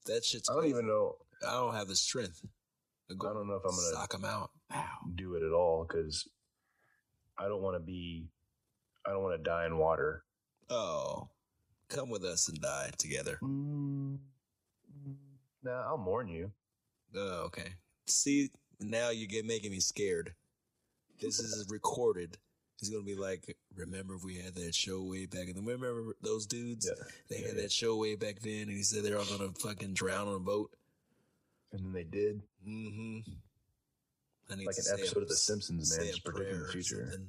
that 0.07 0.25
shit's. 0.25 0.49
I 0.49 0.53
don't 0.53 0.63
crazy. 0.63 0.75
even 0.77 0.87
know. 0.87 1.17
I 1.47 1.53
don't 1.55 1.75
have 1.75 1.89
the 1.89 1.97
strength. 1.97 2.41
I 3.11 3.15
don't 3.15 3.49
know 3.49 3.55
if 3.57 3.65
I'm 3.65 3.71
gonna 3.77 3.95
knock 3.95 4.15
him 4.15 4.25
out. 4.25 4.51
Do 5.17 5.35
it 5.35 5.43
at 5.43 5.53
all 5.53 5.85
because 5.87 6.27
I 7.37 7.49
don't 7.49 7.61
want 7.63 7.77
to 7.77 7.81
be. 7.85 8.29
I 9.07 9.11
don't 9.11 9.23
want 9.23 9.37
to 9.39 9.43
die 9.43 9.67
in 9.67 9.79
water. 9.79 10.25
Oh, 10.71 11.29
come 11.89 12.09
with 12.11 12.25
us 12.25 12.49
and 12.49 12.61
die 12.61 12.91
together. 12.97 13.39
Mm, 13.43 14.19
nah, 15.63 15.83
I'll 15.89 15.99
mourn 15.99 16.29
you. 16.29 16.51
Oh, 17.15 17.43
okay. 17.47 17.75
See, 18.07 18.51
now 18.81 19.11
you 19.11 19.27
get 19.27 19.45
making 19.45 19.71
me 19.71 19.81
scared. 19.81 20.35
This 21.21 21.39
is 21.39 21.67
recorded. 21.71 22.39
It's 22.81 22.89
gonna 22.91 23.05
be 23.05 23.15
like, 23.15 23.57
remember 23.77 24.17
we 24.23 24.37
had 24.37 24.55
that 24.57 24.75
show 24.75 25.03
way 25.03 25.27
back 25.27 25.47
then. 25.55 25.65
Remember 25.65 26.15
those 26.23 26.45
dudes? 26.47 26.87
Yeah, 26.91 27.05
They 27.29 27.41
yeah, 27.43 27.47
had 27.49 27.57
yeah. 27.57 27.63
that 27.63 27.73
show 27.73 27.97
way 27.97 28.15
back 28.17 28.41
then, 28.41 28.63
and 28.63 28.71
he 28.73 28.83
said 28.83 29.05
they're 29.05 29.19
all 29.19 29.25
gonna 29.25 29.53
fucking 29.53 29.95
drown 29.95 30.29
on 30.29 30.35
a 30.35 30.39
boat. 30.41 30.71
and 31.73 31.85
then 31.85 31.93
they 31.93 32.03
did. 32.05 32.43
Mm-hmm. 32.69 33.19
I 34.51 34.57
need 34.57 34.67
Like 34.67 34.77
an 34.77 34.83
say 34.83 34.91
a- 34.91 34.99
episode 34.99 35.23
of 35.23 35.29
The 35.29 35.37
Simpsons, 35.37 35.97
man, 35.97 36.07
just 36.09 36.25
predicting 36.25 36.61
the 36.61 36.69
future. 36.69 37.09
something. 37.11 37.29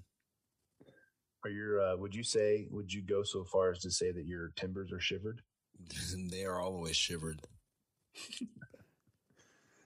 Are 1.46 1.50
your? 1.50 1.80
Uh, 1.80 1.96
would 1.98 2.16
you 2.16 2.24
say? 2.24 2.68
Would 2.72 2.92
you 2.92 3.04
go 3.04 3.22
so 3.22 3.44
far 3.44 3.70
as 3.70 3.80
to 3.80 3.92
say 3.92 4.12
that 4.12 4.26
your 4.26 4.52
timbers 4.56 4.92
are 4.92 5.00
shivered? 5.00 5.42
they 6.32 6.44
are 6.44 6.60
always 6.60 6.96
shivered. 6.96 7.40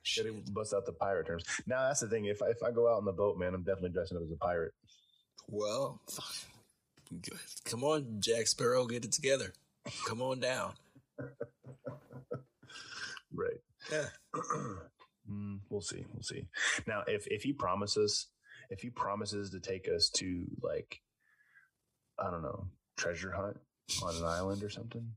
Shit. 0.04 0.54
bust 0.54 0.74
out 0.74 0.86
the 0.86 0.94
pirate 0.94 1.28
terms. 1.28 1.44
Now 1.68 1.88
that's 1.88 2.00
the 2.00 2.08
thing. 2.08 2.26
If 2.26 2.42
I, 2.42 2.48
if 2.48 2.64
I 2.64 2.72
go 2.72 2.90
out 2.90 2.98
on 2.98 3.06
the 3.06 3.12
boat, 3.12 3.38
man, 3.38 3.54
I'm 3.54 3.64
definitely 3.64 3.90
dressing 3.90 4.16
up 4.18 4.24
as 4.24 4.32
a 4.32 4.38
pirate. 4.38 4.72
Well, 5.50 6.00
fuck. 6.10 6.34
Come 7.66 7.84
on, 7.84 8.22
Jack 8.22 8.48
Sparrow, 8.48 8.88
get 8.88 9.04
it 9.04 9.12
together. 9.12 9.52
Come 10.08 10.22
on 10.22 10.40
down. 10.40 10.74
Right. 13.34 13.60
Yeah. 13.92 14.06
Mm, 15.32 15.60
we'll 15.70 15.82
see. 15.82 16.04
We'll 16.12 16.24
see. 16.24 16.48
Now, 16.88 17.04
if 17.06 17.28
if 17.28 17.44
he 17.44 17.54
promises, 17.54 18.30
if 18.72 18.82
he 18.82 18.90
promises 18.90 19.52
to 19.52 19.60
take 19.60 19.88
us 19.88 20.10
to 20.16 20.46
like, 20.64 21.02
I 22.22 22.30
don't 22.32 22.42
know, 22.42 22.66
treasure 22.98 23.32
hunt 23.32 23.58
on 24.04 24.16
an 24.16 24.26
island 24.26 24.64
or 24.64 24.70
something, 24.70 25.14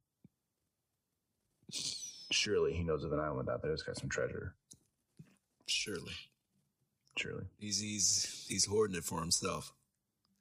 surely 2.30 2.72
he 2.74 2.82
knows 2.82 3.05
of 3.05 3.12
an 3.12 3.20
island 3.20 3.48
out 3.48 3.62
there 3.62 3.70
that's 3.70 3.82
got 3.82 3.96
some 3.96 4.09
treasure. 4.09 4.55
Surely. 5.66 6.12
Surely. 7.16 7.44
He's 7.59 7.80
he's 7.80 8.46
he's 8.48 8.64
hoarding 8.64 8.96
it 8.96 9.05
for 9.05 9.20
himself. 9.20 9.72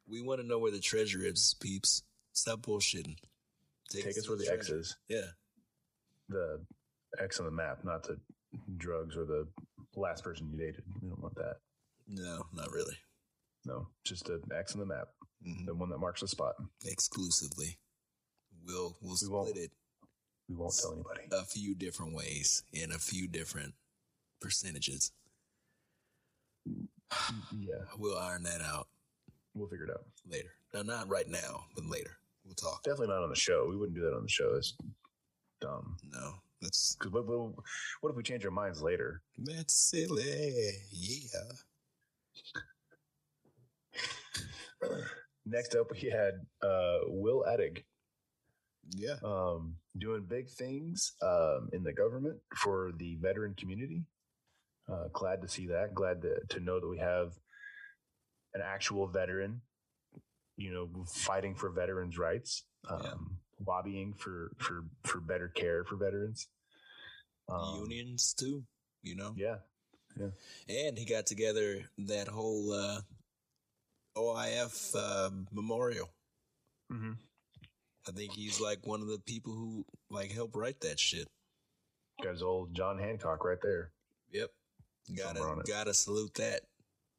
We 0.08 0.22
want 0.22 0.42
to 0.42 0.48
know 0.48 0.60
where 0.60 0.72
the 0.72 0.80
treasure 0.80 1.24
is, 1.24 1.56
peeps. 1.60 2.04
Stop 2.34 2.62
bullshitting. 2.62 3.18
Take, 3.90 4.08
us 4.08 4.24
to 4.24 4.30
where 4.30 4.38
the 4.38 4.52
X 4.52 4.70
is. 4.70 4.96
Yeah. 5.10 5.28
The 6.30 6.62
X 7.20 7.40
on 7.40 7.46
the 7.46 7.52
map, 7.52 7.84
not 7.84 8.04
the 8.04 8.18
drugs 8.78 9.18
or 9.18 9.26
the 9.26 9.48
last 9.96 10.24
person 10.24 10.50
you 10.50 10.58
dated. 10.58 10.84
We 11.02 11.10
don't 11.10 11.22
want 11.22 11.36
that. 11.36 11.58
No, 12.08 12.46
not 12.54 12.72
really. 12.72 12.96
No, 13.66 13.88
just 14.04 14.26
the 14.26 14.42
X 14.58 14.74
on 14.74 14.80
the 14.80 14.86
map, 14.86 15.10
Mhm. 15.46 15.66
the 15.66 15.74
one 15.76 15.90
that 15.90 15.98
marks 16.00 16.22
the 16.22 16.28
spot. 16.28 16.56
Exclusively. 16.86 17.80
We'll 18.66 18.96
we'll 19.02 19.12
We 19.14 19.18
split 19.18 19.58
it 19.58 19.72
We 20.48 20.56
won't 20.56 20.76
tell 20.78 20.94
anybody. 20.94 21.28
a 21.32 21.44
few 21.46 21.74
different 21.76 22.14
ways 22.14 22.64
in 22.74 22.92
a 22.92 23.00
few 23.00 23.28
different 23.28 23.74
percentages. 24.40 25.12
yeah, 26.66 27.86
We'll 27.98 28.18
iron 28.18 28.44
that 28.44 28.62
out 28.62 28.88
we'll 29.54 29.68
figure 29.68 29.86
it 29.86 29.92
out. 29.92 30.06
later. 30.28 30.54
Now, 30.74 30.84
not 30.84 31.10
right 31.10 31.28
now, 31.28 31.66
but 31.76 31.86
later. 31.86 32.18
We'll 32.46 32.54
talk. 32.56 32.84
Definitely 32.84 33.08
not 33.14 33.24
on 33.24 33.30
the 33.30 33.36
show. 33.36 33.68
We 33.68 33.76
wouldn't 33.78 33.96
do 33.96 34.02
that 34.02 34.16
on 34.16 34.24
the 34.24 34.30
show. 34.30 34.56
It's 34.56 34.76
dumb. 35.60 35.98
No, 36.04 36.42
that's 36.62 36.96
Because 36.96 37.12
what, 37.12 37.26
what, 37.28 37.54
what 38.02 38.10
if 38.12 38.16
we 38.16 38.24
change 38.24 38.46
our 38.46 38.52
minds 38.52 38.82
later? 38.82 39.22
that's 39.38 39.74
silly. 39.74 40.72
Yeah. 40.92 41.52
Next 45.52 45.76
up, 45.76 45.92
we 45.92 46.10
had 46.10 46.34
uh, 46.64 47.00
Will 47.08 47.44
Ettig 47.48 47.84
Yeah. 48.96 49.18
um, 49.24 49.76
doing 49.98 50.24
big 50.24 50.50
things 50.50 51.14
um, 51.22 51.70
in 51.74 51.84
the 51.84 51.92
government 51.94 52.40
for 52.56 52.92
the 52.98 53.16
veteran 53.22 53.54
community. 53.56 54.06
Uh, 54.92 55.08
glad 55.14 55.42
to 55.42 55.48
see 55.50 55.68
that. 55.68 55.94
Glad 55.94 56.22
to, 56.22 56.40
to 56.50 56.60
know 56.62 56.80
that 56.80 56.88
we 56.88 57.00
have 57.00 57.34
an 58.54 58.62
actual 58.64 59.08
veteran, 59.08 59.62
you 60.58 60.72
know, 60.74 60.90
fighting 61.06 61.56
for 61.56 61.70
veterans' 61.70 62.18
rights, 62.18 62.64
um, 62.90 63.02
Yeah. 63.04 63.14
lobbying 63.68 64.14
for 64.14 64.52
for 64.58 64.86
for 65.04 65.20
better 65.20 65.48
care 65.50 65.84
for 65.84 65.96
veterans. 65.98 66.48
Um, 67.50 67.82
Unions 67.90 68.34
too, 68.34 68.64
you 69.04 69.16
know. 69.16 69.34
Yeah. 69.36 69.58
Yeah, 70.18 70.32
And 70.68 70.98
he 70.98 71.06
got 71.06 71.26
together 71.26 71.86
that 71.98 72.28
whole 72.28 72.74
uh, 72.74 73.00
OIF 74.16 74.96
uh, 74.96 75.30
memorial. 75.52 76.10
hmm 76.90 77.14
I 78.08 78.12
think 78.12 78.34
he's 78.34 78.60
like 78.60 78.86
one 78.88 79.02
of 79.02 79.08
the 79.08 79.20
people 79.20 79.54
who 79.54 79.86
like 80.10 80.32
helped 80.32 80.56
write 80.56 80.82
that 80.82 81.00
shit. 81.00 81.28
got 82.24 82.32
his 82.32 82.42
old 82.42 82.74
John 82.74 82.98
Hancock 82.98 83.46
right 83.46 83.60
there. 83.62 83.92
Yep. 84.32 84.50
Gotta 85.16 85.62
gotta 85.68 85.94
salute 85.94 86.34
that. 86.36 86.62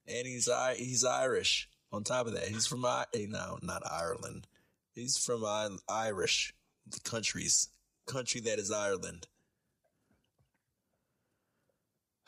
And 0.09 0.27
he's 0.27 0.49
he's 0.77 1.05
Irish. 1.05 1.69
On 1.93 2.03
top 2.03 2.27
of 2.27 2.33
that, 2.33 2.49
he's 2.49 2.67
from 2.67 2.85
I 2.85 3.05
eh, 3.15 3.27
no 3.29 3.59
not 3.63 3.83
Ireland. 3.89 4.47
He's 4.95 5.17
from 5.19 5.45
I- 5.45 5.69
Irish 5.89 6.53
the 6.87 6.99
countries 7.01 7.69
country 8.07 8.41
that 8.41 8.59
is 8.59 8.71
Ireland. 8.73 9.27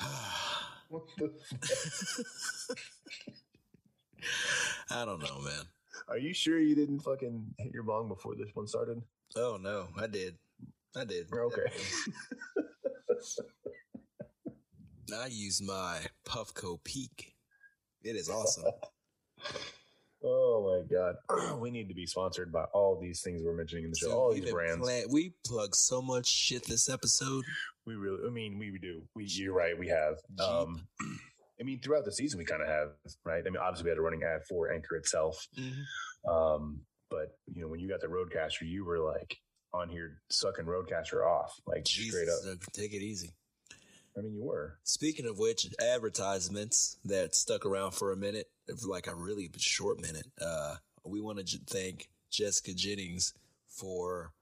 What 0.89 1.05
the? 1.19 1.33
I 4.91 5.05
don't 5.05 5.21
know, 5.21 5.41
man. 5.41 5.65
Are 6.09 6.19
you 6.19 6.35
sure 6.35 6.59
you 6.59 6.75
didn't 6.75 7.01
fucking 7.01 7.55
hit 7.59 7.73
your 7.73 7.83
bong 7.83 8.09
before 8.09 8.35
this 8.35 8.51
one 8.55 8.67
started? 8.67 9.03
Oh 9.37 9.59
no, 9.61 9.89
I 10.01 10.07
did. 10.07 10.37
I 10.97 11.05
did. 11.05 11.27
Okay. 11.33 11.63
I 15.15 15.27
use 15.27 15.63
my 15.63 16.01
Puffco 16.27 16.83
Peak. 16.83 17.35
It 18.03 18.17
is 18.17 18.29
awesome. 18.29 18.65
oh 20.25 20.83
my 20.91 20.95
god, 20.95 21.17
we 21.59 21.71
need 21.71 21.89
to 21.89 21.95
be 21.95 22.07
sponsored 22.07 22.53
by 22.53 22.65
all 22.75 22.99
these 23.01 23.23
things 23.23 23.43
we're 23.45 23.57
mentioning 23.57 23.85
in 23.85 23.91
the 23.91 23.97
show. 23.97 24.09
Dude, 24.09 24.17
all 24.17 24.33
these 24.35 24.53
brands. 24.53 24.87
pla- 24.87 25.13
we 25.13 25.35
plug 25.47 25.75
so 25.75 26.03
much 26.03 26.27
shit 26.27 26.65
this 26.67 26.89
episode. 26.89 27.45
We 27.87 27.95
really, 27.95 28.27
I 28.27 28.31
mean, 28.31 28.59
we 28.59 28.79
do. 28.79 29.03
We, 29.15 29.25
you're 29.25 29.55
right. 29.55 29.79
We 29.79 29.89
have. 29.89 30.17
Um, 30.39 30.87
I 31.61 31.65
mean, 31.65 31.81
throughout 31.81 32.05
the 32.05 32.13
season, 32.13 32.39
we 32.39 32.45
kind 32.45 32.63
of 32.63 32.69
have, 32.69 32.89
right? 33.25 33.43
I 33.47 33.51
mean, 33.51 33.59
obviously, 33.63 33.85
we 33.85 33.91
had 33.91 33.99
a 33.99 34.03
running 34.03 34.23
ad 34.23 34.41
for 34.49 34.73
Anchor 34.73 34.97
itself. 34.97 35.47
Um, 36.29 36.81
but 37.11 37.37
you 37.47 37.63
know, 37.63 37.69
when 37.69 37.81
you 37.81 37.89
got 37.89 38.01
the 38.01 38.09
Rodecaster, 38.09 38.63
you 38.63 38.85
were 38.85 38.99
like 38.99 39.37
on 39.73 39.89
here 39.89 40.21
sucking 40.31 40.65
Rodecaster 40.65 41.25
off, 41.25 41.61
like 41.67 41.87
straight 41.87 42.29
up. 42.29 42.43
Jesus, 42.43 42.47
uh, 42.47 42.55
take 42.73 42.93
it 42.93 43.03
easy. 43.03 43.31
I 44.17 44.21
mean, 44.23 44.35
you 44.35 44.45
were. 44.45 44.79
Speaking 44.85 45.27
of 45.27 45.39
which, 45.39 45.67
advertisements 45.81 46.99
that 47.05 47.35
stuck 47.35 47.67
around 47.67 47.93
for 47.93 48.13
a 48.13 48.17
minute, 48.17 48.47
like 48.87 49.07
a 49.07 49.15
really 49.15 49.51
short 49.57 50.01
minute. 50.01 50.27
Uh, 50.41 50.77
we 51.05 51.21
want 51.21 51.39
to 51.39 51.45
j- 51.45 51.59
thank 51.67 52.09
Jessica 52.31 52.73
Jennings 52.75 53.35
for 53.69 54.33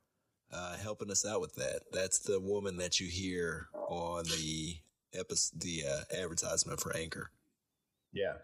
uh, 0.53 0.77
helping 0.77 1.11
us 1.11 1.27
out 1.27 1.41
with 1.41 1.55
that. 1.55 1.81
That's 1.91 2.19
the 2.21 2.39
woman 2.39 2.77
that 2.77 3.01
you 3.01 3.09
hear 3.09 3.69
on 3.75 4.25
the 4.25 4.77
episode, 5.15 5.61
the 5.61 5.83
uh, 5.89 6.23
advertisement 6.23 6.81
for 6.81 6.97
Anchor. 6.97 7.31
Yeah. 8.13 8.35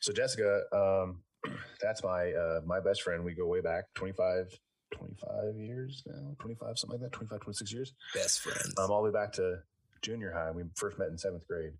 So 0.00 0.12
Jessica, 0.12 0.62
um, 0.72 1.22
that's 1.82 2.02
my 2.02 2.32
uh, 2.32 2.60
my 2.66 2.80
best 2.80 3.02
friend. 3.02 3.24
We 3.24 3.34
go 3.34 3.46
way 3.46 3.60
back 3.60 3.84
25, 3.94 4.46
25 4.92 5.56
years 5.56 6.02
now, 6.06 6.34
25, 6.40 6.78
something 6.78 7.00
like 7.00 7.10
that, 7.10 7.16
25, 7.16 7.40
26 7.40 7.72
years. 7.72 7.92
Best 8.14 8.40
friends. 8.40 8.74
Um, 8.78 8.90
all 8.90 9.02
the 9.02 9.10
way 9.10 9.12
back 9.12 9.32
to 9.34 9.58
junior 10.02 10.32
high. 10.32 10.50
We 10.50 10.64
first 10.76 10.98
met 10.98 11.08
in 11.08 11.18
seventh 11.18 11.46
grade. 11.48 11.72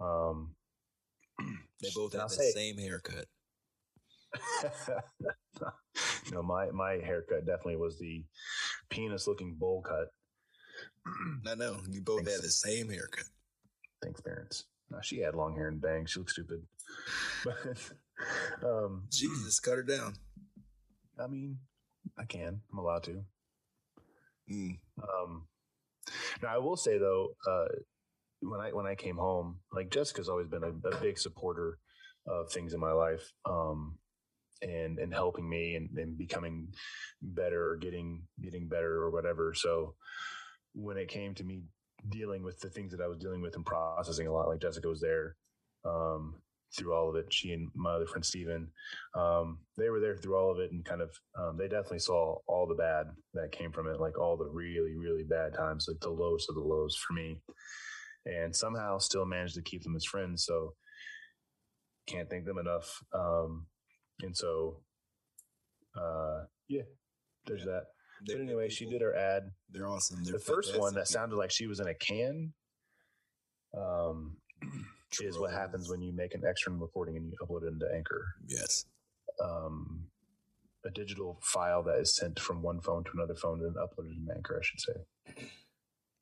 Um, 0.00 0.54
they 1.80 1.88
both 1.94 2.12
have 2.14 2.28
the 2.28 2.34
say- 2.36 2.50
same 2.50 2.78
haircut. 2.78 3.26
no, 6.32 6.42
my 6.42 6.70
my 6.70 6.92
haircut 6.92 7.44
definitely 7.44 7.76
was 7.76 7.98
the 7.98 8.24
penis 8.88 9.26
looking 9.26 9.54
bowl 9.58 9.82
cut. 9.82 10.08
I 11.46 11.54
know 11.54 11.76
you 11.90 12.00
both 12.00 12.24
Thanks. 12.24 12.36
had 12.36 12.42
the 12.42 12.50
same 12.50 12.88
haircut. 12.88 13.24
Thanks, 14.02 14.20
parents. 14.20 14.64
No, 14.90 14.98
she 15.02 15.20
had 15.20 15.34
long 15.34 15.54
hair 15.54 15.68
and 15.68 15.80
bangs. 15.80 16.10
She 16.10 16.20
looked 16.20 16.32
stupid. 16.32 16.62
But 18.60 18.68
um, 18.68 19.04
Jesus, 19.10 19.58
cut 19.58 19.76
her 19.76 19.82
down. 19.82 20.14
I 21.18 21.26
mean, 21.26 21.58
I 22.18 22.24
can. 22.24 22.60
I'm 22.70 22.78
allowed 22.78 23.02
to. 23.04 23.24
Mm. 24.50 24.78
Um, 25.02 25.46
now 26.42 26.54
I 26.54 26.58
will 26.58 26.76
say 26.76 26.98
though, 26.98 27.34
uh, 27.48 27.66
when 28.40 28.60
I 28.60 28.70
when 28.72 28.86
I 28.86 28.94
came 28.94 29.16
home, 29.16 29.58
like 29.72 29.90
Jessica's 29.90 30.28
always 30.28 30.48
been 30.48 30.64
a, 30.64 30.88
a 30.88 31.00
big 31.00 31.18
supporter 31.18 31.78
of 32.26 32.50
things 32.50 32.74
in 32.74 32.80
my 32.80 32.92
life, 32.92 33.32
um, 33.44 33.98
and 34.60 34.98
and 34.98 35.12
helping 35.12 35.48
me 35.48 35.76
and, 35.76 35.90
and 35.96 36.18
becoming 36.18 36.68
better 37.20 37.70
or 37.70 37.76
getting 37.76 38.22
getting 38.40 38.68
better 38.68 39.02
or 39.02 39.10
whatever. 39.10 39.54
So 39.54 39.94
when 40.74 40.96
it 40.96 41.08
came 41.08 41.34
to 41.34 41.44
me 41.44 41.62
dealing 42.08 42.42
with 42.42 42.58
the 42.60 42.70
things 42.70 42.92
that 42.92 43.00
I 43.00 43.08
was 43.08 43.18
dealing 43.18 43.42
with 43.42 43.56
and 43.56 43.64
processing 43.64 44.26
a 44.26 44.32
lot, 44.32 44.48
like 44.48 44.60
Jessica 44.60 44.88
was 44.88 45.00
there 45.00 45.36
um, 45.84 46.34
through 46.76 46.94
all 46.94 47.08
of 47.08 47.16
it. 47.16 47.32
She 47.32 47.52
and 47.52 47.68
my 47.74 47.92
other 47.92 48.06
friend 48.06 48.24
Steven, 48.24 48.68
um, 49.14 49.58
they 49.76 49.90
were 49.90 50.00
there 50.00 50.16
through 50.16 50.36
all 50.36 50.50
of 50.50 50.58
it 50.58 50.72
and 50.72 50.84
kind 50.84 51.00
of 51.00 51.10
um, 51.38 51.56
they 51.56 51.68
definitely 51.68 52.00
saw 52.00 52.38
all 52.46 52.66
the 52.66 52.74
bad 52.74 53.06
that 53.34 53.52
came 53.52 53.72
from 53.72 53.88
it, 53.88 54.00
like 54.00 54.18
all 54.18 54.36
the 54.36 54.48
really 54.48 54.96
really 54.96 55.24
bad 55.24 55.54
times, 55.54 55.86
like 55.88 56.00
the 56.00 56.10
lowest 56.10 56.48
of 56.48 56.54
the 56.54 56.60
lows 56.60 56.96
for 56.96 57.12
me, 57.12 57.38
and 58.26 58.54
somehow 58.54 58.98
still 58.98 59.26
managed 59.26 59.54
to 59.54 59.62
keep 59.62 59.82
them 59.82 59.96
as 59.96 60.04
friends. 60.04 60.44
So 60.44 60.74
can't 62.06 62.28
thank 62.28 62.44
them 62.44 62.58
enough. 62.58 63.02
Um, 63.14 63.66
and 64.22 64.36
so, 64.36 64.80
uh, 65.96 66.44
yeah, 66.68 66.82
there's 67.46 67.64
that. 67.64 67.84
They're 68.24 68.38
But 68.38 68.42
anyway, 68.44 68.68
she 68.68 68.86
did 68.86 69.02
her 69.02 69.14
ad 69.14 69.50
They're 69.70 69.88
awesome. 69.88 70.24
They're 70.24 70.34
the 70.34 70.38
first 70.38 70.78
one 70.78 70.94
that 70.94 71.08
sounded 71.08 71.36
like 71.36 71.50
she 71.50 71.66
was 71.66 71.80
in 71.80 71.88
a 71.88 71.94
can 71.94 72.52
um, 73.76 74.36
is 75.22 75.38
what 75.38 75.52
happens 75.52 75.88
when 75.88 76.00
you 76.00 76.12
make 76.12 76.34
an 76.34 76.42
external 76.46 76.78
recording 76.78 77.16
and 77.16 77.30
you 77.30 77.36
upload 77.42 77.64
it 77.64 77.72
into 77.72 77.86
Anchor. 77.94 78.34
Yes. 78.46 78.86
Um, 79.42 80.06
a 80.84 80.90
digital 80.90 81.38
file 81.42 81.82
that 81.84 81.98
is 81.98 82.14
sent 82.16 82.38
from 82.40 82.62
one 82.62 82.80
phone 82.80 83.04
to 83.04 83.10
another 83.14 83.34
phone 83.34 83.60
and 83.60 83.76
uploaded 83.76 84.16
into 84.16 84.34
Anchor, 84.34 84.60
I 84.60 84.64
should 84.64 84.80
say. 84.80 85.46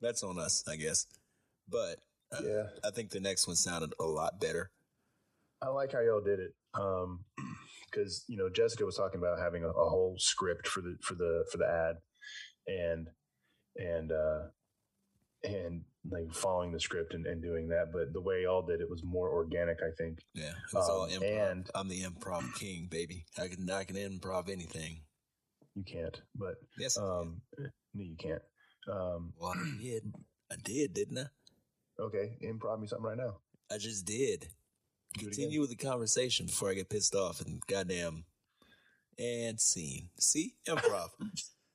That's 0.01 0.23
on 0.23 0.39
us, 0.39 0.63
I 0.67 0.75
guess. 0.75 1.07
But 1.69 1.99
uh, 2.31 2.41
Yeah, 2.43 2.63
I 2.83 2.91
think 2.91 3.09
the 3.09 3.19
next 3.19 3.47
one 3.47 3.55
sounded 3.55 3.93
a 3.99 4.03
lot 4.03 4.39
better. 4.39 4.71
I 5.61 5.67
like 5.69 5.91
how 5.91 6.01
y'all 6.01 6.21
did 6.21 6.39
it. 6.39 6.53
Um, 6.73 7.23
because 7.91 8.23
you 8.27 8.37
know 8.37 8.49
Jessica 8.49 8.85
was 8.85 8.95
talking 8.97 9.19
about 9.19 9.39
having 9.39 9.63
a, 9.63 9.67
a 9.69 9.89
whole 9.89 10.15
script 10.17 10.67
for 10.67 10.81
the 10.81 10.95
for 11.01 11.15
the 11.15 11.45
for 11.51 11.57
the 11.57 11.67
ad, 11.67 11.95
and 12.67 13.07
and 13.77 14.11
uh, 14.11 14.47
and 15.43 15.83
like 16.09 16.33
following 16.33 16.71
the 16.71 16.79
script 16.79 17.13
and, 17.13 17.25
and 17.25 17.41
doing 17.41 17.67
that. 17.69 17.91
But 17.93 18.13
the 18.13 18.21
way 18.21 18.43
y'all 18.43 18.65
did 18.65 18.81
it 18.81 18.89
was 18.89 19.03
more 19.03 19.29
organic, 19.29 19.77
I 19.81 19.91
think. 19.97 20.19
Yeah, 20.33 20.49
it 20.49 20.73
was 20.73 20.89
all 20.89 21.03
Um, 21.03 21.09
improv. 21.11 21.51
and- 21.51 21.69
I'm 21.75 21.87
the 21.89 22.01
improv 22.01 22.53
king, 22.55 22.87
baby. 22.89 23.25
I 23.37 23.47
can 23.47 23.69
I 23.69 23.83
can 23.83 23.95
improv 23.97 24.49
anything. 24.49 25.01
You 25.75 25.83
can't, 25.83 26.19
but 26.35 26.55
Yes. 26.77 26.97
Um, 26.97 27.41
no, 27.57 28.03
you 28.03 28.15
can't. 28.17 28.41
Um, 28.91 29.33
well, 29.37 29.53
I 29.55 29.77
did. 29.81 30.13
I 30.51 30.55
did, 30.63 30.93
didn't 30.93 31.17
I? 31.19 31.25
okay, 32.01 32.35
improv 32.43 32.81
me 32.81 32.87
something 32.87 33.05
right 33.05 33.17
now. 33.17 33.37
I 33.71 33.77
just 33.77 34.05
did. 34.05 34.47
Continue 35.17 35.59
with 35.61 35.69
the 35.69 35.75
conversation 35.75 36.45
before 36.45 36.69
I 36.69 36.73
get 36.73 36.89
pissed 36.89 37.15
off 37.15 37.41
and 37.41 37.61
goddamn 37.67 38.25
and 39.19 39.59
scene. 39.59 40.09
See, 40.19 40.55
improv. 40.67 41.09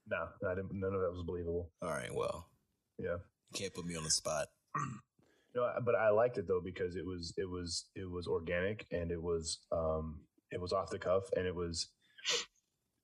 No, 0.08 0.28
I 0.48 0.54
didn't, 0.54 0.72
none 0.72 0.94
of 0.94 1.00
that 1.00 1.10
was 1.10 1.24
believable. 1.26 1.72
all 1.82 1.88
right, 1.88 2.14
well, 2.14 2.48
Yeah, 2.96 3.16
you 3.50 3.58
can't 3.58 3.74
put 3.74 3.84
me 3.84 3.96
on 3.96 4.04
the 4.04 4.10
spot. 4.10 4.46
no, 5.56 5.68
but 5.84 5.96
I 5.96 6.10
liked 6.10 6.38
it 6.38 6.46
though 6.46 6.60
because 6.64 6.94
it 6.94 7.04
was 7.04 7.34
it 7.36 7.50
was 7.50 7.86
it 7.96 8.08
was 8.08 8.28
organic 8.28 8.86
and 8.92 9.10
it 9.10 9.20
was 9.20 9.58
um 9.72 10.20
it 10.52 10.60
was 10.60 10.72
off 10.72 10.90
the 10.90 10.98
cuff 11.00 11.24
and 11.36 11.44
it 11.44 11.52
was 11.56 11.88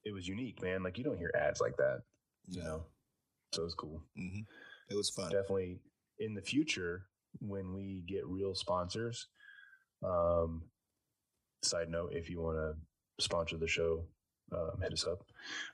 it 0.05 0.15
was 0.15 0.29
unique, 0.29 0.63
man. 0.63 0.85
Like 0.85 0.97
you 0.97 1.03
don't 1.03 1.19
hear 1.19 1.33
ads 1.37 1.61
like 1.61 1.77
that, 1.79 2.03
you 2.47 2.63
know. 2.63 2.85
So 3.53 3.63
it 3.63 3.65
was 3.65 3.75
cool. 3.75 4.01
hmm 4.17 4.43
It 4.89 4.95
was 4.95 5.11
fun. 5.11 5.33
Definitely 5.33 5.81
in 6.21 6.35
the 6.35 6.43
future 6.43 7.07
when 7.41 7.75
we 7.75 8.05
get 8.07 8.25
real 8.29 8.55
sponsors. 8.55 9.27
Um, 10.05 10.63
side 11.63 11.89
note: 11.89 12.11
if 12.13 12.29
you 12.31 12.41
want 12.41 12.57
to 12.59 13.25
sponsor 13.25 13.57
the 13.57 13.69
show, 13.69 14.05
um, 14.53 14.81
hit 14.83 14.93
us 14.93 15.07
up. 15.07 15.23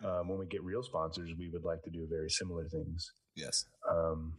Um, 0.04 0.28
when 0.28 0.38
we 0.38 0.46
get 0.46 0.62
real 0.62 0.82
sponsors, 0.82 1.30
we 1.38 1.48
would 1.48 1.64
like 1.64 1.82
to 1.82 1.90
do 1.90 2.06
very 2.08 2.30
similar 2.30 2.68
things. 2.68 3.12
Yes. 3.36 3.64
Um, 3.90 4.34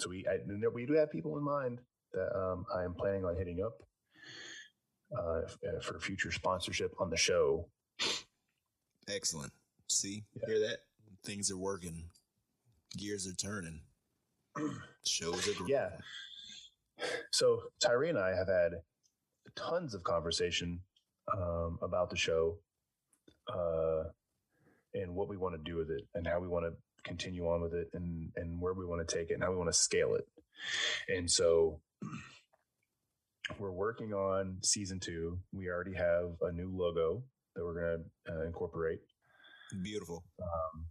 so 0.00 0.10
we 0.10 0.26
I, 0.28 0.38
we 0.72 0.86
do 0.86 0.92
have 0.94 1.10
people 1.10 1.36
in 1.38 1.44
mind 1.44 1.78
that 2.12 2.36
um, 2.36 2.66
I 2.74 2.84
am 2.84 2.94
planning 2.94 3.24
on 3.24 3.36
hitting 3.36 3.62
up 3.64 3.78
uh, 5.18 5.40
uh, 5.40 5.80
for 5.82 5.98
future 6.00 6.30
sponsorship 6.30 6.92
on 7.00 7.10
the 7.10 7.16
show. 7.16 7.68
Excellent. 9.08 9.52
See, 9.88 10.24
Yeah. 10.34 10.46
hear 10.46 10.68
that? 10.68 10.78
Things 11.24 11.50
are 11.50 11.56
working. 11.56 12.08
Gears 12.96 13.26
are 13.26 13.34
turning. 13.34 13.80
Shows 15.06 15.46
are 15.48 15.54
growing. 15.54 15.70
Yeah. 15.72 15.90
So 17.32 17.60
Tyree 17.80 18.08
and 18.10 18.18
I 18.18 18.30
have 18.34 18.48
had 18.48 18.72
tons 19.56 19.94
of 19.94 20.04
conversation 20.04 20.80
um, 21.34 21.78
about 21.82 22.10
the 22.10 22.16
show 22.16 22.58
uh, 23.52 24.04
and 24.94 25.14
what 25.14 25.28
we 25.28 25.36
want 25.36 25.54
to 25.54 25.70
do 25.70 25.76
with 25.76 25.90
it 25.90 26.02
and 26.14 26.26
how 26.26 26.38
we 26.38 26.48
want 26.48 26.64
to 26.66 26.72
continue 27.02 27.46
on 27.48 27.60
with 27.62 27.72
it 27.72 27.88
and 27.94 28.32
and 28.36 28.60
where 28.60 28.74
we 28.74 28.84
want 28.84 29.06
to 29.06 29.16
take 29.16 29.30
it 29.30 29.34
and 29.34 29.42
how 29.42 29.50
we 29.50 29.56
want 29.56 29.68
to 29.68 29.78
scale 29.78 30.14
it. 30.14 30.26
And 31.08 31.30
so 31.30 31.80
we're 33.58 33.72
working 33.72 34.12
on 34.12 34.58
season 34.62 34.98
two. 35.00 35.38
We 35.52 35.68
already 35.68 35.94
have 35.94 36.30
a 36.42 36.52
new 36.52 36.70
logo 36.74 37.22
that 37.54 37.64
we're 37.64 37.80
going 37.80 38.04
to 38.26 38.32
uh, 38.32 38.44
incorporate. 38.44 39.00
Beautiful. 39.82 40.24
Um, 40.42 40.86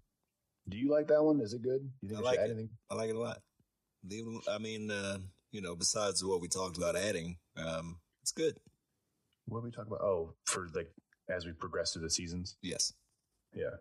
do 0.70 0.78
you 0.78 0.90
like 0.90 1.08
that 1.08 1.24
one? 1.24 1.42
Is 1.42 1.54
it 1.54 1.62
good? 1.62 1.90
You 2.02 2.10
think 2.10 2.22
I 2.22 2.24
like 2.24 2.40
add 2.40 2.50
it. 2.50 2.54
anything? 2.54 2.70
I 2.90 2.96
like 2.96 3.10
it 3.10 3.16
a 3.16 3.20
lot. 3.20 3.40
I 4.50 4.58
mean, 4.60 4.92
uh, 4.92 5.18
you 5.52 5.62
know, 5.62 5.76
besides 5.76 6.24
what 6.24 6.42
we 6.42 6.48
talked 6.48 6.78
about 6.78 6.96
adding, 6.96 7.38
um, 7.58 7.98
it's 8.26 8.32
good. 8.32 8.58
What 9.46 9.60
did 9.60 9.66
we 9.66 9.72
talk 9.72 9.86
about? 9.86 10.02
Oh, 10.02 10.34
for 10.46 10.68
like 10.74 10.90
as 11.30 11.46
we 11.46 11.52
progress 11.52 11.94
through 11.94 12.02
the 12.02 12.10
seasons. 12.10 12.58
Yes. 12.64 12.92
Yeah. 13.54 13.76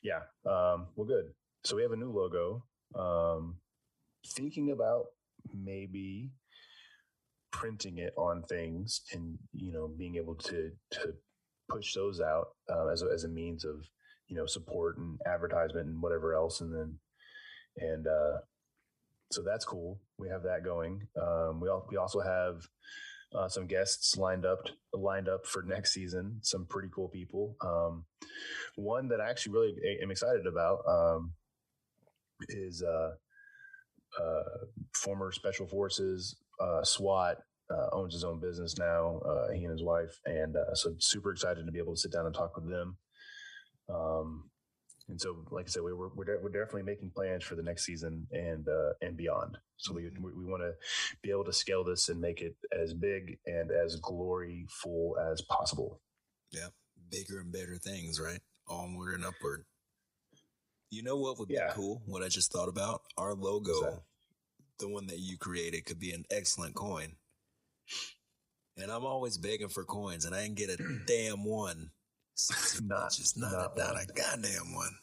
Yeah. 0.00 0.20
Um, 0.48 0.86
well, 0.94 1.08
good. 1.08 1.32
So 1.64 1.74
we 1.74 1.82
have 1.82 1.90
a 1.90 1.96
new 1.96 2.12
logo. 2.12 2.62
Um, 2.94 3.56
thinking 4.24 4.70
about 4.70 5.06
maybe 5.52 6.30
printing 7.50 7.98
it 7.98 8.14
on 8.16 8.44
things 8.44 9.00
and, 9.12 9.36
you 9.52 9.72
know, 9.72 9.88
being 9.88 10.14
able 10.14 10.36
to, 10.36 10.70
to 10.92 11.14
push 11.68 11.94
those 11.94 12.20
out 12.20 12.50
uh, 12.72 12.86
as, 12.86 13.02
a, 13.02 13.06
as 13.12 13.24
a 13.24 13.28
means 13.28 13.64
of, 13.64 13.84
you 14.28 14.36
know, 14.36 14.46
support 14.46 14.98
and 14.98 15.18
advertisement 15.26 15.88
and 15.88 16.00
whatever 16.00 16.32
else. 16.32 16.60
And 16.60 16.72
then, 16.72 16.98
and, 17.76 18.06
uh, 18.06 18.36
so 19.32 19.42
that's 19.42 19.64
cool. 19.64 19.98
We 20.16 20.28
have 20.28 20.44
that 20.44 20.64
going. 20.64 21.02
Um, 21.20 21.58
we, 21.60 21.68
al- 21.68 21.88
we 21.90 21.96
also 21.96 22.20
have 22.20 22.62
uh, 23.34 23.48
some 23.48 23.66
guests 23.66 24.16
lined 24.16 24.46
up 24.46 24.60
lined 24.92 25.28
up 25.28 25.46
for 25.46 25.62
next 25.62 25.92
season. 25.92 26.38
Some 26.42 26.66
pretty 26.66 26.88
cool 26.94 27.08
people. 27.08 27.56
Um, 27.60 28.04
one 28.76 29.08
that 29.08 29.20
I 29.20 29.28
actually 29.28 29.52
really 29.52 29.74
am 30.02 30.10
excited 30.10 30.46
about 30.46 30.78
um, 30.88 31.32
is 32.48 32.82
uh, 32.82 33.10
uh, 34.20 34.42
former 34.94 35.30
Special 35.32 35.66
Forces 35.66 36.36
uh, 36.60 36.82
SWAT. 36.82 37.38
Uh, 37.70 37.94
owns 37.94 38.14
his 38.14 38.24
own 38.24 38.40
business 38.40 38.78
now. 38.78 39.18
Uh, 39.18 39.52
he 39.52 39.62
and 39.62 39.72
his 39.72 39.84
wife, 39.84 40.18
and 40.24 40.56
so 40.72 40.94
super 41.00 41.32
excited 41.32 41.66
to 41.66 41.70
be 41.70 41.78
able 41.78 41.92
to 41.94 42.00
sit 42.00 42.10
down 42.10 42.24
and 42.24 42.34
talk 42.34 42.56
with 42.56 42.66
them. 42.66 42.96
Um, 43.90 44.48
and 45.08 45.20
so, 45.20 45.36
like 45.50 45.66
I 45.66 45.68
said, 45.68 45.82
we, 45.82 45.92
we're 45.94 46.08
we're, 46.14 46.24
de- 46.24 46.38
we're 46.42 46.50
definitely 46.50 46.82
making 46.82 47.10
plans 47.10 47.42
for 47.44 47.54
the 47.54 47.62
next 47.62 47.84
season 47.84 48.26
and 48.32 48.68
uh, 48.68 48.92
and 49.00 49.16
beyond. 49.16 49.56
So 49.76 49.92
we 49.94 50.10
we, 50.20 50.32
we 50.32 50.44
want 50.44 50.62
to 50.62 50.72
be 51.22 51.30
able 51.30 51.44
to 51.44 51.52
scale 51.52 51.84
this 51.84 52.08
and 52.08 52.20
make 52.20 52.40
it 52.42 52.56
as 52.72 52.92
big 52.94 53.38
and 53.46 53.70
as 53.70 54.00
gloryful 54.00 55.12
as 55.32 55.40
possible. 55.42 56.00
Yeah. 56.52 56.68
Bigger 57.10 57.40
and 57.40 57.52
better 57.52 57.76
things, 57.76 58.20
right? 58.20 58.40
Onward 58.68 59.14
and 59.14 59.24
upward. 59.24 59.64
You 60.90 61.02
know 61.02 61.16
what 61.16 61.38
would 61.38 61.48
be 61.48 61.54
Yeah. 61.54 61.70
cool? 61.72 62.02
What 62.06 62.22
I 62.22 62.28
just 62.28 62.52
thought 62.52 62.68
about? 62.68 63.02
Our 63.16 63.34
logo, 63.34 64.02
the 64.78 64.88
one 64.88 65.06
that 65.06 65.18
you 65.18 65.36
created, 65.38 65.84
could 65.86 65.98
be 66.00 66.12
an 66.12 66.24
excellent 66.30 66.74
coin. 66.74 67.16
And 68.76 68.90
I'm 68.92 69.04
always 69.04 69.38
begging 69.38 69.68
for 69.68 69.84
coins, 69.84 70.24
and 70.24 70.34
I 70.34 70.42
didn't 70.42 70.56
get 70.56 70.70
a 70.70 70.76
damn 71.06 71.44
one. 71.44 71.90
Not- 72.82 73.12
just 73.12 73.36
not, 73.36 73.52
not 73.52 73.76
not, 73.76 73.94
one. 73.94 74.02
a 74.02 74.12
goddamn 74.12 74.74
one. 74.74 74.96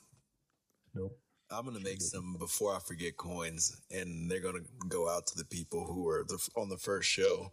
Nope. 0.93 1.19
I'm 1.51 1.65
gonna 1.65 1.79
make 1.79 2.01
some 2.01 2.37
before 2.39 2.75
I 2.75 2.79
forget 2.79 3.17
coins, 3.17 3.75
and 3.91 4.29
they're 4.31 4.39
gonna 4.39 4.63
go 4.87 5.09
out 5.09 5.27
to 5.27 5.37
the 5.37 5.45
people 5.45 5.85
who 5.85 6.03
were 6.03 6.23
the, 6.27 6.39
on 6.55 6.69
the 6.69 6.77
first 6.77 7.09
show, 7.09 7.51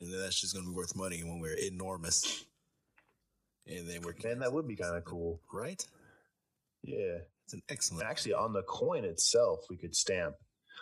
and 0.00 0.12
then 0.12 0.20
that's 0.20 0.40
just 0.40 0.54
gonna 0.54 0.66
be 0.68 0.74
worth 0.74 0.94
money 0.94 1.22
when 1.24 1.40
we're 1.40 1.54
enormous. 1.56 2.44
And 3.66 3.88
then 3.88 4.02
we're 4.02 4.14
Man, 4.24 4.40
that 4.40 4.52
would 4.52 4.66
be 4.68 4.76
kind 4.76 4.96
of 4.96 5.04
cool. 5.04 5.40
right. 5.52 5.84
Yeah. 6.82 7.18
It's 7.44 7.54
an 7.54 7.62
excellent. 7.68 8.04
Actually, 8.08 8.34
on 8.34 8.52
the 8.52 8.62
coin 8.62 9.04
itself, 9.04 9.66
we 9.70 9.76
could 9.76 9.94
stamp 9.96 10.34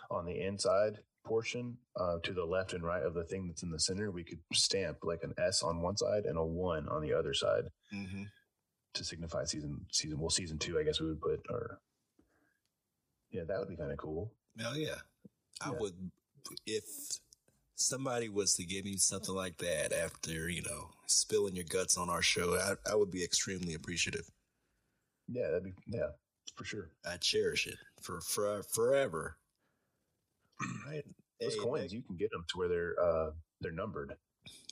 on 0.09 0.25
the 0.25 0.41
inside 0.41 0.99
portion 1.23 1.77
uh, 1.99 2.17
to 2.23 2.33
the 2.33 2.45
left 2.45 2.73
and 2.73 2.83
right 2.83 3.03
of 3.03 3.13
the 3.13 3.23
thing 3.23 3.47
that's 3.47 3.63
in 3.63 3.71
the 3.71 3.79
center. 3.79 4.11
We 4.11 4.23
could 4.23 4.39
stamp 4.53 4.99
like 5.03 5.23
an 5.23 5.33
S 5.37 5.63
on 5.63 5.81
one 5.81 5.97
side 5.97 6.25
and 6.25 6.37
a 6.37 6.43
one 6.43 6.87
on 6.89 7.01
the 7.01 7.13
other 7.13 7.33
side 7.33 7.65
hmm 7.91 8.23
to 8.93 9.05
signify 9.05 9.45
season 9.45 9.85
season. 9.91 10.19
Well, 10.19 10.29
season 10.29 10.57
two, 10.57 10.77
I 10.77 10.83
guess 10.83 10.99
we 10.99 11.07
would 11.07 11.21
put 11.21 11.45
or 11.49 11.79
yeah, 13.31 13.43
that 13.47 13.59
would 13.59 13.69
be 13.69 13.77
kind 13.77 13.91
of 13.91 13.97
cool. 13.97 14.33
Hell 14.59 14.77
yeah. 14.77 14.95
I 15.61 15.71
would 15.71 15.93
if 16.65 16.83
somebody 17.75 18.27
was 18.27 18.55
to 18.55 18.65
give 18.65 18.83
me 18.83 18.97
something 18.97 19.33
like 19.33 19.57
that 19.57 19.93
after 19.93 20.49
you 20.49 20.61
know 20.63 20.89
spilling 21.07 21.55
your 21.55 21.65
guts 21.65 21.97
on 21.97 22.09
our 22.09 22.21
show. 22.21 22.55
I, 22.55 22.91
I 22.91 22.95
would 22.95 23.11
be 23.11 23.23
extremely 23.23 23.73
appreciative. 23.73 24.29
Yeah, 25.29 25.47
that'd 25.47 25.63
be 25.63 25.73
yeah 25.87 26.09
for 26.55 26.65
sure. 26.65 26.89
I 27.05 27.17
cherish 27.17 27.67
it 27.67 27.77
for, 28.01 28.21
for 28.21 28.63
forever. 28.63 29.37
Right. 30.87 31.03
Those 31.39 31.55
Hey, 31.55 31.59
coins, 31.59 31.93
you 31.93 32.01
can 32.03 32.17
get 32.17 32.29
them 32.31 32.45
to 32.49 32.57
where 32.57 32.67
they're 32.67 32.95
uh 33.01 33.31
they're 33.61 33.71
numbered. 33.71 34.15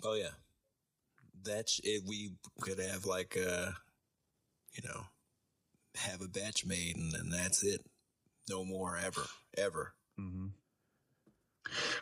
Oh 0.04 0.14
yeah, 0.14 0.32
that's 1.44 1.80
it. 1.84 2.04
We 2.08 2.32
could 2.62 2.80
have 2.80 3.06
like 3.06 3.38
uh, 3.38 3.72
you 4.74 4.88
know, 4.88 5.04
have 5.96 6.22
a 6.22 6.28
batch 6.28 6.66
made, 6.66 6.96
and 6.96 7.12
then 7.12 7.30
that's 7.30 7.64
it. 7.64 7.82
No 8.50 8.64
more 8.64 8.98
ever, 8.98 9.26
ever. 9.58 9.94
Mm-hmm. 10.20 10.48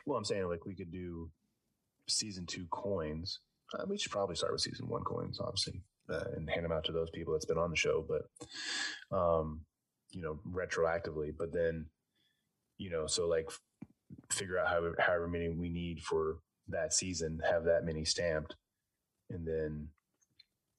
Well, 0.05 0.17
I'm 0.17 0.25
saying 0.25 0.47
like 0.47 0.65
we 0.65 0.75
could 0.75 0.91
do 0.91 1.29
season 2.07 2.45
two 2.45 2.67
coins. 2.71 3.39
Uh, 3.73 3.83
we 3.87 3.97
should 3.97 4.11
probably 4.11 4.35
start 4.35 4.53
with 4.53 4.61
season 4.61 4.87
one 4.87 5.03
coins, 5.03 5.39
obviously, 5.41 5.81
uh, 6.09 6.23
and 6.35 6.49
hand 6.49 6.63
them 6.63 6.71
out 6.71 6.85
to 6.85 6.93
those 6.93 7.09
people 7.09 7.33
that's 7.33 7.45
been 7.45 7.57
on 7.57 7.69
the 7.69 7.75
show. 7.75 8.05
But, 8.07 9.17
um, 9.17 9.61
you 10.11 10.21
know, 10.21 10.39
retroactively. 10.49 11.33
But 11.37 11.51
then, 11.51 11.87
you 12.77 12.89
know, 12.89 13.07
so 13.07 13.27
like 13.27 13.49
figure 14.31 14.59
out 14.59 14.67
however, 14.67 14.95
however 14.99 15.27
many 15.27 15.49
we 15.49 15.69
need 15.69 16.01
for 16.01 16.39
that 16.69 16.93
season, 16.93 17.39
have 17.49 17.63
that 17.65 17.85
many 17.85 18.05
stamped, 18.05 18.55
and 19.29 19.47
then, 19.47 19.87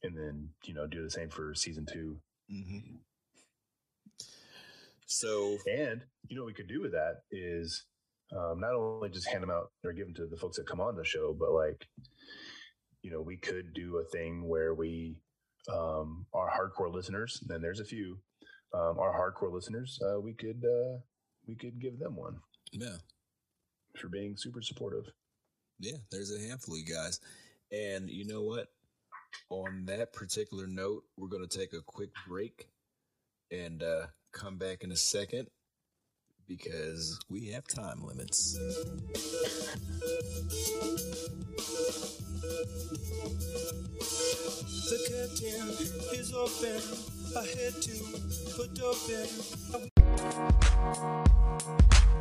and 0.02 0.16
then 0.16 0.50
you 0.64 0.74
know, 0.74 0.86
do 0.86 1.02
the 1.02 1.10
same 1.10 1.30
for 1.30 1.54
season 1.54 1.86
two. 1.90 2.18
Mm-hmm. 2.52 2.96
So 5.06 5.56
And 5.66 6.02
you 6.28 6.36
know 6.36 6.42
what 6.42 6.48
we 6.48 6.54
could 6.54 6.68
do 6.68 6.82
with 6.82 6.92
that 6.92 7.22
is 7.30 7.84
um, 8.36 8.60
not 8.60 8.74
only 8.74 9.08
just 9.08 9.28
hand 9.28 9.42
them 9.42 9.50
out 9.50 9.70
or 9.84 9.92
give 9.92 10.06
them 10.06 10.14
to 10.16 10.26
the 10.26 10.36
folks 10.36 10.58
that 10.58 10.66
come 10.66 10.80
on 10.80 10.96
the 10.96 11.04
show, 11.04 11.34
but 11.38 11.52
like, 11.52 11.86
you 13.02 13.10
know, 13.10 13.22
we 13.22 13.38
could 13.38 13.72
do 13.74 13.96
a 13.96 14.10
thing 14.10 14.46
where 14.46 14.74
we, 14.74 15.18
um, 15.72 16.26
our 16.34 16.50
hardcore 16.50 16.92
listeners, 16.92 17.42
and 17.48 17.64
there's 17.64 17.80
a 17.80 17.86
few, 17.86 18.18
um, 18.74 18.98
our 18.98 19.14
hardcore 19.14 19.52
listeners, 19.52 19.98
uh, 20.06 20.20
we 20.20 20.34
could, 20.34 20.62
uh, 20.62 20.98
we 21.46 21.54
could 21.54 21.80
give 21.80 21.98
them 21.98 22.16
one 22.16 22.36
yeah, 22.72 22.96
for 23.98 24.08
being 24.08 24.36
super 24.36 24.62
supportive. 24.62 25.10
yeah. 25.78 25.96
There's 26.10 26.34
a 26.34 26.40
handful 26.48 26.74
of 26.74 26.80
you 26.80 26.86
guys, 26.94 27.20
and 27.72 28.08
you 28.10 28.26
know 28.26 28.42
what? 28.42 28.68
On 29.50 29.84
that 29.86 30.12
particular 30.12 30.66
note, 30.66 31.04
we're 31.16 31.28
gonna 31.28 31.46
take 31.46 31.72
a 31.72 31.82
quick 31.82 32.10
break 32.26 32.68
and 33.50 33.82
uh, 33.82 34.06
come 34.32 34.56
back 34.58 34.84
in 34.84 34.92
a 34.92 34.96
second 34.96 35.48
because 36.46 37.18
we 37.28 37.48
have 37.48 37.66
time 37.66 38.04
limits. 38.04 38.58
The 44.88 44.98
curtain 45.08 45.68
is 46.18 46.32
open. 46.32 46.80
I 47.36 47.44
had 47.44 47.74
to 47.82 47.92
put 48.56 48.80
open. 48.80 49.28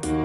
These 0.08 0.16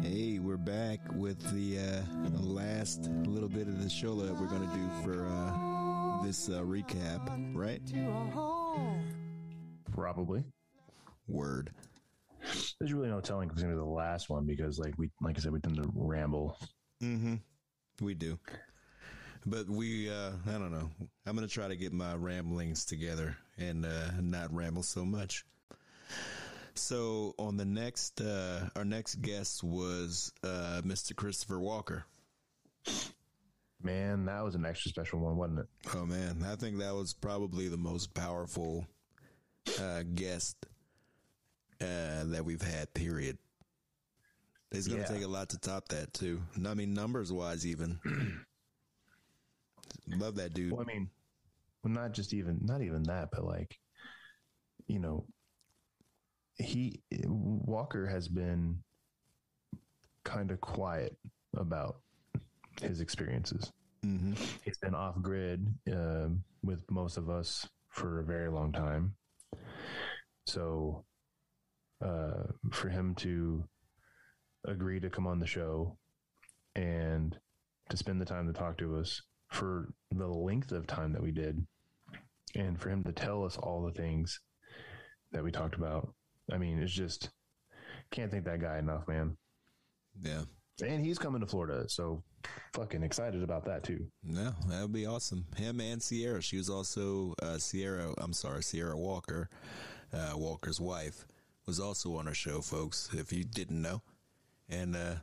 Hey, 0.00 0.38
we're 0.38 0.56
back 0.56 1.00
with 1.16 1.40
the 1.52 1.80
uh, 1.80 2.02
last 2.40 3.10
little 3.26 3.48
bit 3.48 3.66
of 3.66 3.82
the 3.82 3.90
show 3.90 4.14
that 4.20 4.32
we're 4.32 4.46
going 4.46 4.70
to 4.70 4.76
do 4.76 4.88
for 5.02 5.26
uh, 5.26 6.22
this 6.24 6.48
uh, 6.48 6.60
recap, 6.60 7.28
right? 7.52 7.82
To 9.94 10.00
a 10.00 10.04
home. 10.04 10.14
Probably. 10.14 10.44
Word. 11.28 11.70
There's 12.78 12.92
really 12.92 13.08
no 13.08 13.20
telling 13.20 13.48
it's 13.48 13.62
going 13.62 13.74
to 13.74 13.76
be 13.76 13.84
the 13.84 13.90
last 13.90 14.28
one 14.28 14.44
because 14.44 14.78
like 14.78 14.94
we, 14.98 15.10
like 15.22 15.38
I 15.38 15.40
said, 15.40 15.52
we 15.52 15.60
tend 15.60 15.76
to 15.76 15.90
ramble. 15.94 16.58
Mm-hmm. 17.02 17.36
We 18.04 18.14
do. 18.14 18.38
But 19.46 19.68
we, 19.68 20.10
uh, 20.10 20.32
I 20.46 20.52
don't 20.52 20.72
know. 20.72 20.90
I'm 21.26 21.36
going 21.36 21.46
to 21.46 21.52
try 21.52 21.68
to 21.68 21.76
get 21.76 21.92
my 21.92 22.14
ramblings 22.14 22.84
together 22.84 23.36
and 23.58 23.84
uh, 23.84 24.10
not 24.20 24.54
ramble 24.54 24.82
so 24.82 25.04
much. 25.04 25.44
So 26.74 27.34
on 27.38 27.56
the 27.56 27.64
next, 27.64 28.20
uh, 28.20 28.68
our 28.74 28.84
next 28.84 29.16
guest 29.16 29.62
was 29.62 30.32
uh, 30.42 30.82
Mr. 30.84 31.14
Christopher 31.14 31.60
Walker. 31.60 32.04
Man, 33.82 34.24
that 34.24 34.42
was 34.42 34.54
an 34.54 34.64
extra 34.64 34.88
special 34.88 35.20
one, 35.20 35.36
wasn't 35.36 35.60
it? 35.60 35.66
Oh 35.94 36.06
man, 36.06 36.44
I 36.50 36.56
think 36.56 36.78
that 36.78 36.94
was 36.94 37.12
probably 37.12 37.68
the 37.68 37.76
most 37.76 38.14
powerful 38.14 38.86
uh, 39.80 40.02
guest 40.14 40.56
uh, 41.80 42.24
that 42.24 42.44
we've 42.44 42.62
had. 42.62 42.92
Period. 42.94 43.38
It's 44.72 44.88
going 44.88 45.02
to 45.02 45.08
Yeah. 45.08 45.16
take 45.16 45.24
a 45.24 45.28
lot 45.28 45.50
to 45.50 45.58
top 45.58 45.88
that 45.88 46.12
too. 46.12 46.42
I 46.66 46.74
mean, 46.74 46.94
numbers 46.94 47.32
wise, 47.32 47.66
even. 47.66 48.00
Love 50.08 50.36
that 50.36 50.52
dude. 50.54 50.72
Well, 50.72 50.82
I 50.82 50.84
mean, 50.92 51.08
well, 51.82 51.92
not 51.92 52.12
just 52.12 52.34
even 52.34 52.58
not 52.62 52.82
even 52.82 53.02
that, 53.04 53.30
but 53.32 53.44
like, 53.44 53.78
you 54.86 54.98
know, 54.98 55.24
he 56.56 57.00
Walker 57.26 58.06
has 58.06 58.28
been 58.28 58.78
kind 60.24 60.50
of 60.50 60.60
quiet 60.60 61.16
about 61.56 61.96
his 62.80 63.00
experiences. 63.00 63.72
hmm 64.02 64.32
He's 64.62 64.78
been 64.78 64.94
off 64.94 65.20
grid 65.22 65.66
um 65.92 66.42
with 66.62 66.82
most 66.90 67.16
of 67.16 67.28
us 67.30 67.66
for 67.88 68.20
a 68.20 68.24
very 68.24 68.50
long 68.50 68.72
time. 68.72 69.14
So, 70.46 71.04
uh, 72.04 72.44
for 72.70 72.88
him 72.88 73.14
to 73.16 73.64
agree 74.66 75.00
to 75.00 75.10
come 75.10 75.26
on 75.26 75.38
the 75.38 75.46
show 75.46 75.96
and 76.74 77.36
to 77.90 77.96
spend 77.96 78.20
the 78.20 78.26
time 78.26 78.46
to 78.46 78.52
talk 78.52 78.78
to 78.78 78.96
us 78.96 79.22
for 79.50 79.92
the 80.10 80.26
length 80.26 80.72
of 80.72 80.86
time 80.86 81.12
that 81.12 81.22
we 81.22 81.30
did, 81.30 81.64
and 82.54 82.80
for 82.80 82.90
him 82.90 83.04
to 83.04 83.12
tell 83.12 83.44
us 83.44 83.56
all 83.56 83.82
the 83.82 83.92
things 83.92 84.40
that 85.32 85.44
we 85.44 85.50
talked 85.50 85.76
about. 85.76 86.12
I 86.52 86.58
mean, 86.58 86.78
it's 86.80 86.92
just 86.92 87.30
can't 88.10 88.30
thank 88.30 88.44
that 88.44 88.60
guy 88.60 88.78
enough, 88.78 89.06
man. 89.08 89.36
Yeah. 90.20 90.42
And 90.84 91.04
he's 91.04 91.18
coming 91.18 91.40
to 91.40 91.46
Florida, 91.46 91.88
so 91.88 92.22
fucking 92.74 93.02
excited 93.02 93.42
about 93.42 93.64
that 93.66 93.84
too. 93.84 94.06
No, 94.24 94.52
that 94.68 94.82
would 94.82 94.92
be 94.92 95.06
awesome. 95.06 95.46
Him 95.56 95.80
and 95.80 96.02
Sierra. 96.02 96.42
She 96.42 96.56
was 96.56 96.68
also 96.68 97.34
uh, 97.40 97.58
Sierra. 97.58 98.12
I'm 98.18 98.32
sorry, 98.32 98.62
Sierra 98.62 98.96
Walker, 98.98 99.48
uh, 100.14 100.36
Walker's 100.36 100.80
wife, 100.80 101.26
was 101.66 101.80
also 101.80 102.16
on 102.16 102.28
our 102.28 102.34
show, 102.34 102.60
folks. 102.60 103.10
If 103.12 103.32
you 103.32 103.44
didn't 103.44 103.80
know, 103.80 104.02
and 104.68 104.94
uh, 104.94 105.14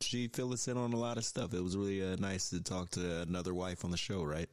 she 0.00 0.28
filled 0.28 0.52
us 0.52 0.68
in 0.68 0.76
on 0.76 0.92
a 0.92 0.96
lot 0.96 1.18
of 1.18 1.24
stuff. 1.24 1.54
It 1.54 1.62
was 1.62 1.76
really 1.76 2.02
uh, 2.02 2.16
nice 2.18 2.50
to 2.50 2.62
talk 2.62 2.90
to 2.90 3.22
another 3.22 3.54
wife 3.54 3.84
on 3.84 3.90
the 3.90 3.96
show, 3.96 4.22
right? 4.22 4.48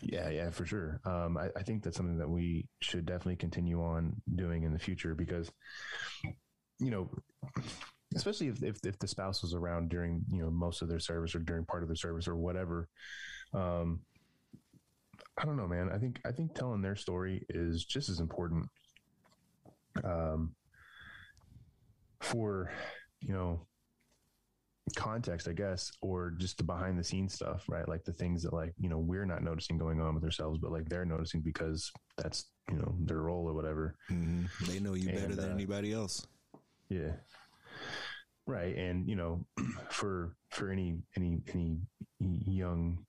Yeah, 0.00 0.28
yeah, 0.30 0.50
for 0.50 0.66
sure. 0.66 1.00
Um, 1.04 1.36
I, 1.36 1.48
I 1.56 1.62
think 1.62 1.82
that's 1.82 1.96
something 1.96 2.18
that 2.18 2.28
we 2.28 2.66
should 2.80 3.06
definitely 3.06 3.36
continue 3.36 3.82
on 3.82 4.20
doing 4.34 4.64
in 4.64 4.72
the 4.72 4.78
future 4.78 5.14
because, 5.14 5.50
you 6.78 6.90
know, 6.90 7.10
especially 8.14 8.48
if, 8.48 8.62
if, 8.62 8.78
if 8.84 8.98
the 8.98 9.06
spouse 9.06 9.42
was 9.42 9.54
around 9.54 9.88
during, 9.88 10.24
you 10.30 10.42
know, 10.42 10.50
most 10.50 10.82
of 10.82 10.88
their 10.88 10.98
service 10.98 11.34
or 11.34 11.38
during 11.38 11.64
part 11.64 11.82
of 11.82 11.88
their 11.88 11.96
service 11.96 12.26
or 12.26 12.36
whatever. 12.36 12.88
Um, 13.54 14.00
I 15.38 15.44
don't 15.44 15.56
know, 15.56 15.66
man. 15.66 15.90
I 15.92 15.98
think, 15.98 16.20
I 16.26 16.32
think 16.32 16.54
telling 16.54 16.82
their 16.82 16.96
story 16.96 17.44
is 17.48 17.84
just 17.84 18.08
as 18.08 18.20
important, 18.20 18.66
um, 20.04 20.54
for, 22.20 22.70
you 23.20 23.32
know, 23.32 23.66
context, 24.96 25.48
I 25.48 25.52
guess, 25.52 25.90
or 26.00 26.32
just 26.38 26.58
the 26.58 26.64
behind 26.64 26.98
the 26.98 27.04
scenes 27.04 27.34
stuff, 27.34 27.64
right? 27.68 27.88
Like 27.88 28.04
the 28.04 28.12
things 28.12 28.42
that 28.42 28.52
like, 28.52 28.74
you 28.78 28.88
know, 28.88 28.98
we're 28.98 29.24
not 29.24 29.42
noticing 29.42 29.78
going 29.78 30.00
on 30.00 30.14
with 30.14 30.24
ourselves, 30.24 30.58
but 30.60 30.72
like 30.72 30.88
they're 30.88 31.04
noticing 31.04 31.40
because 31.40 31.90
that's, 32.16 32.50
you 32.68 32.76
know, 32.76 32.94
their 33.00 33.22
role 33.22 33.48
or 33.48 33.54
whatever. 33.54 33.96
hmm 34.08 34.44
They 34.66 34.80
know 34.80 34.94
you 34.94 35.06
better 35.06 35.34
than 35.34 35.50
uh, 35.50 35.54
anybody 35.54 35.92
else. 35.92 36.26
Yeah. 36.88 37.12
Right. 38.46 38.76
And, 38.76 39.08
you 39.08 39.16
know, 39.16 39.46
for 39.90 40.34
for 40.50 40.70
any 40.70 40.98
any 41.16 41.40
any 41.50 41.78
young, 42.20 43.04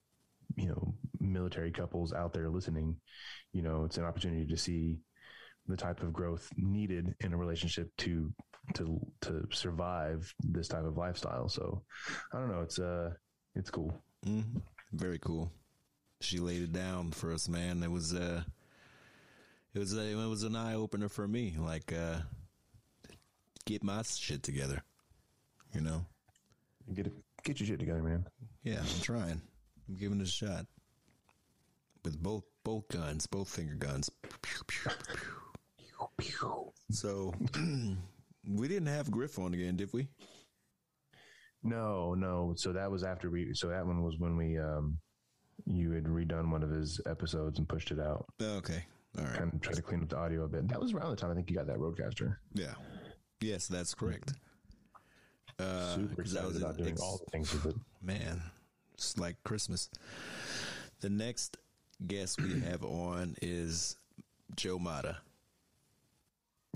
you 0.55 0.67
know, 0.67 0.95
military 1.19 1.71
couples 1.71 2.13
out 2.13 2.33
there 2.33 2.49
listening, 2.49 2.95
you 3.51 3.61
know, 3.61 3.83
it's 3.85 3.97
an 3.97 4.03
opportunity 4.03 4.45
to 4.45 4.57
see 4.57 4.99
the 5.67 5.77
type 5.77 6.01
of 6.01 6.11
growth 6.13 6.49
needed 6.57 7.15
in 7.21 7.33
a 7.33 7.37
relationship 7.37 7.89
to 7.97 8.31
to 8.73 8.99
to 9.21 9.45
survive 9.51 10.33
this 10.39 10.67
type 10.67 10.85
of 10.85 10.97
lifestyle. 10.97 11.47
So 11.49 11.83
I 12.33 12.39
don't 12.39 12.51
know, 12.51 12.61
it's 12.61 12.79
uh 12.79 13.11
it's 13.55 13.69
cool. 13.69 13.93
hmm 14.25 14.41
Very 14.91 15.19
cool. 15.19 15.51
She 16.21 16.39
laid 16.39 16.61
it 16.61 16.73
down 16.73 17.11
for 17.11 17.33
us, 17.33 17.49
man. 17.49 17.83
It 17.83 17.91
was 17.91 18.13
uh 18.13 18.43
it 19.73 19.79
was 19.79 19.97
a, 19.97 20.01
it 20.01 20.29
was 20.29 20.43
an 20.43 20.55
eye 20.55 20.75
opener 20.75 21.09
for 21.09 21.27
me. 21.27 21.55
Like 21.57 21.93
uh 21.93 22.19
get 23.65 23.83
my 23.83 24.01
shit 24.03 24.43
together. 24.43 24.83
You 25.73 25.81
know? 25.81 26.05
Get 26.93 27.07
it 27.07 27.13
get 27.43 27.59
your 27.59 27.67
shit 27.67 27.79
together, 27.79 28.03
man. 28.03 28.25
Yeah, 28.63 28.79
I'm 28.79 29.01
trying. 29.01 29.41
I'm 29.87 29.95
giving 29.95 30.19
it 30.19 30.27
a 30.27 30.29
shot. 30.29 30.65
With 32.03 32.21
both 32.21 32.43
both 32.63 32.87
guns, 32.89 33.27
both 33.27 33.49
finger 33.49 33.75
guns. 33.75 34.09
So 36.91 37.33
we 38.47 38.67
didn't 38.67 38.87
have 38.87 39.09
Griff 39.09 39.39
on 39.39 39.53
again, 39.53 39.75
did 39.77 39.91
we? 39.93 40.07
No, 41.63 42.13
no. 42.13 42.53
So 42.57 42.73
that 42.73 42.91
was 42.91 43.03
after 43.03 43.29
we 43.29 43.53
so 43.53 43.69
that 43.69 43.85
one 43.85 44.03
was 44.03 44.17
when 44.19 44.35
we 44.35 44.57
um 44.57 44.97
you 45.65 45.91
had 45.91 46.05
redone 46.05 46.51
one 46.51 46.63
of 46.63 46.69
his 46.69 46.99
episodes 47.05 47.59
and 47.59 47.67
pushed 47.67 47.91
it 47.91 47.99
out. 47.99 48.25
Okay. 48.41 48.83
All 49.17 49.23
right. 49.23 49.33
kind 49.37 49.53
of 49.53 49.61
try 49.61 49.73
to 49.73 49.81
clean 49.81 50.01
up 50.01 50.09
the 50.09 50.17
audio 50.17 50.43
a 50.43 50.47
bit. 50.47 50.67
That 50.67 50.79
was 50.79 50.93
around 50.93 51.11
the 51.11 51.15
time 51.15 51.31
I 51.31 51.35
think 51.35 51.49
you 51.49 51.55
got 51.55 51.67
that 51.67 51.77
Rodecaster. 51.77 52.37
Yeah. 52.53 52.73
Yes, 53.39 53.67
that's 53.67 53.93
correct. 53.93 54.33
Uh, 55.59 55.95
Super 55.95 56.21
excited 56.21 56.47
was 56.47 56.57
about 56.57 56.77
doing 56.77 56.97
all 56.99 57.21
the 57.23 57.31
things 57.31 57.53
with 57.53 57.67
it. 57.67 57.75
man, 58.01 58.41
it's 58.93 59.17
like 59.17 59.35
Christmas. 59.43 59.89
The 61.01 61.09
next 61.09 61.57
guest 62.05 62.41
we 62.41 62.59
have 62.61 62.83
on 62.83 63.35
is 63.41 63.95
Joe 64.55 64.79
Mata, 64.79 65.17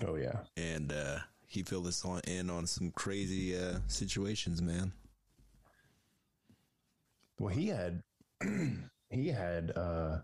Oh 0.06 0.16
yeah, 0.16 0.40
and 0.56 0.92
uh, 0.92 1.20
he 1.48 1.64
filled 1.64 1.88
us 1.88 2.04
on 2.06 2.22
in 2.28 2.50
on 2.50 2.68
some 2.68 2.92
crazy 2.92 3.58
uh, 3.58 3.80
situations, 3.88 4.62
man. 4.62 4.92
well 7.40 7.54
he 7.54 7.68
had 7.68 8.04
he 9.10 9.28
had 9.30 9.72
uh, 9.76 10.20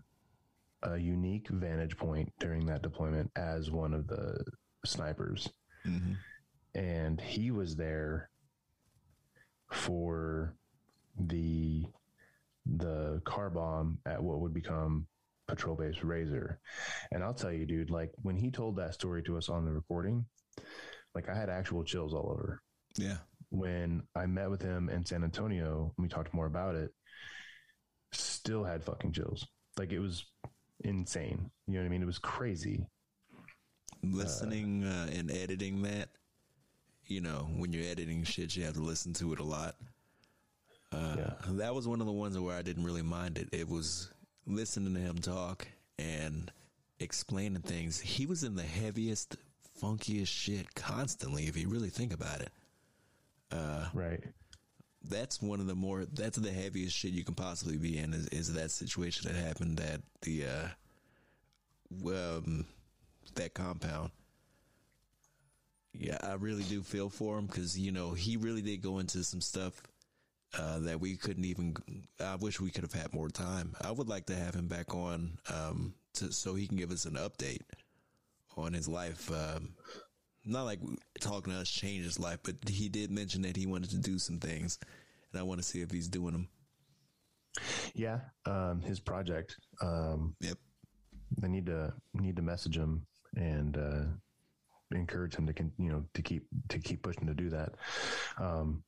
a 0.82 0.96
unique 0.96 1.48
vantage 1.48 1.96
point 1.96 2.32
during 2.38 2.66
that 2.66 2.82
deployment 2.82 3.30
as 3.36 3.70
one 3.70 3.94
of 3.94 4.06
the 4.06 4.44
snipers, 4.84 5.48
and 6.74 7.20
he 7.20 7.50
was 7.50 7.74
there 7.76 8.30
for 9.72 10.54
the 11.18 11.84
the 12.66 13.20
car 13.24 13.50
bomb 13.50 13.98
at 14.06 14.22
what 14.22 14.40
would 14.40 14.54
become 14.54 15.06
patrol 15.46 15.76
base 15.76 16.02
razor. 16.02 16.60
And 17.12 17.22
i'll 17.22 17.34
tell 17.34 17.52
you 17.52 17.66
dude 17.66 17.90
like 17.90 18.10
when 18.22 18.36
he 18.36 18.50
told 18.50 18.76
that 18.76 18.94
story 18.94 19.22
to 19.24 19.36
us 19.36 19.48
on 19.48 19.64
the 19.64 19.72
recording 19.72 20.24
like 21.14 21.28
i 21.28 21.34
had 21.34 21.48
actual 21.50 21.84
chills 21.84 22.14
all 22.14 22.30
over. 22.30 22.62
Yeah, 22.96 23.18
when 23.50 24.02
i 24.14 24.26
met 24.26 24.50
with 24.50 24.62
him 24.62 24.88
in 24.88 25.04
san 25.04 25.24
antonio 25.24 25.92
and 25.96 26.04
we 26.04 26.08
talked 26.08 26.32
more 26.32 26.46
about 26.46 26.74
it 26.74 26.92
still 28.44 28.64
had 28.64 28.84
fucking 28.84 29.12
chills. 29.12 29.46
Like 29.78 29.92
it 29.92 29.98
was 29.98 30.24
insane. 30.80 31.50
You 31.66 31.74
know 31.74 31.80
what 31.80 31.86
i 31.86 31.88
mean? 31.88 32.02
It 32.02 32.06
was 32.06 32.18
crazy. 32.18 32.86
Listening 34.02 34.84
uh, 34.84 35.08
and 35.12 35.30
editing 35.30 35.82
that. 35.82 36.10
You 37.06 37.20
know, 37.20 37.48
when 37.56 37.72
you're 37.72 37.90
editing 37.90 38.24
shit, 38.24 38.56
you 38.56 38.64
have 38.64 38.74
to 38.74 38.80
listen 38.80 39.12
to 39.14 39.32
it 39.34 39.38
a 39.38 39.44
lot. 39.44 39.76
Uh, 40.94 41.16
Yeah. 41.18 41.34
That 41.52 41.74
was 41.74 41.86
one 41.86 42.00
of 42.00 42.06
the 42.06 42.12
ones 42.12 42.38
where 42.38 42.56
I 42.56 42.62
didn't 42.62 42.84
really 42.84 43.02
mind 43.02 43.38
it. 43.38 43.48
It 43.52 43.68
was 43.68 44.10
listening 44.46 44.94
to 44.94 45.00
him 45.00 45.18
talk 45.18 45.66
and 45.98 46.50
explaining 46.98 47.62
things. 47.62 48.00
He 48.00 48.26
was 48.26 48.44
in 48.44 48.56
the 48.56 48.62
heaviest, 48.62 49.36
funkiest 49.80 50.28
shit 50.28 50.74
constantly. 50.74 51.44
If 51.44 51.56
you 51.56 51.68
really 51.68 51.90
think 51.90 52.12
about 52.12 52.40
it, 52.40 52.50
right 53.92 54.22
that's 55.08 55.42
one 55.42 55.60
of 55.60 55.66
the 55.66 55.74
more. 55.74 56.04
That's 56.12 56.38
the 56.38 56.50
heaviest 56.50 56.96
shit 56.96 57.12
you 57.12 57.24
can 57.24 57.34
possibly 57.34 57.76
be 57.76 57.98
in. 57.98 58.14
Is, 58.14 58.26
is 58.28 58.52
that 58.54 58.70
situation 58.70 59.30
that 59.30 59.38
happened 59.38 59.80
at 59.80 60.00
the 60.22 60.44
uh, 60.46 60.68
um, 62.08 62.64
that 63.34 63.54
compound? 63.54 64.10
Yeah, 65.92 66.18
I 66.22 66.34
really 66.34 66.64
do 66.64 66.82
feel 66.82 67.08
for 67.08 67.38
him 67.38 67.46
because 67.46 67.78
you 67.78 67.92
know 67.92 68.12
he 68.12 68.36
really 68.36 68.62
did 68.62 68.82
go 68.82 68.98
into 68.98 69.22
some 69.24 69.40
stuff 69.40 69.82
uh, 70.58 70.78
that 70.80 71.00
we 71.00 71.16
couldn't 71.16 71.44
even. 71.44 71.76
I 72.20 72.36
wish 72.36 72.60
we 72.60 72.70
could 72.70 72.84
have 72.84 72.92
had 72.92 73.12
more 73.12 73.28
time. 73.28 73.74
I 73.80 73.90
would 73.90 74.08
like 74.08 74.26
to 74.26 74.36
have 74.36 74.54
him 74.54 74.68
back 74.68 74.94
on 74.94 75.38
um, 75.52 75.94
to, 76.14 76.32
so 76.32 76.54
he 76.54 76.66
can 76.66 76.76
give 76.76 76.90
us 76.90 77.04
an 77.04 77.14
update 77.14 77.62
on 78.56 78.72
his 78.72 78.88
life. 78.88 79.30
Um, 79.30 79.74
not 80.44 80.64
like 80.64 80.80
talking 81.20 81.52
to 81.52 81.58
us 81.60 81.70
changed 81.70 82.04
his 82.04 82.18
life, 82.20 82.38
but 82.42 82.56
he 82.68 82.88
did 82.88 83.10
mention 83.10 83.42
that 83.42 83.56
he 83.56 83.66
wanted 83.66 83.90
to 83.90 83.98
do 83.98 84.18
some 84.18 84.38
things, 84.38 84.78
and 85.32 85.40
I 85.40 85.42
want 85.42 85.60
to 85.60 85.66
see 85.66 85.80
if 85.80 85.90
he's 85.90 86.08
doing 86.08 86.32
them. 86.32 86.48
yeah 87.94 88.18
um 88.46 88.80
his 88.80 88.98
project 88.98 89.56
um 89.80 90.34
Yep. 90.40 90.58
they 91.38 91.48
need 91.48 91.66
to 91.66 91.92
need 92.12 92.34
to 92.36 92.42
message 92.42 92.76
him 92.76 93.06
and 93.36 93.76
uh, 93.78 94.04
encourage 94.92 95.34
him 95.36 95.46
to 95.46 95.52
con- 95.52 95.72
you 95.78 95.90
know 95.90 96.04
to 96.14 96.22
keep 96.22 96.46
to 96.68 96.78
keep 96.78 97.02
pushing 97.02 97.26
to 97.26 97.34
do 97.34 97.50
that. 97.50 97.74
Um, 98.38 98.82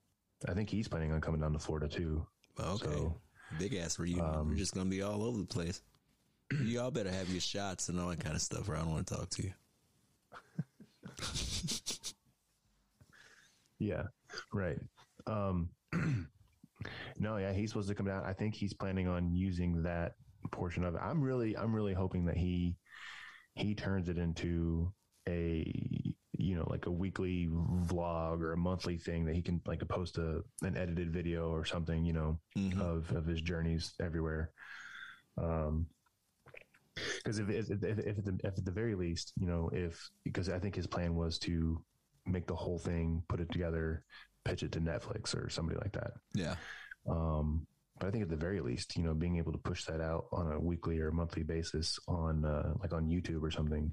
I 0.49 0.53
think 0.55 0.69
he's 0.71 0.89
planning 0.89 1.13
on 1.13 1.21
coming 1.21 1.41
down 1.41 1.53
to 1.55 1.59
Florida 1.59 1.89
too. 1.89 2.27
Okay. 2.61 2.87
So- 2.87 3.21
Big 3.61 3.75
ass 3.75 3.99
reunion. 4.01 4.25
We're 4.49 4.57
just 4.57 4.75
gonna 4.75 4.91
be 4.91 5.03
all 5.03 5.23
over 5.23 5.39
the 5.39 5.45
place. 5.45 5.81
Y'all 6.65 6.91
better 6.91 7.11
have 7.13 7.29
your 7.31 7.41
shots 7.41 7.89
and 7.89 8.01
all 8.01 8.09
that 8.09 8.19
kind 8.19 8.35
of 8.35 8.43
stuff, 8.43 8.69
or 8.69 8.75
I 8.75 8.81
don't 8.81 8.91
want 8.91 9.07
to 9.07 9.15
talk 9.15 9.31
to 9.31 9.43
you. 9.45 9.53
Yeah, 13.79 14.05
right. 14.53 14.79
Um, 15.27 15.69
no, 17.19 17.37
yeah, 17.37 17.53
he's 17.53 17.71
supposed 17.71 17.89
to 17.89 17.95
come 17.95 18.07
down. 18.07 18.25
I 18.25 18.33
think 18.33 18.55
he's 18.55 18.73
planning 18.73 19.07
on 19.07 19.35
using 19.35 19.83
that 19.83 20.15
portion 20.51 20.85
of 20.85 20.95
it. 20.95 21.01
I'm 21.03 21.21
really, 21.21 21.57
I'm 21.57 21.75
really 21.75 21.93
hoping 21.95 22.25
that 22.27 22.37
he 22.37 22.77
he 23.55 23.75
turns 23.75 24.09
it 24.09 24.17
into 24.19 24.93
a 25.29 25.65
you 26.39 26.55
know 26.55 26.67
like 26.69 26.87
a 26.87 26.91
weekly 26.91 27.49
vlog 27.87 28.41
or 28.41 28.53
a 28.53 28.57
monthly 28.57 28.99
thing 28.99 29.25
that 29.25 29.35
he 29.35 29.43
can 29.43 29.61
like 29.67 29.87
post 29.89 30.19
a 30.19 30.43
an 30.63 30.77
edited 30.77 31.13
video 31.13 31.51
or 31.51 31.65
something 31.65 32.05
you 32.05 32.13
know 32.13 32.39
of 32.81 33.11
of 33.13 33.27
his 33.27 33.41
journeys 33.41 33.95
everywhere. 34.01 34.51
Um 35.39 35.87
because 37.17 37.39
if, 37.39 37.51
if, 37.51 37.71
if, 37.71 37.83
if, 37.83 38.19
at 38.19 38.25
the, 38.25 38.39
if 38.43 38.59
at 38.59 38.65
the 38.65 38.71
very 38.71 38.95
least 38.95 39.33
you 39.37 39.47
know 39.47 39.69
if 39.71 40.11
because 40.25 40.49
i 40.49 40.59
think 40.59 40.75
his 40.75 40.87
plan 40.87 41.15
was 41.15 41.39
to 41.39 41.79
make 42.25 42.47
the 42.47 42.55
whole 42.55 42.79
thing 42.79 43.23
put 43.29 43.39
it 43.39 43.53
together 43.53 44.03
pitch 44.47 44.63
it 44.63 44.73
to 44.73 44.81
netflix 44.81 45.35
or 45.35 45.51
somebody 45.51 45.79
like 45.79 45.93
that. 45.93 46.13
Yeah. 46.35 46.55
um, 47.09 47.67
but 47.99 48.09
I 48.09 48.11
think 48.11 48.23
at 48.23 48.29
the 48.29 48.37
very 48.37 48.61
least, 48.61 48.97
you 48.97 49.03
know, 49.03 49.15
being 49.15 49.39
able 49.39 49.53
to 49.53 49.59
push 49.59 49.85
that 49.87 50.01
out 50.01 50.27
on 50.31 50.53
a 50.53 50.61
weekly 50.61 51.01
or 51.01 51.11
monthly 51.11 51.43
basis 51.43 51.99
on 52.07 52.45
uh, 52.45 52.75
like 52.81 52.93
on 52.93 53.09
YouTube 53.09 53.43
or 53.43 53.51
something 53.51 53.93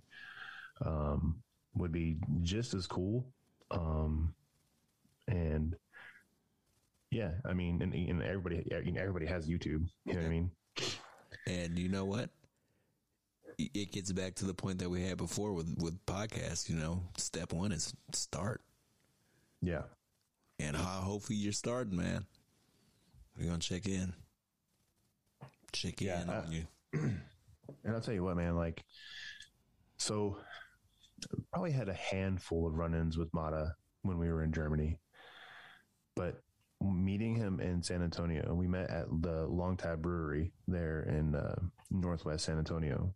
um, 0.82 1.41
would 1.76 1.91
be 1.91 2.18
just 2.41 2.74
as 2.74 2.88
cool. 2.88 3.26
Um, 3.72 4.34
and 5.28 5.76
yeah, 7.12 7.32
I 7.45 7.54
mean, 7.54 7.82
and, 7.82 7.94
and 7.94 8.22
everybody, 8.24 8.66
everybody 8.72 9.26
has 9.26 9.48
YouTube. 9.48 9.88
You 10.06 10.14
know 10.14 10.20
what 10.20 10.26
I 10.26 10.30
mean? 10.30 10.52
And 11.48 11.78
you 11.78 11.90
know 11.90 12.06
what? 12.06 12.30
It 13.58 13.91
gets 13.91 14.12
back 14.12 14.34
to 14.36 14.45
the 14.45 14.54
point 14.54 14.80
that 14.80 14.90
we 14.90 15.04
had 15.04 15.18
before 15.18 15.54
with 15.54 15.76
with 15.80 16.04
podcasts. 16.08 16.68
You 16.70 16.76
know, 16.76 17.04
step 17.18 17.54
one 17.54 17.72
is 17.72 17.94
start, 18.12 18.62
Yeah, 19.62 19.84
and 20.60 20.76
how 20.76 21.02
hopefully 21.02 21.38
you're 21.38 21.54
starting, 21.54 21.95
man. 21.95 22.26
We're 23.38 23.45
gonna 23.45 23.60
check 23.60 23.86
in, 23.88 24.14
check 25.72 26.02
Yeah, 26.02 26.24
in 26.24 26.30
uh, 26.30 26.44
on 26.45 26.52
you. 26.52 26.68
And 27.86 27.94
I'll 27.95 28.02
tell 28.02 28.14
you 28.14 28.24
what, 28.24 28.36
man, 28.36 28.56
like, 28.56 28.84
so 29.98 30.38
probably 31.52 31.72
had 31.72 31.90
a 31.90 31.94
handful 31.94 32.68
of 32.68 32.76
run 32.76 32.94
ins 32.94 33.18
with 33.18 33.34
Mata 33.34 33.74
when 34.02 34.18
we 34.18 34.30
were 34.30 34.44
in 34.44 34.52
Germany. 34.52 35.00
But 36.16 36.41
meeting 36.82 37.36
him 37.36 37.60
in 37.60 37.82
San 37.82 38.04
Antonio, 38.04 38.54
we 38.54 38.68
met 38.68 38.90
at 38.90 39.06
the 39.22 39.45
Long 39.48 39.78
Tab 39.78 40.02
Brewery 40.02 40.54
there 40.68 41.04
in 41.04 41.36
uh, 41.36 41.56
Northwest 41.90 42.45
San 42.45 42.58
Antonio. 42.58 43.14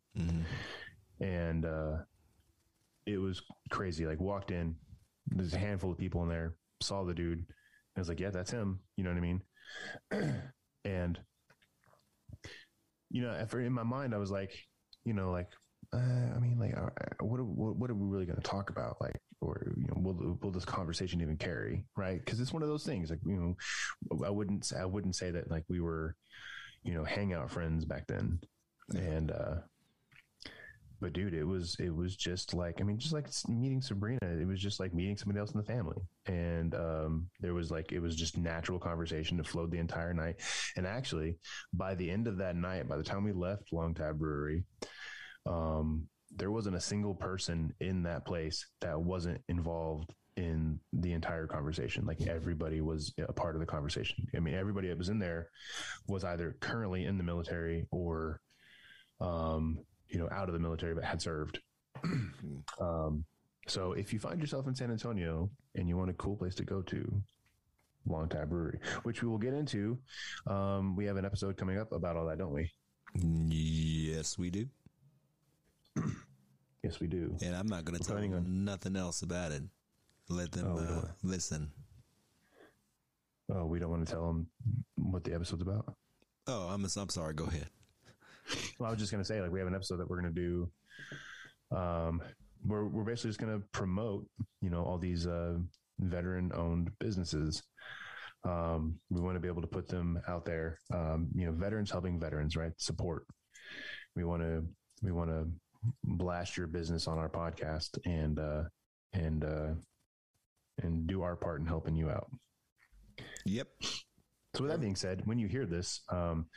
And 1.20 1.66
uh, 1.66 1.98
it 3.06 3.18
was 3.18 3.42
crazy. 3.70 4.06
Like, 4.06 4.20
walked 4.20 4.52
in, 4.52 4.76
there's 5.28 5.54
a 5.54 5.58
handful 5.60 5.92
of 5.92 5.98
people 5.98 6.24
in 6.24 6.30
there, 6.30 6.56
saw 6.82 7.04
the 7.04 7.14
dude, 7.14 7.46
I 7.98 8.00
was 8.00 8.10
like, 8.10 8.20
yeah, 8.20 8.30
that's 8.30 8.52
him. 8.52 8.80
You 8.96 9.04
know 9.04 9.10
what 9.10 9.18
I 9.18 9.22
mean? 9.22 9.42
and 10.86 11.20
you 13.10 13.22
know, 13.24 13.48
in 13.54 13.74
my 13.74 13.84
mind, 13.84 14.14
I 14.14 14.18
was 14.18 14.30
like, 14.30 14.52
you 15.04 15.14
know, 15.14 15.32
like, 15.32 15.48
uh, 15.94 15.98
I 16.36 16.40
mean, 16.40 16.58
like, 16.60 16.76
uh, 16.78 16.90
what, 17.22 17.40
are- 17.40 17.44
what, 17.46 17.76
what 17.78 17.90
are 17.90 17.96
we 17.96 18.06
really 18.08 18.26
going 18.26 18.42
to 18.42 18.50
talk 18.50 18.70
about? 18.70 18.98
Like, 19.00 19.20
or, 19.42 19.72
you 19.78 19.88
know, 19.88 19.96
will, 19.98 20.38
will 20.42 20.52
this 20.52 20.66
conversation 20.66 21.22
even 21.22 21.38
carry? 21.38 21.86
Right. 21.96 22.26
Cause 22.26 22.40
it's 22.40 22.52
one 22.54 22.64
of 22.64 22.70
those 22.70 22.84
things 22.84 23.10
like, 23.10 23.20
you 23.26 23.56
know, 24.12 24.26
I 24.26 24.30
wouldn't, 24.30 24.66
say- 24.66 24.80
I 24.80 24.86
wouldn't 24.86 25.16
say 25.16 25.32
that 25.32 25.50
like 25.50 25.64
we 25.70 25.80
were, 25.80 26.16
you 26.84 26.94
know, 26.94 27.04
hangout 27.04 27.52
friends 27.52 27.86
back 27.86 28.08
then. 28.08 28.40
And, 28.96 29.32
uh, 29.32 29.56
but 31.00 31.14
dude, 31.14 31.36
it 31.36 31.44
was, 31.44 31.76
it 31.80 31.96
was 31.96 32.16
just 32.16 32.56
like, 32.56 32.82
I 32.82 32.84
mean, 32.84 32.98
just 32.98 33.14
like 33.14 33.28
meeting 33.48 33.82
Sabrina, 33.82 34.18
it 34.24 34.48
was 34.48 34.60
just 34.60 34.80
like 34.80 34.96
meeting 34.96 35.16
somebody 35.16 35.40
else 35.40 35.52
in 35.52 35.60
the 35.60 35.66
family. 35.66 35.98
And, 36.26 36.74
um, 36.74 37.30
there 37.40 37.54
was 37.54 37.70
like, 37.70 37.92
it 37.92 38.00
was 38.00 38.16
just 38.16 38.36
natural 38.38 38.80
conversation 38.80 39.38
that 39.38 39.48
flowed 39.48 39.70
the 39.72 39.78
entire 39.78 40.14
night. 40.14 40.38
And 40.76 40.88
actually 40.88 41.38
by 41.72 41.94
the 41.94 42.10
end 42.10 42.28
of 42.28 42.38
that 42.38 42.56
night, 42.56 42.90
by 42.90 42.98
the 42.98 43.04
time 43.04 43.24
we 43.24 43.32
left 43.32 43.72
Long 43.72 43.94
Tab 43.94 44.18
Brewery, 44.18 44.64
um, 45.48 46.08
there 46.36 46.52
wasn't 46.52 46.76
a 46.76 46.82
single 46.82 47.16
person 47.16 47.74
in 47.80 48.04
that 48.04 48.26
place 48.26 48.66
that 48.82 49.00
wasn't 49.00 49.42
involved 49.48 50.14
in 50.36 50.80
the 50.94 51.14
entire 51.14 51.48
conversation. 51.48 52.06
Like 52.06 52.22
everybody 52.28 52.82
was 52.82 53.14
a 53.28 53.34
part 53.34 53.56
of 53.56 53.60
the 53.60 53.66
conversation. 53.66 54.28
I 54.36 54.40
mean, 54.40 54.54
everybody 54.54 54.88
that 54.90 54.98
was 54.98 55.10
in 55.10 55.20
there 55.20 55.50
was 56.08 56.24
either 56.24 56.56
currently 56.60 57.06
in 57.06 57.18
the 57.18 57.24
military 57.24 57.88
or, 57.92 58.42
um, 59.20 59.80
you 60.10 60.20
know, 60.20 60.30
out 60.32 60.48
of 60.48 60.54
the 60.54 60.60
military 60.60 60.94
but 60.94 61.04
had 61.04 61.22
served. 61.22 61.60
um, 62.80 63.26
so 63.68 63.94
if 63.94 64.14
you 64.14 64.20
find 64.20 64.40
yourself 64.40 64.68
in 64.68 64.76
San 64.76 64.92
Antonio 64.92 65.50
and 65.76 65.90
you 65.90 65.98
want 65.98 66.12
a 66.12 66.14
cool 66.14 66.36
place 66.36 66.56
to 66.56 66.64
go 66.64 66.82
to, 66.84 67.22
Long 68.10 68.30
Time 68.30 68.48
Brewery, 68.48 68.80
which 69.04 69.22
we 69.22 69.28
will 69.28 69.38
get 69.38 69.54
into. 69.54 69.98
Um, 70.46 70.96
we 70.96 71.06
have 71.06 71.18
an 71.18 71.26
episode 71.26 71.58
coming 71.58 71.78
up 71.78 71.92
about 71.92 72.16
all 72.16 72.26
that, 72.28 72.38
don't 72.38 72.54
we? 72.54 72.72
Yes, 73.16 74.38
we 74.38 74.50
do. 74.50 74.68
Yes, 76.84 77.00
we 77.00 77.08
do. 77.08 77.36
And 77.44 77.56
I'm 77.56 77.68
not 77.68 77.84
going 77.86 77.98
to 77.98 78.04
tell 78.04 78.16
them 78.16 78.64
nothing 78.64 78.96
else 78.96 79.22
about 79.22 79.52
it. 79.52 79.64
Let 80.30 80.52
them 80.52 80.68
Oh, 80.68 80.78
uh, 80.78 81.08
listen. 81.24 81.72
Oh, 83.52 83.66
we 83.66 83.80
don't 83.80 83.90
want 83.90 84.06
to 84.06 84.14
tell 84.14 84.28
them 84.28 84.48
what 84.96 85.24
the 85.24 85.34
episode's 85.34 85.64
about. 85.64 85.96
Oh, 86.48 86.68
I'm 86.70 86.86
I'm 86.86 87.10
sorry. 87.10 87.34
Go 87.34 87.46
ahead. 87.46 87.70
Well, 88.80 88.88
I 88.88 88.92
was 88.92 89.00
just 89.00 89.12
going 89.12 89.22
to 89.24 89.28
say, 89.28 89.42
like, 89.42 89.52
we 89.52 89.60
have 89.60 89.68
an 89.68 89.76
episode 89.76 89.98
that 89.98 90.10
we're 90.10 90.22
going 90.22 90.34
to 90.34 90.42
do. 90.42 90.72
Um, 91.76 92.22
we're 92.66 92.86
we're 92.88 93.04
basically 93.04 93.32
just 93.32 93.40
going 93.40 93.60
to 93.60 93.66
promote, 93.74 94.26
you 94.62 94.70
know, 94.70 94.84
all 94.84 94.98
these 94.98 95.28
uh, 95.28 95.56
veteran-owned 96.00 96.92
businesses. 97.00 97.64
Um, 98.44 98.96
we 99.10 99.20
want 99.20 99.36
to 99.36 99.42
be 99.42 99.48
able 99.50 99.62
to 99.62 99.68
put 99.68 99.90
them 99.90 100.20
out 100.28 100.46
there. 100.46 100.78
Um, 100.94 101.28
you 101.36 101.46
know, 101.46 101.52
veterans 101.52 101.92
helping 101.92 102.20
veterans, 102.20 102.56
right? 102.56 102.72
Support. 102.78 103.26
We 104.16 104.24
want 104.24 104.42
to 104.44 104.64
we 105.02 105.12
want 105.12 105.30
to 105.32 105.48
blast 106.04 106.58
your 106.58 106.68
business 106.68 107.08
on 107.08 107.18
our 107.18 107.30
podcast 107.30 107.98
and 108.06 108.40
uh, 108.40 108.64
and 109.14 109.44
uh, 109.44 109.70
and 110.82 111.08
do 111.08 111.22
our 111.22 111.36
part 111.36 111.62
in 111.62 111.68
helping 111.68 111.96
you 111.96 112.10
out. 112.10 112.30
Yep. 113.46 113.68
So 114.56 114.64
with 114.64 114.72
that 114.72 114.82
being 114.82 114.96
said, 114.96 115.22
when 115.26 115.40
you 115.40 115.48
hear 115.48 115.66
this, 115.66 116.02
um, 116.10 116.48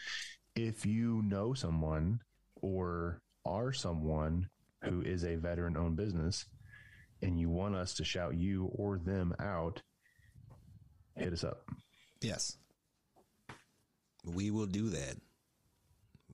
if 0.56 0.86
you 0.86 1.22
know 1.24 1.54
someone 1.54 2.20
or 2.56 3.20
are 3.44 3.72
someone 3.72 4.48
who 4.84 5.02
is 5.02 5.24
a 5.24 5.36
veteran 5.36 5.76
owned 5.76 5.96
business 5.96 6.46
and 7.22 7.38
you 7.38 7.50
want 7.50 7.74
us 7.74 7.94
to 7.94 8.04
shout 8.04 8.34
you 8.34 8.70
or 8.74 8.98
them 8.98 9.34
out, 9.38 9.82
hit 11.16 11.32
us 11.32 11.44
up. 11.44 11.64
Yes. 12.22 12.56
We 14.24 14.50
will 14.50 14.66
do 14.66 14.90
that. 14.90 15.16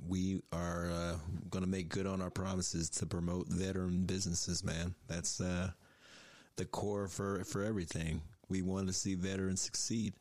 We 0.09 0.43
are 0.53 0.91
uh, 0.91 1.15
going 1.51 1.65
to 1.65 1.71
make 1.71 1.89
good 1.89 2.07
on 2.07 2.21
our 2.23 2.31
promises 2.31 2.91
to 2.91 3.07
promote 3.07 3.49
veteran 3.49 4.05
businesses, 4.05 4.65
man. 4.65 4.95
That's 5.09 5.41
uh, 5.41 5.71
the 6.57 6.65
core 6.65 7.09
for, 7.09 7.45
for 7.45 7.63
everything. 7.63 8.21
We 8.49 8.63
want 8.63 8.87
to 8.87 8.93
see 8.93 9.15
veterans 9.15 9.61
succeed. 9.61 10.15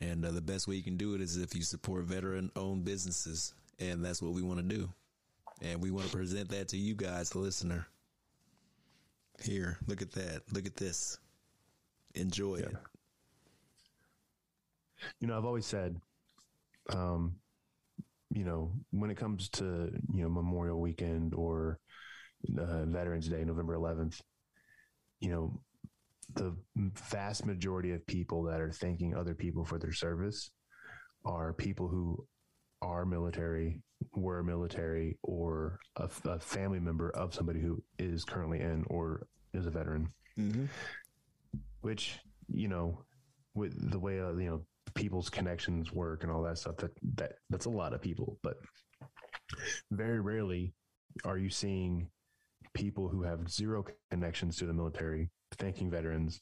And 0.00 0.24
uh, 0.24 0.30
the 0.30 0.40
best 0.40 0.66
way 0.66 0.76
you 0.76 0.82
can 0.82 0.96
do 0.96 1.14
it 1.14 1.20
is 1.20 1.36
if 1.36 1.54
you 1.54 1.62
support 1.62 2.04
veteran 2.04 2.50
owned 2.56 2.84
businesses. 2.84 3.54
And 3.78 4.04
that's 4.04 4.22
what 4.22 4.32
we 4.32 4.42
want 4.42 4.60
to 4.60 4.76
do. 4.76 4.88
And 5.62 5.82
we 5.82 5.90
want 5.90 6.06
to 6.06 6.16
present 6.16 6.48
that 6.50 6.68
to 6.68 6.76
you 6.76 6.94
guys, 6.94 7.30
the 7.30 7.38
listener. 7.38 7.86
Here, 9.42 9.78
look 9.86 10.02
at 10.02 10.12
that. 10.12 10.42
Look 10.52 10.66
at 10.66 10.76
this. 10.76 11.18
Enjoy 12.14 12.56
it. 12.56 12.74
You 15.20 15.28
know, 15.28 15.36
I've 15.36 15.44
always 15.44 15.66
said, 15.66 16.00
um, 16.90 17.34
you 18.34 18.44
know, 18.44 18.72
when 18.90 19.10
it 19.10 19.16
comes 19.16 19.48
to, 19.48 19.90
you 20.12 20.22
know, 20.22 20.28
Memorial 20.28 20.80
Weekend 20.80 21.34
or 21.34 21.78
uh, 22.58 22.84
Veterans 22.86 23.28
Day, 23.28 23.44
November 23.44 23.76
11th, 23.76 24.20
you 25.20 25.30
know, 25.30 25.60
the 26.34 26.54
vast 26.76 27.46
majority 27.46 27.92
of 27.92 28.06
people 28.06 28.42
that 28.44 28.60
are 28.60 28.72
thanking 28.72 29.14
other 29.14 29.34
people 29.34 29.64
for 29.64 29.78
their 29.78 29.92
service 29.92 30.50
are 31.24 31.52
people 31.52 31.86
who 31.86 32.26
are 32.82 33.06
military, 33.06 33.80
were 34.14 34.42
military, 34.42 35.16
or 35.22 35.78
a, 35.96 36.10
a 36.24 36.40
family 36.40 36.80
member 36.80 37.10
of 37.10 37.34
somebody 37.34 37.60
who 37.60 37.82
is 37.98 38.24
currently 38.24 38.60
in 38.60 38.84
or 38.88 39.26
is 39.52 39.66
a 39.66 39.70
veteran. 39.70 40.08
Mm-hmm. 40.38 40.64
Which 41.82 42.18
you 42.48 42.68
know, 42.68 43.04
with 43.54 43.90
the 43.90 43.98
way 43.98 44.20
uh, 44.20 44.32
you 44.32 44.50
know 44.50 44.66
people's 44.94 45.28
connections 45.28 45.92
work 45.92 46.22
and 46.22 46.32
all 46.32 46.42
that 46.42 46.58
stuff, 46.58 46.76
that 46.78 46.90
that 47.16 47.32
that's 47.50 47.66
a 47.66 47.70
lot 47.70 47.92
of 47.92 48.00
people. 48.02 48.38
But 48.42 48.54
very 49.90 50.20
rarely 50.20 50.74
are 51.24 51.38
you 51.38 51.50
seeing 51.50 52.08
people 52.74 53.08
who 53.08 53.22
have 53.22 53.48
zero 53.48 53.84
connections 54.10 54.56
to 54.56 54.66
the 54.66 54.72
military 54.72 55.30
thanking 55.58 55.90
veterans 55.90 56.40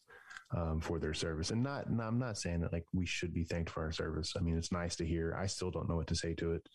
um, 0.57 0.81
for 0.81 0.99
their 0.99 1.15
service. 1.15 1.51
And 1.51 1.63
not, 1.63 1.87
and 1.87 2.01
I'm 2.01 2.19
not 2.19 2.37
saying 2.39 2.61
that 2.61 2.73
like 2.73 2.85
we 2.93 3.07
should 3.07 3.33
be 3.33 3.45
thanked 3.45 3.71
for 3.71 3.83
our 3.85 3.93
service. 3.93 4.35
I 4.37 4.41
mean, 4.41 4.57
it's 4.57 4.73
nice 4.73 4.97
to 4.97 5.07
hear. 5.07 5.35
I 5.39 5.47
still 5.47 5.71
don't 5.71 5.89
know 5.89 5.97
what 5.97 6.07
to 6.09 6.15
say 6.15 6.35
to 6.35 6.53
it. 6.53 6.67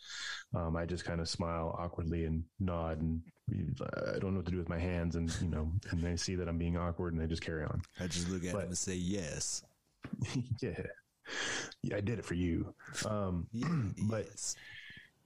Um, 0.56 0.76
I 0.76 0.86
just 0.86 1.06
kind 1.06 1.22
of 1.22 1.30
smile 1.30 1.76
awkwardly 1.80 2.26
and 2.26 2.44
nod, 2.60 3.02
and 3.02 3.22
I 3.52 4.18
don't 4.20 4.32
know 4.34 4.38
what 4.38 4.46
to 4.46 4.52
do 4.52 4.58
with 4.58 4.70
my 4.70 4.80
hands. 4.80 5.16
And 5.16 5.32
you 5.42 5.50
know, 5.50 5.72
and 5.92 6.02
they 6.02 6.16
see 6.16 6.36
that 6.36 6.48
I'm 6.48 6.58
being 6.58 6.78
awkward, 6.78 7.14
and 7.14 7.22
they 7.22 7.28
just 7.28 7.44
carry 7.44 7.64
on. 7.64 7.82
I 8.00 8.08
just 8.08 8.30
look 8.30 8.44
at 8.46 8.54
But- 8.54 8.64
him 8.64 8.68
and 8.70 8.78
say 8.78 8.96
yes. 8.96 9.64
yeah, 10.62 10.82
yeah, 11.84 11.98
I 11.98 12.02
did 12.02 12.20
it 12.20 12.26
for 12.26 12.36
you. 12.36 12.74
Um, 13.06 13.48
But- 14.10 14.28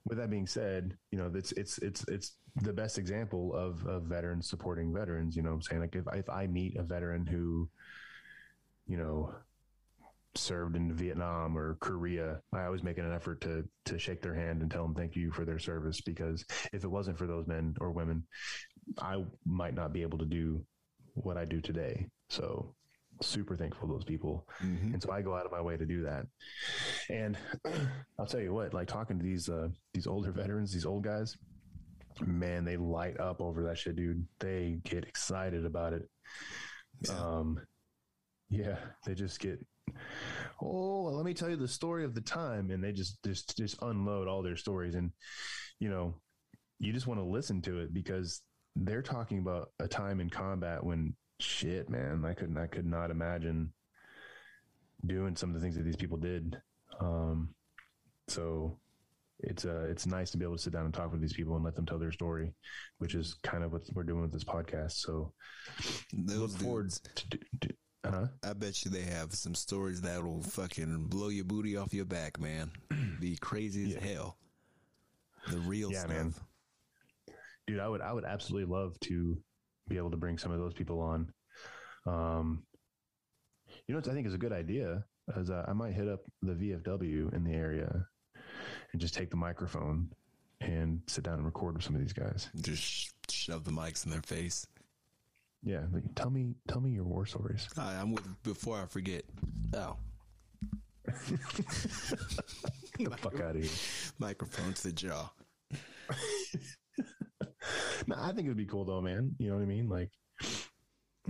with 0.04 0.18
that 0.18 0.30
being 0.30 0.48
said, 0.48 0.96
you 1.12 1.18
know, 1.18 1.30
it's 1.32 1.52
it's 1.52 1.78
it's 1.78 2.04
it's 2.08 2.32
the 2.56 2.72
best 2.72 2.98
example 2.98 3.54
of 3.54 3.86
of 3.86 4.02
veterans 4.02 4.48
supporting 4.48 4.92
veterans. 4.92 5.36
You 5.36 5.42
know, 5.42 5.50
what 5.50 5.56
I'm 5.56 5.62
saying 5.62 5.80
like 5.80 5.94
if 5.94 6.04
if 6.12 6.28
I 6.28 6.48
meet 6.48 6.76
a 6.76 6.82
veteran 6.82 7.24
who, 7.24 7.68
you 8.88 8.96
know, 8.96 9.32
served 10.34 10.76
in 10.76 10.92
Vietnam 10.92 11.56
or 11.56 11.76
Korea, 11.80 12.40
I 12.52 12.64
always 12.64 12.82
make 12.82 12.98
an 12.98 13.12
effort 13.12 13.40
to 13.42 13.64
to 13.84 13.98
shake 13.98 14.22
their 14.22 14.34
hand 14.34 14.62
and 14.62 14.70
tell 14.70 14.82
them 14.82 14.94
thank 14.94 15.14
you 15.14 15.30
for 15.30 15.44
their 15.44 15.58
service 15.58 16.00
because 16.00 16.44
if 16.72 16.84
it 16.84 16.90
wasn't 16.90 17.18
for 17.18 17.26
those 17.26 17.46
men 17.46 17.76
or 17.80 17.92
women, 17.92 18.24
I 18.98 19.24
might 19.44 19.74
not 19.74 19.92
be 19.92 20.02
able 20.02 20.18
to 20.18 20.24
do 20.24 20.64
what 21.14 21.36
I 21.36 21.44
do 21.44 21.60
today. 21.60 22.08
So 22.28 22.74
super 23.22 23.56
thankful 23.56 23.88
to 23.88 23.94
those 23.94 24.04
people. 24.04 24.46
Mhm. 24.60 24.94
And 24.94 25.02
so 25.02 25.10
I 25.10 25.22
go 25.22 25.34
out 25.34 25.46
of 25.46 25.52
my 25.52 25.60
way 25.60 25.76
to 25.76 25.86
do 25.86 26.02
that. 26.02 26.26
And 27.10 27.36
I'll 28.18 28.26
tell 28.26 28.40
you 28.40 28.52
what, 28.52 28.74
like 28.74 28.88
talking 28.88 29.18
to 29.18 29.24
these 29.24 29.48
uh 29.48 29.68
these 29.94 30.06
older 30.06 30.32
veterans, 30.32 30.72
these 30.72 30.86
old 30.86 31.04
guys, 31.04 31.36
man, 32.20 32.64
they 32.64 32.76
light 32.76 33.18
up 33.20 33.40
over 33.40 33.62
that 33.64 33.78
shit, 33.78 33.96
dude. 33.96 34.26
They 34.40 34.80
get 34.84 35.04
excited 35.04 35.64
about 35.64 35.92
it. 35.92 36.08
Yeah. 37.06 37.18
Um 37.18 37.60
yeah, 38.50 38.76
they 39.06 39.14
just 39.14 39.40
get 39.40 39.64
oh, 40.60 41.02
well, 41.02 41.14
let 41.16 41.24
me 41.24 41.34
tell 41.34 41.50
you 41.50 41.56
the 41.56 41.68
story 41.68 42.04
of 42.04 42.14
the 42.14 42.20
time 42.20 42.70
and 42.70 42.82
they 42.82 42.92
just 42.92 43.22
just 43.24 43.56
just 43.56 43.76
unload 43.82 44.28
all 44.28 44.42
their 44.42 44.56
stories 44.56 44.94
and 44.94 45.10
you 45.80 45.88
know, 45.88 46.14
you 46.78 46.92
just 46.92 47.06
want 47.06 47.18
to 47.18 47.24
listen 47.24 47.60
to 47.62 47.80
it 47.80 47.92
because 47.92 48.42
they're 48.76 49.02
talking 49.02 49.38
about 49.38 49.70
a 49.80 49.88
time 49.88 50.20
in 50.20 50.30
combat 50.30 50.82
when 50.82 51.14
shit, 51.42 51.88
man, 51.90 52.24
I 52.24 52.34
couldn't 52.34 52.56
I 52.58 52.66
could 52.66 52.86
not 52.86 53.10
imagine 53.10 53.72
doing 55.06 55.34
some 55.36 55.50
of 55.50 55.54
the 55.54 55.60
things 55.60 55.76
that 55.76 55.82
these 55.84 55.96
people 55.96 56.16
did. 56.18 56.56
Um, 57.00 57.54
so 58.28 58.78
it's 59.40 59.64
uh 59.64 59.86
it's 59.90 60.06
nice 60.06 60.30
to 60.30 60.38
be 60.38 60.44
able 60.44 60.56
to 60.56 60.62
sit 60.62 60.72
down 60.72 60.84
and 60.84 60.94
talk 60.94 61.10
with 61.10 61.20
these 61.20 61.32
people 61.32 61.56
and 61.56 61.64
let 61.64 61.74
them 61.74 61.84
tell 61.86 61.98
their 61.98 62.12
story, 62.12 62.52
which 62.98 63.14
is 63.14 63.34
kind 63.42 63.64
of 63.64 63.72
what 63.72 63.82
we're 63.94 64.04
doing 64.04 64.22
with 64.22 64.32
this 64.32 64.44
podcast. 64.44 64.92
So 64.92 65.32
Those 66.12 66.52
look 66.54 66.62
forward 66.62 66.82
dudes, 66.84 67.00
to, 67.16 67.28
to, 67.30 67.38
to 67.62 67.68
uh-huh. 68.04 68.26
I 68.44 68.52
bet 68.52 68.84
you 68.84 68.90
they 68.90 69.02
have 69.02 69.32
some 69.32 69.54
stories 69.54 70.00
that'll 70.00 70.42
fucking 70.42 71.06
blow 71.06 71.28
your 71.28 71.44
booty 71.44 71.76
off 71.76 71.94
your 71.94 72.04
back, 72.04 72.40
man. 72.40 72.70
Be 73.20 73.36
crazy 73.36 73.84
as 73.84 73.94
Yeah. 73.94 74.00
hell. 74.14 74.38
The 75.50 75.58
real 75.58 75.90
Yeah, 75.92 75.98
stuff. 76.00 76.10
man. 76.10 76.34
dude 77.66 77.78
i 77.80 77.88
would 77.88 78.00
i 78.00 78.12
would 78.12 78.24
absolutely 78.24 78.72
love 78.72 78.98
to 79.00 79.36
be 79.92 79.98
able 79.98 80.10
to 80.10 80.16
bring 80.16 80.38
some 80.38 80.52
of 80.52 80.58
those 80.58 80.74
people 80.74 81.00
on 81.00 81.32
um 82.06 82.62
you 83.86 83.94
know 83.94 83.98
what 83.98 84.08
i 84.08 84.12
think 84.12 84.26
is 84.26 84.34
a 84.34 84.38
good 84.38 84.52
idea 84.52 85.04
as 85.36 85.50
uh, 85.50 85.64
I 85.68 85.72
might 85.72 85.92
hit 85.92 86.08
up 86.08 86.20
the 86.42 86.52
VFW 86.52 87.32
in 87.34 87.44
the 87.44 87.52
area 87.52 88.06
and 88.92 89.00
just 89.00 89.14
take 89.14 89.30
the 89.30 89.36
microphone 89.36 90.10
and 90.60 91.00
sit 91.06 91.24
down 91.24 91.34
and 91.34 91.44
record 91.44 91.74
with 91.74 91.84
some 91.84 91.94
of 91.94 92.00
these 92.00 92.12
guys. 92.12 92.48
Just 92.60 93.12
shove 93.30 93.64
the 93.64 93.70
mics 93.70 94.04
in 94.04 94.10
their 94.10 94.22
face. 94.22 94.66
Yeah, 95.62 95.82
like, 95.92 96.02
tell 96.16 96.30
me, 96.30 96.54
tell 96.66 96.80
me 96.80 96.90
your 96.90 97.04
war 97.04 97.24
stories. 97.24 97.68
I'm 97.76 98.12
with. 98.12 98.24
Before 98.42 98.82
I 98.82 98.86
forget. 98.86 99.22
Oh, 99.74 99.96
Get 102.98 103.10
the 103.10 103.16
fuck 103.16 103.40
out 103.40 103.56
of 103.56 103.62
here. 103.62 103.70
microphone 104.18 104.72
to 104.74 104.82
the 104.82 104.92
jaw. 104.92 105.30
No, 108.06 108.16
I 108.18 108.32
think 108.32 108.46
it 108.46 108.48
would 108.48 108.56
be 108.56 108.66
cool 108.66 108.84
though, 108.84 109.00
man. 109.00 109.34
You 109.38 109.48
know 109.48 109.56
what 109.56 109.62
I 109.62 109.66
mean? 109.66 109.88
Like, 109.88 110.10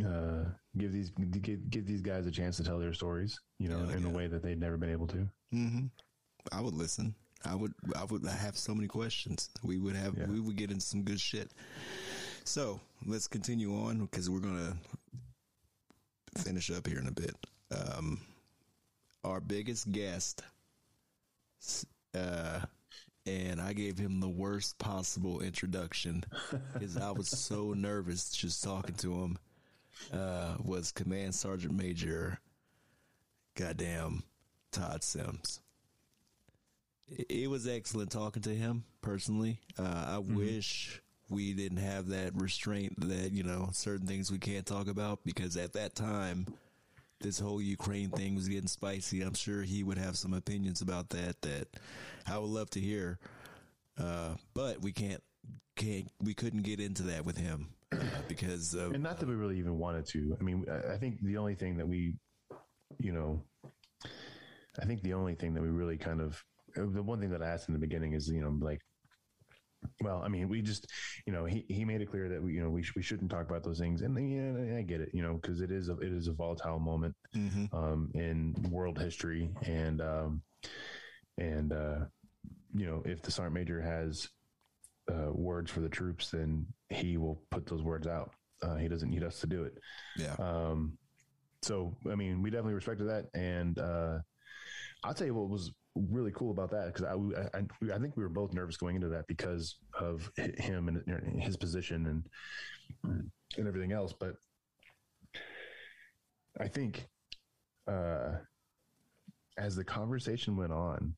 uh, 0.04 0.44
give 0.78 0.92
these 0.92 1.10
give, 1.10 1.68
give 1.70 1.86
these 1.86 2.00
guys 2.00 2.26
a 2.26 2.30
chance 2.30 2.56
to 2.56 2.64
tell 2.64 2.78
their 2.78 2.94
stories. 2.94 3.38
You 3.58 3.68
know, 3.68 3.86
Yeah, 3.88 3.96
in 3.96 4.04
a 4.04 4.10
way 4.10 4.26
that 4.26 4.42
they'd 4.42 4.58
never 4.58 4.76
been 4.78 4.90
able 4.90 5.06
to. 5.08 5.28
I 6.50 6.60
would 6.60 6.74
listen. 6.74 7.14
I 7.44 7.54
would. 7.54 7.74
I 7.94 8.04
would 8.04 8.24
have 8.24 8.56
so 8.56 8.74
many 8.74 8.88
questions. 8.88 9.50
We 9.62 9.78
would 9.78 9.96
have. 9.96 10.16
Yeah. 10.16 10.26
We 10.26 10.40
would 10.40 10.56
get 10.56 10.70
into 10.70 10.84
some 10.84 11.02
good 11.02 11.20
shit. 11.20 11.50
So 12.44 12.80
let's 13.06 13.28
continue 13.28 13.74
on 13.74 14.06
because 14.06 14.30
we're 14.30 14.40
gonna 14.40 14.76
finish 16.38 16.70
up 16.70 16.86
here 16.86 16.98
in 16.98 17.08
a 17.08 17.12
bit. 17.12 17.34
Um, 17.70 18.20
our 19.24 19.40
biggest 19.40 19.92
guest, 19.92 20.42
uh, 22.14 22.60
and 23.26 23.60
I 23.60 23.72
gave 23.72 23.98
him 23.98 24.20
the 24.20 24.28
worst 24.28 24.78
possible 24.78 25.40
introduction 25.40 26.24
because 26.72 26.96
I 26.96 27.10
was 27.10 27.28
so 27.28 27.72
nervous 27.76 28.30
just 28.30 28.62
talking 28.62 28.96
to 28.96 29.12
him. 29.12 29.38
Uh, 30.12 30.56
was 30.64 30.90
Command 30.90 31.34
Sergeant 31.34 31.74
Major, 31.74 32.40
goddamn 33.54 34.24
Todd 34.72 35.04
Sims 35.04 35.60
it 37.16 37.26
it 37.28 37.50
was 37.50 37.66
excellent 37.66 38.10
talking 38.10 38.42
to 38.42 38.54
him 38.54 38.84
personally. 39.00 39.60
Uh, 39.78 40.04
I 40.06 40.18
wish 40.18 41.00
we 41.28 41.52
didn't 41.52 41.78
have 41.78 42.08
that 42.08 42.34
restraint 42.34 43.08
that 43.08 43.32
you 43.32 43.42
know 43.42 43.70
certain 43.72 44.06
things 44.06 44.30
we 44.30 44.38
can't 44.38 44.66
talk 44.66 44.88
about 44.88 45.20
because 45.24 45.56
at 45.56 45.72
that 45.74 45.94
time, 45.94 46.46
this 47.22 47.38
whole 47.38 47.60
Ukraine 47.62 48.10
thing 48.10 48.34
was 48.34 48.48
getting 48.48 48.68
spicy. 48.68 49.22
I'm 49.22 49.34
sure 49.34 49.62
he 49.62 49.82
would 49.82 49.98
have 49.98 50.16
some 50.16 50.34
opinions 50.34 50.82
about 50.82 51.08
that 51.10 51.40
that 51.42 51.68
I 52.26 52.38
would 52.38 52.50
love 52.50 52.70
to 52.70 52.80
hear. 52.80 53.18
Uh, 53.98 54.34
but 54.54 54.80
we 54.80 54.92
can't 54.92 55.22
can't 55.76 56.08
we 56.20 56.34
couldn't 56.34 56.62
get 56.62 56.80
into 56.80 57.02
that 57.04 57.24
with 57.24 57.36
him 57.36 57.68
uh, 57.92 57.96
because 58.28 58.74
of, 58.74 58.92
and 58.92 59.02
not 59.02 59.18
that 59.20 59.28
we 59.28 59.34
really 59.34 59.58
even 59.58 59.78
wanted 59.78 60.06
to. 60.06 60.36
I 60.38 60.42
mean, 60.42 60.64
I 60.70 60.94
I 60.94 60.96
think 60.98 61.20
the 61.22 61.36
only 61.36 61.54
thing 61.54 61.76
that 61.78 61.88
we, 61.88 62.14
you 62.98 63.12
know, 63.12 63.42
I 64.80 64.84
think 64.86 65.02
the 65.02 65.14
only 65.14 65.34
thing 65.34 65.54
that 65.54 65.62
we 65.62 65.68
really 65.68 65.98
kind 65.98 66.20
of, 66.20 66.42
the 66.74 67.02
one 67.02 67.20
thing 67.20 67.30
that 67.30 67.42
I 67.42 67.48
asked 67.48 67.68
in 67.68 67.74
the 67.74 67.80
beginning 67.80 68.14
is, 68.14 68.28
you 68.28 68.40
know, 68.40 68.56
like, 68.60 68.80
well, 70.00 70.22
I 70.24 70.28
mean, 70.28 70.48
we 70.48 70.62
just, 70.62 70.86
you 71.26 71.32
know, 71.32 71.44
he, 71.44 71.64
he 71.68 71.84
made 71.84 72.00
it 72.00 72.10
clear 72.10 72.28
that 72.28 72.42
we, 72.42 72.54
you 72.54 72.62
know, 72.62 72.70
we, 72.70 72.82
sh- 72.82 72.94
we 72.96 73.02
shouldn't 73.02 73.30
talk 73.30 73.48
about 73.48 73.62
those 73.64 73.78
things, 73.78 74.02
and 74.02 74.16
yeah, 74.16 74.78
I 74.78 74.82
get 74.82 75.00
it, 75.00 75.10
you 75.12 75.22
know, 75.22 75.34
because 75.34 75.60
it 75.60 75.70
is 75.70 75.88
a, 75.88 75.96
it 75.98 76.12
is 76.12 76.28
a 76.28 76.32
volatile 76.32 76.78
moment 76.78 77.14
um, 77.72 78.10
in 78.14 78.54
world 78.70 78.98
history, 78.98 79.50
and 79.66 80.00
um, 80.00 80.42
and 81.38 81.72
uh, 81.72 81.98
you 82.74 82.86
know, 82.86 83.02
if 83.04 83.22
the 83.22 83.30
sergeant 83.30 83.54
major 83.54 83.80
has 83.80 84.28
uh, 85.10 85.32
words 85.32 85.70
for 85.70 85.80
the 85.80 85.88
troops, 85.88 86.30
then 86.30 86.66
he 86.90 87.16
will 87.16 87.42
put 87.50 87.66
those 87.66 87.82
words 87.82 88.06
out. 88.06 88.32
Uh, 88.62 88.76
he 88.76 88.88
doesn't 88.88 89.10
need 89.10 89.22
us 89.24 89.40
to 89.40 89.46
do 89.46 89.64
it. 89.64 89.74
yeah 90.16 90.34
Um, 90.38 90.96
so, 91.62 91.96
I 92.10 92.14
mean, 92.14 92.42
we 92.42 92.50
definitely 92.50 92.74
respected 92.74 93.08
that. 93.08 93.26
And 93.34 93.78
uh, 93.78 94.18
I'll 95.04 95.14
tell 95.14 95.26
you 95.26 95.34
what 95.34 95.48
was 95.48 95.72
really 95.94 96.32
cool 96.32 96.50
about 96.50 96.70
that 96.70 96.92
because 96.92 97.04
I, 97.04 97.58
I, 97.58 97.94
I 97.94 97.98
think 97.98 98.16
we 98.16 98.22
were 98.22 98.28
both 98.28 98.52
nervous 98.52 98.76
going 98.76 98.96
into 98.96 99.08
that 99.10 99.26
because 99.26 99.76
of 99.98 100.30
him 100.36 100.88
and 100.88 101.42
his 101.42 101.56
position 101.56 102.06
and 103.04 103.30
and 103.56 103.68
everything 103.68 103.92
else. 103.92 104.12
But 104.18 104.34
I 106.60 106.68
think 106.68 107.06
uh, 107.86 108.32
as 109.58 109.76
the 109.76 109.84
conversation 109.84 110.56
went 110.56 110.72
on, 110.72 111.14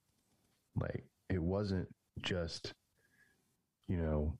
like 0.76 1.04
it 1.30 1.42
wasn't 1.42 1.88
just 2.22 2.72
you 3.88 3.98
know 3.98 4.38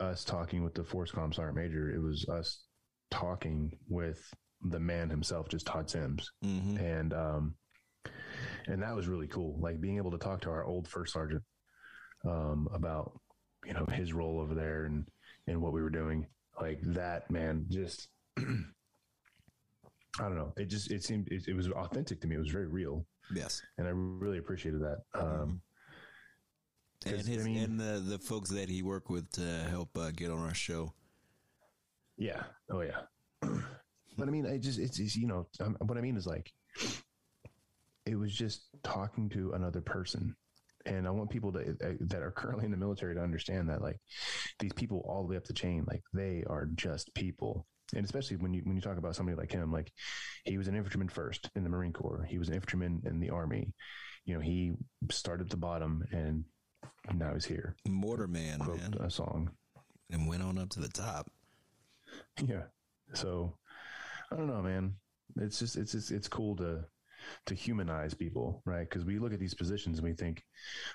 us 0.00 0.24
talking 0.24 0.62
with 0.62 0.74
the 0.74 0.82
FORSCOM 0.82 1.34
sergeant 1.34 1.56
major. 1.56 1.90
It 1.90 2.02
was 2.02 2.26
us 2.28 2.64
talking 3.10 3.72
with 3.88 4.20
the 4.62 4.80
man 4.80 5.10
himself, 5.10 5.48
just 5.48 5.66
Todd 5.66 5.88
Sims, 5.88 6.30
hmm 6.42 6.76
and 6.76 7.12
um, 7.12 7.54
and 8.66 8.82
that 8.82 8.94
was 8.94 9.06
really 9.08 9.26
cool. 9.28 9.58
Like 9.60 9.80
being 9.80 9.96
able 9.96 10.10
to 10.12 10.18
talk 10.18 10.40
to 10.42 10.50
our 10.50 10.64
old 10.64 10.88
first 10.88 11.12
sergeant 11.12 11.42
um, 12.24 12.68
about 12.72 13.18
you 13.64 13.72
know 13.74 13.86
his 13.92 14.12
role 14.12 14.40
over 14.40 14.54
there 14.54 14.84
and 14.84 15.06
and 15.46 15.60
what 15.60 15.72
we 15.72 15.82
were 15.82 15.90
doing. 15.90 16.26
Like 16.60 16.80
that, 16.82 17.30
man, 17.30 17.66
just 17.68 18.08
I 18.38 18.42
don't 20.18 20.36
know. 20.36 20.52
It 20.56 20.66
just 20.66 20.90
it 20.90 21.04
seemed 21.04 21.28
it, 21.30 21.44
it 21.46 21.54
was 21.54 21.68
authentic 21.70 22.20
to 22.22 22.26
me. 22.26 22.36
It 22.36 22.40
was 22.40 22.50
very 22.50 22.66
real, 22.68 23.06
yes 23.34 23.60
and 23.76 23.86
I 23.86 23.90
really 23.92 24.38
appreciated 24.38 24.80
that. 24.82 24.98
Um, 25.14 25.60
and 27.04 27.16
'Cause, 27.16 27.28
I 27.28 27.32
his 27.32 27.44
mean- 27.44 27.58
and 27.58 27.78
the 27.80 28.02
the 28.04 28.18
folks 28.18 28.50
that 28.50 28.68
he 28.70 28.82
worked 28.82 29.10
with 29.10 29.30
to 29.32 29.42
help 29.68 29.96
uh, 29.98 30.10
get 30.12 30.30
on 30.30 30.38
our 30.38 30.54
show. 30.54 30.94
Yeah. 32.16 32.42
Oh 32.70 32.80
yeah. 32.80 33.02
but 33.42 34.26
I 34.26 34.30
mean, 34.30 34.46
I 34.46 34.56
just 34.56 34.78
it's, 34.78 34.98
it's 34.98 35.14
you 35.16 35.26
know 35.26 35.46
um, 35.60 35.76
what 35.80 35.98
I 35.98 36.00
mean 36.00 36.16
is 36.16 36.26
like 36.26 36.50
it 38.06 38.16
was 38.18 38.32
just 38.34 38.68
talking 38.82 39.28
to 39.30 39.52
another 39.52 39.80
person, 39.80 40.34
and 40.86 41.06
I 41.06 41.10
want 41.10 41.30
people 41.30 41.52
to 41.52 41.60
uh, 41.82 41.92
that 42.00 42.22
are 42.22 42.30
currently 42.30 42.64
in 42.64 42.70
the 42.70 42.76
military 42.76 43.14
to 43.14 43.20
understand 43.22 43.68
that 43.68 43.82
like 43.82 43.98
these 44.60 44.72
people 44.72 45.04
all 45.06 45.22
the 45.22 45.28
way 45.28 45.36
up 45.36 45.44
the 45.44 45.52
chain, 45.52 45.84
like 45.88 46.02
they 46.14 46.44
are 46.48 46.66
just 46.74 47.12
people. 47.14 47.66
And 47.94 48.04
especially 48.04 48.36
when 48.36 48.52
you 48.52 48.62
when 48.64 48.74
you 48.76 48.82
talk 48.82 48.98
about 48.98 49.14
somebody 49.14 49.36
like 49.36 49.52
him, 49.52 49.70
like 49.72 49.92
he 50.44 50.58
was 50.58 50.66
an 50.68 50.74
infantryman 50.76 51.08
first 51.08 51.50
in 51.54 51.62
the 51.62 51.70
Marine 51.70 51.92
Corps, 51.92 52.24
he 52.28 52.38
was 52.38 52.48
an 52.48 52.54
infantryman 52.54 53.02
in 53.06 53.20
the 53.20 53.30
Army. 53.30 53.72
You 54.24 54.34
know, 54.34 54.40
he 54.40 54.72
started 55.10 55.44
at 55.44 55.50
the 55.50 55.56
bottom 55.56 56.02
and 56.10 56.44
now 57.14 57.32
he's 57.34 57.44
here. 57.44 57.76
Mortar 57.88 58.26
Man, 58.26 58.58
Quote 58.58 58.78
man, 58.80 58.94
a 59.00 59.08
song. 59.10 59.50
and 60.10 60.26
went 60.28 60.42
on 60.42 60.58
up 60.58 60.68
to 60.70 60.80
the 60.80 60.88
top. 60.88 61.30
Yeah. 62.44 62.62
So 63.14 63.56
I 64.32 64.36
don't 64.36 64.48
know, 64.48 64.62
man. 64.62 64.96
It's 65.36 65.58
just 65.60 65.76
it's 65.76 65.92
just 65.92 66.10
it's 66.10 66.28
cool 66.28 66.56
to 66.56 66.84
to 67.46 67.54
humanize 67.54 68.14
people, 68.14 68.62
right? 68.64 68.88
Because 68.88 69.04
we 69.04 69.18
look 69.18 69.32
at 69.32 69.40
these 69.40 69.54
positions 69.54 69.98
and 69.98 70.06
we 70.06 70.14
think, 70.14 70.42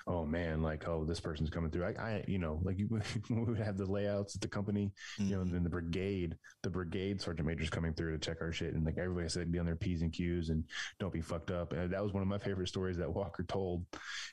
oh 0.06 0.24
man, 0.24 0.62
like 0.62 0.88
oh 0.88 1.04
this 1.04 1.20
person's 1.20 1.50
coming 1.50 1.70
through. 1.70 1.84
I, 1.84 1.90
I 2.00 2.24
you 2.26 2.38
know, 2.38 2.60
like 2.62 2.78
you, 2.78 2.88
we 3.30 3.36
would 3.42 3.58
have 3.58 3.76
the 3.76 3.90
layouts 3.90 4.34
at 4.34 4.40
the 4.40 4.48
company, 4.48 4.92
you 5.18 5.36
know, 5.36 5.42
in 5.42 5.62
the 5.62 5.70
brigade, 5.70 6.36
the 6.62 6.70
brigade 6.70 7.20
sergeant 7.20 7.46
majors 7.46 7.70
coming 7.70 7.94
through 7.94 8.12
to 8.12 8.18
check 8.18 8.38
our 8.40 8.52
shit, 8.52 8.74
and 8.74 8.84
like 8.84 8.98
everybody 8.98 9.28
said, 9.28 9.52
be 9.52 9.58
on 9.58 9.66
their 9.66 9.76
p's 9.76 10.02
and 10.02 10.12
q's 10.12 10.48
and 10.50 10.64
don't 10.98 11.12
be 11.12 11.20
fucked 11.20 11.50
up. 11.50 11.72
And 11.72 11.92
that 11.92 12.02
was 12.02 12.12
one 12.12 12.22
of 12.22 12.28
my 12.28 12.38
favorite 12.38 12.68
stories 12.68 12.96
that 12.98 13.12
Walker 13.12 13.44
told, 13.44 13.84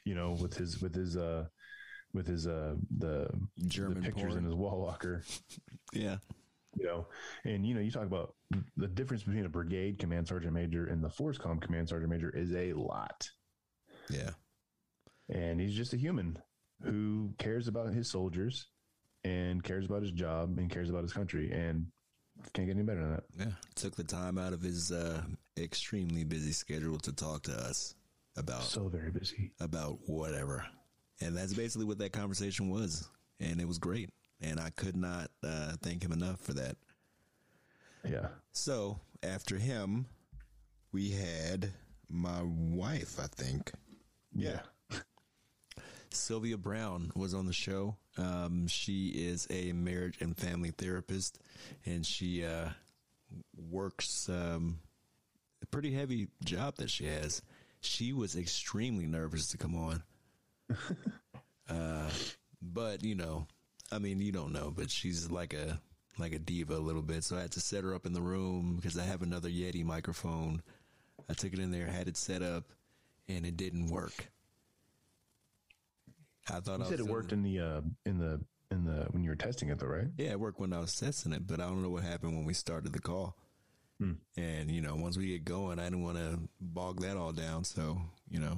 you 0.06 0.16
know, 0.16 0.38
with 0.40 0.56
his 0.56 0.82
with 0.82 0.94
his 0.96 1.18
uh 1.18 1.46
with 2.14 2.28
his 2.28 2.48
uh 2.48 2.76
the 2.98 3.30
German 3.68 4.02
the 4.02 4.02
pictures 4.02 4.34
porn. 4.34 4.38
in 4.40 4.44
his 4.46 4.56
wall 4.56 4.80
walker 4.82 5.24
Yeah, 5.94 6.18
you 6.78 6.86
know, 6.86 7.08
and 7.46 7.66
you 7.66 7.74
know, 7.74 7.82
you 7.82 7.92
talk 7.92 8.06
about 8.06 8.36
the 8.78 8.88
difference 8.88 9.24
between 9.24 9.46
a 9.46 9.50
brigade 9.50 9.98
command 10.00 10.28
sergeant 10.28 10.54
major 10.54 10.86
and 10.88 11.04
the 11.04 11.10
FORSCOM 11.10 11.62
command 11.62 11.90
sergeant 11.90 12.12
major 12.12 12.30
is 12.30 12.54
a 12.54 12.74
lot. 12.74 13.28
yeah, 14.10 14.32
And 15.30 15.60
he's 15.60 15.74
just 15.76 15.94
a 15.94 15.98
human 15.98 16.38
who 16.82 17.34
cares 17.38 17.68
about 17.68 17.94
his 17.94 18.10
soldiers 18.10 18.68
and 19.24 19.64
cares 19.64 19.86
about 19.86 20.02
his 20.02 20.12
job 20.12 20.58
and 20.58 20.70
cares 20.70 20.90
about 20.90 21.04
his 21.04 21.12
country 21.14 21.52
and 21.52 21.88
can't 22.54 22.68
get 22.68 22.76
any 22.78 22.84
better 22.86 23.02
than 23.02 23.12
that. 23.12 23.24
yeah. 23.38 23.52
Took 23.76 23.96
the 23.96 24.04
time 24.04 24.38
out 24.38 24.54
of 24.54 24.62
his 24.62 24.92
uh, 24.92 25.22
extremely 25.58 26.24
busy 26.24 26.52
schedule 26.54 26.98
to 27.00 27.12
talk 27.12 27.44
to 27.44 27.52
us 27.52 27.96
about 28.38 28.62
So 28.64 28.88
very 28.88 29.12
busy. 29.12 29.52
about 29.60 29.98
whatever, 30.06 30.66
and 31.20 31.36
that's 31.36 31.54
basically 31.54 31.86
what 31.86 31.98
that 31.98 32.14
conversation 32.14 32.70
was, 32.70 33.10
and 33.42 33.60
it 33.60 33.68
was 33.68 33.78
great. 33.78 34.10
And 34.42 34.60
I 34.60 34.70
could 34.70 34.96
not 34.96 35.30
uh, 35.44 35.74
thank 35.82 36.04
him 36.04 36.12
enough 36.12 36.40
for 36.40 36.54
that. 36.54 36.78
Yeah. 38.08 38.28
So 38.52 39.00
after 39.22 39.58
him, 39.58 40.06
we 40.92 41.12
had 41.12 41.72
my 42.10 42.42
wife, 42.44 43.20
I 43.20 43.28
think. 43.28 43.72
Yeah. 44.34 44.60
Sylvia 46.12 46.58
Brown 46.58 47.12
was 47.16 47.34
on 47.34 47.46
the 47.46 47.54
show. 47.54 47.96
Um, 48.18 48.68
she 48.68 49.10
is 49.10 49.48
a 49.50 49.74
marriage 49.74 50.18
and 50.22 50.36
family 50.36 50.72
therapist, 50.72 51.40
and 51.86 52.06
she 52.06 52.44
uh, 52.46 52.70
works 53.56 54.28
um, 54.30 54.80
a 55.62 55.66
pretty 55.68 55.94
heavy 55.94 56.28
job 56.44 56.76
that 56.78 56.90
she 56.90 57.06
has. 57.06 57.42
She 57.82 58.12
was 58.12 58.36
extremely 58.36 59.06
nervous 59.06 59.48
to 59.50 59.58
come 59.58 59.76
on, 59.76 60.04
uh, 61.70 62.10
but 62.62 63.04
you 63.04 63.16
know, 63.16 63.48
I 63.92 64.00
mean, 64.00 64.20
you 64.20 64.32
don't 64.32 64.54
know, 64.54 64.72
but 64.76 64.90
she's 64.92 65.30
like 65.32 65.54
a 65.54 65.80
like 66.18 66.34
a 66.34 66.40
diva 66.40 66.76
a 66.76 66.80
little 66.80 67.02
bit. 67.02 67.24
So 67.24 67.38
I 67.38 67.42
had 67.42 67.52
to 67.54 67.60
set 67.62 67.84
her 67.84 67.96
up 67.96 68.06
in 68.06 68.14
the 68.14 68.22
room 68.22 68.76
because 68.76 68.98
I 68.98 69.04
have 69.04 69.22
another 69.22 69.50
Yeti 69.50 69.84
microphone 69.84 70.62
I 71.30 71.34
took 71.34 71.54
it 71.54 71.60
in 71.60 71.72
there, 71.72 71.86
had 71.86 72.08
it 72.08 72.18
set 72.18 72.42
up, 72.42 72.66
and 73.28 73.46
it 73.46 73.56
didn't 73.56 73.88
work. 73.88 74.32
I 76.50 76.60
thought 76.60 76.80
You 76.80 76.86
I 76.86 76.90
said 76.90 77.00
it 77.00 77.06
worked 77.06 77.32
in 77.32 77.44
the 77.44 77.60
uh, 77.60 77.82
in 78.06 78.18
the 78.18 78.42
in 78.72 78.86
the 78.86 79.06
when 79.12 79.24
you 79.24 79.30
were 79.30 79.36
testing 79.36 79.70
it 79.70 79.78
though, 79.80 79.88
right? 79.88 80.08
Yeah, 80.18 80.32
it 80.32 80.40
worked 80.40 80.60
when 80.60 80.74
I 80.74 80.80
was 80.80 80.96
testing 80.96 81.34
it, 81.34 81.46
but 81.46 81.60
I 81.60 81.66
don't 81.66 81.84
know 81.84 81.90
what 81.90 82.04
happened 82.04 82.36
when 82.36 82.46
we 82.46 82.54
started 82.54 82.94
the 82.94 83.00
call. 83.00 83.36
And 84.38 84.72
you 84.72 84.82
know, 84.82 84.96
once 84.96 85.18
we 85.18 85.28
get 85.28 85.46
going, 85.46 85.78
I 85.78 85.84
didn't 85.84 86.04
want 86.04 86.18
to 86.18 86.40
bog 86.60 87.02
that 87.02 87.18
all 87.18 87.32
down. 87.32 87.64
So 87.64 88.02
you 88.32 88.40
know, 88.40 88.58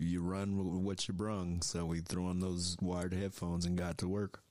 you 0.00 0.22
run 0.22 0.56
with 0.56 0.82
what 0.82 1.08
you 1.08 1.14
brung. 1.14 1.62
So 1.62 1.84
we 1.84 2.00
threw 2.00 2.26
on 2.26 2.40
those 2.40 2.76
wired 2.80 3.12
headphones 3.12 3.64
and 3.64 3.76
got 3.76 3.98
to 3.98 4.08
work. 4.08 4.42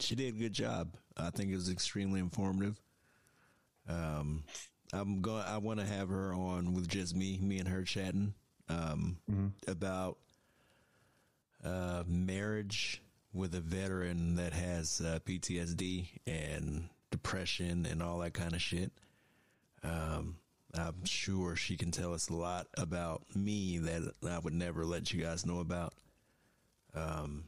She 0.00 0.14
did 0.14 0.34
a 0.34 0.38
good 0.38 0.52
job. 0.52 0.94
I 1.16 1.30
think 1.30 1.50
it 1.50 1.56
was 1.56 1.70
extremely 1.70 2.20
informative. 2.20 2.80
Um, 3.88 4.44
I'm 4.92 5.20
going. 5.20 5.44
I 5.46 5.58
want 5.58 5.80
to 5.80 5.86
have 5.86 6.08
her 6.08 6.32
on 6.34 6.74
with 6.74 6.88
just 6.88 7.14
me, 7.14 7.38
me 7.40 7.58
and 7.58 7.68
her 7.68 7.82
chatting 7.82 8.34
um, 8.68 9.18
about 9.68 10.18
uh, 11.64 12.02
marriage 12.06 13.02
with 13.32 13.54
a 13.54 13.60
veteran 13.60 14.36
that 14.36 14.52
has 14.52 15.00
uh, 15.00 15.18
PTSD 15.24 16.06
and 16.26 16.88
depression 17.10 17.86
and 17.90 18.02
all 18.02 18.18
that 18.18 18.34
kind 18.34 18.54
of 18.54 18.62
shit. 18.62 18.92
Um, 19.82 20.36
I'm 20.74 21.04
sure 21.04 21.54
she 21.56 21.76
can 21.76 21.90
tell 21.92 22.12
us 22.14 22.28
a 22.28 22.34
lot 22.34 22.66
about 22.76 23.22
me 23.34 23.78
that 23.78 24.12
I 24.28 24.38
would 24.40 24.54
never 24.54 24.84
let 24.84 25.12
you 25.12 25.22
guys 25.22 25.46
know 25.46 25.60
about. 25.60 25.94
Um, 26.94 27.44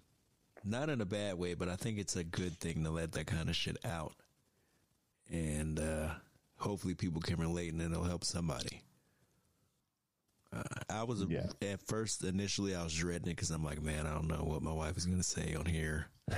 not 0.65 0.89
in 0.91 1.01
a 1.01 1.05
bad 1.07 1.35
way, 1.39 1.55
but 1.55 1.69
I 1.69 1.77
think 1.77 1.99
it's 1.99 2.17
a 2.17 2.25
good 2.25 2.59
thing 2.59 2.85
to 2.85 2.91
let 2.91 3.13
that 3.13 3.27
kind 3.27 3.49
of 3.49 3.57
shit 3.57 3.77
out. 3.85 4.15
And 5.31 5.81
uh, 5.81 6.11
hopefully 6.57 6.95
people 6.95 7.21
can 7.21 7.37
relate 7.41 7.73
and 7.73 7.83
it'll 7.83 8.05
help 8.05 8.25
somebody. 8.25 8.83
Uh, 10.53 10.63
I 10.89 11.03
was 11.03 11.23
Yeah. 11.29 11.47
at 11.63 11.81
first 11.83 12.23
initially 12.25 12.75
I 12.77 12.85
was 12.85 12.95
dreading 12.95 13.29
it 13.29 13.37
because 13.37 13.51
I'm 13.51 13.65
like, 13.65 13.83
man, 13.83 14.07
I 14.07 14.15
don't 14.15 14.29
know 14.29 14.45
what 14.45 14.63
my 14.63 14.73
wife 14.73 14.97
is 14.97 15.05
gonna 15.07 15.23
say 15.25 15.55
on 15.55 15.67
here. 15.67 16.07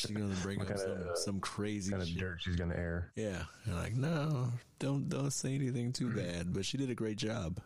She's 0.00 0.16
gonna 0.16 0.34
bring 0.42 0.60
up 0.60 0.66
kinda, 0.68 0.82
some, 0.82 1.08
uh, 1.10 1.14
some 1.14 1.40
crazy 1.40 1.90
Kind 1.90 2.02
of 2.02 2.08
dirt 2.16 2.38
she's 2.40 2.56
gonna 2.56 2.74
air. 2.74 3.12
Yeah, 3.16 3.42
and 3.64 3.76
like 3.76 3.94
no, 3.94 4.52
don't 4.78 5.08
don't 5.08 5.32
say 5.32 5.54
anything 5.54 5.92
too 5.92 6.10
bad. 6.14 6.52
But 6.52 6.64
she 6.64 6.76
did 6.78 6.90
a 6.90 6.94
great 6.94 7.16
job, 7.18 7.60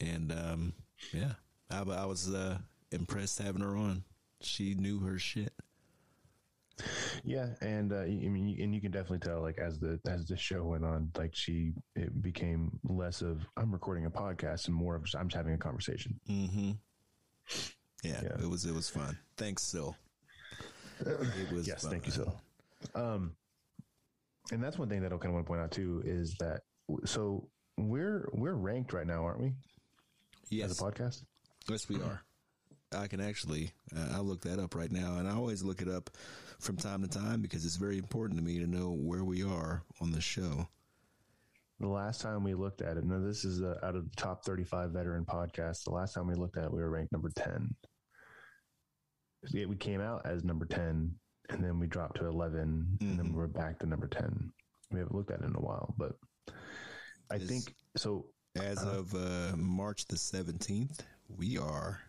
and 0.00 0.32
um, 0.32 0.72
yeah, 1.12 1.32
I, 1.70 1.80
I 1.82 2.04
was 2.06 2.32
uh, 2.32 2.58
impressed 2.90 3.38
having 3.40 3.62
her 3.62 3.76
on. 3.76 4.04
She 4.40 4.74
knew 4.74 5.00
her 5.00 5.18
shit. 5.18 5.52
Yeah, 7.24 7.48
and 7.60 7.92
uh, 7.92 8.02
I 8.02 8.06
mean, 8.06 8.46
you- 8.48 8.62
and 8.62 8.72
you 8.72 8.80
can 8.80 8.92
definitely 8.92 9.18
tell, 9.18 9.40
like 9.42 9.58
as 9.58 9.80
the 9.80 9.98
as 10.06 10.26
the 10.26 10.36
show 10.36 10.64
went 10.64 10.84
on, 10.84 11.10
like 11.16 11.34
she 11.34 11.72
it 11.96 12.22
became 12.22 12.78
less 12.84 13.20
of 13.20 13.40
I'm 13.56 13.72
recording 13.72 14.06
a 14.06 14.10
podcast 14.10 14.66
and 14.66 14.74
more 14.76 14.94
of 14.94 15.02
just, 15.04 15.16
I'm 15.16 15.28
just 15.28 15.36
having 15.36 15.54
a 15.54 15.58
conversation. 15.58 16.20
Mm-hmm. 16.30 16.70
Yeah, 18.04 18.20
Yeah. 18.22 18.42
it 18.42 18.48
was 18.48 18.64
it 18.64 18.72
was 18.74 18.88
fun. 18.88 19.18
Thanks, 19.36 19.62
Sil. 19.66 19.96
It 21.00 21.52
was 21.52 21.66
Yes, 21.66 21.82
fun. 21.82 21.92
thank 21.92 22.06
you, 22.06 22.12
so. 22.12 22.32
Um, 22.94 23.34
and 24.52 24.62
that's 24.62 24.78
one 24.78 24.88
thing 24.88 25.02
that 25.02 25.12
I 25.12 25.16
kind 25.16 25.26
of 25.26 25.32
want 25.34 25.46
to 25.46 25.48
point 25.48 25.60
out 25.60 25.70
too 25.70 26.02
is 26.04 26.34
that 26.40 26.62
so 27.04 27.48
we're 27.76 28.28
we're 28.32 28.54
ranked 28.54 28.92
right 28.92 29.06
now, 29.06 29.24
aren't 29.24 29.40
we, 29.40 29.52
Yes, 30.50 30.70
as 30.70 30.80
a 30.80 30.84
podcast? 30.84 31.24
yes, 31.68 31.88
we 31.88 31.96
are. 31.96 32.22
I 32.96 33.06
can 33.06 33.20
actually, 33.20 33.72
uh, 33.94 34.14
I'll 34.14 34.24
look 34.24 34.40
that 34.42 34.58
up 34.58 34.74
right 34.74 34.90
now, 34.90 35.18
and 35.18 35.28
I 35.28 35.32
always 35.34 35.62
look 35.62 35.82
it 35.82 35.88
up 35.88 36.08
from 36.58 36.76
time 36.78 37.02
to 37.02 37.08
time 37.08 37.42
because 37.42 37.66
it's 37.66 37.76
very 37.76 37.98
important 37.98 38.38
to 38.38 38.44
me 38.44 38.58
to 38.60 38.66
know 38.66 38.90
where 38.92 39.24
we 39.24 39.42
are 39.42 39.82
on 40.00 40.10
the 40.10 40.22
show. 40.22 40.66
The 41.80 41.86
last 41.86 42.22
time 42.22 42.42
we 42.42 42.54
looked 42.54 42.80
at 42.80 42.96
it, 42.96 43.04
now 43.04 43.18
this 43.20 43.44
is 43.44 43.62
uh, 43.62 43.78
out 43.82 43.94
of 43.94 44.08
the 44.08 44.16
top 44.16 44.42
35 44.44 44.90
veteran 44.90 45.24
podcasts. 45.26 45.84
The 45.84 45.90
last 45.92 46.14
time 46.14 46.26
we 46.26 46.34
looked 46.34 46.56
at 46.56 46.64
it, 46.64 46.72
we 46.72 46.80
were 46.82 46.88
ranked 46.90 47.12
number 47.12 47.30
10. 47.36 47.72
Yeah, 49.50 49.66
we 49.66 49.76
came 49.76 50.00
out 50.00 50.22
as 50.24 50.44
number 50.44 50.64
10, 50.64 51.14
and 51.50 51.64
then 51.64 51.78
we 51.78 51.86
dropped 51.86 52.16
to 52.18 52.26
11, 52.26 52.98
and 53.00 53.18
then 53.18 53.26
mm-hmm. 53.26 53.36
we're 53.36 53.46
back 53.46 53.78
to 53.80 53.86
number 53.86 54.08
10. 54.08 54.52
We 54.90 54.98
haven't 54.98 55.14
looked 55.14 55.30
at 55.30 55.40
it 55.40 55.46
in 55.46 55.54
a 55.54 55.60
while, 55.60 55.94
but 55.96 56.12
I 57.30 57.36
Is- 57.36 57.48
think 57.48 57.74
so. 57.96 58.26
As 58.56 58.78
uh-huh. 58.78 58.98
of 58.98 59.14
uh, 59.14 59.56
March 59.56 60.06
the 60.06 60.16
17th, 60.16 61.00
we 61.36 61.58
are 61.58 62.00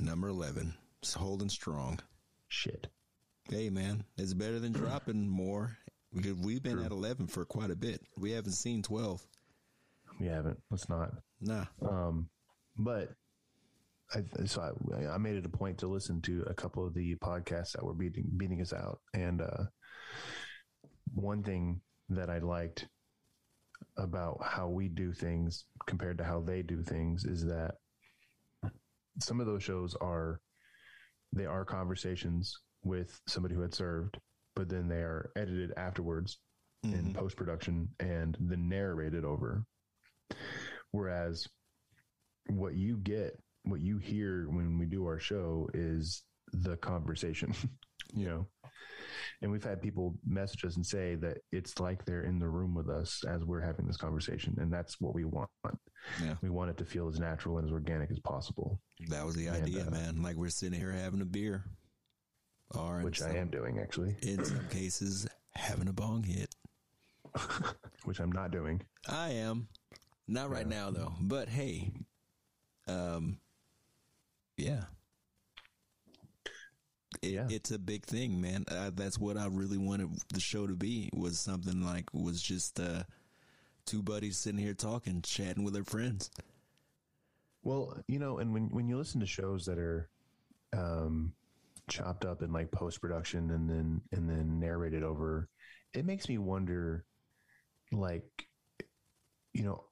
number 0.00 0.28
11. 0.28 0.74
It's 1.02 1.14
holding 1.14 1.50
strong. 1.50 2.00
Shit. 2.48 2.88
Hey, 3.48 3.70
man, 3.70 4.02
it's 4.16 4.34
better 4.34 4.58
than 4.58 4.72
dropping 4.72 5.28
more 5.28 5.76
because 6.14 6.34
we've 6.38 6.62
been 6.62 6.78
at 6.78 6.90
11 6.90 7.26
for 7.26 7.44
quite 7.44 7.70
a 7.70 7.76
bit. 7.76 8.00
We 8.16 8.32
haven't 8.32 8.52
seen 8.52 8.82
12. 8.82 9.24
We 10.18 10.26
haven't. 10.26 10.58
Let's 10.70 10.88
not. 10.88 11.12
Nah. 11.40 11.66
Um, 11.82 12.28
but 12.76 13.10
I, 14.12 14.22
so 14.46 14.76
I, 14.92 15.14
I 15.14 15.18
made 15.18 15.36
it 15.36 15.46
a 15.46 15.50
point 15.50 15.78
to 15.78 15.86
listen 15.86 16.20
to 16.22 16.44
a 16.48 16.54
couple 16.54 16.86
of 16.86 16.94
the 16.94 17.16
podcasts 17.16 17.72
that 17.72 17.84
were 17.84 17.94
beating 17.94 18.26
beating 18.36 18.60
us 18.60 18.72
out, 18.72 19.00
and 19.12 19.40
uh, 19.40 19.64
one 21.14 21.42
thing 21.42 21.80
that 22.10 22.30
I 22.30 22.38
liked 22.38 22.86
about 23.96 24.38
how 24.42 24.68
we 24.68 24.88
do 24.88 25.12
things 25.12 25.64
compared 25.86 26.18
to 26.18 26.24
how 26.24 26.40
they 26.40 26.62
do 26.62 26.82
things 26.82 27.24
is 27.24 27.44
that 27.44 27.76
some 29.20 29.40
of 29.40 29.46
those 29.46 29.62
shows 29.62 29.94
are 30.00 30.40
they 31.32 31.46
are 31.46 31.64
conversations 31.64 32.56
with 32.82 33.20
somebody 33.26 33.54
who 33.54 33.60
had 33.60 33.74
served, 33.74 34.18
but 34.54 34.68
then 34.68 34.88
they 34.88 34.96
are 34.96 35.30
edited 35.36 35.72
afterwards 35.76 36.38
in 36.82 37.14
post 37.14 37.36
production 37.36 37.88
and 37.98 38.36
then 38.38 38.68
narrated 38.68 39.24
over. 39.24 39.64
Whereas 40.90 41.48
what 42.48 42.74
you 42.74 42.96
get, 42.98 43.38
what 43.64 43.80
you 43.80 43.98
hear 43.98 44.46
when 44.48 44.78
we 44.78 44.86
do 44.86 45.06
our 45.06 45.18
show 45.18 45.68
is 45.74 46.22
the 46.52 46.76
conversation, 46.76 47.54
you 48.14 48.26
know. 48.26 48.46
And 49.42 49.50
we've 49.50 49.64
had 49.64 49.82
people 49.82 50.14
message 50.26 50.64
us 50.64 50.76
and 50.76 50.86
say 50.86 51.16
that 51.16 51.38
it's 51.52 51.78
like 51.78 52.04
they're 52.04 52.24
in 52.24 52.38
the 52.38 52.48
room 52.48 52.74
with 52.74 52.88
us 52.88 53.22
as 53.28 53.44
we're 53.44 53.60
having 53.60 53.86
this 53.86 53.96
conversation. 53.96 54.56
And 54.58 54.72
that's 54.72 55.00
what 55.00 55.14
we 55.14 55.24
want. 55.24 55.50
Yeah. 56.22 56.34
We 56.40 56.50
want 56.50 56.70
it 56.70 56.78
to 56.78 56.84
feel 56.84 57.08
as 57.08 57.18
natural 57.18 57.58
and 57.58 57.66
as 57.66 57.72
organic 57.72 58.10
as 58.10 58.18
possible, 58.20 58.80
That 59.08 59.26
was 59.26 59.34
the 59.34 59.48
idea, 59.48 59.86
uh, 59.86 59.90
man. 59.90 60.22
Like 60.22 60.36
we're 60.36 60.48
sitting 60.48 60.78
here 60.78 60.92
having 60.92 61.20
a 61.20 61.26
beer. 61.26 61.64
Or 62.70 63.00
which 63.00 63.22
I 63.22 63.34
am 63.36 63.48
doing 63.48 63.78
actually, 63.78 64.16
In 64.22 64.44
some 64.44 64.66
cases, 64.70 65.26
having 65.54 65.88
a 65.88 65.92
bong 65.92 66.22
hit. 66.22 66.54
which 68.04 68.20
I'm 68.20 68.32
not 68.32 68.50
doing. 68.50 68.82
I 69.08 69.30
am. 69.30 69.68
Not 70.26 70.50
right 70.50 70.66
now 70.66 70.90
though. 70.90 71.12
But 71.20 71.48
hey, 71.48 71.90
um 72.86 73.38
yeah. 74.56 74.84
It, 77.22 77.30
Yeah. 77.30 77.46
It's 77.48 77.70
a 77.70 77.78
big 77.78 78.04
thing, 78.04 78.40
man. 78.40 78.64
Uh, 78.68 78.90
that's 78.94 79.18
what 79.18 79.36
I 79.36 79.46
really 79.46 79.78
wanted 79.78 80.10
the 80.32 80.40
show 80.40 80.66
to 80.66 80.74
be 80.74 81.10
was 81.14 81.38
something 81.38 81.82
like 81.82 82.12
was 82.12 82.42
just 82.42 82.78
uh 82.80 83.04
two 83.86 84.02
buddies 84.02 84.38
sitting 84.38 84.58
here 84.58 84.74
talking, 84.74 85.22
chatting 85.22 85.64
with 85.64 85.74
their 85.74 85.84
friends. 85.84 86.30
Well, 87.62 87.96
you 88.08 88.18
know, 88.18 88.38
and 88.38 88.52
when 88.52 88.68
when 88.68 88.88
you 88.88 88.98
listen 88.98 89.20
to 89.20 89.26
shows 89.26 89.64
that 89.66 89.78
are 89.78 90.08
um, 90.76 91.32
chopped 91.88 92.24
up 92.24 92.42
in 92.42 92.52
like 92.52 92.70
post 92.70 93.00
production 93.00 93.50
and 93.50 93.68
then 93.68 94.02
and 94.12 94.28
then 94.28 94.60
narrated 94.60 95.02
over, 95.02 95.48
it 95.94 96.04
makes 96.04 96.28
me 96.28 96.38
wonder, 96.38 97.04
like, 97.92 98.46
you 99.52 99.64
know, 99.64 99.84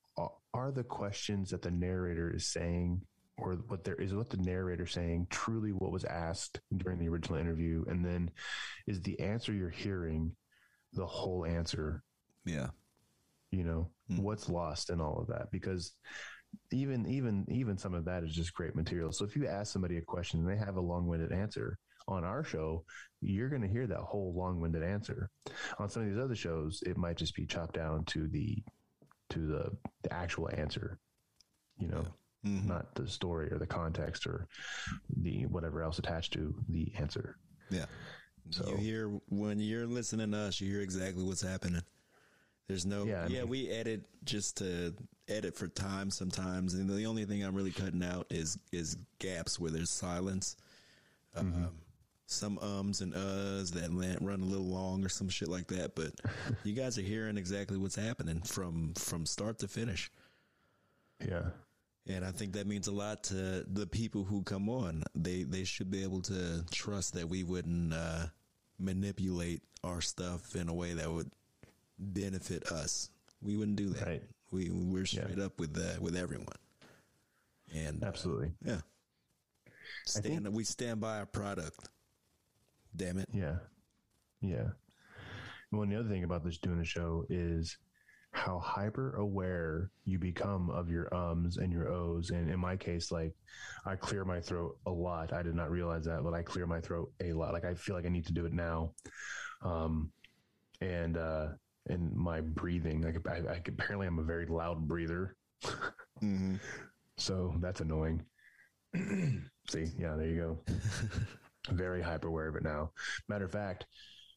are, 0.54 0.72
the 0.72 0.84
questions 0.84 1.50
that 1.50 1.62
the 1.62 1.70
narrator 1.70 2.32
is 2.34 2.46
saying, 2.46 3.00
or 3.38 3.54
what 3.68 3.84
there 3.84 3.94
is 3.94 4.14
what 4.14 4.30
the 4.30 4.36
narrator 4.36 4.86
saying, 4.86 5.26
truly 5.30 5.70
what 5.72 5.92
was 5.92 6.04
asked 6.04 6.60
during 6.76 6.98
the 6.98 7.08
original 7.08 7.38
interview, 7.38 7.84
and 7.88 8.04
then 8.04 8.30
is 8.86 9.00
the 9.00 9.18
answer 9.20 9.52
you're 9.52 9.70
hearing 9.70 10.34
the 10.92 11.06
whole 11.06 11.44
answer? 11.46 12.02
Yeah. 12.44 12.68
you 13.50 13.64
know 13.64 13.90
hmm. 14.08 14.18
what's 14.18 14.48
lost 14.48 14.90
in 14.90 15.00
all 15.00 15.18
of 15.20 15.28
that? 15.28 15.50
Because 15.50 15.94
even 16.70 17.06
even 17.06 17.46
even 17.48 17.78
some 17.78 17.94
of 17.94 18.04
that 18.04 18.24
is 18.24 18.34
just 18.34 18.54
great 18.54 18.74
material. 18.74 19.12
So 19.12 19.24
if 19.24 19.36
you 19.36 19.46
ask 19.46 19.72
somebody 19.72 19.98
a 19.98 20.02
question 20.02 20.40
and 20.40 20.48
they 20.48 20.56
have 20.56 20.76
a 20.76 20.80
long-winded 20.80 21.32
answer 21.32 21.78
on 22.08 22.24
our 22.24 22.42
show 22.42 22.84
you're 23.20 23.48
going 23.48 23.62
to 23.62 23.68
hear 23.68 23.86
that 23.86 24.00
whole 24.00 24.34
long-winded 24.36 24.82
answer. 24.82 25.30
On 25.78 25.88
some 25.88 26.02
of 26.02 26.08
these 26.08 26.22
other 26.22 26.34
shows 26.34 26.82
it 26.84 26.96
might 26.96 27.16
just 27.16 27.34
be 27.34 27.46
chopped 27.46 27.74
down 27.74 28.04
to 28.06 28.28
the 28.28 28.62
to 29.32 29.46
the, 29.46 29.76
the 30.02 30.12
actual 30.12 30.48
answer 30.56 30.98
you 31.78 31.88
know 31.88 32.04
not 32.44 32.92
the 32.96 33.06
story 33.06 33.52
or 33.52 33.58
the 33.58 33.66
context 33.66 34.26
or 34.26 34.48
the 35.18 35.46
whatever 35.46 35.82
else 35.82 35.98
attached 36.00 36.32
to 36.32 36.52
the 36.68 36.92
answer 36.98 37.36
Yeah. 37.70 37.86
So- 38.50 38.68
you 38.68 38.76
hear 38.76 39.08
when 39.28 39.60
you're 39.60 39.86
listening 39.86 40.32
to 40.32 40.38
us, 40.38 40.60
you 40.60 40.68
hear 40.68 40.80
exactly 40.80 41.22
what's 41.22 41.40
happening. 41.42 41.82
There's 42.66 42.84
no 42.84 43.04
Yeah, 43.04 43.28
yeah, 43.28 43.38
I 43.38 43.40
mean- 43.42 43.48
we 43.48 43.70
edit 43.70 44.02
just 44.24 44.56
to 44.56 44.92
edit 45.28 45.54
for 45.56 45.68
time 45.68 46.10
sometimes, 46.10 46.74
and 46.74 46.90
the 46.90 47.06
only 47.06 47.24
thing 47.24 47.44
I'm 47.44 47.54
really 47.54 47.70
cutting 47.70 48.02
out 48.02 48.26
is 48.30 48.58
is 48.72 48.96
gaps 49.20 49.60
where 49.60 49.70
there's 49.70 49.90
silence. 49.90 50.56
Mm-hmm. 51.36 51.64
Um, 51.64 51.70
some 52.32 52.58
ums 52.58 53.00
and 53.00 53.12
uhs 53.14 53.70
that 53.72 53.90
run 54.20 54.40
a 54.40 54.44
little 54.44 54.66
long 54.66 55.04
or 55.04 55.08
some 55.08 55.28
shit 55.28 55.48
like 55.48 55.66
that. 55.68 55.94
But 55.94 56.12
you 56.64 56.72
guys 56.74 56.98
are 56.98 57.02
hearing 57.02 57.36
exactly 57.36 57.76
what's 57.76 57.96
happening 57.96 58.40
from 58.42 58.94
from 58.94 59.26
start 59.26 59.58
to 59.60 59.68
finish. 59.68 60.10
Yeah. 61.24 61.50
And 62.08 62.24
I 62.24 62.32
think 62.32 62.54
that 62.54 62.66
means 62.66 62.88
a 62.88 62.92
lot 62.92 63.22
to 63.24 63.64
the 63.72 63.86
people 63.86 64.24
who 64.24 64.42
come 64.42 64.68
on. 64.68 65.04
They 65.14 65.44
they 65.44 65.64
should 65.64 65.90
be 65.90 66.02
able 66.02 66.22
to 66.22 66.64
trust 66.72 67.14
that 67.14 67.28
we 67.28 67.44
wouldn't 67.44 67.92
uh, 67.94 68.26
manipulate 68.78 69.62
our 69.84 70.00
stuff 70.00 70.56
in 70.56 70.68
a 70.68 70.74
way 70.74 70.94
that 70.94 71.10
would 71.10 71.30
benefit 71.98 72.66
us. 72.72 73.10
We 73.40 73.56
wouldn't 73.56 73.76
do 73.76 73.90
that. 73.90 74.06
Right. 74.06 74.22
We 74.50 74.70
we're 74.70 75.00
Yeah. 75.04 75.22
straight 75.24 75.38
up 75.38 75.60
with 75.60 75.78
uh, 75.78 76.00
with 76.00 76.16
everyone. 76.16 76.56
And 77.74 78.02
uh, 78.02 78.06
Absolutely. 78.08 78.50
yeah, 78.64 78.80
stand 80.04 80.46
we 80.52 80.64
stand 80.64 81.00
by 81.00 81.18
our 81.20 81.26
product. 81.26 81.88
Damn 82.96 83.18
it. 83.18 83.28
Yeah. 83.32 83.56
Yeah. 84.40 84.68
Well, 85.70 85.82
and 85.82 85.92
the 85.92 85.98
other 85.98 86.08
thing 86.08 86.24
about 86.24 86.44
this 86.44 86.58
doing 86.58 86.80
a 86.80 86.84
show 86.84 87.24
is 87.30 87.78
how 88.32 88.58
hyper 88.58 89.16
aware 89.16 89.90
you 90.04 90.18
become 90.18 90.70
of 90.70 90.90
your 90.90 91.14
ums 91.14 91.58
and 91.58 91.72
your 91.72 91.88
ohs. 91.90 92.30
And 92.30 92.50
in 92.50 92.58
my 92.58 92.76
case, 92.76 93.10
like 93.10 93.34
I 93.86 93.94
clear 93.96 94.24
my 94.24 94.40
throat 94.40 94.76
a 94.86 94.90
lot. 94.90 95.32
I 95.32 95.42
did 95.42 95.54
not 95.54 95.70
realize 95.70 96.04
that, 96.04 96.22
but 96.22 96.34
I 96.34 96.42
clear 96.42 96.66
my 96.66 96.80
throat 96.80 97.12
a 97.22 97.32
lot. 97.32 97.52
Like 97.52 97.64
I 97.64 97.74
feel 97.74 97.94
like 97.94 98.06
I 98.06 98.10
need 98.10 98.26
to 98.26 98.32
do 98.32 98.46
it 98.46 98.52
now. 98.52 98.92
Um, 99.62 100.10
and, 100.80 101.16
uh, 101.16 101.48
and 101.88 102.14
my 102.14 102.40
breathing, 102.40 103.02
like 103.02 103.16
I, 103.28 103.52
I 103.52 103.60
apparently 103.66 104.06
I'm 104.06 104.18
a 104.18 104.24
very 104.24 104.46
loud 104.46 104.86
breather. 104.88 105.36
Mm-hmm. 106.22 106.56
So 107.18 107.54
that's 107.60 107.82
annoying. 107.82 108.24
See, 108.96 109.86
yeah, 109.98 110.16
there 110.16 110.26
you 110.26 110.36
go. 110.66 110.74
Very 111.70 112.02
hyper 112.02 112.28
aware 112.28 112.48
of 112.48 112.56
it 112.56 112.64
now. 112.64 112.90
Matter 113.28 113.44
of 113.44 113.52
fact, 113.52 113.86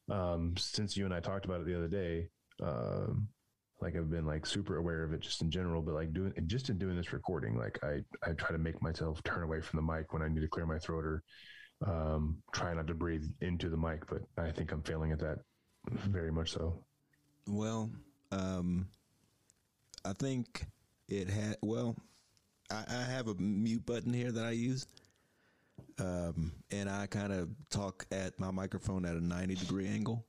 um, 0.10 0.54
since 0.58 0.96
you 0.96 1.06
and 1.06 1.14
I 1.14 1.20
talked 1.20 1.46
about 1.46 1.62
it 1.62 1.66
the 1.66 1.76
other 1.76 1.88
day, 1.88 2.30
um, 2.62 3.28
like 3.82 3.96
I've 3.96 4.10
been 4.10 4.26
like 4.26 4.46
super 4.46 4.78
aware 4.78 5.04
of 5.04 5.14
it 5.14 5.22
just 5.22 5.42
in 5.42 5.52
general, 5.52 5.82
but 5.82 5.96
like 5.96 6.14
doing 6.14 6.34
it 6.36 6.48
just 6.48 6.70
in 6.70 6.78
doing 6.78 6.96
this 6.96 7.14
recording, 7.14 7.58
like 7.58 7.80
I 7.84 8.04
I 8.24 8.34
try 8.34 8.52
to 8.52 8.58
make 8.58 8.82
myself 8.82 9.22
turn 9.24 9.44
away 9.44 9.62
from 9.62 9.78
the 9.78 9.94
mic 9.94 10.14
when 10.14 10.22
I 10.22 10.28
need 10.28 10.42
to 10.42 10.48
clear 10.48 10.66
my 10.66 10.80
throat 10.80 11.04
or 11.04 11.24
um, 11.86 12.38
try 12.54 12.74
not 12.74 12.88
to 12.88 12.94
breathe 12.94 13.26
into 13.42 13.70
the 13.70 13.78
mic. 13.78 14.08
But 14.08 14.22
I 14.38 14.52
think 14.52 14.72
I'm 14.72 14.82
failing 14.84 15.12
at 15.12 15.20
that 15.20 15.40
very 15.90 16.32
much 16.32 16.52
so. 16.52 16.84
Well, 17.48 17.92
um, 18.32 18.88
I 20.04 20.14
think 20.14 20.66
it 21.10 21.30
had. 21.30 21.58
Well, 21.62 21.96
I, 22.72 22.84
I 22.88 23.04
have 23.04 23.28
a 23.28 23.36
mute 23.36 23.86
button 23.86 24.14
here 24.14 24.32
that 24.32 24.46
I 24.46 24.52
use, 24.52 24.88
um, 26.00 26.52
and 26.72 26.90
I 26.90 27.08
kind 27.08 27.32
of 27.34 27.50
talk 27.70 28.06
at 28.12 28.40
my 28.40 28.52
microphone 28.52 29.06
at 29.06 29.16
a 29.16 29.24
ninety 29.24 29.56
degree 29.56 29.88
angle. 29.88 30.26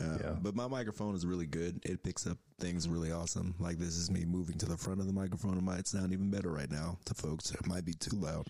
Uh, 0.00 0.18
Yeah. 0.20 0.36
But 0.40 0.54
my 0.54 0.66
microphone 0.68 1.14
is 1.14 1.26
really 1.26 1.46
good. 1.46 1.80
It 1.84 2.02
picks 2.02 2.26
up 2.26 2.38
things 2.58 2.88
really 2.88 3.12
awesome. 3.12 3.54
Like 3.58 3.78
this 3.78 3.96
is 3.96 4.10
me 4.10 4.24
moving 4.24 4.56
to 4.58 4.66
the 4.66 4.76
front 4.76 5.00
of 5.00 5.06
the 5.06 5.12
microphone. 5.12 5.58
It 5.58 5.62
might 5.62 5.86
sound 5.86 6.12
even 6.12 6.30
better 6.30 6.50
right 6.50 6.70
now 6.70 6.98
to 7.06 7.14
folks. 7.14 7.50
It 7.50 7.66
might 7.66 7.84
be 7.84 7.94
too 7.94 8.16
loud. 8.16 8.46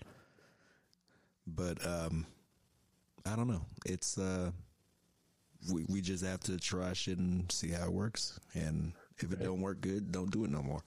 But 1.47 1.85
um, 1.85 2.25
I 3.25 3.35
don't 3.35 3.47
know. 3.47 3.65
It's 3.85 4.17
uh, 4.17 4.51
we 5.73 5.85
we 5.89 6.01
just 6.01 6.23
have 6.23 6.39
to 6.41 6.57
try 6.57 6.93
shit 6.93 7.17
and 7.17 7.51
see 7.51 7.69
how 7.69 7.85
it 7.85 7.91
works. 7.93 8.39
And 8.53 8.93
if 9.17 9.33
it 9.33 9.43
don't 9.43 9.61
work 9.61 9.81
good, 9.81 10.11
don't 10.11 10.31
do 10.31 10.45
it 10.45 10.51
no 10.51 10.61
more. 10.61 10.83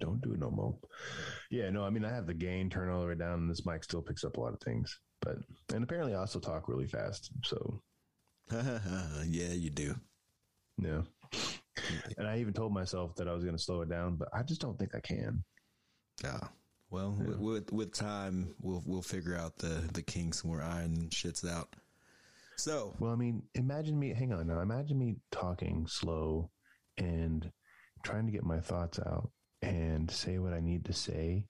Don't 0.00 0.20
do 0.20 0.32
it 0.34 0.40
no 0.40 0.50
more. 0.50 0.76
Yeah, 1.50 1.70
no, 1.70 1.84
I 1.84 1.90
mean 1.90 2.04
I 2.04 2.10
have 2.10 2.26
the 2.26 2.34
gain 2.34 2.68
turned 2.68 2.90
all 2.90 3.00
the 3.00 3.08
way 3.08 3.14
down, 3.14 3.40
and 3.40 3.50
this 3.50 3.64
mic 3.66 3.84
still 3.84 4.02
picks 4.02 4.24
up 4.24 4.36
a 4.36 4.40
lot 4.40 4.52
of 4.52 4.60
things. 4.60 5.00
But 5.20 5.36
and 5.74 5.82
apparently 5.82 6.14
I 6.14 6.18
also 6.18 6.38
talk 6.38 6.68
really 6.68 6.86
fast. 6.86 7.30
So 7.44 7.82
yeah, 8.52 9.52
you 9.52 9.70
do. 9.70 9.94
yeah. 10.78 11.02
And 12.16 12.26
I 12.26 12.38
even 12.38 12.52
told 12.52 12.72
myself 12.72 13.14
that 13.16 13.28
I 13.28 13.32
was 13.32 13.44
going 13.44 13.56
to 13.56 13.62
slow 13.62 13.80
it 13.82 13.88
down, 13.88 14.16
but 14.16 14.28
I 14.32 14.42
just 14.42 14.60
don't 14.60 14.78
think 14.78 14.94
I 14.94 15.00
can. 15.00 15.44
Ah, 16.24 16.38
yeah. 16.42 16.48
Well, 16.90 17.16
with, 17.18 17.38
with 17.38 17.72
with 17.72 17.92
time, 17.92 18.54
we'll 18.60 18.82
we'll 18.86 19.02
figure 19.02 19.36
out 19.36 19.58
the 19.58 19.88
the 19.92 20.02
kinks 20.02 20.42
and 20.42 20.50
we're 20.50 20.62
iron 20.62 21.08
shits 21.10 21.48
out. 21.48 21.76
So 22.56 22.94
Well, 22.98 23.12
I 23.12 23.16
mean, 23.16 23.42
imagine 23.54 23.98
me. 23.98 24.12
Hang 24.14 24.32
on 24.32 24.46
now. 24.46 24.60
Imagine 24.60 24.98
me 24.98 25.16
talking 25.30 25.86
slow 25.86 26.50
and 26.96 27.50
trying 28.02 28.26
to 28.26 28.32
get 28.32 28.44
my 28.44 28.60
thoughts 28.60 28.98
out 28.98 29.30
and 29.62 30.10
say 30.10 30.38
what 30.38 30.52
I 30.52 30.60
need 30.60 30.84
to 30.86 30.92
say 30.92 31.44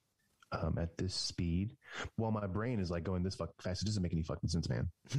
um, 0.53 0.79
at 0.79 0.97
this 0.97 1.15
speed, 1.15 1.77
while 2.17 2.31
my 2.31 2.47
brain 2.47 2.81
is 2.81 2.91
like 2.91 3.05
going 3.05 3.23
this 3.23 3.35
fucking 3.35 3.55
fast. 3.61 3.83
It 3.83 3.87
doesn't 3.87 4.03
make 4.03 4.13
any 4.13 4.23
fucking 4.23 4.49
sense, 4.49 4.69
man. 4.69 4.89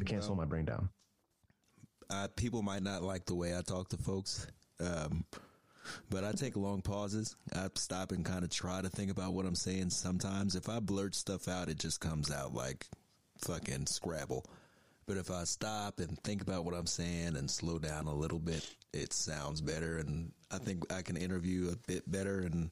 I 0.00 0.02
can't 0.04 0.24
slow 0.24 0.34
my 0.34 0.44
brain 0.46 0.64
down. 0.64 0.88
uh, 2.10 2.28
people 2.36 2.62
might 2.62 2.82
not 2.82 3.02
like 3.02 3.26
the 3.26 3.34
way 3.34 3.56
I 3.56 3.60
talk 3.62 3.90
to 3.90 3.96
folks, 3.96 4.46
um, 4.80 5.24
but 6.08 6.24
I 6.24 6.32
take 6.32 6.56
long 6.56 6.82
pauses. 6.82 7.36
I 7.54 7.68
stop 7.74 8.12
and 8.12 8.24
kind 8.24 8.42
of 8.44 8.50
try 8.50 8.80
to 8.80 8.88
think 8.88 9.10
about 9.10 9.34
what 9.34 9.46
I'm 9.46 9.54
saying. 9.54 9.90
Sometimes, 9.90 10.56
if 10.56 10.68
I 10.68 10.80
blurt 10.80 11.14
stuff 11.14 11.48
out, 11.48 11.68
it 11.68 11.78
just 11.78 12.00
comes 12.00 12.30
out 12.30 12.54
like 12.54 12.86
fucking 13.38 13.86
Scrabble. 13.86 14.44
But 15.06 15.16
if 15.16 15.30
I 15.30 15.44
stop 15.44 15.98
and 15.98 16.18
think 16.22 16.40
about 16.42 16.64
what 16.64 16.74
I'm 16.74 16.86
saying 16.86 17.36
and 17.36 17.50
slow 17.50 17.78
down 17.78 18.06
a 18.06 18.14
little 18.14 18.38
bit, 18.38 18.68
it 18.92 19.12
sounds 19.12 19.60
better. 19.60 19.98
And 19.98 20.32
I 20.50 20.58
think 20.58 20.92
I 20.92 21.02
can 21.02 21.16
interview 21.16 21.70
a 21.70 21.76
bit 21.86 22.10
better 22.10 22.40
and 22.40 22.70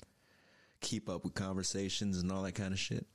keep 0.81 1.09
up 1.09 1.25
with 1.25 1.35
conversations 1.35 2.19
and 2.19 2.31
all 2.31 2.43
that 2.43 2.55
kind 2.55 2.73
of 2.73 2.79
shit. 2.79 3.07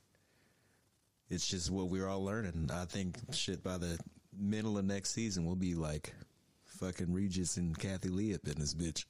It's 1.30 1.46
just 1.46 1.70
what 1.70 1.88
we're 1.88 2.08
all 2.08 2.24
learning. 2.24 2.70
I 2.72 2.84
think 2.84 3.16
shit 3.32 3.62
by 3.62 3.78
the 3.78 3.98
middle 4.38 4.76
of 4.78 4.84
next 4.84 5.10
season 5.14 5.46
we'll 5.46 5.54
be 5.54 5.74
like 5.74 6.12
fucking 6.64 7.12
Regis 7.12 7.56
and 7.56 7.78
Kathie 7.78 8.08
Lee 8.08 8.34
up 8.34 8.46
in 8.46 8.58
this 8.58 8.74
bitch. 8.74 9.04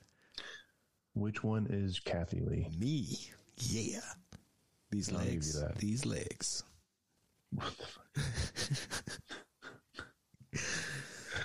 Which 1.15 1.43
one 1.43 1.67
is 1.71 1.99
Kathie 2.01 2.41
Lee? 2.41 2.69
Me, 2.79 3.07
yeah. 3.57 4.01
These 4.91 5.13
I'll 5.13 5.19
give 5.19 5.27
you 5.27 5.33
legs, 5.33 5.61
that. 5.61 5.77
these 5.77 6.05
legs. 6.07 6.63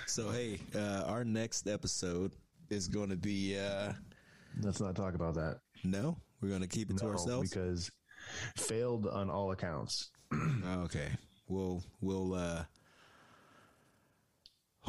so 0.06 0.30
hey, 0.30 0.60
uh, 0.74 1.04
our 1.06 1.24
next 1.24 1.66
episode 1.68 2.32
is 2.70 2.88
going 2.88 3.10
to 3.10 3.16
be 3.16 3.58
uh, 3.58 3.92
Let's 4.62 4.80
not 4.80 4.94
talk 4.96 5.14
about 5.14 5.34
that. 5.34 5.60
no, 5.84 6.16
we're 6.40 6.48
going 6.48 6.60
to 6.62 6.68
keep 6.68 6.90
it 6.90 6.98
to 6.98 7.06
ourselves. 7.06 7.50
because 7.50 7.90
failed 8.56 9.06
on 9.06 9.30
all 9.30 9.52
accounts. 9.52 10.10
Okay. 10.84 11.08
We'll 11.48 11.82
we'll 12.00 12.34
uh 12.34 12.64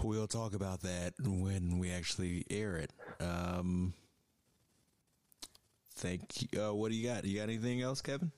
we'll 0.04 0.28
talk 0.28 0.54
about 0.54 0.82
that 0.82 1.14
when 1.20 1.80
we 1.80 1.90
actually 1.92 2.46
air 2.52 2.76
it. 2.78 2.92
Um 3.20 3.94
thank 5.96 6.22
you. 6.54 6.62
Uh, 6.70 6.74
what 6.74 6.92
do 6.92 6.98
you 6.98 7.08
got? 7.08 7.26
You 7.26 7.38
got 7.38 7.44
anything 7.44 7.82
else, 7.82 8.02
Kevin? 8.02 8.32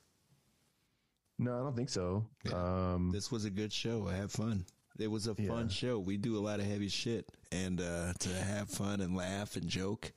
No, 1.39 1.55
I 1.59 1.59
don't 1.63 1.75
think 1.75 1.89
so. 1.89 2.25
Um, 2.53 3.09
This 3.11 3.31
was 3.31 3.43
a 3.45 3.49
good 3.49 3.73
show. 3.73 4.07
I 4.07 4.15
had 4.15 4.31
fun. 4.31 4.65
It 4.99 5.07
was 5.07 5.27
a 5.27 5.35
fun 5.35 5.67
Yeah. 5.67 5.67
show. 5.67 5.99
We 5.99 6.17
do 6.17 6.37
a 6.37 6.39
lot 6.43 6.59
of 6.59 6.65
heavy 6.65 6.87
shit 6.89 7.27
and 7.51 7.81
uh 7.81 8.13
to 8.19 8.29
have 8.29 8.69
fun 8.69 9.01
and 9.01 9.15
laugh 9.15 9.55
and 9.55 9.67
joke. 9.67 10.11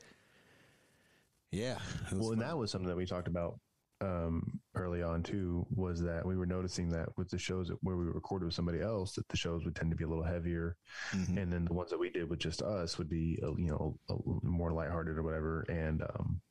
Yeah. 1.51 1.79
well, 2.13 2.33
and 2.33 2.43
that 2.43 2.59
was 2.59 2.71
something 2.71 2.89
that 2.89 2.97
we 2.97 3.07
talked 3.07 3.29
about 3.29 3.59
um, 4.03 4.61
early 4.75 5.03
on 5.03 5.23
too. 5.23 5.65
Was 5.71 6.03
that 6.03 6.27
we 6.27 6.37
were 6.37 6.45
noticing 6.45 6.91
that 6.91 7.17
with 7.17 7.31
the 7.31 7.39
shows 7.39 7.69
that, 7.69 7.79
where 7.83 7.97
we 7.97 8.05
recorded 8.05 8.45
with 8.45 8.55
somebody 8.55 8.81
else, 8.83 9.13
that 9.15 9.27
the 9.29 9.39
shows 9.39 9.65
would 9.65 9.75
tend 9.75 9.91
to 9.91 9.97
be 9.97 10.05
a 10.05 10.09
little 10.09 10.25
heavier, 10.25 10.77
Mhm. 11.13 11.41
and 11.43 11.51
then 11.53 11.65
the 11.65 11.73
ones 11.73 11.91
that 11.91 11.99
we 11.99 12.11
did 12.11 12.29
with 12.29 12.39
just 12.41 12.61
us 12.61 12.99
would 12.99 13.09
be 13.09 13.39
uh, 13.43 13.55
you 13.57 13.69
know 13.69 13.99
a, 14.11 14.13
little 14.13 14.41
more 14.43 14.73
lighthearted 14.73 15.17
or 15.17 15.23
whatever. 15.23 15.63
And 15.71 16.03
um, 16.03 16.43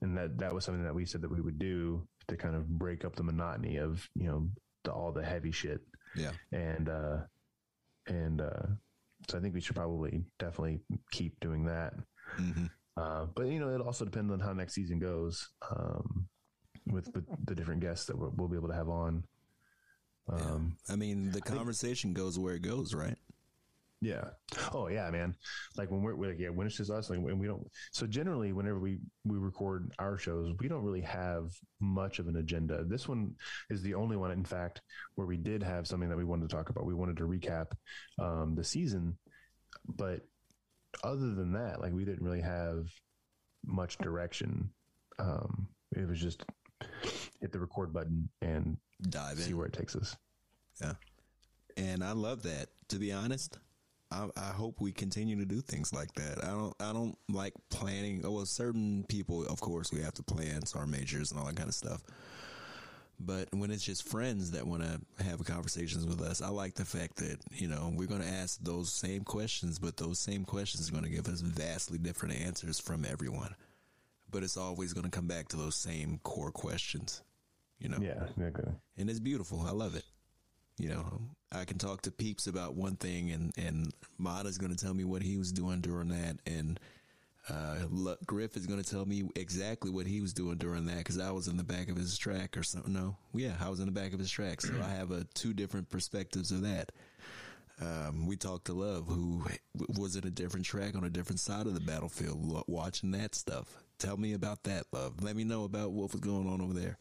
and 0.00 0.16
that 0.16 0.38
that 0.38 0.54
was 0.54 0.64
something 0.64 0.84
that 0.84 0.94
we 0.94 1.04
said 1.04 1.20
that 1.22 1.30
we 1.30 1.42
would 1.42 1.58
do 1.58 2.06
to 2.28 2.36
kind 2.38 2.56
of 2.56 2.66
break 2.66 3.04
up 3.04 3.16
the 3.16 3.22
monotony 3.22 3.76
of 3.76 4.08
you 4.14 4.28
know 4.28 4.48
the, 4.84 4.92
all 4.92 5.12
the 5.12 5.24
heavy 5.24 5.50
shit. 5.50 5.82
Yeah. 6.16 6.32
and 6.52 6.88
uh 6.88 7.18
and 8.06 8.40
uh 8.40 8.66
so 9.28 9.38
i 9.38 9.40
think 9.40 9.54
we 9.54 9.60
should 9.60 9.76
probably 9.76 10.24
definitely 10.38 10.80
keep 11.10 11.38
doing 11.40 11.64
that 11.66 11.94
Mhm. 12.38 12.70
uh 12.96 13.26
but 13.34 13.46
you 13.46 13.58
know 13.60 13.74
it 13.74 13.80
also 13.80 14.04
depends 14.04 14.32
on 14.32 14.40
how 14.40 14.52
next 14.52 14.74
season 14.74 14.98
goes 14.98 15.48
um 15.70 16.28
with, 16.86 17.08
with 17.14 17.24
the 17.46 17.54
different 17.54 17.80
guests 17.80 18.06
that 18.06 18.16
we'll, 18.18 18.32
we'll 18.36 18.48
be 18.48 18.56
able 18.56 18.68
to 18.68 18.74
have 18.74 18.88
on 18.88 19.24
um 20.28 20.76
I 20.88 20.96
mean, 20.96 21.30
the 21.30 21.40
conversation 21.40 22.12
goes 22.12 22.38
where 22.38 22.54
it 22.54 22.62
goes, 22.62 22.94
right? 22.94 23.16
Yeah. 24.06 24.24
Oh 24.72 24.86
yeah 24.86 25.10
man. 25.10 25.34
Like 25.76 25.90
when 25.90 26.00
we're, 26.00 26.14
we're 26.14 26.28
like 26.28 26.38
yeah 26.38 26.50
when 26.50 26.66
it's 26.66 26.76
just 26.76 26.90
us 26.90 27.10
like 27.10 27.18
when 27.18 27.38
we 27.38 27.46
don't 27.48 27.66
so 27.90 28.06
generally 28.06 28.52
whenever 28.52 28.78
we 28.78 28.98
we 29.24 29.36
record 29.36 29.90
our 29.98 30.16
shows 30.16 30.52
we 30.60 30.68
don't 30.68 30.84
really 30.84 31.00
have 31.00 31.50
much 31.80 32.20
of 32.20 32.28
an 32.28 32.36
agenda. 32.36 32.84
This 32.84 33.08
one 33.08 33.34
is 33.68 33.82
the 33.82 33.94
only 33.94 34.16
one 34.16 34.30
in 34.30 34.44
fact 34.44 34.80
where 35.16 35.26
we 35.26 35.36
did 35.36 35.62
have 35.62 35.86
something 35.86 36.08
that 36.08 36.16
we 36.16 36.24
wanted 36.24 36.48
to 36.48 36.56
talk 36.56 36.70
about. 36.70 36.86
We 36.86 36.94
wanted 36.94 37.16
to 37.16 37.24
recap 37.24 37.72
um 38.20 38.54
the 38.54 38.64
season 38.64 39.18
but 39.88 40.20
other 41.02 41.34
than 41.34 41.52
that 41.52 41.80
like 41.80 41.92
we 41.92 42.04
didn't 42.04 42.24
really 42.24 42.42
have 42.42 42.86
much 43.64 43.98
direction. 43.98 44.70
Um 45.18 45.66
it 45.96 46.08
was 46.08 46.20
just 46.20 46.44
hit 47.40 47.52
the 47.52 47.58
record 47.58 47.92
button 47.92 48.28
and 48.40 48.76
Dive 49.02 49.38
in, 49.38 49.44
see 49.44 49.54
where 49.54 49.66
it 49.66 49.72
takes 49.72 49.96
us. 49.96 50.16
Yeah. 50.80 50.92
And 51.76 52.02
I 52.02 52.12
love 52.12 52.42
that. 52.44 52.68
To 52.90 52.98
be 52.98 53.12
honest, 53.12 53.58
I, 54.10 54.28
I 54.36 54.50
hope 54.50 54.80
we 54.80 54.92
continue 54.92 55.36
to 55.36 55.44
do 55.44 55.60
things 55.60 55.92
like 55.92 56.12
that. 56.14 56.44
I 56.44 56.48
don't 56.48 56.74
I 56.80 56.92
don't 56.92 57.16
like 57.28 57.54
planning. 57.70 58.22
Oh, 58.24 58.30
well, 58.32 58.46
certain 58.46 59.04
people, 59.08 59.44
of 59.46 59.60
course, 59.60 59.92
we 59.92 60.00
have 60.02 60.14
to 60.14 60.22
plan 60.22 60.60
our 60.74 60.86
majors 60.86 61.30
and 61.32 61.40
all 61.40 61.46
that 61.46 61.56
kind 61.56 61.68
of 61.68 61.74
stuff. 61.74 62.02
But 63.18 63.48
when 63.52 63.70
it's 63.70 63.82
just 63.82 64.06
friends 64.06 64.50
that 64.50 64.66
want 64.66 64.82
to 64.82 65.00
have 65.24 65.42
conversations 65.44 66.04
with 66.06 66.20
us, 66.20 66.42
I 66.42 66.48
like 66.48 66.74
the 66.74 66.84
fact 66.84 67.16
that 67.16 67.38
you 67.50 67.66
know 67.66 67.90
we're 67.96 68.06
going 68.08 68.20
to 68.22 68.28
ask 68.28 68.60
those 68.62 68.92
same 68.92 69.24
questions, 69.24 69.78
but 69.78 69.96
those 69.96 70.18
same 70.18 70.44
questions 70.44 70.88
are 70.88 70.92
going 70.92 71.04
to 71.04 71.10
give 71.10 71.26
us 71.26 71.40
vastly 71.40 71.98
different 71.98 72.36
answers 72.40 72.78
from 72.78 73.04
everyone. 73.06 73.54
But 74.30 74.42
it's 74.42 74.56
always 74.58 74.92
going 74.92 75.04
to 75.04 75.10
come 75.10 75.26
back 75.26 75.48
to 75.48 75.56
those 75.56 75.76
same 75.76 76.20
core 76.24 76.50
questions. 76.52 77.22
You 77.78 77.88
know, 77.88 77.98
Yeah, 78.00 78.24
exactly. 78.36 78.72
and 78.98 79.08
it's 79.10 79.20
beautiful. 79.20 79.62
I 79.66 79.70
love 79.70 79.94
it. 79.96 80.04
You 80.78 80.90
know, 80.90 81.20
I 81.52 81.64
can 81.64 81.78
talk 81.78 82.02
to 82.02 82.10
peeps 82.10 82.46
about 82.46 82.74
one 82.74 82.96
thing, 82.96 83.30
and 83.30 83.52
and 83.56 83.92
is 84.46 84.58
going 84.58 84.74
to 84.74 84.84
tell 84.84 84.94
me 84.94 85.04
what 85.04 85.22
he 85.22 85.36
was 85.36 85.52
doing 85.52 85.80
during 85.80 86.08
that, 86.08 86.38
and 86.46 86.78
uh, 87.48 88.14
Griff 88.26 88.56
is 88.56 88.66
going 88.66 88.82
to 88.82 88.88
tell 88.88 89.06
me 89.06 89.28
exactly 89.36 89.90
what 89.90 90.06
he 90.06 90.20
was 90.20 90.32
doing 90.32 90.56
during 90.56 90.86
that 90.86 90.98
because 90.98 91.18
I 91.18 91.30
was 91.30 91.48
in 91.48 91.56
the 91.56 91.64
back 91.64 91.88
of 91.88 91.96
his 91.96 92.18
track 92.18 92.56
or 92.56 92.62
something. 92.62 92.92
No, 92.92 93.16
yeah, 93.34 93.54
I 93.60 93.68
was 93.68 93.80
in 93.80 93.86
the 93.86 93.92
back 93.92 94.12
of 94.12 94.18
his 94.18 94.30
track, 94.30 94.60
so 94.60 94.74
I 94.82 94.88
have 94.88 95.12
a 95.12 95.24
two 95.34 95.54
different 95.54 95.88
perspectives 95.88 96.50
of 96.50 96.62
that. 96.62 96.90
Um, 97.80 98.26
we 98.26 98.36
talked 98.36 98.66
to 98.66 98.72
Love, 98.72 99.06
who 99.06 99.44
was 99.96 100.16
in 100.16 100.26
a 100.26 100.30
different 100.30 100.66
track 100.66 100.96
on 100.96 101.04
a 101.04 101.10
different 101.10 101.40
side 101.40 101.66
of 101.66 101.74
the 101.74 101.80
battlefield, 101.80 102.64
watching 102.66 103.12
that 103.12 103.34
stuff. 103.34 103.82
Tell 103.98 104.16
me 104.16 104.32
about 104.32 104.64
that, 104.64 104.86
Love. 104.92 105.22
Let 105.22 105.36
me 105.36 105.44
know 105.44 105.64
about 105.64 105.92
what 105.92 106.12
was 106.12 106.20
going 106.20 106.48
on 106.48 106.60
over 106.60 106.72
there. 106.72 106.98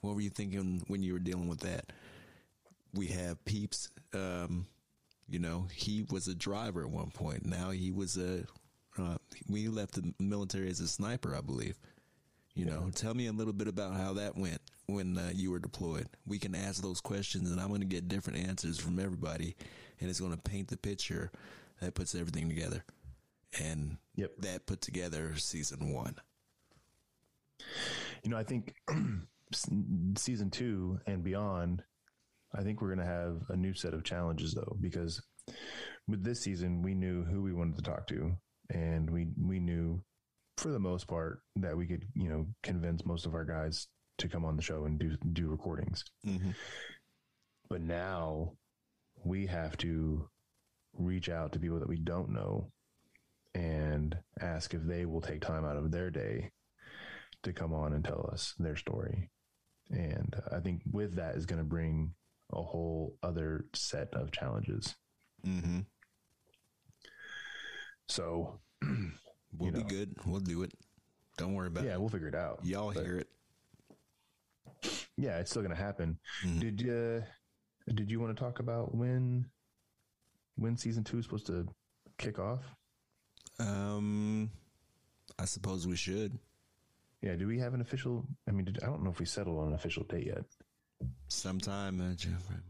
What 0.00 0.14
were 0.14 0.20
you 0.20 0.30
thinking 0.30 0.82
when 0.88 1.02
you 1.02 1.12
were 1.12 1.18
dealing 1.18 1.48
with 1.48 1.60
that? 1.60 1.92
We 2.94 3.06
have 3.08 3.44
Peeps. 3.44 3.88
Um, 4.12 4.66
you 5.28 5.38
know, 5.38 5.66
he 5.72 6.04
was 6.10 6.28
a 6.28 6.34
driver 6.34 6.82
at 6.82 6.90
one 6.90 7.10
point. 7.10 7.46
Now 7.46 7.70
he 7.70 7.90
was 7.90 8.16
a. 8.16 8.44
Uh, 8.98 9.16
we 9.48 9.68
left 9.68 9.94
the 9.94 10.12
military 10.18 10.68
as 10.68 10.80
a 10.80 10.88
sniper, 10.88 11.34
I 11.34 11.40
believe. 11.40 11.78
You 12.54 12.66
know, 12.66 12.90
tell 12.94 13.14
me 13.14 13.28
a 13.28 13.32
little 13.32 13.54
bit 13.54 13.66
about 13.66 13.94
how 13.94 14.12
that 14.14 14.36
went 14.36 14.60
when 14.84 15.16
uh, 15.16 15.30
you 15.32 15.50
were 15.50 15.58
deployed. 15.58 16.06
We 16.26 16.38
can 16.38 16.54
ask 16.54 16.82
those 16.82 17.00
questions, 17.00 17.50
and 17.50 17.58
I'm 17.58 17.68
going 17.68 17.80
to 17.80 17.86
get 17.86 18.08
different 18.08 18.46
answers 18.46 18.78
from 18.78 18.98
everybody, 18.98 19.56
and 20.00 20.10
it's 20.10 20.20
going 20.20 20.32
to 20.36 20.38
paint 20.38 20.68
the 20.68 20.76
picture 20.76 21.30
that 21.80 21.94
puts 21.94 22.14
everything 22.14 22.50
together. 22.50 22.84
And 23.58 23.96
Yep. 24.16 24.32
that 24.40 24.66
put 24.66 24.82
together 24.82 25.34
season 25.36 25.94
one. 25.94 26.16
You 28.22 28.30
know, 28.30 28.36
I 28.36 28.44
think 28.44 28.74
season 30.16 30.50
two 30.50 31.00
and 31.06 31.22
beyond, 31.24 31.82
I 32.54 32.62
think 32.62 32.80
we're 32.80 32.94
going 32.94 33.06
to 33.06 33.12
have 33.12 33.42
a 33.48 33.56
new 33.56 33.74
set 33.74 33.94
of 33.94 34.04
challenges 34.04 34.54
though, 34.54 34.76
because 34.80 35.22
with 36.08 36.22
this 36.24 36.40
season, 36.40 36.82
we 36.82 36.94
knew 36.94 37.24
who 37.24 37.42
we 37.42 37.52
wanted 37.52 37.76
to 37.76 37.82
talk 37.82 38.06
to, 38.08 38.32
and 38.70 39.10
we 39.10 39.28
we 39.40 39.58
knew 39.58 40.02
for 40.58 40.68
the 40.70 40.78
most 40.78 41.06
part 41.06 41.40
that 41.56 41.76
we 41.76 41.86
could, 41.86 42.04
you 42.14 42.28
know, 42.28 42.46
convince 42.62 43.06
most 43.06 43.26
of 43.26 43.34
our 43.34 43.44
guys 43.44 43.88
to 44.18 44.28
come 44.28 44.44
on 44.44 44.56
the 44.56 44.62
show 44.62 44.84
and 44.84 44.98
do 44.98 45.16
do 45.32 45.48
recordings. 45.48 46.04
Mm-hmm. 46.26 46.50
But 47.68 47.80
now 47.80 48.52
we 49.24 49.46
have 49.46 49.76
to 49.78 50.28
reach 50.94 51.28
out 51.28 51.52
to 51.52 51.58
people 51.58 51.78
that 51.80 51.88
we 51.88 51.98
don't 51.98 52.30
know 52.30 52.70
and 53.54 54.16
ask 54.40 54.74
if 54.74 54.82
they 54.82 55.06
will 55.06 55.20
take 55.20 55.40
time 55.40 55.64
out 55.64 55.76
of 55.76 55.90
their 55.90 56.10
day 56.10 56.50
to 57.42 57.52
come 57.52 57.72
on 57.72 57.92
and 57.92 58.04
tell 58.04 58.28
us 58.32 58.54
their 58.58 58.76
story. 58.76 59.30
And 59.90 60.34
uh, 60.36 60.56
I 60.56 60.60
think 60.60 60.82
with 60.90 61.16
that 61.16 61.34
is 61.34 61.46
going 61.46 61.58
to 61.58 61.64
bring 61.64 62.14
a 62.52 62.62
whole 62.62 63.16
other 63.22 63.66
set 63.74 64.12
of 64.14 64.30
challenges. 64.32 64.94
Mm-hmm. 65.46 65.80
So 68.08 68.60
We'll 69.58 69.70
You 69.70 69.84
be 69.84 69.88
good. 69.88 70.14
We'll 70.26 70.40
do 70.40 70.62
it. 70.62 70.72
Don't 71.36 71.54
worry 71.54 71.66
about 71.68 71.84
yeah, 71.84 71.90
it. 71.90 71.92
Yeah, 71.92 71.96
we'll 71.98 72.08
figure 72.08 72.28
it 72.28 72.34
out. 72.34 72.60
Y'all 72.62 72.92
But, 72.92 73.04
hear 73.04 73.18
it. 73.18 73.28
Yeah, 75.16 75.38
it's 75.38 75.50
still 75.50 75.62
going 75.62 75.74
to 75.74 75.80
happen. 75.82 76.18
Mhm. 76.44 76.60
Did 76.60 76.88
uh, 76.88 77.24
did 77.94 78.10
you 78.10 78.18
want 78.20 78.36
to 78.36 78.42
talk 78.42 78.58
about 78.58 78.94
when 78.94 79.46
when 80.56 80.76
season 80.76 81.04
two 81.04 81.18
is 81.18 81.24
supposed 81.24 81.46
to 81.46 81.66
kick 82.18 82.38
off? 82.38 82.64
Um, 83.58 84.50
I 85.38 85.44
suppose 85.44 85.86
we 85.86 85.96
should. 85.96 86.38
Yeah, 87.20 87.36
do 87.36 87.46
we 87.46 87.58
have 87.60 87.74
an 87.74 87.80
official? 87.80 88.26
I 88.48 88.52
mean, 88.52 88.64
did, 88.64 88.82
I 88.82 88.86
don't 88.86 89.04
know 89.04 89.10
if 89.10 89.20
we 89.20 89.26
settled 89.26 89.58
on 89.60 89.68
an 89.68 89.74
official 89.74 90.04
date 90.04 90.26
yet. 90.26 90.44
Sometime 91.28 92.00
in 92.00 92.16
Jan- 92.16 92.32
March, 92.32 92.62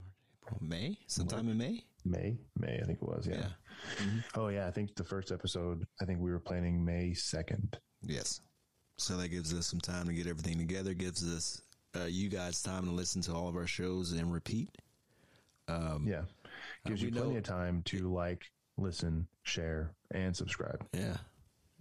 April, 0.44 0.58
May. 0.60 0.98
Sometime 1.06 1.48
in 1.48 1.58
May. 1.58 1.84
May, 2.04 2.36
May, 2.58 2.80
I 2.82 2.84
think 2.84 2.98
it 3.00 3.08
was. 3.08 3.26
Yeah. 3.26 3.36
Yeah. 4.00 4.06
Oh 4.34 4.48
yeah, 4.48 4.66
I 4.66 4.70
think 4.70 4.94
the 4.96 5.04
first 5.04 5.30
episode. 5.32 5.84
I 6.00 6.04
think 6.04 6.20
we 6.20 6.30
were 6.30 6.38
planning 6.40 6.84
May 6.84 7.14
second. 7.14 7.78
Yes. 8.02 8.40
So 8.98 9.16
that 9.16 9.28
gives 9.28 9.52
us 9.54 9.66
some 9.66 9.80
time 9.80 10.06
to 10.06 10.12
get 10.12 10.26
everything 10.26 10.58
together. 10.58 10.94
Gives 10.94 11.22
us 11.34 11.62
uh, 11.96 12.04
you 12.04 12.28
guys 12.28 12.62
time 12.62 12.84
to 12.86 12.90
listen 12.92 13.22
to 13.22 13.32
all 13.34 13.48
of 13.48 13.56
our 13.56 13.66
shows 13.66 14.12
and 14.12 14.32
repeat. 14.32 14.70
Um, 15.68 16.06
Yeah, 16.06 16.22
gives 16.86 17.00
we 17.02 17.08
you 17.08 17.12
plenty 17.14 17.30
know- 17.32 17.36
of 17.38 17.44
time 17.44 17.82
to 17.86 18.12
like, 18.12 18.50
listen, 18.78 19.26
share, 19.44 19.90
and 20.12 20.36
subscribe. 20.36 20.84
Yeah. 20.92 21.16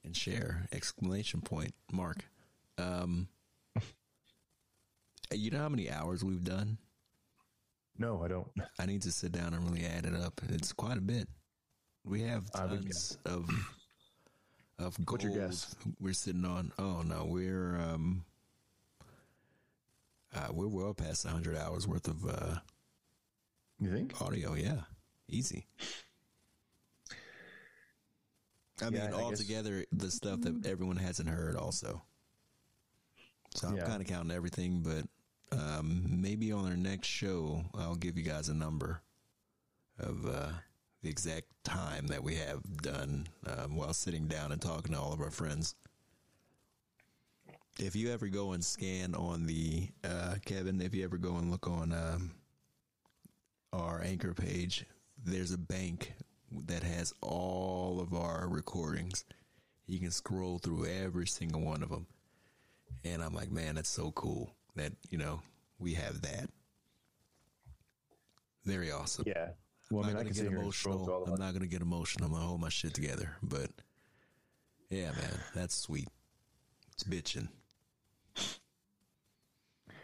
And 0.03 0.15
share 0.15 0.65
exclamation 0.72 1.41
point 1.41 1.73
mark. 1.91 2.26
Um, 2.80 3.28
you 5.31 5.51
know 5.51 5.59
how 5.59 5.69
many 5.69 5.89
hours 5.89 6.23
we've 6.23 6.43
done? 6.43 6.77
No, 7.97 8.23
I 8.23 8.27
don't. 8.27 8.47
I 8.79 8.85
need 8.85 9.01
to 9.03 9.11
sit 9.11 9.31
down 9.31 9.53
and 9.53 9.63
really 9.69 9.85
add 9.85 10.05
it 10.05 10.15
up. 10.15 10.41
It's 10.49 10.73
quite 10.73 10.97
a 10.97 11.01
bit. 11.01 11.27
We 12.03 12.21
have 12.23 12.49
tons 12.51 13.17
of 13.25 13.49
of 14.79 14.95
gold. 15.05 15.23
What's 15.23 15.35
your 15.35 15.47
guess? 15.47 15.75
We're 15.99 16.13
sitting 16.13 16.45
on. 16.45 16.71
Oh 16.79 17.01
no, 17.03 17.25
we're 17.25 17.75
um, 17.77 18.25
uh, 20.35 20.47
we're 20.51 20.67
well 20.67 20.93
past 20.93 21.27
hundred 21.27 21.57
hours 21.57 21.87
worth 21.87 22.07
of 22.07 22.25
uh, 22.25 22.55
You 23.79 23.91
think? 23.91 24.19
audio. 24.21 24.55
Yeah, 24.55 24.81
easy. 25.27 25.67
I 28.81 28.85
mean, 28.85 28.93
Yeah, 28.93 29.07
I 29.07 29.11
guess- 29.11 29.19
altogether, 29.19 29.85
the 29.91 30.09
stuff 30.09 30.41
that 30.41 30.65
everyone 30.65 30.97
hasn't 30.97 31.29
heard, 31.29 31.55
also. 31.55 32.01
So 33.53 33.67
I'm 33.67 33.75
Yeah. 33.77 33.85
kind 33.85 34.01
of 34.01 34.07
counting 34.07 34.31
everything, 34.35 34.81
but 34.81 35.05
um, 35.52 36.03
maybe 36.07 36.52
on 36.52 36.65
our 36.65 36.78
next 36.78 37.07
show, 37.07 37.64
I'll 37.78 37.95
give 37.95 38.18
you 38.18 38.23
guys 38.23 38.49
a 38.49 38.53
number 38.53 39.02
of 39.99 40.26
uh, 40.26 40.49
the 41.02 41.10
exact 41.10 41.48
time 41.64 42.07
that 42.07 42.23
we 42.23 42.36
have 42.36 42.61
done 42.82 43.28
um, 43.45 43.76
while 43.76 43.94
sitting 43.94 44.28
down 44.28 44.52
and 44.52 44.61
talking 44.61 44.94
to 44.94 44.99
all 44.99 45.14
of 45.14 45.22
our 45.22 45.32
friends. 45.32 45.76
If 47.80 47.95
you 47.95 48.11
ever 48.11 48.28
go 48.28 48.52
and 48.52 48.64
scan 48.64 49.15
on 49.15 49.45
the 49.45 49.90
uh, 50.03 50.36
Kevin, 50.45 50.82
if 50.82 50.94
you 50.94 51.03
ever 51.03 51.18
go 51.18 51.36
and 51.38 51.52
look 51.52 51.68
on 51.68 51.94
um, 51.94 52.32
our 53.73 54.02
anchor 54.03 54.34
page, 54.34 54.86
there's 55.23 55.52
a 55.52 55.57
bank 55.57 56.14
that 56.68 56.84
has 56.84 57.14
all 57.22 57.99
of 58.02 58.14
our 58.14 58.48
recordings. 58.49 59.26
You 59.88 59.99
can 59.99 60.11
scroll 60.11 60.60
through 60.60 60.86
every 60.86 61.28
single 61.28 61.61
one 61.61 61.82
of 61.82 61.90
them. 61.90 62.07
And 63.03 63.23
I'm 63.23 63.34
like, 63.34 63.52
man, 63.52 63.76
that's 63.76 63.90
so 63.90 64.11
cool 64.11 64.53
that, 64.76 64.93
you 65.10 65.18
know, 65.18 65.41
we 65.80 65.93
have 65.95 66.22
that. 66.22 66.49
Very 68.65 68.91
awesome. 68.91 69.26
Yeah. 69.27 69.49
Well, 69.89 70.03
I 70.03 70.07
I'm 70.10 70.14
mean, 70.14 70.18
I 70.18 70.23
not 70.23 70.34
can 70.34 70.35
gonna 70.35 70.49
get 70.49 70.57
here 70.57 70.64
and 70.64 70.73
scroll 70.73 70.95
emotional. 70.98 71.34
I'm 71.34 71.39
not 71.39 71.53
gonna 71.53 71.68
get 71.68 71.81
emotional. 71.81 72.26
I'm 72.27 72.34
gonna 72.34 72.45
hold 72.45 72.61
my 72.61 72.69
shit 72.69 72.93
together. 72.93 73.35
But 73.41 73.72
yeah, 74.89 75.11
man, 75.11 75.39
that's 75.56 75.76
sweet. 75.76 76.07
It's 76.93 77.03
bitching. 77.03 77.48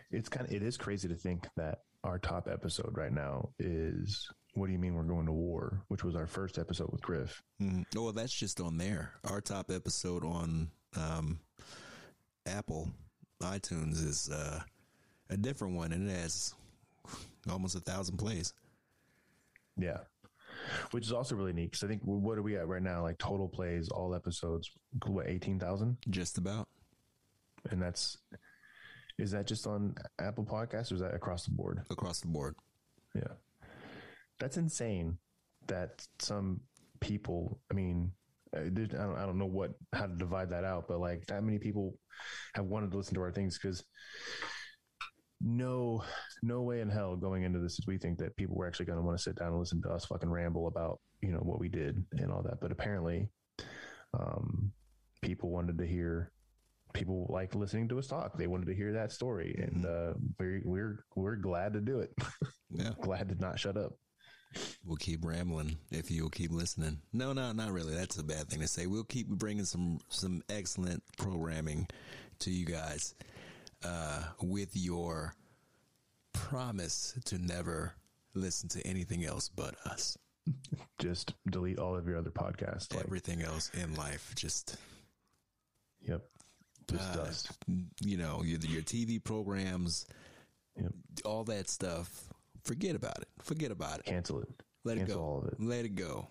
It's 0.10 0.30
kind 0.30 0.48
of 0.48 0.54
it 0.54 0.64
is 0.64 0.78
crazy 0.78 1.08
to 1.08 1.16
think 1.16 1.48
that 1.58 1.82
our 2.04 2.18
top 2.18 2.48
episode 2.52 2.98
right 2.98 3.12
now 3.12 3.50
is 3.60 4.28
"What 4.54 4.68
do 4.68 4.74
you 4.74 4.80
mean 4.80 4.96
we're 4.96 5.04
going 5.04 5.26
to 5.26 5.32
war?" 5.34 5.84
which 5.90 6.04
was 6.04 6.16
our 6.16 6.28
first 6.28 6.58
episode 6.58 6.90
with 6.92 7.02
Griff. 7.02 7.44
Mhm. 7.62 7.86
Well, 7.96 8.14
that's 8.14 8.34
just 8.34 8.60
on 8.62 8.78
there. 8.78 9.14
Our 9.26 9.42
top 9.42 9.70
episode 9.70 10.24
on 10.24 10.72
um, 10.96 11.40
Apple 12.46 12.90
iTunes 13.42 14.04
is 14.06 14.30
uh, 14.32 14.60
a 15.30 15.38
different 15.38 15.76
one, 15.76 15.92
and 15.92 16.10
it 16.10 16.14
has 16.16 16.54
almost 17.50 17.76
a 17.76 17.80
thousand 17.80 18.18
plays. 18.18 18.54
Yeah. 19.78 20.00
Which 20.92 21.06
is 21.06 21.12
also 21.12 21.36
really 21.36 21.54
neat 21.54 21.72
because 21.72 21.84
I 21.84 21.88
think 21.88 22.02
what 22.04 22.38
are 22.38 22.42
we 22.42 22.58
at 22.58 22.68
right 22.68 22.82
now? 22.82 23.04
Like 23.04 23.18
total 23.20 23.48
plays, 23.48 23.90
all 23.90 24.16
episodes, 24.16 24.72
what 25.06 25.28
eighteen 25.28 25.60
thousand, 25.60 25.98
Just 26.10 26.38
about. 26.38 26.68
and 27.70 27.82
that's 27.82 28.18
is 29.20 29.32
that 29.32 29.46
just 29.48 29.66
on 29.68 29.96
Apple 30.20 30.46
Podcasts 30.46 30.92
or 30.92 30.96
is 30.96 31.02
that 31.02 31.14
across 31.14 31.46
the 31.46 31.52
board? 31.52 31.82
across 31.90 32.20
the 32.22 32.28
board. 32.28 32.56
Yeah. 33.16 33.34
That's 34.40 34.58
insane 34.58 35.18
that 35.68 36.06
some 36.20 36.62
people, 37.02 37.60
I 37.72 37.74
mean, 37.74 38.12
I 38.56 38.70
don't, 38.70 38.94
I 38.96 39.26
don't 39.26 39.38
know 39.38 39.46
what, 39.46 39.72
how 39.94 40.06
to 40.08 40.16
divide 40.16 40.50
that 40.52 40.64
out, 40.64 40.86
but 40.88 41.00
like 41.00 41.26
that 41.28 41.44
many 41.44 41.60
people 41.60 41.96
have 42.56 42.66
wanted 42.66 42.92
to 42.92 42.98
listen 42.98 43.16
to 43.16 43.22
our 43.22 43.32
things 43.32 43.58
because 43.58 43.84
no, 45.42 46.04
no 46.42 46.62
way 46.62 46.82
in 46.82 46.90
hell 46.90 47.16
going 47.16 47.44
into 47.44 47.60
this 47.60 47.74
is 47.74 47.86
we 47.88 47.98
think 47.98 48.18
that 48.20 48.36
people 48.38 48.56
were 48.56 48.68
actually 48.68 48.86
going 48.88 48.98
to 49.00 49.06
want 49.06 49.18
to 49.18 49.24
sit 49.24 49.36
down 49.36 49.50
and 49.50 49.60
listen 49.60 49.82
to 49.84 49.90
us 49.90 50.06
fucking 50.06 50.30
ramble 50.32 50.68
about 50.68 51.00
you 51.22 51.32
know 51.32 51.40
what 51.40 51.60
we 51.60 51.70
did 51.70 52.04
and 52.14 52.32
all 52.32 52.42
that. 52.44 52.60
But 52.62 52.72
apparently, 52.72 53.30
um, 54.14 54.72
people 55.22 55.50
wanted 55.50 55.78
to 55.80 55.86
hear. 55.86 56.32
People 56.94 57.28
like 57.30 57.54
listening 57.54 57.88
to 57.90 58.00
us 58.00 58.08
talk. 58.08 58.38
They 58.38 58.48
wanted 58.48 58.68
to 58.68 58.74
hear 58.76 58.94
that 58.94 59.12
story, 59.12 59.54
and 59.62 59.86
uh, 59.86 60.14
we're 60.40 60.62
we're 60.64 61.04
we're 61.16 61.36
glad 61.36 61.74
to 61.74 61.82
do 61.82 62.00
it. 62.00 62.12
Yeah. 62.70 62.92
glad 63.02 63.30
to 63.30 63.36
not 63.36 63.58
shut 63.58 63.78
up. 63.78 63.94
We'll 64.86 64.98
keep 64.98 65.26
rambling 65.26 65.78
if 65.92 66.10
you'll 66.10 66.30
keep 66.30 66.52
listening. 66.52 67.00
No, 67.14 67.34
no, 67.34 67.52
not 67.52 67.72
really. 67.72 67.94
That's 67.94 68.18
a 68.18 68.24
bad 68.24 68.48
thing 68.48 68.62
to 68.62 68.68
say. 68.68 68.88
We'll 68.88 69.04
keep 69.04 69.28
bringing 69.28 69.66
some 69.66 70.00
some 70.10 70.42
excellent 70.50 71.04
programming 71.18 71.88
to 72.40 72.52
you 72.52 72.66
guys 72.66 73.14
uh, 73.84 74.24
with 74.42 74.72
your 74.74 75.34
promise 76.34 77.14
to 77.26 77.38
never 77.38 77.94
listen 78.34 78.70
to 78.70 78.88
anything 78.88 79.26
else 79.26 79.50
but 79.50 79.76
us. 79.86 80.18
Just 81.00 81.34
delete 81.50 81.80
all 81.80 81.96
of 81.96 82.08
your 82.08 82.18
other 82.18 82.30
podcasts. 82.30 82.94
Like, 82.96 83.04
Everything 83.06 83.42
else 83.42 83.70
in 83.74 83.96
life, 83.96 84.34
just 84.36 84.78
yep, 86.02 86.24
just 86.90 87.12
uh, 87.12 87.16
dust. 87.26 87.52
you 88.02 88.18
know, 88.18 88.44
your, 88.44 88.60
your 88.60 88.82
TV 88.82 89.22
programs, 89.22 90.06
Yep, 90.82 90.94
all 91.26 91.44
that 91.46 91.70
stuff. 91.70 92.27
Forget 92.68 92.96
about 92.96 93.20
it. 93.20 93.30
Forget 93.42 93.72
about 93.72 94.00
it. 94.00 94.06
cancel 94.06 94.42
it. 94.42 94.50
Let 94.84 94.98
it 94.98 95.08
go. 95.08 95.22
all 95.22 95.38
of 95.40 95.46
it. 95.48 95.56
Let 95.60 95.86
it 95.86 95.96
go. 95.96 96.28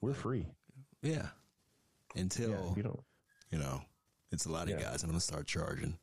We're 0.00 0.14
free. 0.14 0.46
Yeah. 1.02 1.28
Until 2.16 2.50
Yeah, 2.50 2.74
you 2.76 2.82
don't. 2.82 3.00
you 3.50 3.58
know, 3.58 3.82
it's 4.32 4.46
a 4.46 4.50
lot 4.52 4.64
of 4.64 4.70
Yeah. 4.70 4.82
guys. 4.82 5.02
I'm 5.04 5.10
gonna 5.10 5.20
start 5.20 5.46
charging, 5.46 5.96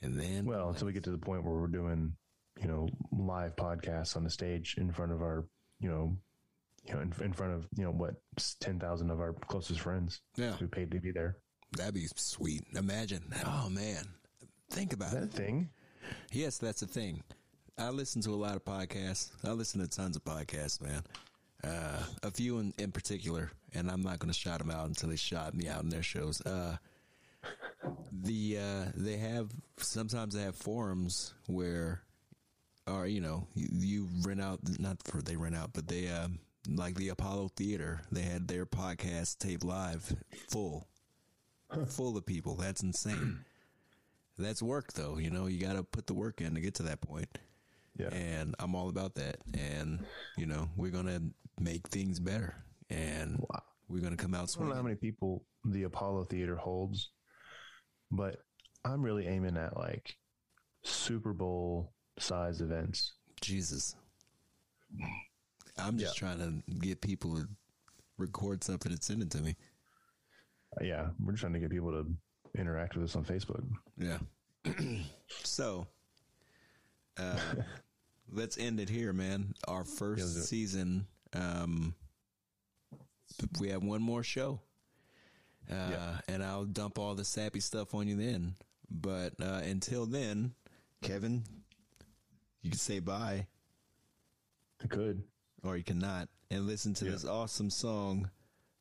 and 0.00 0.18
then 0.18 0.46
Well, 0.46 0.70
until 0.70 0.86
we 0.86 0.92
get 0.92 1.04
to 1.04 1.10
the 1.10 1.18
point 1.18 1.44
where 1.44 1.54
we're 1.54 1.66
doing, 1.66 2.16
you 2.60 2.68
know, 2.68 2.88
live 3.12 3.56
podcasts 3.56 4.16
on 4.16 4.24
the 4.24 4.30
stage 4.30 4.76
in 4.78 4.90
front 4.92 5.12
of 5.12 5.20
our, 5.22 5.44
you 5.80 5.88
know, 5.90 6.16
you 6.84 6.94
know, 6.94 7.00
in, 7.00 7.12
in 7.20 7.32
front 7.32 7.52
of 7.52 7.68
you 7.76 7.84
know 7.84 7.90
what 7.90 8.22
ten 8.60 8.78
thousand 8.78 9.10
of 9.10 9.20
our 9.20 9.32
closest 9.34 9.80
friends 9.80 10.22
Yeah. 10.36 10.52
who 10.56 10.66
paid 10.68 10.90
to 10.92 11.00
be 11.00 11.10
there. 11.10 11.36
that'd 11.76 11.92
be 11.94 12.06
sweet. 12.16 12.64
Imagine, 12.74 13.32
oh 13.44 13.68
man, 13.68 14.06
think 14.70 14.92
about 14.94 15.08
Is 15.08 15.12
that 15.14 15.22
a 15.22 15.26
it. 15.26 15.32
thing? 15.32 15.70
Yes, 16.32 16.58
that's 16.58 16.80
a 16.82 16.86
thing. 16.86 17.22
I 17.78 17.90
listen 17.90 18.22
to 18.22 18.30
a 18.30 18.36
lot 18.36 18.56
of 18.56 18.64
podcasts. 18.64 19.30
I 19.44 19.50
listen 19.50 19.82
to 19.82 19.88
tons 19.88 20.16
of 20.16 20.24
podcasts, 20.24 20.80
man. 20.80 21.02
Uh, 21.62 22.02
a 22.22 22.30
few 22.30 22.58
in, 22.58 22.72
in 22.78 22.90
particular, 22.90 23.50
and 23.74 23.90
I'm 23.90 24.02
not 24.02 24.18
going 24.18 24.32
to 24.32 24.38
shout 24.38 24.60
them 24.60 24.70
out 24.70 24.86
until 24.86 25.10
they 25.10 25.16
shout 25.16 25.54
me 25.54 25.68
out 25.68 25.82
in 25.82 25.90
their 25.90 26.02
shows. 26.02 26.40
Uh, 26.40 26.78
the 28.10 28.58
uh, 28.58 28.90
they 28.94 29.18
have 29.18 29.50
sometimes 29.76 30.34
they 30.34 30.42
have 30.42 30.56
forums 30.56 31.34
where, 31.48 32.00
or 32.86 33.06
you 33.06 33.20
know, 33.20 33.46
you, 33.54 33.68
you 33.72 34.08
rent 34.22 34.40
out 34.40 34.60
not 34.78 34.96
for 35.04 35.20
they 35.20 35.36
rent 35.36 35.54
out, 35.54 35.72
but 35.74 35.86
they 35.86 36.08
um, 36.08 36.38
like 36.68 36.94
the 36.94 37.10
Apollo 37.10 37.50
Theater. 37.56 38.00
They 38.10 38.22
had 38.22 38.48
their 38.48 38.64
podcast 38.64 39.38
taped 39.38 39.64
live, 39.64 40.14
full, 40.48 40.86
full 41.88 42.16
of 42.16 42.24
people. 42.24 42.54
That's 42.54 42.82
insane. 42.82 43.44
That's 44.38 44.62
work, 44.62 44.94
though. 44.94 45.18
You 45.18 45.30
know, 45.30 45.46
you 45.46 45.60
got 45.60 45.76
to 45.76 45.82
put 45.82 46.06
the 46.06 46.14
work 46.14 46.40
in 46.40 46.54
to 46.54 46.60
get 46.60 46.74
to 46.76 46.84
that 46.84 47.02
point 47.02 47.38
Yeah. 47.98 48.08
and 48.12 48.54
I'm 48.58 48.74
all 48.74 48.88
about 48.88 49.14
that. 49.14 49.38
And 49.54 50.04
you 50.36 50.46
know, 50.46 50.68
we're 50.76 50.90
gonna 50.90 51.20
make 51.60 51.88
things 51.88 52.20
better, 52.20 52.54
and 52.90 53.38
Wow. 53.38 53.62
we're 53.88 54.02
gonna 54.02 54.16
come 54.16 54.34
out 54.34 54.54
I 54.56 54.60
don't 54.60 54.68
know 54.68 54.74
how 54.74 54.82
many 54.82 54.96
people 54.96 55.44
the 55.64 55.84
Apollo 55.84 56.24
Theater 56.24 56.56
holds, 56.56 57.10
but 58.10 58.42
I'm 58.84 59.02
really 59.02 59.26
aiming 59.26 59.56
at 59.56 59.76
like 59.76 60.16
Super 60.82 61.32
Bowl 61.32 61.92
size 62.18 62.60
events. 62.60 63.14
Jesus, 63.40 63.96
I'm 65.78 65.98
just 65.98 66.16
trying 66.16 66.38
to 66.38 66.76
get 66.78 67.00
people 67.00 67.36
to 67.36 67.48
record 68.18 68.62
something 68.64 68.92
and 68.92 69.02
send 69.02 69.22
it 69.22 69.30
to 69.32 69.42
me. 69.42 69.56
Yeah, 70.80 71.08
we're 71.20 71.32
just 71.32 71.40
trying 71.40 71.52
to 71.54 71.58
get 71.58 71.70
people 71.70 71.90
to 71.92 72.06
interact 72.58 72.96
with 72.96 73.04
us 73.04 73.16
on 73.16 73.24
Facebook. 73.24 73.64
Yeah. 73.98 74.18
so, 75.28 75.86
uh, 77.18 77.38
let's 78.30 78.58
end 78.58 78.80
it 78.80 78.88
here, 78.88 79.12
man. 79.12 79.54
Our 79.68 79.84
first 79.84 80.36
it. 80.36 80.42
season. 80.44 81.06
Um, 81.32 81.94
we 83.60 83.68
have 83.70 83.82
one 83.82 84.02
more 84.02 84.22
show. 84.22 84.60
Uh, 85.70 85.74
Yeah. 85.90 86.20
and 86.28 86.42
I'll 86.44 86.64
dump 86.64 86.98
all 86.98 87.14
the 87.14 87.24
sappy 87.24 87.60
stuff 87.60 87.94
on 87.94 88.06
you 88.08 88.16
then. 88.16 88.54
But 88.88 89.34
uh, 89.40 89.60
until 89.64 90.06
then, 90.06 90.54
Kevin, 91.02 91.42
you 92.62 92.70
can 92.70 92.78
say 92.78 93.00
bye 93.00 93.46
I 94.82 94.86
could. 94.86 95.22
or 95.64 95.76
you 95.76 95.82
cannot 95.82 96.28
and 96.50 96.66
listen 96.66 96.94
to 96.94 97.04
Yeah. 97.04 97.10
this 97.12 97.24
awesome 97.24 97.70
song 97.70 98.30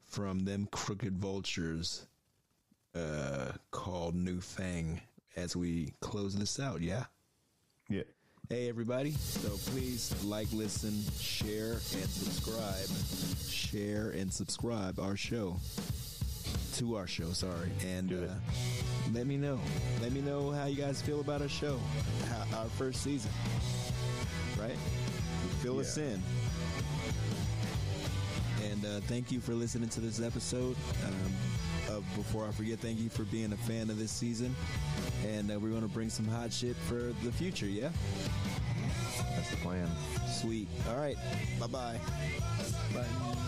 from 0.03 0.45
them 0.45 0.67
crooked 0.71 1.17
vultures 1.17 2.05
uh, 2.93 3.51
called 3.71 4.15
New 4.15 4.39
Fang 4.39 5.01
as 5.35 5.55
we 5.55 5.93
close 6.01 6.35
this 6.35 6.59
out. 6.59 6.81
Yeah. 6.81 7.05
Yeah. 7.89 8.03
Hey, 8.49 8.69
everybody. 8.69 9.11
So 9.11 9.49
please 9.71 10.13
like, 10.23 10.47
listen, 10.53 11.01
share, 11.19 11.71
and 11.71 11.81
subscribe. 11.81 12.87
Share 13.49 14.11
and 14.11 14.31
subscribe 14.31 14.99
our 14.99 15.17
show. 15.17 15.57
To 16.75 16.95
our 16.95 17.07
show, 17.07 17.31
sorry. 17.31 17.71
And 17.83 18.13
uh, 18.13 18.33
let 19.13 19.25
me 19.25 19.37
know. 19.37 19.59
Let 19.99 20.11
me 20.11 20.21
know 20.21 20.51
how 20.51 20.65
you 20.65 20.75
guys 20.75 21.01
feel 21.01 21.21
about 21.21 21.41
our 21.41 21.49
show, 21.49 21.79
how, 22.29 22.59
our 22.59 22.65
first 22.65 23.01
season. 23.01 23.31
Right? 24.59 24.77
Fill 25.61 25.79
us 25.79 25.97
in. 25.97 26.21
And 28.63 28.85
uh, 28.85 28.99
thank 29.07 29.31
you 29.31 29.39
for 29.39 29.53
listening 29.53 29.89
to 29.89 30.01
this 30.01 30.21
episode. 30.21 30.75
Um, 31.07 32.03
before 32.15 32.47
I 32.47 32.51
forget, 32.51 32.77
thank 32.79 32.99
you 32.99 33.09
for 33.09 33.23
being 33.23 33.53
a 33.53 33.57
fan 33.57 33.89
of 33.89 33.97
this 33.97 34.11
season. 34.11 34.55
And 35.23 35.51
uh, 35.51 35.59
we're 35.59 35.69
going 35.69 35.81
to 35.81 35.87
bring 35.87 36.09
some 36.09 36.27
hot 36.27 36.51
shit 36.51 36.75
for 36.75 37.13
the 37.23 37.31
future, 37.31 37.65
yeah? 37.65 37.89
That's 39.35 39.49
the 39.51 39.57
plan. 39.57 39.89
Sweet. 40.29 40.67
All 40.89 40.97
right. 40.97 41.17
Bye-bye. 41.59 41.99
Bye. 42.93 43.45